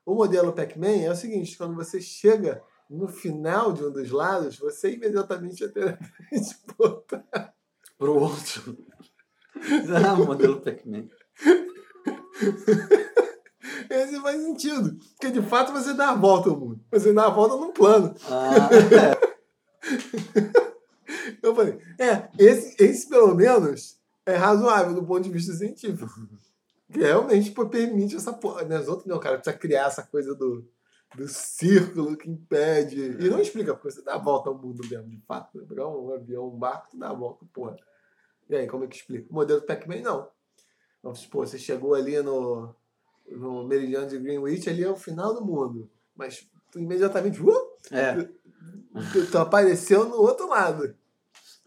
O 0.06 0.16
modelo 0.16 0.54
Pac-Man 0.54 1.02
é 1.02 1.12
o 1.12 1.16
seguinte, 1.16 1.58
quando 1.58 1.76
você 1.76 2.02
chega 2.02 2.64
no 2.90 3.08
final 3.08 3.72
de 3.72 3.84
um 3.84 3.92
dos 3.92 4.10
lados, 4.10 4.58
você 4.58 4.94
imediatamente 4.94 5.64
vai 5.66 5.70
ter 5.70 6.00
transportar 6.30 7.54
Pro 7.98 8.16
outro. 8.16 8.78
ah, 10.06 10.16
modelo 10.16 10.62
Pac-Man. 10.62 11.08
Esse 13.90 14.22
faz 14.22 14.42
sentido. 14.42 14.98
Porque 15.20 15.32
de 15.32 15.42
fato 15.42 15.74
você 15.74 15.94
dá 15.94 16.12
a 16.12 16.16
volta 16.16 16.50
ao 16.50 16.58
mundo. 16.58 16.80
Você 16.92 17.14
dá 17.14 17.26
a 17.26 17.30
volta 17.30 17.58
num 17.58 17.74
plano. 17.74 18.16
Ah, 18.26 18.70
Eu 21.42 21.56
falei, 21.56 21.80
é, 21.98 22.30
esse, 22.38 22.76
esse 22.84 23.10
pelo 23.10 23.34
menos 23.34 23.98
é 24.26 24.36
razoável 24.36 24.94
do 24.94 25.06
ponto 25.06 25.24
de 25.24 25.30
vista 25.30 25.54
científico. 25.54 26.10
Que 26.92 27.00
realmente 27.00 27.52
pô, 27.52 27.68
permite 27.68 28.16
essa 28.16 28.34
porra. 28.34 28.64
Né? 28.64 28.80
Os 28.80 28.88
outros 28.88 29.08
não, 29.08 29.20
cara, 29.20 29.38
precisa 29.38 29.58
criar 29.58 29.88
essa 29.88 30.04
coisa 30.04 30.34
do, 30.34 30.68
do 31.16 31.28
círculo 31.28 32.18
que 32.18 32.30
impede. 32.30 33.18
E 33.20 33.30
não 33.30 33.40
explica, 33.40 33.74
porque 33.74 33.92
você 33.92 34.02
dá 34.02 34.16
a 34.16 34.20
volta 34.20 34.50
ao 34.50 34.58
mundo 34.58 34.82
mesmo, 34.90 35.10
de 35.10 35.22
fato. 35.28 35.58
Né? 35.58 35.66
Pegar 35.68 35.88
um 35.88 36.14
avião, 36.14 36.48
um 36.48 36.58
barco, 36.58 36.90
tu 36.92 36.98
dá 36.98 37.10
a 37.10 37.14
volta, 37.14 37.46
porra. 37.54 37.76
E 38.50 38.56
aí, 38.56 38.68
como 38.68 38.84
é 38.84 38.88
que 38.88 38.96
explica? 38.96 39.28
O 39.30 39.34
modelo 39.34 39.60
do 39.60 39.66
Pac-Man, 39.66 40.02
não. 40.02 40.28
Vamos 41.04 41.20
supor, 41.20 41.48
você 41.48 41.58
chegou 41.58 41.94
ali 41.94 42.22
no, 42.22 42.76
no 43.28 43.68
meridiano 43.68 44.08
de 44.08 44.18
Greenwich, 44.18 44.70
ali 44.70 44.84
é 44.84 44.90
o 44.90 44.96
final 44.96 45.34
do 45.34 45.46
mundo. 45.46 45.90
Mas 46.16 46.50
tu 46.72 46.80
imediatamente 46.80 47.42
uh, 47.42 47.52
é. 47.92 48.28
tu, 49.14 49.32
tu 49.32 49.38
apareceu 49.38 50.06
no 50.06 50.16
outro 50.16 50.50
lado. 50.50 50.96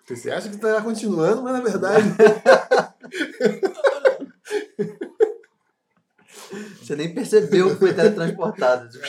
Você 0.07 0.31
acha 0.31 0.51
que 0.51 0.57
tu 0.59 0.61
tá 0.61 0.83
continuando, 0.83 1.43
mas 1.43 1.53
na 1.55 1.61
verdade. 1.61 2.05
Você 6.93 6.97
nem 6.97 7.15
percebeu 7.15 7.71
que 7.71 7.77
foi 7.77 7.95
teletransportado. 7.95 8.91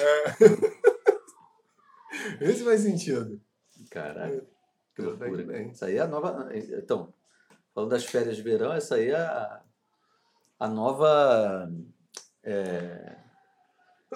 Esse 2.39 2.63
faz 2.63 2.79
sentido. 2.79 3.41
Caralho, 3.91 4.47
que 4.95 5.03
Tudo 5.03 5.17
bem, 5.17 5.31
loucura. 5.31 5.57
bem. 5.57 5.71
Isso 5.71 5.83
aí 5.83 5.97
é 5.97 5.99
a 5.99 6.07
nova. 6.07 6.47
Então, 6.53 7.13
falando 7.75 7.89
das 7.89 8.05
férias 8.05 8.37
de 8.37 8.41
verão, 8.41 8.71
essa 8.71 8.95
aí 8.95 9.09
é 9.09 9.17
a, 9.17 9.61
a 10.59 10.67
nova 10.69 11.69
é, 12.41 13.17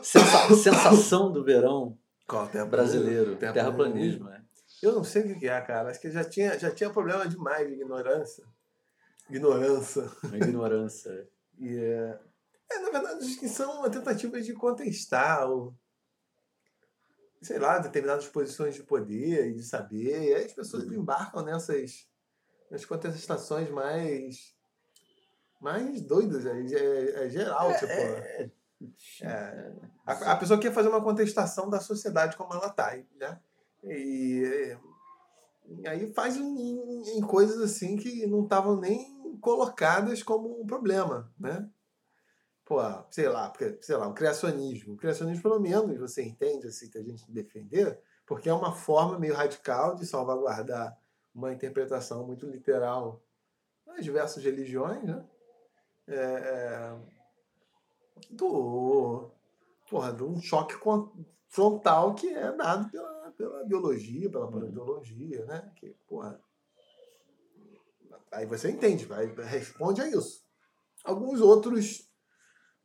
sensa- 0.01 0.47
sensação 0.55 1.29
do 1.29 1.43
verão 1.43 1.97
Qual? 2.25 2.47
Terra 2.47 2.65
brasileiro. 2.65 3.35
Terra- 3.35 3.51
Terraplanismo, 3.51 4.29
né? 4.29 4.45
Eu 4.81 4.93
não 4.93 5.03
sei 5.03 5.33
o 5.33 5.37
que 5.39 5.49
é, 5.49 5.59
cara. 5.59 5.89
Acho 5.89 5.99
que 5.99 6.09
já 6.09 6.23
tinha, 6.23 6.57
já 6.57 6.71
tinha 6.71 6.89
problema 6.89 7.27
demais 7.27 7.67
de 7.67 7.73
ignorância. 7.73 8.45
Ignorância. 9.29 10.05
Ignorância. 10.33 11.27
E, 11.59 11.75
é, 11.75 12.19
é, 12.69 12.79
na 12.79 12.89
verdade, 12.89 13.25
acho 13.25 13.39
que 13.39 13.47
são 13.47 13.79
uma 13.79 13.89
tentativa 13.89 14.41
de 14.41 14.53
contestar 14.53 15.49
o, 15.49 15.75
sei 17.41 17.59
lá, 17.59 17.79
determinadas 17.79 18.27
posições 18.27 18.75
de 18.75 18.83
poder 18.83 19.49
e 19.49 19.53
de 19.53 19.63
saber. 19.63 20.23
E 20.23 20.33
aí 20.33 20.45
as 20.45 20.53
pessoas 20.53 20.83
embarcam 20.85 21.43
nessas 21.43 22.07
nas 22.69 22.83
contestações 22.85 23.69
mais 23.69 24.55
mais 25.59 26.01
doidas, 26.01 26.45
é, 26.45 26.51
é, 26.51 27.25
é 27.25 27.29
geral, 27.29 27.73
tipo. 27.73 27.91
É, 27.91 28.51
É, 29.23 29.73
a, 30.05 30.33
a 30.33 30.35
pessoa 30.37 30.59
quer 30.59 30.71
fazer 30.71 30.87
uma 30.89 31.01
contestação 31.01 31.67
da 31.67 31.79
sociedade 31.79 32.37
como 32.37 32.53
ela 32.53 32.67
está, 32.67 32.95
né? 33.19 33.39
E, 33.83 34.77
e 35.79 35.87
aí 35.87 36.13
faz 36.13 36.37
em, 36.37 37.17
em 37.17 37.21
coisas 37.21 37.59
assim 37.59 37.97
que 37.97 38.27
não 38.27 38.43
estavam 38.43 38.79
nem 38.79 39.35
colocadas 39.41 40.21
como 40.21 40.61
um 40.61 40.67
problema, 40.67 41.31
né? 41.39 41.67
Pô, 42.67 42.79
sei 43.09 43.29
lá, 43.29 43.49
porque, 43.49 43.77
sei 43.81 43.95
lá, 43.95 44.09
o 44.09 44.13
criacionismo. 44.13 44.93
O 44.95 44.97
criacionismo, 44.97 45.41
pelo 45.41 45.57
menos, 45.57 45.97
você 45.97 46.21
entende 46.21 46.67
assim 46.67 46.89
que 46.89 46.97
a 46.97 47.01
gente 47.01 47.31
defender, 47.31 47.97
porque 48.25 48.49
é 48.49 48.53
uma 48.53 48.73
forma 48.73 49.17
meio 49.17 49.33
radical 49.33 49.95
de 49.95 50.05
salvaguardar 50.05 50.99
uma 51.33 51.53
interpretação 51.53 52.27
muito 52.27 52.45
literal 52.45 53.23
nas 53.85 54.03
diversas 54.03 54.43
religiões, 54.43 55.01
né? 55.01 55.25
É, 56.09 56.15
é, 56.15 56.97
do 58.31 59.31
porra, 59.89 60.11
de 60.11 60.23
um 60.23 60.41
choque 60.41 60.75
frontal 61.47 62.15
que 62.15 62.27
é 62.27 62.51
dado 62.51 62.89
pela, 62.91 63.31
pela 63.31 63.63
biologia, 63.63 64.29
pela 64.29 64.51
paleontologia, 64.51 65.45
né? 65.45 65.71
Que, 65.77 65.95
porra, 66.05 66.37
aí 68.29 68.45
você 68.45 68.69
entende, 68.69 69.05
vai, 69.05 69.27
responde 69.45 70.01
a 70.01 70.09
isso. 70.09 70.45
Alguns 71.05 71.39
outros 71.39 72.06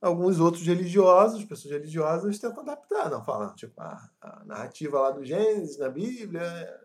alguns 0.02 0.40
outros 0.40 0.66
religiosos, 0.66 1.44
pessoas 1.44 1.72
religiosas 1.72 2.38
tentam 2.38 2.60
adaptar, 2.62 3.08
não 3.08 3.24
falando, 3.24 3.54
tipo, 3.54 3.80
a, 3.80 4.10
a 4.20 4.44
narrativa 4.44 5.00
lá 5.00 5.10
do 5.12 5.24
Gênesis 5.24 5.78
na 5.78 5.88
Bíblia 5.88 6.42
é- 6.42 6.82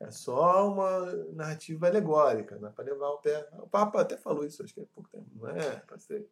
é 0.00 0.10
só 0.10 0.70
uma 0.70 1.06
narrativa 1.32 1.86
alegórica, 1.86 2.58
não 2.58 2.68
é 2.68 2.72
para 2.72 2.84
levar 2.84 3.08
o 3.08 3.18
pé. 3.18 3.48
O 3.54 3.66
Papa 3.66 4.02
até 4.02 4.16
falou 4.18 4.44
isso, 4.44 4.62
acho 4.62 4.74
que 4.74 4.80
há 4.80 4.86
pouco 4.94 5.08
tempo, 5.08 5.26
não 5.34 5.48
é 5.48 5.76
para 5.76 5.98
ser 5.98 6.28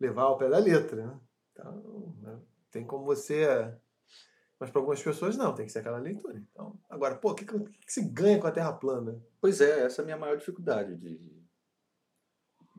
levar 0.00 0.22
ao 0.22 0.38
pé 0.38 0.48
da 0.48 0.58
letra, 0.58 1.04
né? 1.04 1.20
Então, 1.52 2.16
né, 2.22 2.40
tem 2.70 2.86
como 2.86 3.04
você. 3.04 3.46
Mas 4.58 4.70
para 4.70 4.80
algumas 4.80 5.02
pessoas 5.02 5.36
não, 5.36 5.54
tem 5.54 5.66
que 5.66 5.72
ser 5.72 5.80
aquela 5.80 5.98
leitura. 5.98 6.38
Então, 6.38 6.78
agora, 6.88 7.16
pô, 7.16 7.32
o 7.32 7.34
que, 7.34 7.44
que 7.44 7.58
que 7.58 7.92
se 7.92 8.02
ganha 8.02 8.38
com 8.40 8.46
a 8.46 8.52
Terra 8.52 8.72
plana? 8.72 9.20
Pois 9.40 9.60
é, 9.60 9.84
essa 9.84 10.00
é 10.00 10.02
a 10.02 10.04
minha 10.04 10.16
maior 10.16 10.36
dificuldade 10.36 10.96
de, 10.96 11.39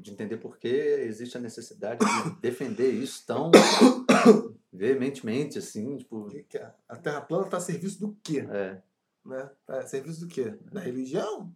de 0.02 0.12
entender 0.12 0.38
por 0.38 0.58
que 0.58 0.68
existe 0.68 1.38
a 1.38 1.42
necessidade 1.42 2.00
de 2.06 2.30
defender 2.42 2.90
isso 2.92 3.26
tão 3.26 3.52
veementemente, 4.72 5.58
assim, 5.60 5.98
tipo. 5.98 6.26
O 6.26 6.28
que 6.28 6.44
que 6.44 6.58
é? 6.58 6.72
A 6.88 6.96
Terra 6.96 7.22
plana 7.22 7.46
está 7.46 7.58
a 7.58 7.62
serviço 7.62 8.00
do 8.00 8.18
quê? 8.24 8.48
É. 8.50 8.82
Né? 9.26 9.50
Tá 9.66 9.80
a 9.80 9.86
serviço 9.88 10.22
do 10.22 10.28
quê? 10.28 10.58
Da 10.72 10.80
religião? 10.80 11.54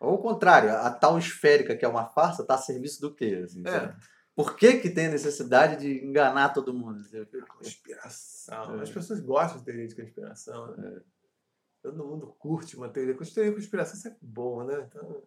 Ou 0.00 0.14
o 0.14 0.18
contrário, 0.18 0.70
a 0.70 0.90
tal 0.90 1.18
esférica, 1.18 1.76
que 1.76 1.84
é 1.84 1.88
uma 1.88 2.06
farsa, 2.06 2.42
está 2.42 2.54
a 2.54 2.58
serviço 2.58 3.00
do 3.00 3.14
quê? 3.14 3.42
assim, 3.44 3.62
É. 3.66 3.70
sabe? 3.70 3.96
Por 4.34 4.54
que, 4.56 4.78
que 4.78 4.88
tem 4.88 5.06
a 5.06 5.10
necessidade 5.10 5.80
de 5.80 6.04
enganar 6.06 6.50
todo 6.50 6.72
mundo? 6.72 7.02
Conspiração. 7.48 8.78
É. 8.78 8.82
As 8.82 8.90
pessoas 8.90 9.18
gostam 9.18 9.58
de 9.58 9.64
teoria 9.64 9.88
de 9.88 9.96
conspiração. 9.96 10.76
Né? 10.76 11.00
Todo 11.82 12.06
mundo 12.06 12.28
curte 12.38 12.76
uma 12.76 12.88
teoria. 12.88 13.16
Teoria 13.16 13.50
de 13.50 13.56
conspiração 13.56 14.12
é 14.12 14.16
bom, 14.22 14.62
né? 14.62 14.86
Então, 14.88 15.22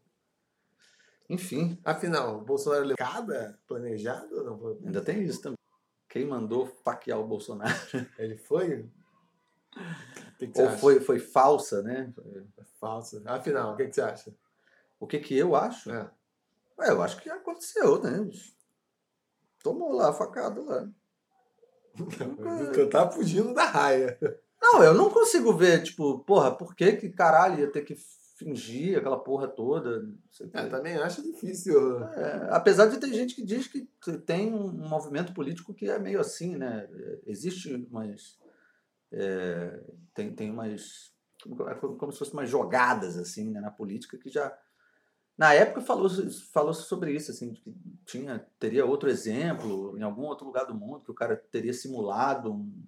Enfim, 1.31 1.79
afinal, 1.85 2.39
o 2.39 2.41
Bolsonaro 2.41 2.83
levou 2.83 2.97
cada 2.97 3.57
planejado 3.65 4.39
ou 4.39 4.43
não 4.43 4.59
foi? 4.59 4.77
ainda 4.85 5.01
tem 5.01 5.23
isso 5.23 5.41
também. 5.41 5.57
Quem 6.09 6.25
mandou 6.25 6.65
faquear 6.65 7.17
o 7.21 7.25
Bolsonaro? 7.25 7.73
Ele 8.19 8.35
foi? 8.35 8.85
Que, 10.37 10.47
que 10.47 10.59
Ou 10.59 10.67
acha? 10.67 10.77
foi, 10.77 10.99
foi 10.99 11.19
falsa, 11.19 11.81
né? 11.81 12.13
Falso. 12.81 13.21
Afinal, 13.25 13.73
o 13.73 13.77
que, 13.77 13.87
que 13.87 13.93
você 13.93 14.01
acha? 14.01 14.35
O 14.99 15.07
que 15.07 15.19
que 15.19 15.37
eu 15.37 15.55
acho? 15.55 15.89
É. 15.89 16.11
Ué, 16.77 16.89
eu 16.89 17.01
acho 17.01 17.21
que 17.21 17.29
aconteceu, 17.29 18.01
né? 18.03 18.29
Tomou 19.63 19.93
lá 19.93 20.09
a 20.09 20.13
facada 20.13 20.61
lá. 20.61 20.89
Tu 22.73 22.89
tá 22.89 23.09
fugindo 23.09 23.53
da 23.53 23.63
raia. 23.63 24.19
Não, 24.61 24.83
eu 24.83 24.93
não 24.93 25.09
consigo 25.09 25.53
ver, 25.53 25.81
tipo, 25.81 26.19
porra, 26.19 26.53
por 26.53 26.75
que 26.75 26.91
que 26.93 27.09
caralho 27.09 27.61
ia 27.61 27.71
ter 27.71 27.83
que 27.83 27.95
fingir 28.43 28.97
aquela 28.97 29.19
porra 29.19 29.47
toda? 29.47 30.09
É, 30.53 30.65
também 30.67 30.95
acho 30.97 31.21
difícil. 31.21 32.03
É, 32.13 32.47
apesar 32.51 32.87
de 32.87 32.99
ter 32.99 33.13
gente 33.13 33.35
que 33.35 33.43
diz 33.43 33.67
que 33.67 33.87
tem 34.25 34.51
um 34.53 34.71
movimento 34.71 35.33
político 35.33 35.73
que 35.73 35.87
é 35.89 35.99
meio 35.99 36.19
assim, 36.19 36.55
né? 36.55 36.87
Existe 37.25 37.73
umas. 37.91 38.39
é, 39.11 39.79
tem, 40.13 40.33
tem 40.33 40.49
umas. 40.51 41.13
como- 41.43 41.69
é 41.69 41.75
como 41.75 41.95
como 41.97 42.11
se 42.11 42.19
fossem 42.19 42.33
umas 42.33 42.49
jogadas, 42.49 43.17
assim, 43.17 43.49
né, 43.51 43.61
na 43.61 43.71
política 43.71 44.17
que 44.17 44.29
já. 44.29 44.57
Na 45.37 45.53
época 45.53 45.81
falou 45.81 46.09
falou 46.53 46.73
sobre 46.73 47.13
isso, 47.13 47.31
assim, 47.31 47.53
que 47.53 47.73
tinha, 48.05 48.45
teria 48.59 48.85
outro 48.85 49.09
exemplo 49.09 49.97
em 49.97 50.03
algum 50.03 50.23
outro 50.23 50.45
lugar 50.45 50.65
do 50.65 50.75
mundo 50.75 51.01
que 51.03 51.11
o 51.11 51.15
cara 51.15 51.35
teria 51.35 51.73
simulado 51.73 52.51
um, 52.53 52.83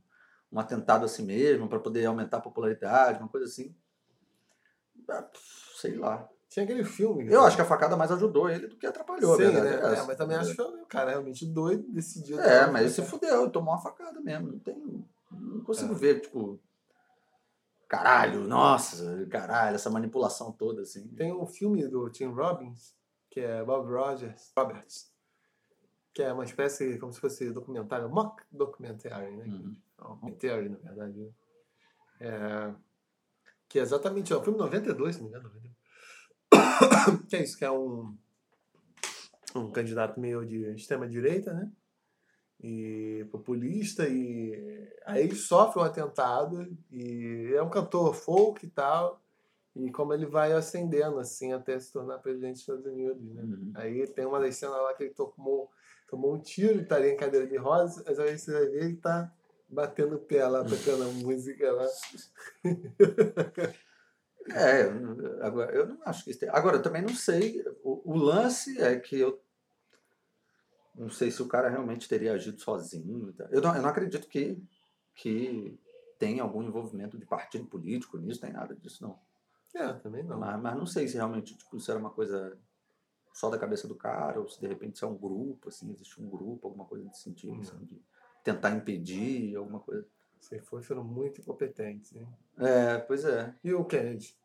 um 0.51 0.59
atentado 0.59 1.05
a 1.05 1.07
si 1.07 1.23
mesmo 1.23 1.67
para 1.67 1.79
poder 1.79 2.05
aumentar 2.05 2.37
a 2.37 2.41
popularidade, 2.41 3.19
uma 3.19 3.29
coisa 3.29 3.47
assim. 3.47 3.73
Ah, 5.09 5.29
Sei 5.75 5.95
lá. 5.95 6.27
Tinha 6.49 6.65
aquele 6.65 6.83
filme. 6.83 7.27
Eu 7.31 7.41
acho 7.43 7.55
que 7.55 7.61
a 7.63 7.65
facada 7.65 7.97
mais 7.97 8.11
ajudou 8.11 8.47
ele 8.49 8.67
do 8.67 8.77
que 8.77 8.85
atrapalhou. 8.85 9.33
a 9.33 9.37
Sim, 9.37 9.51
né? 9.53 9.69
é 9.75 9.99
É, 9.99 10.03
mas 10.03 10.15
também 10.17 10.37
acho 10.37 10.55
que 10.55 10.61
o 10.61 10.85
cara 10.85 11.09
realmente 11.11 11.45
doido, 11.47 11.83
decidiu. 11.91 12.39
É, 12.39 12.43
dar 12.59 12.63
uma 12.67 12.73
mas 12.73 12.91
se 12.91 13.01
fudeu, 13.01 13.49
tomou 13.49 13.73
uma 13.73 13.81
facada 13.81 14.21
mesmo. 14.21 14.51
Não 14.51 14.59
tem. 14.59 15.05
Não 15.31 15.61
consigo 15.63 15.93
É. 15.93 15.97
ver, 15.97 16.19
tipo. 16.21 16.59
Caralho, 17.87 18.47
nossa, 18.47 19.25
caralho, 19.29 19.75
essa 19.75 19.89
manipulação 19.89 20.51
toda, 20.51 20.81
assim. 20.81 21.07
Tem 21.09 21.31
um 21.33 21.45
filme 21.45 21.87
do 21.87 22.09
Tim 22.09 22.27
Robbins, 22.27 22.95
que 23.29 23.39
é 23.39 23.63
Bob 23.63 23.87
Rogers, 23.91 24.51
Roberts, 24.57 25.11
que 26.13 26.23
é 26.23 26.33
uma 26.33 26.43
espécie, 26.43 26.97
como 26.97 27.13
se 27.13 27.19
fosse 27.19 27.51
documentário, 27.51 28.09
mock 28.09 28.41
documentary, 28.51 29.35
né? 29.37 29.45
Uhum. 29.45 29.75
Documentary, 29.97 30.69
na 30.69 30.77
verdade. 30.77 31.19
né? 31.19 31.29
É, 32.19 32.73
que 33.73 33.79
é 33.79 33.81
exatamente, 33.81 34.31
é 34.31 34.37
um 34.37 34.43
filme 34.43 34.59
de 34.59 34.65
92, 34.65 35.15
se 35.15 35.21
não 35.23 35.31
me 35.31 35.35
engano. 35.35 35.51
92. 36.51 37.25
que 37.27 37.35
é 37.35 37.41
isso, 37.41 37.57
que 37.57 37.65
é 37.65 37.71
um, 37.71 38.15
um 39.55 39.71
candidato 39.71 40.19
meio 40.19 40.45
de 40.45 40.75
extrema-direita, 40.75 41.51
né? 41.55 41.71
E 42.61 43.27
populista, 43.31 44.07
e 44.07 44.87
aí 45.07 45.23
ele 45.23 45.33
sofre 45.33 45.81
um 45.81 45.83
atentado, 45.83 46.71
e 46.91 47.51
é 47.55 47.63
um 47.63 47.69
cantor 47.71 48.13
folk 48.13 48.63
e 48.63 48.69
tal, 48.69 49.19
e 49.75 49.89
como 49.89 50.13
ele 50.13 50.27
vai 50.27 50.53
ascendendo, 50.53 51.17
assim, 51.17 51.51
até 51.51 51.79
se 51.79 51.91
tornar 51.91 52.19
presidente 52.19 52.53
dos 52.53 52.61
Estados 52.61 52.85
Unidos, 52.85 53.33
né? 53.33 53.41
Uhum. 53.41 53.71
Aí 53.73 54.05
tem 54.05 54.27
uma 54.27 54.39
das 54.39 54.55
cenas 54.55 54.75
lá 54.83 54.93
que 54.93 55.05
ele 55.05 55.15
tomou, 55.15 55.71
tomou 56.07 56.35
um 56.35 56.39
tiro, 56.39 56.73
ele 56.73 56.83
estaria 56.83 57.11
em 57.11 57.17
cadeira 57.17 57.47
de 57.47 57.57
rodas, 57.57 58.03
mas 58.05 58.19
aí 58.19 58.37
você 58.37 58.51
vai 58.51 58.67
ver 58.67 58.83
ele 58.83 58.97
tá 58.97 59.33
batendo 59.73 60.15
o 60.15 60.19
pé 60.19 60.47
lá, 60.47 60.63
tocando 60.63 61.03
a 61.03 61.07
música 61.07 61.71
lá. 61.71 61.87
É, 64.53 64.83
eu- 64.83 65.41
agora, 65.41 65.71
eu 65.73 65.87
não 65.87 65.97
acho 66.03 66.25
que 66.25 66.31
isso 66.31 66.39
tem. 66.41 66.49
Agora, 66.49 66.75
eu 66.75 66.81
também 66.81 67.01
não 67.01 67.15
sei. 67.15 67.63
O, 67.81 68.11
o 68.13 68.17
lance 68.17 68.77
é 68.81 68.99
que 68.99 69.17
eu. 69.17 69.41
Não 70.95 71.09
sei 71.09 71.31
se 71.31 71.41
o 71.41 71.47
cara 71.47 71.69
realmente 71.69 72.09
teria 72.09 72.33
agido 72.33 72.59
sozinho. 72.59 73.33
Eu 73.49 73.61
não, 73.61 73.73
eu 73.73 73.81
não 73.81 73.89
acredito 73.89 74.27
que, 74.27 74.61
que 75.15 75.79
tem 76.19 76.41
algum 76.41 76.61
envolvimento 76.61 77.17
de 77.17 77.25
partido 77.25 77.65
político 77.67 78.17
nisso, 78.17 78.41
tem 78.41 78.51
nada 78.51 78.75
disso, 78.75 79.01
não. 79.01 79.17
É, 79.73 79.93
também 79.93 80.23
não. 80.23 80.37
Mas, 80.37 80.61
mas 80.61 80.75
não 80.77 80.85
sei 80.85 81.07
se 81.07 81.15
realmente 81.15 81.55
tipo, 81.57 81.77
isso 81.77 81.89
era 81.89 81.99
uma 81.99 82.11
coisa 82.11 82.59
só 83.33 83.49
da 83.49 83.57
cabeça 83.57 83.87
do 83.87 83.95
cara, 83.95 84.39
ou 84.39 84.47
se 84.49 84.59
de 84.59 84.67
repente 84.67 84.97
isso 84.97 85.05
é 85.05 85.07
um 85.07 85.17
grupo, 85.17 85.69
assim, 85.69 85.89
existe 85.91 86.21
um 86.21 86.29
grupo, 86.29 86.67
alguma 86.67 86.85
coisa 86.85 87.05
nesse 87.05 87.21
sentido, 87.21 87.53
Hum. 87.55 87.61
assim, 87.61 87.85
de 87.85 87.99
tentar 88.43 88.71
impedir, 88.71 89.55
alguma 89.55 89.79
coisa. 89.79 90.05
Se 90.39 90.59
for, 90.59 90.83
foram 90.83 91.03
muito 91.03 91.39
incompetentes, 91.41 92.13
hein? 92.15 92.27
É, 92.59 92.97
pois 92.99 93.23
é. 93.23 93.53
E 93.63 93.73
o 93.73 93.85
Kennedy? 93.85 94.35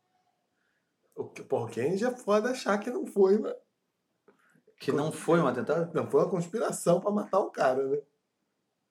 O, 1.15 1.25
porra, 1.25 1.65
o 1.65 1.69
Kennedy 1.69 2.05
é 2.05 2.11
foda 2.15 2.51
achar 2.51 2.77
que 2.79 2.89
não 2.89 3.05
foi, 3.05 3.37
uma, 3.37 3.53
Que 4.79 4.91
não 4.91 5.11
foi 5.11 5.39
um 5.41 5.47
atentado? 5.47 5.93
não 5.93 6.09
foi 6.09 6.21
uma 6.21 6.29
conspiração 6.29 7.01
pra 7.01 7.11
matar 7.11 7.39
o 7.39 7.51
cara, 7.51 7.85
né? 7.85 7.99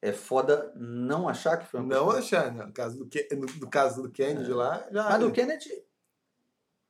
É 0.00 0.12
foda 0.12 0.72
não 0.76 1.28
achar 1.28 1.56
que 1.56 1.66
foi 1.66 1.80
uma 1.80 1.88
Não 1.94 2.10
achar, 2.10 2.52
né? 2.54 2.64
No 2.66 2.72
caso 2.72 2.98
do, 2.98 3.06
Ke- 3.08 3.28
no, 3.34 3.46
no 3.60 3.68
caso 3.70 4.02
do 4.02 4.10
Kennedy 4.10 4.52
lá, 4.52 4.86
já. 4.92 5.04
Mas 5.08 5.20
do 5.20 5.32
Kennedy. 5.32 5.82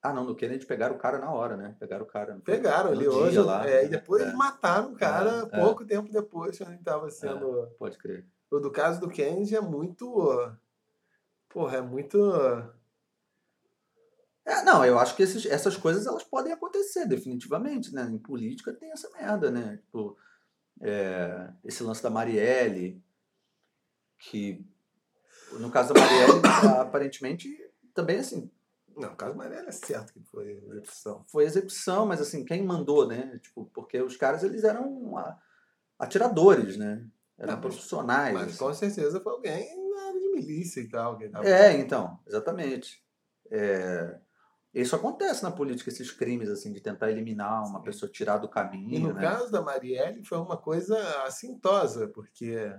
Ah, 0.01 0.13
não, 0.13 0.25
do 0.25 0.35
Kennedy 0.35 0.65
pegaram 0.65 0.95
o 0.95 0.99
cara 0.99 1.19
na 1.19 1.33
hora, 1.33 1.57
né? 1.57 1.75
Pegaram 1.79 2.05
o 2.05 2.07
cara. 2.09 2.39
Pegaram 2.45 2.91
No 2.91 2.97
ali 2.97 3.09
hoje. 3.09 3.39
lá. 3.41 3.69
é, 3.69 3.85
e 3.85 3.89
depois 3.89 4.23
É, 4.23 4.33
mataram 4.33 4.93
o 4.93 4.97
cara 4.97 5.49
É, 5.53 5.57
é. 5.57 5.61
pouco 5.61 5.85
tempo 5.85 6.11
depois, 6.13 6.57
quando 6.57 6.71
ele 6.71 6.79
estava 6.79 7.11
sendo. 7.11 7.67
Pode 7.79 7.99
crer. 7.99 8.25
O 8.51 8.61
do 8.61 8.71
caso 8.71 9.01
do 9.01 9.09
Kennedy 9.09 9.57
é 9.57 9.61
muito. 9.61 10.07
Porra, 11.49 11.79
é 11.79 11.81
muito. 11.81 12.17
É, 14.45 14.63
não, 14.63 14.85
eu 14.85 14.99
acho 14.99 15.15
que 15.15 15.23
esses- 15.23 15.45
essas 15.47 15.77
coisas 15.77 16.07
elas 16.07 16.25
podem 16.25 16.53
acontecer, 16.53 17.05
definitivamente, 17.07 17.93
né? 17.95 18.05
Em 18.11 18.19
política 18.19 18.73
tem 18.73 18.91
essa 18.93 19.11
merda, 19.11 19.51
né? 19.51 19.77
Tipo, 19.79 20.17
é, 20.81 21.51
esse 21.65 21.83
lance 21.83 22.03
da 22.03 22.09
Marielle, 22.09 23.03
que 24.19 24.65
no 25.59 25.71
caso 25.71 25.93
da 25.93 26.01
Marielle, 26.01 26.41
aparentemente, 26.81 27.49
também 27.93 28.19
assim, 28.21 28.51
Não, 28.99 29.13
o 29.13 29.17
caso 29.17 29.37
Marielle 29.37 29.69
é 29.69 29.73
certo 29.73 30.13
que 30.13 30.21
foi 30.25 30.53
execução. 30.53 31.25
foi 31.29 31.45
execução, 31.45 32.07
mas 32.07 32.21
assim, 32.21 32.45
quem 32.45 32.65
mandou, 32.65 33.07
né? 33.07 33.39
Tipo, 33.43 33.67
porque 33.67 34.01
os 34.03 34.17
caras 34.17 34.43
eles 34.43 34.65
eram 34.65 35.15
atiradores, 35.99 36.77
né? 36.77 37.07
Eram 37.39 37.55
Não, 37.55 37.61
profissionais. 37.61 38.35
Mas 38.35 38.49
assim. 38.49 38.59
com 38.59 38.75
certeza 38.75 39.21
foi 39.21 39.33
alguém 39.33 39.91
na 39.95 40.09
área 40.09 40.21
de 40.21 40.29
milícia 40.31 40.81
e 40.81 40.89
tal. 40.89 41.19
É, 41.45 41.73
então, 41.79 42.19
exatamente. 42.27 43.03
É, 43.51 44.19
isso 44.75 44.95
acontece 44.95 45.43
na 45.43 45.51
política, 45.51 45.91
esses 45.91 46.11
crimes 46.11 46.49
assim 46.49 46.73
de 46.73 46.81
tentar 46.81 47.11
eliminar 47.11 47.65
uma 47.67 47.79
Sim. 47.79 47.85
pessoa, 47.85 48.11
tirar 48.11 48.39
do 48.39 48.47
E 48.47 48.51
caminho, 48.51 49.09
no 49.09 49.15
né? 49.15 49.21
caso 49.21 49.51
da 49.51 49.63
Marielle 49.63 50.25
foi 50.25 50.39
uma 50.39 50.57
coisa 50.57 50.99
assintosa, 51.25 52.09
porque. 52.09 52.73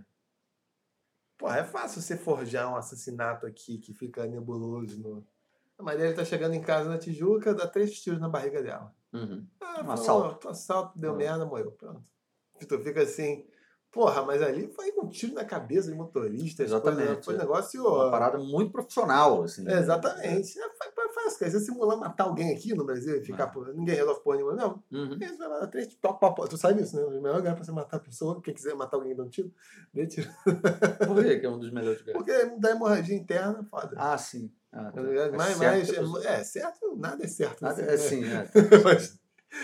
Porra, 1.37 1.59
é 1.59 1.63
fácil 1.63 2.01
você 2.01 2.17
forjar 2.17 2.69
um 2.71 2.75
assassinato 2.75 3.45
aqui 3.45 3.77
que 3.77 3.93
fica 3.93 4.27
nebuloso. 4.27 5.01
No... 5.01 5.25
A 5.79 5.83
Marielle 5.83 6.13
tá 6.13 6.25
chegando 6.25 6.53
em 6.55 6.61
casa 6.61 6.89
na 6.89 6.97
Tijuca, 6.97 7.53
dá 7.53 7.65
três 7.65 7.99
tiros 8.01 8.19
na 8.19 8.27
barriga 8.27 8.61
dela. 8.61 8.93
Uhum. 9.13 9.45
Ah, 9.61 9.79
Um 9.81 9.85
foi 9.85 9.93
assalto. 9.93 10.47
Um 10.47 10.51
assalto, 10.51 10.99
deu 10.99 11.13
Ah. 11.13 11.17
merda, 11.17 11.45
morreu. 11.45 11.71
Pronto. 11.71 12.03
Tu 12.67 12.79
fica 12.79 13.01
assim. 13.01 13.45
Porra, 13.91 14.21
mas 14.21 14.39
ali 14.43 14.67
foi 14.71 14.91
um 14.99 15.07
tiro 15.07 15.33
na 15.33 15.43
cabeça 15.43 15.89
de 15.89 15.97
motorista. 15.97 16.61
Exatamente, 16.63 17.05
coisas, 17.05 17.25
Foi 17.25 17.33
um 17.33 17.37
é. 17.37 17.39
negócio. 17.39 17.83
Uma 17.83 18.11
parada 18.11 18.37
muito 18.37 18.71
profissional, 18.71 19.41
assim. 19.41 19.67
É, 19.67 19.79
Exatamente. 19.79 20.59
É, 20.59 20.69
foi, 20.77 20.91
foi 20.93 21.09
fácil. 21.13 21.39
Quer 21.39 21.45
dizer, 21.45 21.59
simular 21.61 21.97
matar 21.97 22.25
alguém 22.25 22.53
aqui 22.53 22.75
no 22.75 22.85
Brasil 22.85 23.15
e 23.15 23.23
ficar. 23.25 23.45
É. 23.45 23.47
por- 23.47 23.73
Ninguém 23.73 23.95
resolve 23.95 24.21
porra 24.21 24.35
nenhuma. 24.35 24.55
Não. 24.55 24.83
Uhum. 24.91 25.13
Eles 25.13 25.37
vai 25.39 25.47
lá, 25.47 25.65
três, 25.65 25.95
pau, 25.95 26.19
pau. 26.19 26.35
Tu 26.47 26.55
sabe 26.57 26.83
isso, 26.83 26.95
né? 26.97 27.03
O 27.03 27.09
melhor 27.21 27.37
lugar 27.37 27.55
pra 27.55 27.63
você 27.63 27.71
matar 27.71 27.97
a 27.97 28.01
pessoa, 28.01 28.39
quem 28.43 28.53
quiser 28.53 28.75
matar 28.75 28.97
alguém 28.97 29.15
dando 29.15 29.29
tiro, 29.31 29.51
dê 29.91 30.05
tiro. 30.05 30.29
Por 31.07 31.23
que 31.23 31.45
é 31.45 31.49
um 31.49 31.57
dos 31.57 31.71
melhores 31.73 31.99
lugares? 32.01 32.13
Porque 32.21 32.45
dá 32.59 32.71
hemorragia 32.71 33.15
interna, 33.15 33.63
foda. 33.63 33.95
Ah, 33.97 34.17
sim. 34.19 34.51
Ah, 34.71 34.85
tá. 34.85 34.91
Tá 34.91 35.01
ligado? 35.01 35.33
É 35.33 35.37
mas, 35.37 35.57
certo 35.57 35.61
mas, 35.77 35.89
a 35.89 35.93
pessoa- 35.93 36.27
é, 36.27 36.43
certo, 36.43 36.95
nada 36.97 37.23
é 37.23 37.27
certo. 37.27 37.61
Nada, 37.61 37.73
assim, 37.73 37.83
é 37.83 37.87
né? 37.91 37.97
sim, 37.97 38.23
é. 38.25 38.49
Mas 38.83 39.19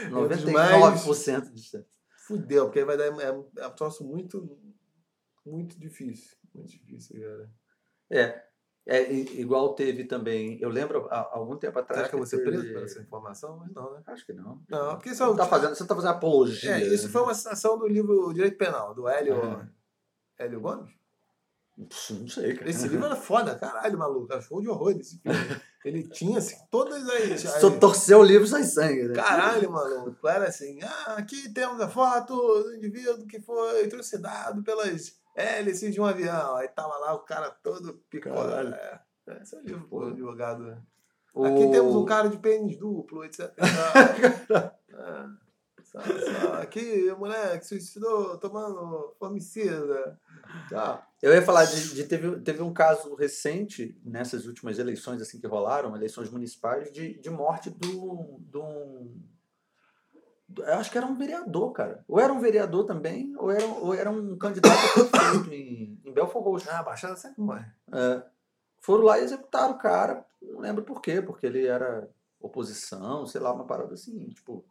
99% 0.10 1.54
de 1.54 1.62
certo. 1.70 1.88
fudeu, 2.28 2.66
porque 2.66 2.84
vai 2.84 2.98
dar. 2.98 3.06
É, 3.20 3.28
é 3.28 3.68
um 3.68 3.72
troço 3.76 4.04
muito, 4.04 4.58
muito 5.46 5.80
difícil. 5.80 6.36
Muito 6.54 6.70
difícil, 6.72 7.20
cara. 7.22 7.52
É, 8.10 8.44
é 8.88 9.12
igual 9.14 9.76
teve 9.76 10.06
também. 10.06 10.58
Eu 10.62 10.70
lembro 10.70 11.08
há 11.12 11.30
algum 11.38 11.56
tempo 11.58 11.78
atrás. 11.78 11.98
Será 12.00 12.10
que 12.10 12.16
eu 12.16 12.20
vou 12.20 12.26
ser 12.28 12.44
preso 12.44 12.72
por 12.74 12.84
essa 12.84 13.00
informação? 13.02 13.58
Mas 13.58 13.72
não, 13.74 13.94
né? 13.94 14.02
Acho 14.08 14.26
que 14.26 14.34
não. 14.34 14.64
Não, 14.70 14.96
porque 14.96 15.10
Você 15.10 15.16
isso 15.16 15.24
é 15.24 15.28
o- 15.28 15.36
tá 15.36 15.46
fazendo, 15.46 15.76
você 15.76 15.84
não 15.84 15.88
tá 15.88 15.96
fazendo 15.96 16.12
apologia. 16.12 16.72
É, 16.72 16.84
isso 16.88 17.06
né? 17.08 17.12
foi 17.12 17.22
uma 17.22 17.34
citação 17.36 17.78
do 17.78 17.88
livro 17.88 18.34
Direito 18.34 18.58
Penal, 18.58 18.94
do 18.96 19.08
Hélio, 19.08 19.36
Ah. 19.44 19.68
Hélio 20.40 20.62
Gomes. 20.62 20.92
Não 21.78 22.28
sei, 22.28 22.56
cara. 22.56 22.70
Esse 22.70 22.88
livro 22.88 23.06
era 23.06 23.16
foda, 23.18 23.54
caralho, 23.56 23.98
maluco. 23.98 24.32
Era 24.32 24.42
show 24.42 24.62
de 24.62 24.70
horror 24.70 24.92
esse 24.92 25.20
filme. 25.20 25.38
Ele 25.84 26.08
tinha, 26.08 26.38
assim, 26.40 26.56
todas 26.72 27.08
as. 27.08 27.42
Só 27.60 27.68
as- 27.68 27.80
torceu 27.80 28.20
o 28.20 28.24
livro 28.24 28.48
sai 28.48 28.64
sangue, 28.64 29.04
né? 29.10 29.14
Caralho, 29.16 29.70
maluco. 29.72 30.28
Era 30.28 30.48
assim, 30.48 30.80
ah, 30.82 31.16
aqui 31.18 31.50
temos 31.54 31.80
a 31.82 31.90
foto 31.90 32.34
do 32.64 32.76
indivíduo 32.76 33.28
que 33.28 33.40
foi 33.42 33.88
trucidado 33.88 34.64
pelas 34.64 35.16
hélices 35.36 35.94
de 35.94 36.00
um 36.00 36.06
avião. 36.06 36.56
Aí 36.56 36.68
tava 36.70 36.98
lá 36.98 37.14
o 37.14 37.20
cara 37.20 37.50
todo 37.52 37.94
picolado. 38.10 38.74
É, 38.74 39.02
esse 39.42 39.56
é 39.56 39.60
o 39.60 39.62
livro, 39.64 39.88
pô, 39.90 40.06
advogado. 40.06 40.78
O- 41.34 41.44
Aqui 41.46 41.70
temos 41.70 41.94
um 41.94 42.06
cara 42.06 42.30
de 42.30 42.38
pênis 42.38 42.78
duplo, 42.78 43.26
etc. 43.26 43.54
É, 44.98 45.26
só- 45.84 46.00
só. 46.02 46.54
Aqui, 46.62 47.12
mulher 47.18 47.60
que 47.60 47.66
suicidou 47.68 48.38
tomando 48.38 49.14
formicida. 49.20 50.18
Tá. 50.70 51.06
Eu 51.26 51.34
ia 51.34 51.42
falar 51.42 51.66
de, 51.66 51.96
de- 51.96 52.04
teve, 52.04 52.40
teve 52.42 52.62
um 52.62 52.72
caso 52.72 53.16
recente 53.16 54.00
nessas 54.06 54.46
últimas 54.46 54.78
eleições 54.78 55.20
assim 55.20 55.40
que 55.40 55.48
rolaram, 55.48 55.96
eleições 55.96 56.30
municipais, 56.30 56.92
de, 56.92 57.18
de 57.20 57.30
morte 57.32 57.72
do, 57.72 58.38
do 58.42 59.12
Eu 60.60 60.76
acho 60.76 60.92
que 60.92 60.98
era 61.00 61.08
um 61.08 61.16
vereador, 61.18 61.72
cara. 61.72 62.06
Ou 62.08 62.20
era 62.20 62.32
um 62.32 62.40
vereador 62.40 62.86
também, 62.86 63.34
ou 63.38 63.50
era, 63.50 63.66
ou 63.66 63.94
era 63.96 64.12
um 64.12 64.38
candidato 64.38 64.78
prefeito 65.10 65.52
em, 65.52 66.00
em 66.06 66.14
Belfort 66.14 66.44
Roxo. 66.46 66.68
Ah, 66.70 66.84
Baixada 66.84 67.16
sempre 67.16 67.42
morre. 67.42 67.66
É. 67.92 68.22
Foram 68.80 69.04
lá 69.06 69.18
e 69.20 69.24
executaram 69.24 69.74
o 69.74 69.78
cara. 69.80 70.24
Não 70.40 70.60
lembro 70.60 70.84
por 70.84 71.02
quê, 71.02 71.24
porque 71.24 71.48
ele 71.48 71.66
era 71.66 72.08
oposição, 72.40 73.26
sei 73.26 73.42
lá, 73.42 73.52
uma 73.52 73.66
parada 73.66 73.96
assim. 73.96 74.28
Tipo, 74.30 74.64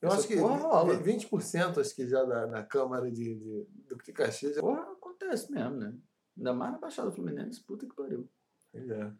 Eu 0.00 0.12
acho 0.12 0.28
que 0.28 0.36
porra 0.36 0.56
rola. 0.56 0.94
20% 0.96 1.78
acho 1.80 1.96
que 1.96 2.06
já 2.06 2.22
da, 2.22 2.46
da 2.46 2.62
Câmara 2.62 3.10
de, 3.10 3.34
de, 3.34 3.66
do 3.88 3.96
Caxias 4.14 4.56
porra, 4.60 4.86
acontece 5.16 5.50
mesmo, 5.52 5.76
né? 5.76 5.94
Ainda 6.36 6.52
mais 6.52 6.72
na 6.72 6.78
Baixada 6.78 7.10
Fluminense, 7.10 7.60
puta 7.62 7.86
que 7.86 7.94
pariu. 7.94 8.28
É. 8.74 9.10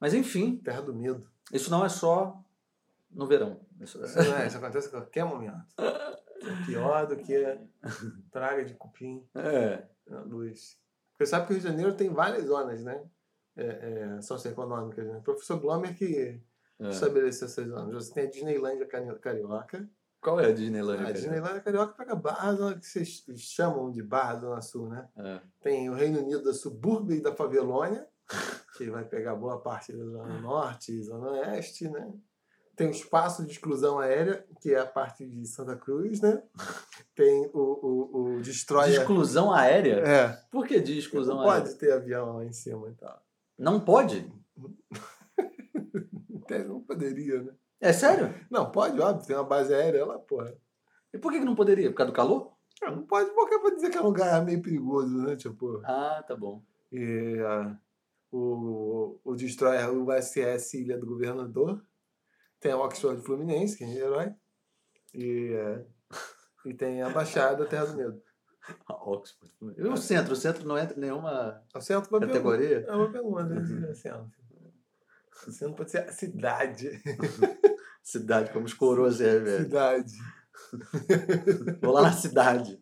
Mas 0.00 0.14
enfim, 0.14 0.56
Terra 0.56 0.80
do 0.82 0.94
medo. 0.94 1.28
isso 1.52 1.70
não 1.70 1.84
é 1.84 1.88
só 1.88 2.42
no 3.10 3.26
verão. 3.26 3.60
Isso 3.80 4.02
Isso, 4.02 4.16
não 4.18 4.36
é, 4.38 4.46
isso 4.46 4.56
acontece 4.56 4.88
a 4.88 4.90
qualquer 4.90 5.24
momento. 5.24 5.64
É 5.78 6.66
pior 6.66 7.06
do 7.06 7.16
que 7.16 7.58
praga 8.30 8.64
de 8.64 8.74
cupim 8.74 9.24
é. 9.34 9.86
na 10.06 10.22
luz. 10.22 10.78
Porque 11.12 11.26
sabe 11.26 11.46
que 11.46 11.52
o 11.52 11.54
Rio 11.56 11.62
de 11.62 11.68
Janeiro 11.68 11.94
tem 11.94 12.08
várias 12.10 12.46
zonas, 12.46 12.82
né? 12.82 13.04
É, 13.54 14.16
é, 14.16 14.20
socioeconômicas. 14.22 15.06
Né? 15.06 15.18
O 15.18 15.22
professor 15.22 15.60
Glomer 15.60 15.94
que 15.96 16.40
é. 16.80 16.88
estabeleceu 16.88 17.46
essas 17.46 17.68
zonas. 17.68 17.92
Você 17.92 18.14
tem 18.14 18.24
a 18.24 18.30
Disneylândia 18.30 18.86
Cari- 18.86 19.18
Carioca. 19.20 19.88
Qual 20.22 20.38
é 20.38 20.46
a 20.46 20.52
Disneylândia? 20.52 21.00
A 21.02 21.06
cara? 21.06 21.14
Disneylândia 21.14 21.60
Carioca 21.60 21.94
pega 21.94 22.14
Barra, 22.14 22.54
zona 22.54 22.78
que 22.78 22.86
vocês 22.86 23.24
chamam 23.36 23.90
de 23.90 24.02
Barra 24.02 24.38
Zona 24.38 24.62
Sul, 24.62 24.88
né? 24.88 25.08
É. 25.16 25.40
Tem 25.60 25.90
o 25.90 25.94
Reino 25.94 26.20
Unido 26.20 26.44
da 26.44 26.54
Subúrbia 26.54 27.16
e 27.16 27.20
da 27.20 27.34
Favelônia, 27.34 28.06
que 28.78 28.88
vai 28.88 29.04
pegar 29.04 29.34
boa 29.34 29.60
parte 29.60 29.92
da 29.92 30.04
Zona 30.04 30.40
Norte 30.40 30.92
e 30.92 31.02
Zona 31.02 31.32
Oeste, 31.32 31.88
né? 31.88 32.14
Tem 32.76 32.86
o 32.86 32.92
espaço 32.92 33.44
de 33.44 33.50
exclusão 33.50 33.98
aérea, 33.98 34.46
que 34.60 34.72
é 34.72 34.78
a 34.78 34.86
parte 34.86 35.26
de 35.26 35.44
Santa 35.46 35.76
Cruz, 35.76 36.20
né? 36.20 36.40
Tem 37.14 37.50
o, 37.52 37.58
o, 37.60 38.22
o 38.36 38.36
De 38.36 38.44
Destroyer. 38.44 39.00
exclusão 39.00 39.52
aérea? 39.52 39.96
É. 40.06 40.28
Por 40.50 40.66
que 40.66 40.80
de 40.80 40.98
exclusão 40.98 41.36
Não 41.36 41.50
aérea? 41.50 41.66
pode 41.66 41.78
ter 41.78 41.92
avião 41.92 42.36
lá 42.36 42.44
em 42.44 42.52
cima 42.52 42.88
e 42.88 42.94
tal. 42.94 43.22
Não 43.58 43.78
pode? 43.80 44.32
Até 46.42 46.64
não 46.64 46.80
poderia, 46.80 47.42
né? 47.42 47.52
É 47.82 47.92
sério? 47.92 48.32
Não, 48.48 48.70
pode, 48.70 48.98
óbvio, 49.00 49.26
tem 49.26 49.34
uma 49.34 49.42
base 49.44 49.74
aérea 49.74 50.06
lá, 50.06 50.16
porra. 50.16 50.54
E 51.12 51.18
por 51.18 51.32
que 51.32 51.40
que 51.40 51.44
não 51.44 51.56
poderia? 51.56 51.90
Por 51.90 51.96
causa 51.96 52.12
do 52.12 52.14
calor? 52.14 52.52
Ah, 52.80 52.92
Não 52.92 53.04
pode 53.04 53.30
porque 53.32 53.58
pode 53.58 53.74
dizer 53.74 53.90
que 53.90 53.98
é 53.98 54.00
um 54.00 54.04
lugar 54.04 54.44
meio 54.44 54.62
perigoso, 54.62 55.18
né? 55.18 55.34
Tipo. 55.34 55.82
Ah, 55.84 56.22
tá 56.26 56.36
bom. 56.36 56.62
E 56.92 57.38
ah, 57.40 57.76
o, 58.30 59.18
o 59.24 59.34
Destroyer, 59.34 59.90
o 59.92 60.06
USS 60.08 60.74
Ilha 60.74 60.96
do 60.96 61.06
Governador. 61.06 61.84
Tem 62.60 62.70
a 62.70 62.78
Oxford 62.78 63.20
Fluminense, 63.22 63.76
que 63.76 63.82
é 63.82 63.92
herói. 63.96 64.32
E, 65.12 65.52
eh, 65.52 65.84
e 66.64 66.72
tem 66.74 67.02
a 67.02 67.10
Baixada 67.10 67.66
Terra 67.66 67.86
do 67.86 67.96
Medo. 67.96 68.22
Ah, 68.88 68.94
Oxford. 69.10 69.52
E 69.76 69.82
o 69.82 69.96
centro? 69.96 70.34
O 70.34 70.36
centro 70.36 70.64
não 70.66 70.78
entra 70.78 70.96
em 70.96 71.00
nenhuma 71.00 71.60
O 71.74 71.80
centro 71.80 72.08
uma 72.14 72.20
pergunta. 72.20 72.26
categoria? 72.40 72.84
É 72.86 72.94
uma 72.94 73.10
pergunta, 73.10 73.44
né? 73.44 73.90
O 73.90 73.94
centro. 73.96 74.30
O 75.48 75.50
centro 75.50 75.74
pode 75.74 75.90
ser 75.90 75.98
a 76.08 76.12
cidade. 76.12 77.02
Cidade, 78.12 78.52
como 78.52 78.66
os 78.66 78.74
coroas 78.74 79.22
é, 79.22 79.38
velho. 79.38 79.64
Cidade. 79.64 80.12
Vou 81.80 81.92
lá 81.92 82.02
na 82.02 82.12
cidade. 82.12 82.78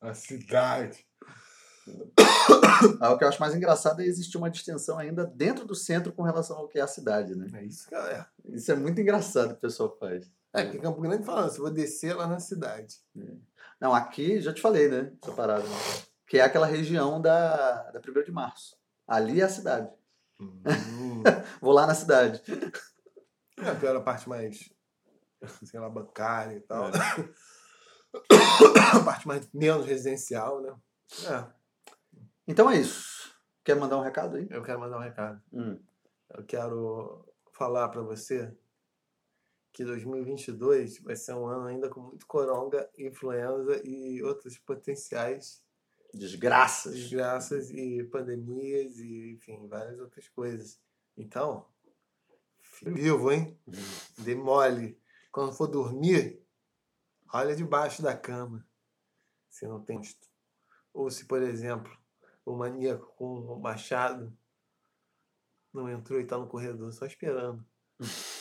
A 0.00 0.14
cidade. 0.14 1.04
Ah, 3.00 3.10
o 3.10 3.18
que 3.18 3.24
eu 3.24 3.28
acho 3.28 3.40
mais 3.40 3.56
engraçado 3.56 4.00
é 4.00 4.06
existir 4.06 4.38
uma 4.38 4.48
distinção 4.48 5.00
ainda 5.00 5.26
dentro 5.26 5.64
do 5.64 5.74
centro 5.74 6.12
com 6.12 6.22
relação 6.22 6.56
ao 6.56 6.68
que 6.68 6.78
é 6.78 6.82
a 6.82 6.86
cidade, 6.86 7.34
né? 7.34 7.48
É 7.54 7.64
isso 7.64 7.88
que 7.88 7.94
é. 7.96 8.24
Isso 8.50 8.70
é 8.70 8.76
muito 8.76 9.00
engraçado 9.00 9.48
que 9.48 9.54
o 9.54 9.60
pessoal 9.60 9.96
faz. 9.98 10.30
É, 10.52 10.62
porque 10.62 10.78
Campo 10.78 11.00
Grande 11.00 11.24
falando, 11.24 11.50
se 11.50 11.58
vou 11.58 11.68
descer 11.68 12.14
lá 12.14 12.28
na 12.28 12.38
cidade. 12.38 12.98
Não, 13.80 13.92
aqui 13.92 14.40
já 14.40 14.52
te 14.52 14.60
falei, 14.60 14.88
né? 14.88 15.12
Essa 15.20 15.32
parada. 15.32 15.64
Que 16.28 16.38
é 16.38 16.42
aquela 16.42 16.66
região 16.68 17.20
da, 17.20 17.90
da 17.90 17.98
1 17.98 18.22
de 18.22 18.30
março. 18.30 18.76
Ali 19.08 19.40
é 19.40 19.44
a 19.44 19.48
cidade. 19.48 19.90
Hum. 20.40 20.62
Vou 21.60 21.72
lá 21.72 21.84
na 21.84 21.94
cidade. 21.94 22.40
É, 23.64 23.70
aquela 23.70 24.00
parte 24.00 24.28
mais, 24.28 24.72
sei 25.64 25.80
lá, 25.80 25.88
bancária 25.88 26.56
e 26.56 26.60
tal. 26.60 26.86
É. 26.86 26.90
A 28.94 29.04
parte 29.04 29.26
mais 29.26 29.48
menos 29.52 29.86
residencial, 29.86 30.60
né? 30.60 30.74
É, 31.26 31.46
Então 32.46 32.70
é 32.70 32.76
isso. 32.76 33.32
Quer 33.64 33.76
mandar 33.76 33.96
um 33.98 34.02
recado 34.02 34.36
aí? 34.36 34.46
eu 34.50 34.62
quero 34.62 34.80
mandar 34.80 34.98
um 34.98 35.02
recado. 35.02 35.42
Hum. 35.52 35.78
Eu 36.30 36.44
quero 36.44 37.24
falar 37.52 37.88
pra 37.88 38.02
você 38.02 38.54
que 39.72 39.84
2022 39.84 40.98
vai 41.00 41.16
ser 41.16 41.34
um 41.34 41.46
ano 41.46 41.66
ainda 41.66 41.88
com 41.88 42.00
muito 42.00 42.26
coronga, 42.26 42.90
influenza 42.98 43.80
e 43.84 44.22
outros 44.22 44.58
potenciais 44.58 45.62
Desgraças. 46.12 46.94
desgraças 46.94 47.70
e 47.70 48.04
pandemias 48.04 48.98
e, 48.98 49.32
enfim, 49.32 49.66
várias 49.68 49.98
outras 49.98 50.28
coisas. 50.28 50.78
Então, 51.16 51.66
vivo, 52.80 53.30
hein? 53.30 53.58
Demole. 54.18 55.00
Quando 55.30 55.52
for 55.52 55.66
dormir, 55.66 56.42
olha 57.32 57.54
debaixo 57.54 58.02
da 58.02 58.16
cama. 58.16 58.66
Se 59.48 59.66
não 59.66 59.82
tem. 59.82 60.00
Ou 60.92 61.10
se, 61.10 61.24
por 61.26 61.42
exemplo, 61.42 61.96
o 62.44 62.56
maníaco 62.56 63.14
com 63.16 63.40
o 63.40 63.60
machado 63.60 64.36
não 65.72 65.88
entrou 65.88 66.20
e 66.20 66.26
tá 66.26 66.36
no 66.36 66.46
corredor 66.46 66.92
só 66.92 67.06
esperando. 67.06 67.64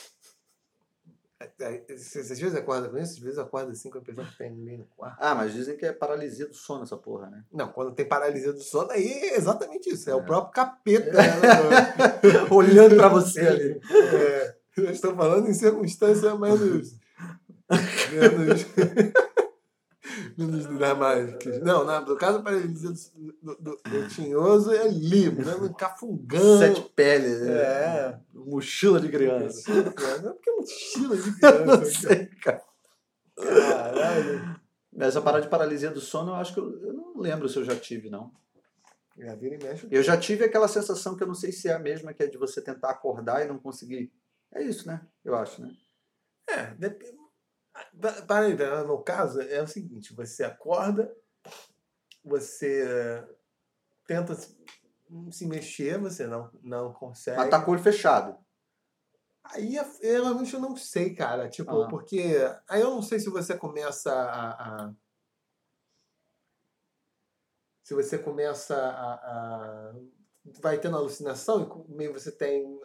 É, 1.62 1.96
Você 1.96 2.20
às 2.20 2.28
vezes 2.30 2.56
acorda 2.56 2.90
com 2.90 2.98
isso, 2.98 3.14
às 3.14 3.20
vezes 3.20 3.38
acorda 3.40 3.72
assim 3.72 3.90
com 3.90 3.98
a 3.98 4.02
pessoa 4.02 4.26
que 4.28 4.38
tem 4.38 4.52
ninguém 4.52 4.78
no 4.80 4.86
quarto. 4.98 5.18
Ah, 5.20 5.36
mas 5.36 5.54
dizem 5.54 5.78
que 5.78 5.86
é 5.86 5.92
paralisia 5.94 6.48
do 6.48 6.54
sono 6.56 6.84
essa 6.84 6.98
porra, 6.98 7.30
né? 7.30 7.44
Não, 7.52 7.68
quando 7.72 7.94
tem 7.94 8.08
paralisia 8.08 8.52
do 8.54 8.62
sono, 8.62 8.92
aí 8.92 9.06
é 9.08 9.36
exatamente 9.38 9.90
isso. 9.90 10.10
É, 10.10 10.14
É. 10.14 10.16
o 10.16 10.24
próprio 10.26 10.54
capeta. 10.54 11.12
né? 11.14 12.48
Olhando 12.50 12.96
pra 12.96 13.08
você 13.08 13.40
ali. 13.42 13.82
é, 13.92 14.56
eu 14.78 14.90
estou 14.92 15.16
falando 15.16 15.48
em 15.48 15.54
circunstância 15.54 16.36
menos. 16.36 16.96
menos. 18.12 18.66
dramáticas. 20.38 21.60
Não, 21.62 21.84
não, 21.86 22.06
no 22.06 22.16
caso, 22.18 22.40
a 22.40 22.42
paralisia 22.42 22.90
do, 22.90 23.34
do, 23.42 23.56
do, 23.56 23.82
do 23.90 24.08
tinhoso 24.08 24.72
é 24.72 24.88
livre, 24.88 25.46
né? 25.46 25.56
No 25.56 25.74
cafungão. 25.74 26.60
Sete 26.60 26.82
peles. 26.96 27.42
né? 27.42 27.54
É. 27.62 28.20
Mochila 28.34 29.00
de 29.00 29.10
criança. 29.10 29.72
Não 29.72 29.80
é 29.80 30.34
porque 30.34 30.50
é 30.50 30.54
mochila 30.56 31.18
de 31.18 31.30
Eu 31.46 31.66
não 31.66 31.78
criança. 31.78 32.08
sei, 32.08 32.26
cara. 32.44 32.64
Caralho. 33.36 34.62
Essa 34.98 35.22
parada 35.22 35.44
de 35.44 35.50
paralisia 35.50 35.90
do 35.90 36.02
sono, 36.02 36.32
eu 36.32 36.36
acho 36.36 36.54
que 36.54 36.60
eu, 36.60 36.80
eu 36.86 36.94
não 36.94 37.18
lembro 37.20 37.48
se 37.48 37.58
eu 37.58 37.64
já 37.64 37.76
tive, 37.76 38.10
não. 38.10 38.32
É, 39.18 39.36
vira 39.36 39.56
e 39.56 39.64
mexe. 39.64 39.88
Eu 39.92 40.02
já 40.04 40.18
tive 40.18 40.44
aquela 40.44 40.68
sensação 40.68 41.16
que 41.16 41.24
eu 41.24 41.28
não 41.28 41.34
sei 41.36 41.52
se 41.52 41.68
é 41.68 41.74
a 41.74 41.80
mesma, 41.80 42.14
que 42.14 42.24
é 42.24 42.28
de 42.28 42.38
você 42.38 42.62
tentar 42.62 42.90
acordar 42.92 43.44
e 43.44 43.48
não 43.48 43.58
conseguir. 43.58 44.12
É 44.54 44.62
isso, 44.64 44.88
né? 44.88 45.02
Eu 45.24 45.36
acho, 45.36 45.62
né? 45.62 45.72
É, 46.50 46.74
dep- 46.78 47.04
Pa- 47.04 47.21
Para 48.28 48.48
né? 48.50 48.84
no 48.84 49.02
caso, 49.04 49.40
é 49.42 49.62
o 49.62 49.68
seguinte: 49.68 50.14
você 50.14 50.44
acorda, 50.44 51.16
você 52.24 53.26
tenta 54.06 54.36
se- 54.36 54.58
se 55.32 55.46
mexer, 55.46 55.98
você 56.00 56.26
não, 56.28 56.50
não 56.64 56.94
consegue. 56.94 57.38
Mas 57.38 57.50
tá 57.50 57.62
com 57.62 57.72
o 57.72 57.74
olho 57.74 57.84
fechado. 57.84 58.38
Aí 59.44 59.76
eu 59.76 59.86
realmente 60.02 60.54
eu 60.54 60.60
não 60.60 60.76
sei, 60.76 61.14
cara. 61.16 61.50
Tipo, 61.50 61.82
Ah. 61.84 61.88
porque. 61.88 62.36
Aí 62.70 62.82
eu 62.82 62.92
não 62.92 63.02
sei 63.02 63.20
se 63.20 63.30
você 63.30 63.58
começa 63.58 64.12
a. 64.14 64.86
a- 64.86 64.94
se 67.84 67.94
você 67.94 68.18
começa 68.18 68.76
a, 68.76 69.14
a- 69.16 69.96
Vai 70.60 70.80
tendo 70.80 70.98
alucinação 70.98 71.86
e 71.88 71.94
meio 71.94 72.14
você 72.14 72.32
tem. 72.32 72.80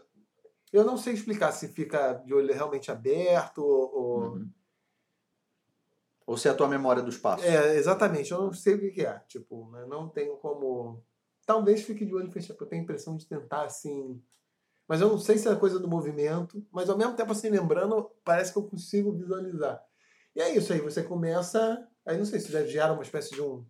Eu 0.73 0.85
não 0.85 0.99
sei 0.99 1.15
explicar 1.15 1.53
se 1.53 1.69
fica 1.69 2.13
de 2.15 2.35
olho 2.35 2.53
realmente 2.53 2.91
aberto 2.91 3.59
ou. 3.65 3.95
ou- 3.95 4.23
Uhum. 4.35 4.51
Ou 6.27 6.37
se 6.37 6.49
é 6.49 6.51
a 6.51 6.55
tua 6.55 6.67
memória 6.67 7.03
do 7.03 7.09
espaço. 7.09 7.45
É, 7.45 7.77
exatamente. 7.77 8.33
Eu 8.33 8.43
não 8.43 8.53
sei 8.53 8.75
o 8.75 8.81
que 8.81 8.91
que 8.91 9.07
é. 9.07 9.19
Tipo, 9.29 9.75
eu 9.77 9.87
não 9.87 10.09
tenho 10.09 10.37
como. 10.39 11.03
Talvez 11.47 11.83
fique 11.83 12.05
de 12.05 12.13
olho 12.13 12.33
fechado, 12.33 12.59
eu 12.61 12.67
tenho 12.67 12.83
a 12.83 12.85
impressão 12.85 13.17
de 13.17 13.27
tentar 13.27 13.65
assim. 13.65 14.21
Mas 14.89 15.01
eu 15.01 15.09
não 15.09 15.19
sei 15.19 15.39
se 15.39 15.49
é 15.49 15.55
coisa 15.55 15.79
do 15.79 15.89
movimento, 15.89 16.65
mas 16.71 16.89
ao 16.89 16.99
mesmo 16.99 17.15
tempo, 17.15 17.33
assim, 17.33 17.49
lembrando, 17.49 18.11
parece 18.25 18.53
que 18.53 18.59
eu 18.59 18.65
consigo 18.65 19.13
visualizar. 19.13 19.83
E 20.35 20.41
é 20.41 20.55
isso 20.55 20.73
aí, 20.73 20.81
você 20.81 21.03
começa. 21.03 21.87
Aí 22.05 22.19
não 22.19 22.25
sei 22.25 22.41
se 22.41 22.53
deve 22.53 22.69
gerar 22.69 22.93
uma 22.93 23.03
espécie 23.03 23.31
de 23.31 23.41
um. 23.41 23.65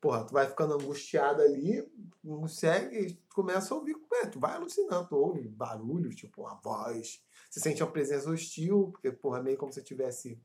Porra, 0.00 0.24
tu 0.24 0.32
vai 0.32 0.48
ficando 0.48 0.74
angustiado 0.74 1.42
ali, 1.42 1.86
não 2.24 2.40
consegue, 2.40 2.96
e 2.96 3.22
começa 3.34 3.74
a 3.74 3.76
ouvir. 3.76 3.94
É, 4.14 4.26
tu 4.26 4.40
vai 4.40 4.56
alucinando, 4.56 5.08
tu 5.08 5.16
ouve 5.16 5.46
barulhos, 5.46 6.16
tipo, 6.16 6.42
uma 6.42 6.54
voz. 6.54 7.22
Você 7.50 7.60
sente 7.60 7.82
uma 7.82 7.92
presença 7.92 8.30
hostil, 8.30 8.90
porque, 8.92 9.12
porra, 9.12 9.42
meio 9.42 9.58
como 9.58 9.72
se 9.72 9.82
tivesse. 9.82 10.40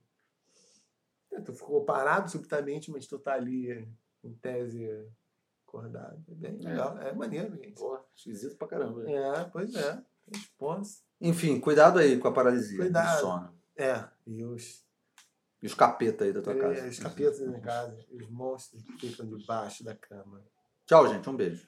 É, 1.35 1.41
Tu 1.41 1.53
ficou 1.53 1.83
parado 1.85 2.29
subitamente, 2.29 2.89
mas 2.91 3.07
tu 3.07 3.19
tá 3.19 3.33
ali, 3.33 3.87
em 4.23 4.33
tese, 4.35 4.89
acordado. 5.67 6.23
É 6.29 6.33
bem 6.35 6.59
É. 6.65 6.69
legal. 6.69 6.97
É, 6.99 7.13
maneiro, 7.13 7.55
gente. 7.55 7.73
Porra, 7.73 8.01
esquisito 8.15 8.55
pra 8.57 8.67
caramba. 8.67 9.09
É, 9.09 9.43
pois 9.45 9.73
é. 9.75 10.03
Resposta. 10.31 11.03
Enfim, 11.21 11.59
cuidado 11.59 11.99
aí 11.99 12.17
com 12.19 12.27
a 12.27 12.31
paralisia 12.33 12.77
Cuidado. 12.77 13.15
do 13.15 13.21
sono. 13.21 13.55
É, 13.77 14.03
e 14.25 14.43
os 14.43 14.83
E 15.61 15.65
os 15.67 15.73
capetas 15.73 16.27
aí 16.27 16.33
da 16.33 16.41
tua 16.41 16.53
É, 16.53 16.59
casa. 16.59 16.87
os 16.87 16.99
capetas 16.99 17.39
em 17.41 17.59
casa, 17.59 17.97
os 18.11 18.29
monstros 18.29 18.83
que 18.83 19.09
ficam 19.09 19.25
debaixo 19.27 19.83
da 19.83 19.95
cama. 19.95 20.43
Tchau, 20.85 21.07
gente. 21.07 21.27
Um 21.29 21.35
beijo. 21.35 21.67